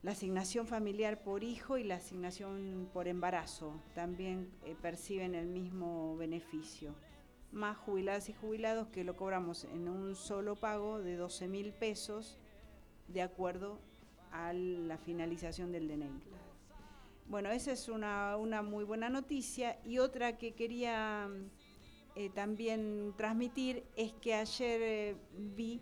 la 0.05 0.11
asignación 0.11 0.67
familiar 0.67 1.23
por 1.23 1.43
hijo 1.43 1.79
y 1.79 1.83
la 1.83 1.95
asignación 1.95 2.87
por 2.93 3.07
embarazo 3.07 3.81
también 3.95 4.51
eh, 4.63 4.75
perciben 4.79 5.33
el 5.33 5.47
mismo 5.47 6.15
beneficio. 6.15 6.93
Más 7.51 7.75
jubiladas 7.75 8.29
y 8.29 8.33
jubilados 8.33 8.87
que 8.89 9.03
lo 9.03 9.15
cobramos 9.15 9.63
en 9.63 9.89
un 9.89 10.13
solo 10.13 10.57
pago 10.57 10.99
de 10.99 11.15
12 11.15 11.47
mil 11.47 11.73
pesos 11.73 12.37
de 13.07 13.23
acuerdo 13.23 13.79
a 14.31 14.53
la 14.53 14.99
finalización 14.99 15.71
del 15.71 15.87
DNI. 15.87 16.21
Bueno, 17.27 17.49
esa 17.49 17.71
es 17.71 17.89
una, 17.89 18.37
una 18.37 18.61
muy 18.61 18.83
buena 18.83 19.09
noticia. 19.09 19.79
Y 19.83 19.97
otra 19.97 20.37
que 20.37 20.53
quería 20.53 21.27
eh, 22.13 22.29
también 22.29 23.11
transmitir 23.17 23.83
es 23.95 24.13
que 24.13 24.35
ayer 24.35 24.81
eh, 24.83 25.15
vi 25.33 25.81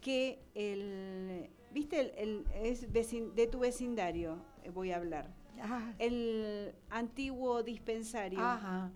que 0.00 0.40
el, 0.56 1.50
viste, 1.76 2.00
el, 2.00 2.12
el- 2.16 2.44
es 2.70 2.90
vecin- 2.90 3.32
de 3.34 3.46
tu 3.46 3.58
vecindario, 3.58 4.38
eh, 4.64 4.70
voy 4.70 4.92
a 4.92 4.96
hablar, 4.96 5.26
Ah, 5.60 5.92
el 5.98 6.74
antiguo 6.90 7.62
dispensario 7.62 8.40
Ajá. 8.40 8.90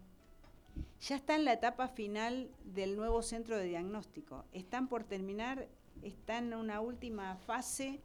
ya 1.00 1.16
está 1.16 1.34
en 1.34 1.44
la 1.46 1.52
etapa 1.54 1.88
final 1.88 2.50
del 2.64 2.96
nuevo 2.96 3.22
centro 3.22 3.56
de 3.56 3.64
diagnóstico. 3.64 4.44
Están 4.52 4.86
por 4.88 5.04
terminar, 5.04 5.68
está 6.02 6.36
en 6.38 6.52
una 6.54 6.80
última 6.82 7.36
fase 7.36 8.00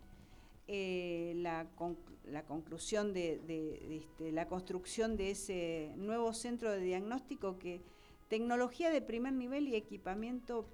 eh, 0.68 1.34
la, 1.38 1.68
con- 1.76 1.98
la 2.26 2.44
conclusión 2.44 3.14
de, 3.14 3.40
de- 3.46 3.80
de 3.90 3.98
este, 3.98 4.32
la 4.32 4.48
construcción 4.48 5.16
de 5.18 5.32
ese 5.32 5.92
nuevo 5.98 6.34
centro 6.34 6.72
de 6.72 6.80
diagnóstico 6.82 7.58
que 7.60 7.82
tecnología 8.30 8.90
de 8.90 9.02
primer 9.02 9.34
nivel 9.34 9.68
y 9.68 9.76
equipamiento 9.76 10.66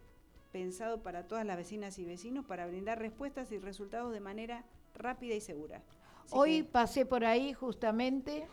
pensado 0.51 1.01
para 1.01 1.27
todas 1.27 1.45
las 1.45 1.57
vecinas 1.57 1.97
y 1.99 2.05
vecinos 2.05 2.45
para 2.45 2.67
brindar 2.67 2.99
respuestas 2.99 3.51
y 3.51 3.57
resultados 3.59 4.11
de 4.13 4.19
manera 4.19 4.63
rápida 4.95 5.35
y 5.35 5.41
segura. 5.41 5.81
Así 6.25 6.33
Hoy 6.35 6.57
que- 6.63 6.69
pasé 6.69 7.05
por 7.05 7.25
ahí 7.25 7.53
justamente 7.53 8.45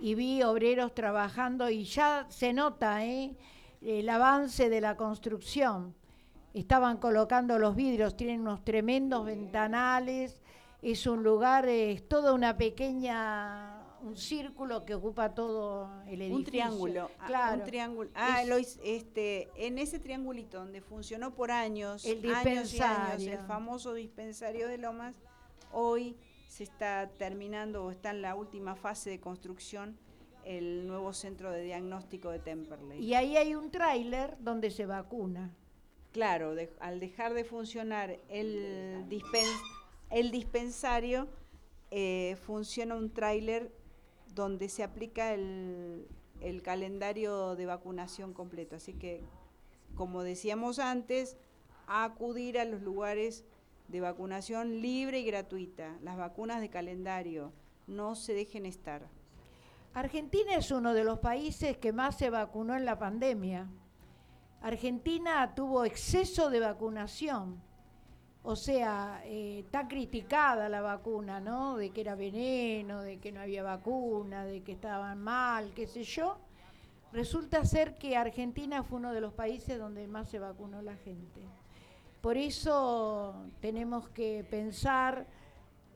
y 0.00 0.14
vi 0.14 0.42
obreros 0.42 0.94
trabajando 0.94 1.68
y 1.70 1.84
ya 1.84 2.26
se 2.28 2.52
nota 2.52 3.04
¿eh? 3.04 3.34
el 3.82 4.08
avance 4.08 4.68
de 4.68 4.80
la 4.80 4.96
construcción. 4.96 5.94
Estaban 6.54 6.96
colocando 6.98 7.58
los 7.58 7.76
vidrios, 7.76 8.16
tienen 8.16 8.40
unos 8.40 8.64
tremendos 8.64 9.24
ventanales, 9.26 10.40
es 10.82 11.06
un 11.06 11.22
lugar, 11.22 11.68
es 11.68 12.08
toda 12.08 12.32
una 12.32 12.56
pequeña, 12.56 13.77
un 14.02 14.16
círculo 14.16 14.84
que 14.84 14.94
ocupa 14.94 15.34
todo 15.34 15.90
el 16.06 16.20
edificio. 16.22 16.36
Un 16.36 16.44
triángulo, 16.44 17.10
ah, 17.18 17.26
claro. 17.26 17.58
un 17.58 17.64
triángulo. 17.64 18.10
Ah, 18.14 18.42
Es- 18.42 18.48
lo 18.48 18.56
este, 18.56 19.48
en 19.56 19.78
ese 19.78 19.98
triangulito 19.98 20.58
donde 20.58 20.80
funcionó 20.80 21.34
por 21.34 21.50
años, 21.50 22.04
El 22.04 22.18
años 22.34 22.72
y 22.74 22.80
años, 22.80 23.18
dispensario. 23.18 23.32
el 23.40 23.46
famoso 23.46 23.94
dispensario 23.94 24.68
de 24.68 24.78
Lomas, 24.78 25.14
hoy 25.72 26.16
se 26.48 26.64
está 26.64 27.10
terminando 27.18 27.84
o 27.84 27.90
está 27.90 28.10
en 28.10 28.22
la 28.22 28.34
última 28.34 28.74
fase 28.74 29.10
de 29.10 29.20
construcción 29.20 29.98
el 30.44 30.86
nuevo 30.86 31.12
centro 31.12 31.50
de 31.50 31.62
diagnóstico 31.62 32.30
de 32.30 32.38
Temperley. 32.38 33.04
Y 33.04 33.14
ahí 33.14 33.36
hay 33.36 33.54
un 33.54 33.70
tráiler 33.70 34.36
donde 34.40 34.70
se 34.70 34.86
vacuna. 34.86 35.50
Claro, 36.12 36.54
de- 36.54 36.72
al 36.80 37.00
dejar 37.00 37.34
de 37.34 37.44
funcionar 37.44 38.18
el, 38.30 39.04
dispen- 39.10 39.60
el 40.10 40.30
dispensario, 40.30 41.28
eh, 41.90 42.36
funciona 42.46 42.94
un 42.96 43.10
tráiler 43.12 43.70
donde 44.42 44.68
se 44.68 44.82
aplica 44.82 45.34
el, 45.34 46.06
el 46.40 46.62
calendario 46.62 47.56
de 47.56 47.66
vacunación 47.66 48.32
completo. 48.32 48.76
Así 48.76 48.94
que, 48.94 49.22
como 49.94 50.22
decíamos 50.22 50.78
antes, 50.78 51.36
acudir 51.86 52.58
a 52.58 52.64
los 52.64 52.82
lugares 52.82 53.44
de 53.88 54.00
vacunación 54.00 54.80
libre 54.80 55.20
y 55.20 55.24
gratuita. 55.24 55.98
Las 56.02 56.16
vacunas 56.16 56.60
de 56.60 56.70
calendario, 56.70 57.52
no 57.86 58.14
se 58.14 58.34
dejen 58.34 58.66
estar. 58.66 59.08
Argentina 59.94 60.54
es 60.54 60.70
uno 60.70 60.94
de 60.94 61.04
los 61.04 61.18
países 61.18 61.76
que 61.78 61.92
más 61.92 62.16
se 62.16 62.30
vacunó 62.30 62.76
en 62.76 62.84
la 62.84 62.98
pandemia. 62.98 63.68
Argentina 64.60 65.54
tuvo 65.54 65.84
exceso 65.84 66.50
de 66.50 66.60
vacunación. 66.60 67.60
O 68.50 68.56
sea, 68.56 69.20
eh, 69.26 69.58
está 69.58 69.86
criticada 69.88 70.70
la 70.70 70.80
vacuna, 70.80 71.38
¿no? 71.38 71.76
De 71.76 71.90
que 71.90 72.00
era 72.00 72.14
veneno, 72.14 73.02
de 73.02 73.18
que 73.18 73.30
no 73.30 73.42
había 73.42 73.62
vacuna, 73.62 74.46
de 74.46 74.62
que 74.62 74.72
estaban 74.72 75.22
mal, 75.22 75.74
qué 75.74 75.86
sé 75.86 76.02
yo. 76.02 76.38
Resulta 77.12 77.66
ser 77.66 77.98
que 77.98 78.16
Argentina 78.16 78.82
fue 78.82 79.00
uno 79.00 79.12
de 79.12 79.20
los 79.20 79.34
países 79.34 79.78
donde 79.78 80.08
más 80.08 80.30
se 80.30 80.38
vacunó 80.38 80.80
la 80.80 80.96
gente. 80.96 81.42
Por 82.22 82.38
eso 82.38 83.34
tenemos 83.60 84.08
que 84.08 84.46
pensar 84.50 85.26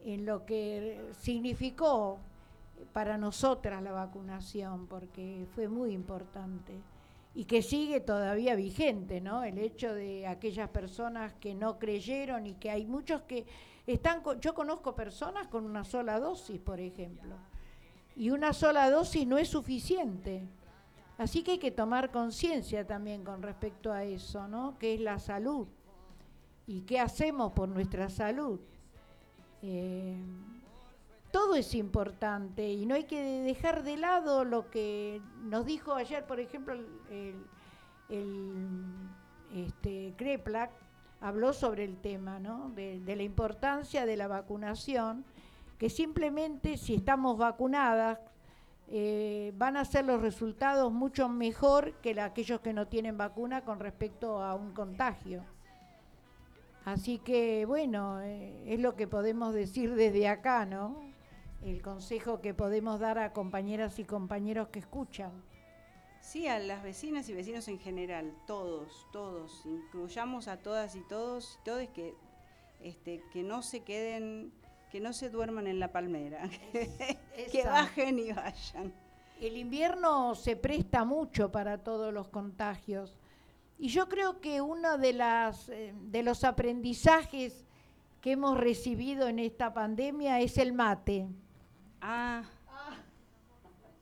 en 0.04 0.26
lo 0.26 0.44
que 0.44 1.10
significó 1.20 2.18
para 2.92 3.16
nosotras 3.16 3.82
la 3.82 3.92
vacunación, 3.92 4.88
porque 4.88 5.46
fue 5.54 5.68
muy 5.68 5.92
importante 5.92 6.74
y 7.34 7.44
que 7.44 7.62
sigue 7.62 8.00
todavía 8.00 8.54
vigente, 8.54 9.20
¿no? 9.20 9.42
El 9.44 9.58
hecho 9.58 9.94
de 9.94 10.26
aquellas 10.26 10.68
personas 10.68 11.32
que 11.34 11.54
no 11.54 11.78
creyeron 11.78 12.46
y 12.46 12.54
que 12.54 12.70
hay 12.70 12.84
muchos 12.86 13.22
que 13.22 13.46
Están 13.84 14.20
co- 14.22 14.34
yo 14.38 14.54
conozco 14.54 14.94
personas 14.94 15.48
con 15.48 15.64
una 15.64 15.82
sola 15.82 16.20
dosis, 16.20 16.60
por 16.60 16.78
ejemplo, 16.78 17.34
y 18.14 18.30
una 18.30 18.52
sola 18.52 18.88
dosis 18.88 19.26
no 19.26 19.38
es 19.38 19.48
suficiente. 19.48 20.44
Así 21.18 21.42
que 21.42 21.52
hay 21.52 21.58
que 21.58 21.72
tomar 21.72 22.12
conciencia 22.12 22.86
también 22.86 23.24
con 23.24 23.42
respecto 23.42 23.92
a 23.92 24.04
eso, 24.04 24.46
¿no? 24.46 24.78
Que 24.78 24.94
es 24.94 25.00
la 25.00 25.18
salud 25.18 25.66
y 26.66 26.82
qué 26.82 27.00
hacemos 27.00 27.52
por 27.52 27.68
nuestra 27.68 28.08
salud. 28.08 28.60
Eh, 29.62 30.14
todo 31.32 31.56
es 31.56 31.74
importante 31.74 32.70
y 32.70 32.86
no 32.86 32.94
hay 32.94 33.04
que 33.04 33.20
dejar 33.42 33.82
de 33.82 33.96
lado 33.96 34.44
lo 34.44 34.70
que 34.70 35.20
nos 35.42 35.66
dijo 35.66 35.94
ayer, 35.94 36.24
por 36.26 36.38
ejemplo, 36.40 36.74
el, 37.10 37.34
el- 38.08 39.08
este, 39.54 40.14
Kreplak 40.16 40.70
habló 41.20 41.52
sobre 41.52 41.84
el 41.84 41.96
tema, 41.98 42.38
¿no? 42.38 42.70
De, 42.70 43.00
la 43.04 43.22
importancia 43.22 44.06
de 44.06 44.16
la 44.16 44.28
vacunación, 44.28 45.24
que 45.78 45.90
simplemente 45.90 46.76
si 46.76 46.94
estamos 46.94 47.38
vacunadas 47.38 48.18
eh, 48.88 49.52
van 49.56 49.76
a 49.76 49.84
ser 49.84 50.04
los 50.04 50.20
resultados 50.20 50.92
mucho 50.92 51.28
mejor 51.28 51.94
que 52.02 52.20
aquellos 52.20 52.60
que 52.60 52.72
no 52.72 52.88
tienen 52.88 53.16
vacuna 53.18 53.64
con 53.64 53.80
respecto 53.80 54.42
a 54.42 54.54
un 54.54 54.72
contagio. 54.72 55.44
Así 56.84 57.18
que 57.18 57.64
bueno, 57.66 58.20
eh, 58.22 58.62
es 58.66 58.80
lo 58.80 58.96
que 58.96 59.06
podemos 59.06 59.54
decir 59.54 59.94
desde 59.94 60.28
acá, 60.28 60.66
¿no? 60.66 61.11
El 61.64 61.80
consejo 61.80 62.40
que 62.40 62.54
podemos 62.54 62.98
dar 62.98 63.18
a 63.18 63.32
compañeras 63.32 63.98
y 63.98 64.04
compañeros 64.04 64.68
que 64.68 64.80
escuchan. 64.80 65.30
Sí, 66.20 66.46
a 66.46 66.58
las 66.58 66.82
vecinas 66.82 67.28
y 67.28 67.34
vecinos 67.34 67.68
en 67.68 67.78
general, 67.78 68.32
todos, 68.46 69.06
todos, 69.12 69.62
incluyamos 69.66 70.48
a 70.48 70.56
todas 70.56 70.94
y 70.94 71.00
todos, 71.02 71.58
todos 71.64 71.88
que, 71.88 72.14
este, 72.80 73.22
que 73.32 73.42
no 73.42 73.62
se 73.62 73.80
queden, 73.80 74.52
que 74.90 75.00
no 75.00 75.12
se 75.12 75.30
duerman 75.30 75.66
en 75.66 75.80
la 75.80 75.92
palmera, 75.92 76.48
que 77.52 77.64
bajen 77.64 78.18
y 78.20 78.32
vayan. 78.32 78.92
El 79.40 79.56
invierno 79.56 80.36
se 80.36 80.54
presta 80.54 81.04
mucho 81.04 81.50
para 81.50 81.78
todos 81.78 82.14
los 82.14 82.28
contagios. 82.28 83.18
Y 83.78 83.88
yo 83.88 84.08
creo 84.08 84.40
que 84.40 84.60
uno 84.60 84.98
de, 84.98 85.12
las, 85.12 85.68
eh, 85.68 85.92
de 86.02 86.22
los 86.22 86.44
aprendizajes 86.44 87.66
que 88.20 88.32
hemos 88.32 88.56
recibido 88.56 89.26
en 89.26 89.40
esta 89.40 89.74
pandemia 89.74 90.38
es 90.40 90.56
el 90.58 90.72
mate. 90.72 91.26
Ah, 92.02 92.42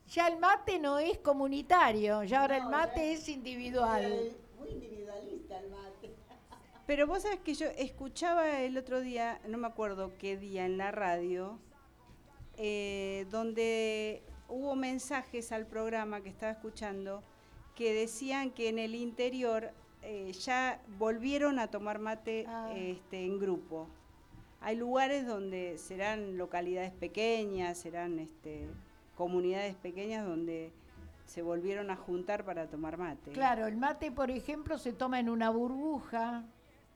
Ya 0.07 0.27
el 0.27 0.39
mate 0.39 0.77
no 0.79 0.99
es 0.99 1.19
comunitario, 1.19 2.23
ya 2.23 2.41
ahora 2.41 2.57
el 2.57 2.65
mate 2.65 3.13
es 3.13 3.29
individual. 3.29 4.35
Muy 4.59 4.69
individualista 4.69 5.57
el 5.59 5.69
mate. 5.69 6.13
pero 6.85 7.07
vos 7.07 7.21
sabés 7.21 7.39
que 7.39 7.53
yo 7.53 7.67
escuchaba 7.77 8.59
el 8.61 8.77
otro 8.77 8.99
día, 8.99 9.39
no 9.47 9.57
me 9.57 9.67
acuerdo 9.67 10.11
qué 10.17 10.35
día 10.35 10.65
en 10.65 10.77
la 10.77 10.91
radio, 10.91 11.59
eh, 12.57 13.25
donde 13.29 14.21
hubo 14.49 14.75
mensajes 14.75 15.51
al 15.53 15.65
programa 15.65 16.19
que 16.21 16.27
estaba 16.29 16.51
escuchando 16.51 17.23
que 17.75 17.93
decían 17.93 18.51
que 18.51 18.67
en 18.67 18.79
el 18.79 18.95
interior 18.95 19.71
eh, 20.01 20.33
ya 20.33 20.81
volvieron 20.97 21.57
a 21.59 21.67
tomar 21.67 21.99
mate 21.99 22.43
Ah. 22.49 22.73
este, 22.75 23.23
en 23.23 23.39
grupo. 23.39 23.87
Hay 24.61 24.75
lugares 24.75 25.25
donde 25.25 25.77
serán 25.77 26.37
localidades 26.37 26.91
pequeñas, 26.91 27.77
serán 27.79 28.19
este, 28.19 28.67
comunidades 29.17 29.75
pequeñas 29.75 30.25
donde 30.25 30.71
se 31.25 31.41
volvieron 31.41 31.89
a 31.89 31.95
juntar 31.95 32.45
para 32.45 32.67
tomar 32.67 32.97
mate. 32.97 33.31
Claro, 33.31 33.65
el 33.65 33.77
mate, 33.77 34.11
por 34.11 34.29
ejemplo, 34.29 34.77
se 34.77 34.93
toma 34.93 35.19
en 35.19 35.29
una 35.29 35.49
burbuja 35.49 36.43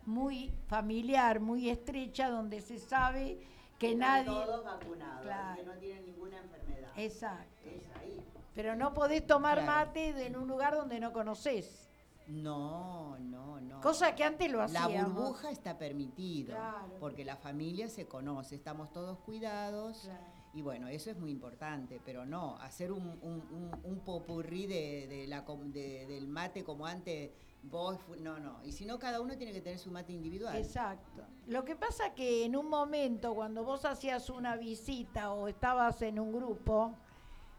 muy 0.06 0.52
familiar, 0.68 1.40
muy 1.40 1.70
estrecha, 1.70 2.30
donde 2.30 2.62
se 2.62 2.78
sabe 2.78 3.40
que 3.80 3.96
nadie... 3.96 4.26
Todos 4.26 4.64
vacunados, 4.64 5.24
Claro. 5.24 5.56
que 5.62 5.64
no 5.66 5.74
tienen 5.80 6.06
ninguna 6.06 6.38
enfermedad. 6.38 6.92
Exacto. 6.96 7.46
Es 7.66 7.84
ahí. 8.00 8.22
Pero 8.54 8.76
no 8.76 8.94
podés 8.94 9.26
tomar 9.26 9.58
Claro. 9.64 9.72
mate 9.88 10.26
en 10.28 10.36
un 10.36 10.48
lugar 10.48 10.76
donde 10.76 11.00
no 11.00 11.12
conoces. 11.14 11.90
No, 12.28 13.18
no, 13.20 13.60
no. 13.62 13.82
Cosa 13.82 14.16
que 14.16 14.24
antes 14.24 14.52
lo 14.52 14.58
La 14.60 14.66
hacíamos. 14.66 15.14
burbuja 15.14 15.52
está 15.52 15.78
permitido, 15.78 16.56
Claro. 16.56 16.96
porque 17.00 17.24
la 17.26 17.36
familia 17.38 17.88
se 17.90 18.08
conoce, 18.08 18.56
estamos 18.56 18.92
todos 18.92 19.20
cuidados. 19.20 20.02
Claro. 20.04 20.36
Y 20.54 20.62
bueno, 20.62 20.88
eso 20.88 21.12
es 21.12 21.18
muy 21.18 21.32
importante, 21.32 22.00
pero 22.06 22.26
no, 22.26 22.56
hacer 22.62 22.92
un, 22.94 23.06
un, 23.22 23.44
un, 23.52 23.72
un 23.84 24.00
popurrí 24.00 24.66
de, 24.68 25.06
de 25.08 25.28
la, 25.28 25.42
del 25.42 26.28
mate 26.30 26.64
como 26.64 26.86
antes, 26.86 27.32
vos, 27.64 28.00
no, 28.22 28.40
no. 28.40 28.64
Y 28.64 28.72
si 28.72 28.86
no, 28.86 28.98
cada 28.98 29.20
uno 29.20 29.36
tiene 29.38 29.52
que 29.52 29.60
tener 29.60 29.78
su 29.80 29.92
mate 29.92 30.14
individual. 30.14 30.56
Exacto. 30.56 31.24
Lo 31.48 31.66
que 31.66 31.76
pasa 31.76 32.14
que 32.14 32.46
en 32.46 32.56
un 32.56 32.70
momento, 32.70 33.36
cuando 33.36 33.66
vos 33.66 33.84
hacías 33.84 34.30
una 34.30 34.56
visita 34.56 35.34
o 35.34 35.50
estabas 35.50 36.02
en 36.04 36.20
un 36.20 36.32
grupo, 36.32 36.94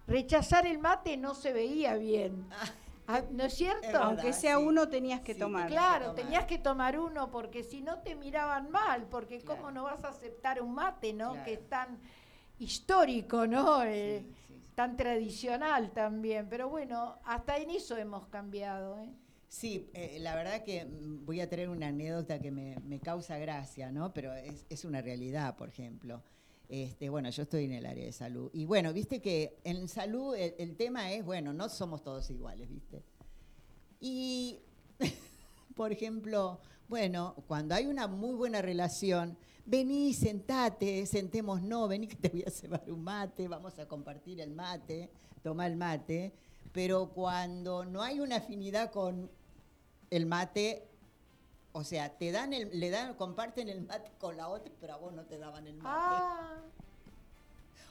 rechazar 0.07 0.67
el 0.67 0.79
mate 0.79 1.19
no 1.19 1.35
se 1.35 1.53
veía 1.53 1.97
bien. 1.97 2.49
Ah, 3.09 3.23
¿No 3.31 3.45
es 3.45 3.55
cierto? 3.55 3.87
verdad. 3.87 4.03
Aunque 4.03 4.33
sea 4.33 4.57
sí. 4.59 4.63
uno 4.65 4.89
tenías 4.89 5.21
que 5.21 5.35
Sí, 5.35 5.41
tomar. 5.41 5.69
Claro, 5.69 6.07
tomar. 6.07 6.17
tenías 6.23 6.45
que 6.47 6.59
tomar 6.59 6.99
uno 6.99 7.31
porque 7.31 7.63
si 7.63 7.81
no 7.81 8.01
te 8.01 8.15
miraban 8.17 8.71
mal, 8.71 9.07
porque 9.11 9.39
Claro. 9.41 9.61
cómo 9.61 9.71
no 9.73 9.85
vas 9.85 10.03
a 10.05 10.09
aceptar 10.09 10.61
un 10.61 10.75
mate, 10.75 11.13
¿no? 11.13 11.31
Claro. 11.31 11.45
Que 11.45 11.53
es 11.55 11.69
tan 11.69 11.99
histórico, 12.59 13.47
¿no? 13.47 13.83
Eh, 13.83 14.25
Sí. 14.49 14.55
Tan 14.75 14.95
tradicional 14.97 15.91
también. 15.93 16.49
Pero 16.51 16.69
bueno, 16.69 17.19
hasta 17.25 17.57
en 17.57 17.71
eso 17.71 17.97
hemos 17.97 18.27
cambiado, 18.29 18.99
¿eh? 18.99 19.09
Sí, 19.49 19.89
eh, 19.95 20.19
la 20.21 20.35
verdad 20.35 20.65
que 20.65 20.87
voy 20.91 21.41
a 21.41 21.49
traer 21.49 21.71
una 21.71 21.87
anécdota 21.87 22.39
que 22.41 22.51
me, 22.51 22.77
me 22.85 22.99
causa 23.01 23.39
gracia, 23.39 23.91
¿no? 23.91 24.13
Pero 24.13 24.35
es, 24.35 24.67
es 24.69 24.85
una 24.85 25.01
realidad, 25.01 25.57
por 25.57 25.69
ejemplo. 25.71 26.21
Este, 26.69 27.09
bueno, 27.09 27.31
yo 27.31 27.45
estoy 27.45 27.65
en 27.65 27.73
el 27.73 27.87
área 27.87 28.05
de 28.05 28.13
salud. 28.13 28.51
Y 28.53 28.65
bueno, 28.65 28.93
viste 28.93 29.21
que 29.21 29.59
en 29.65 29.89
salud 29.89 30.35
el, 30.35 30.55
el 30.59 30.77
tema 30.77 31.13
es, 31.13 31.25
bueno, 31.25 31.53
no 31.53 31.69
somos 31.69 32.03
todos 32.03 32.29
iguales, 32.31 32.69
¿viste? 32.69 33.03
Y, 34.01 34.61
por 35.77 35.93
ejemplo, 35.93 36.61
bueno, 36.89 37.35
cuando 37.47 37.75
hay 37.75 37.87
una 37.87 38.07
muy 38.07 38.35
buena 38.35 38.63
relación, 38.63 39.37
vení, 39.65 40.15
sentate, 40.15 41.05
sentémonos, 41.07 41.89
vení 41.89 42.07
que 42.07 42.17
te 42.17 42.29
voy 42.29 42.45
a 42.47 42.51
cebar 42.51 42.85
un 42.89 43.03
mate, 43.03 43.49
vamos 43.49 43.79
a 43.79 43.87
compartir 43.89 44.41
el 44.41 44.53
mate, 44.53 45.11
toma 45.43 45.67
el 45.67 45.77
mate. 45.77 46.33
Pero 46.73 47.11
cuando 47.11 47.85
no 47.85 48.03
hay 48.03 48.21
una 48.21 48.37
afinidad 48.37 48.93
con 48.93 49.31
el 50.11 50.27
mate, 50.27 50.89
o 51.77 51.85
sea, 51.85 52.09
te 52.17 52.33
dan 52.33 52.53
el, 52.55 52.71
le 52.81 52.89
dan, 52.91 53.15
comparten 53.15 53.69
el 53.69 53.83
mate 53.83 54.11
con 54.19 54.37
la 54.37 54.49
otra, 54.49 54.73
pero 54.81 54.95
a 54.95 54.97
vos 54.97 55.13
no 55.13 55.25
te 55.25 55.37
daban 55.39 55.67
el 55.67 55.75
mate. 55.77 55.89
Ah, 55.89 56.57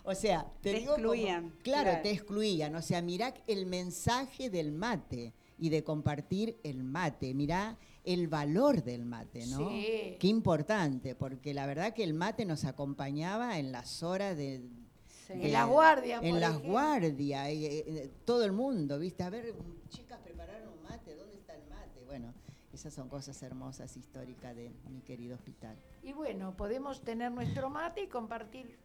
O 0.04 0.14
sea, 0.16 0.46
te, 0.62 0.72
Te 0.74 0.80
digo 0.80 0.94
como- 0.96 1.14
excluían, 1.14 1.50
claro, 1.64 1.84
claro. 1.90 2.02
te 2.04 2.12
excluían. 2.12 2.76
O 2.76 2.82
sea, 2.82 3.02
mirá 3.02 3.34
el 3.48 3.66
mensaje 3.66 4.50
del 4.50 4.72
mate 4.72 5.34
y 5.58 5.70
de 5.70 5.84
compartir 5.84 6.58
el 6.64 6.84
mate. 6.84 7.34
Mirá 7.34 7.78
el 8.04 8.28
valor 8.28 8.84
del 8.84 9.06
mate, 9.06 9.48
¿no? 9.48 9.70
Sí. 9.70 10.16
Qué 10.20 10.28
importante, 10.28 11.16
porque 11.16 11.54
la 11.56 11.66
verdad 11.66 11.94
que 11.94 12.04
el 12.04 12.14
mate 12.14 12.46
nos 12.46 12.66
acompañaba 12.66 13.58
en 13.60 13.72
las 13.72 14.04
horas 14.04 14.36
de... 14.38 14.60
de- 14.60 14.86
en 15.30 15.52
las 15.52 15.68
guardias. 15.68 16.22
En 16.24 16.40
las 16.40 16.60
guardias, 16.62 17.48
eh, 17.50 17.84
eh, 17.88 18.12
todo 18.26 18.46
el 18.46 18.52
mundo, 18.52 19.00
¿viste? 19.00 19.24
A 19.24 19.32
ver, 19.32 19.56
chicas, 19.90 20.20
prepararon 20.24 20.70
un 20.70 20.84
mate, 20.84 21.16
¿dónde 21.16 21.36
está 21.36 21.56
el 21.56 21.68
mate? 21.68 22.04
Bueno, 22.06 22.32
esas 22.76 22.94
son 22.94 23.10
cosas 23.10 23.42
hermosas, 23.44 23.98
históricas 23.98 24.56
de 24.56 24.72
mi 24.90 25.02
querido 25.02 25.36
hospital. 25.36 25.76
Y 26.04 26.14
bueno, 26.14 26.56
podemos 26.56 27.02
tener 27.02 27.32
nuestro 27.32 27.70
mate 27.70 28.04
y 28.04 28.08
compartir 28.08 28.78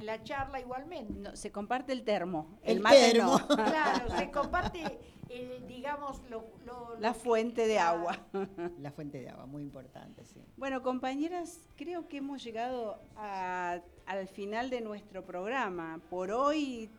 la 0.00 0.22
charla 0.24 0.58
igualmente. 0.60 1.12
No, 1.14 1.36
se 1.36 1.52
comparte 1.52 1.92
el 1.92 2.02
termo. 2.04 2.58
El 2.62 2.78
El, 2.78 2.82
mate 2.82 3.12
termo. 3.12 3.38
no. 3.38 3.46
Claro, 3.56 4.10
se 4.18 4.30
comparte, 4.30 4.98
el, 5.28 5.66
digamos, 5.68 6.20
lo, 6.28 6.44
lo- 6.66 6.96
La 6.98 7.08
lo- 7.10 7.14
fuente 7.14 7.66
de 7.68 7.78
agua. 7.78 8.18
La 8.80 8.90
fuente 8.90 9.20
de 9.20 9.28
agua, 9.28 9.46
muy 9.46 9.62
importante, 9.62 10.24
sí. 10.24 10.40
Bueno, 10.56 10.82
compañeras, 10.82 11.60
creo 11.76 12.08
que 12.08 12.16
hemos 12.16 12.42
llegado 12.42 12.98
a- 13.16 13.80
al 14.06 14.26
final 14.28 14.68
de 14.68 14.80
nuestro 14.80 15.24
programa. 15.24 16.00
Por 16.10 16.32
hoy, 16.32 16.90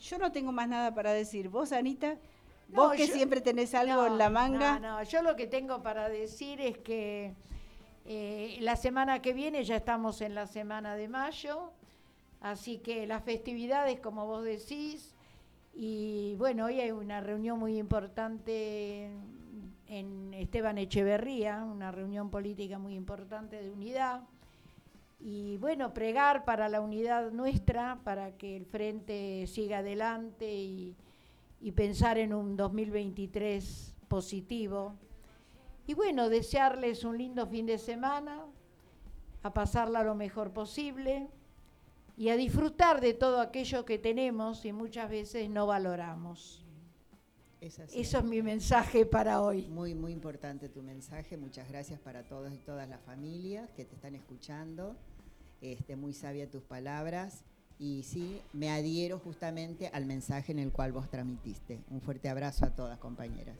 yo 0.00 0.18
no 0.18 0.32
tengo 0.32 0.50
más 0.50 0.68
nada 0.68 0.92
para 0.94 1.12
decir. 1.12 1.48
Vos, 1.48 1.70
Anita, 1.72 2.18
No, 2.72 2.84
vos 2.88 2.92
que 2.96 3.06
yo- 3.06 3.14
siempre 3.14 3.40
tenés 3.40 3.74
algo 3.74 3.94
No, 4.02 4.06
en 4.06 4.18
la 4.18 4.30
manga. 4.30 4.78
No, 4.80 4.98
no, 4.98 5.02
yo 5.04 5.22
lo 5.22 5.36
que 5.36 5.46
tengo 5.46 5.82
para 5.82 6.08
decir 6.08 6.60
es 6.60 6.78
que 6.78 7.34
eh, 8.06 8.56
la 8.60 8.76
semana 8.76 9.22
que 9.22 9.32
viene 9.32 9.62
ya 9.64 9.76
estamos 9.76 10.20
en 10.22 10.34
la 10.34 10.46
semana 10.46 10.96
de 10.96 11.08
mayo, 11.08 11.70
así 12.40 12.78
que 12.78 13.06
las 13.06 13.22
festividades, 13.22 14.00
como 14.00 14.26
vos 14.26 14.42
decís, 14.42 15.14
y 15.74 16.34
bueno, 16.38 16.66
hoy 16.66 16.80
hay 16.80 16.90
una 16.90 17.20
reunión 17.20 17.58
muy 17.58 17.78
importante 17.78 19.10
en 19.86 20.34
Esteban 20.34 20.78
Echeverría, 20.78 21.62
una 21.64 21.92
reunión 21.92 22.30
política 22.30 22.78
muy 22.78 22.94
importante 22.94 23.62
de 23.62 23.70
unidad. 23.70 24.22
Y 25.20 25.56
bueno, 25.58 25.94
pregar 25.94 26.44
para 26.44 26.68
la 26.68 26.80
unidad 26.80 27.30
nuestra, 27.30 27.98
para 28.02 28.32
que 28.32 28.56
el 28.56 28.66
frente 28.66 29.46
siga 29.46 29.78
adelante 29.78 30.52
y, 30.52 30.96
y 31.62 31.72
pensar 31.72 32.18
en 32.18 32.34
un 32.34 32.56
2023 32.56 33.94
positivo. 34.08 34.94
Y 35.86 35.94
bueno, 35.94 36.28
desearles 36.28 37.04
un 37.04 37.16
lindo 37.16 37.46
fin 37.46 37.66
de 37.66 37.78
semana, 37.78 38.44
a 39.42 39.54
pasarla 39.54 40.02
lo 40.02 40.14
mejor 40.14 40.52
posible 40.52 41.28
y 42.16 42.28
a 42.28 42.36
disfrutar 42.36 43.00
de 43.00 43.14
todo 43.14 43.40
aquello 43.40 43.84
que 43.84 43.98
tenemos 43.98 44.64
y 44.64 44.72
muchas 44.72 45.08
veces 45.08 45.48
no 45.48 45.66
valoramos. 45.66 46.64
Eso 47.60 48.18
es 48.18 48.24
mi 48.24 48.42
mensaje 48.42 49.06
para 49.06 49.40
hoy. 49.40 49.68
Muy, 49.68 49.94
muy 49.94 50.10
importante 50.12 50.68
tu 50.68 50.82
mensaje. 50.82 51.36
Muchas 51.36 51.68
gracias 51.68 52.00
para 52.00 52.24
todos 52.24 52.52
y 52.52 52.58
todas 52.58 52.88
las 52.88 53.00
familias 53.02 53.70
que 53.70 53.84
te 53.84 53.94
están 53.94 54.16
escuchando. 54.16 54.96
Este, 55.60 55.94
muy 55.94 56.12
sabia 56.12 56.50
tus 56.50 56.64
palabras. 56.64 57.44
Y 57.82 58.04
sí, 58.04 58.40
me 58.52 58.70
adhiero 58.70 59.18
justamente 59.18 59.88
al 59.88 60.06
mensaje 60.06 60.52
en 60.52 60.60
el 60.60 60.70
cual 60.70 60.92
vos 60.92 61.10
transmitiste. 61.10 61.80
Un 61.90 62.00
fuerte 62.00 62.28
abrazo 62.28 62.64
a 62.64 62.70
todas, 62.70 62.96
compañeras. 63.00 63.56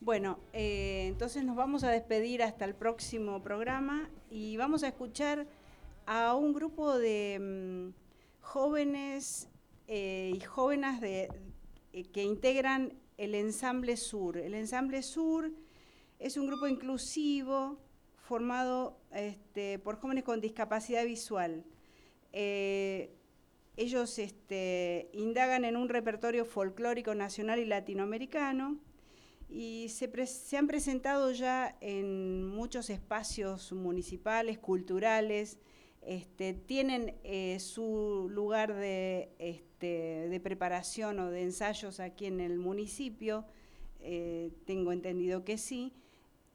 Bueno, 0.00 0.38
eh, 0.54 1.04
entonces 1.06 1.44
nos 1.44 1.54
vamos 1.54 1.84
a 1.84 1.90
despedir 1.90 2.42
hasta 2.42 2.64
el 2.64 2.74
próximo 2.74 3.42
programa 3.42 4.08
y 4.30 4.56
vamos 4.56 4.84
a 4.84 4.88
escuchar 4.88 5.46
a 6.06 6.34
un 6.34 6.54
grupo 6.54 6.96
de 6.96 7.92
mm, 7.92 8.40
jóvenes 8.40 9.50
eh, 9.86 10.32
y 10.34 10.40
jóvenes 10.40 11.02
de, 11.02 11.28
eh, 11.92 12.04
que 12.04 12.22
integran 12.22 12.94
el 13.18 13.34
Ensamble 13.34 13.98
Sur. 13.98 14.38
El 14.38 14.54
Ensamble 14.54 15.02
Sur 15.02 15.52
es 16.18 16.38
un 16.38 16.46
grupo 16.46 16.68
inclusivo 16.68 17.76
formado 18.16 18.96
este, 19.12 19.78
por 19.78 19.96
jóvenes 19.96 20.24
con 20.24 20.40
discapacidad 20.40 21.04
visual. 21.04 21.66
Ellos 23.78 24.18
este, 24.18 25.08
indagan 25.12 25.64
en 25.64 25.76
un 25.76 25.88
repertorio 25.88 26.44
folclórico 26.44 27.14
nacional 27.14 27.60
y 27.60 27.64
latinoamericano 27.64 28.76
y 29.48 29.88
se, 29.88 30.10
han 30.56 30.66
presentado 30.66 31.30
ya 31.30 31.76
en 31.80 32.44
muchos 32.44 32.90
espacios 32.90 33.72
municipales, 33.72 34.58
culturales, 34.58 35.58
este, 36.02 36.54
tienen 36.54 37.14
eh, 37.22 37.60
su 37.60 38.28
lugar 38.30 38.72
este, 38.82 40.28
de, 40.28 40.40
preparación 40.40 41.20
o 41.20 41.30
de 41.30 41.42
ensayos 41.42 42.00
aquí 42.00 42.26
en 42.26 42.40
el 42.40 42.58
municipio, 42.58 43.44
eh, 44.00 44.50
tengo 44.66 44.90
entendido 44.90 45.44
que 45.44 45.56
sí, 45.56 45.92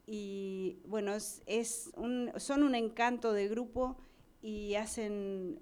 y 0.05 0.79
bueno, 0.85 1.13
son 1.21 2.63
un 2.63 2.75
encanto 2.75 3.31
de 3.31 3.47
grupo 3.47 3.97
y 4.41 4.75
hacen 4.75 5.61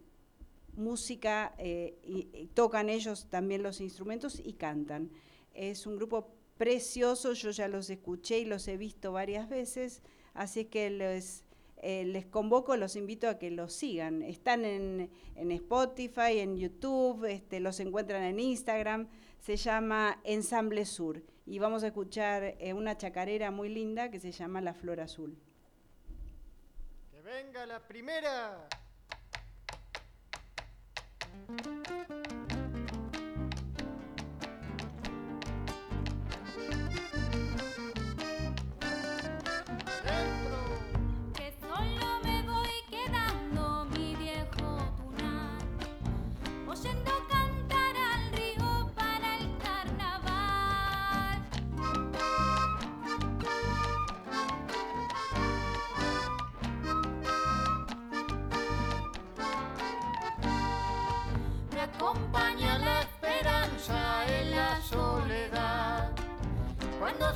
música, 0.75 1.53
eh, 1.57 1.97
y 2.03 2.47
tocan 2.53 2.89
ellos 2.89 3.27
también 3.29 3.63
los 3.63 3.81
instrumentos 3.81 4.41
y 4.43 4.53
cantan. 4.53 5.11
Es 5.53 5.85
un 5.85 5.97
grupo 5.97 6.33
preciosos, 6.57 7.41
yo 7.41 7.49
ya 7.49 7.67
los 7.67 7.89
escuché 7.89 8.39
y 8.39 8.45
los 8.45 8.67
he 8.67 8.77
visto 8.77 9.11
varias 9.11 9.49
veces, 9.49 10.03
así 10.33 10.65
que 10.65 10.91
les, 10.91 11.43
eh, 11.77 12.05
les 12.05 12.27
convoco, 12.27 12.77
los 12.77 12.95
invito 12.95 13.27
a 13.27 13.39
que 13.39 13.49
los 13.49 13.73
sigan. 13.73 14.21
Están 14.21 14.65
en, 14.65 15.09
Spotify, 15.35 16.37
en 16.37 16.57
YouTube, 16.57 17.25
este, 17.25 17.59
los 17.59 17.79
encuentran 17.79 18.21
en 18.21 18.39
Instagram, 18.39 19.07
se 19.39 19.55
llama 19.55 20.21
Ensamble 20.23 20.85
Sur 20.85 21.23
y 21.47 21.57
vamos 21.57 21.83
a 21.83 21.87
escuchar 21.87 22.55
eh, 22.59 22.73
una 22.73 22.95
chacarera 22.95 23.49
muy 23.49 23.69
linda 23.69 24.11
que 24.11 24.19
se 24.19 24.31
llama 24.31 24.61
La 24.61 24.75
Flor 24.75 24.99
Azul. 24.99 25.35
Que 27.09 27.21
venga 27.21 27.65
la 27.65 27.79
primera. 27.87 28.69
Thank 31.33 31.89
you. 31.89 32.30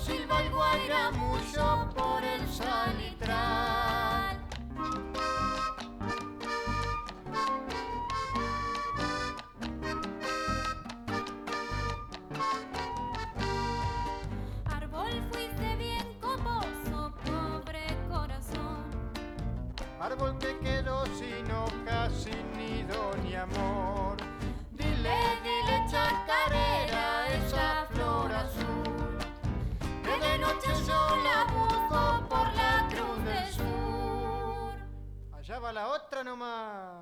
Silba 0.06 0.40
el 0.44 0.52
guaira 0.52 1.12
mucho 1.12 1.90
por 1.96 2.24
el 2.24 2.48
salitral. 2.48 4.40
Árbol 14.66 15.10
fuiste 15.32 15.76
bien 15.78 16.06
coposo, 16.22 17.12
pobre 17.26 17.86
corazón. 18.08 18.86
Árbol 20.00 20.38
que 20.38 20.56
quedó 20.60 21.04
sin 21.18 21.45
Va 35.66 35.72
la 35.74 35.88
otra 35.88 36.24
nomás. 36.24 37.02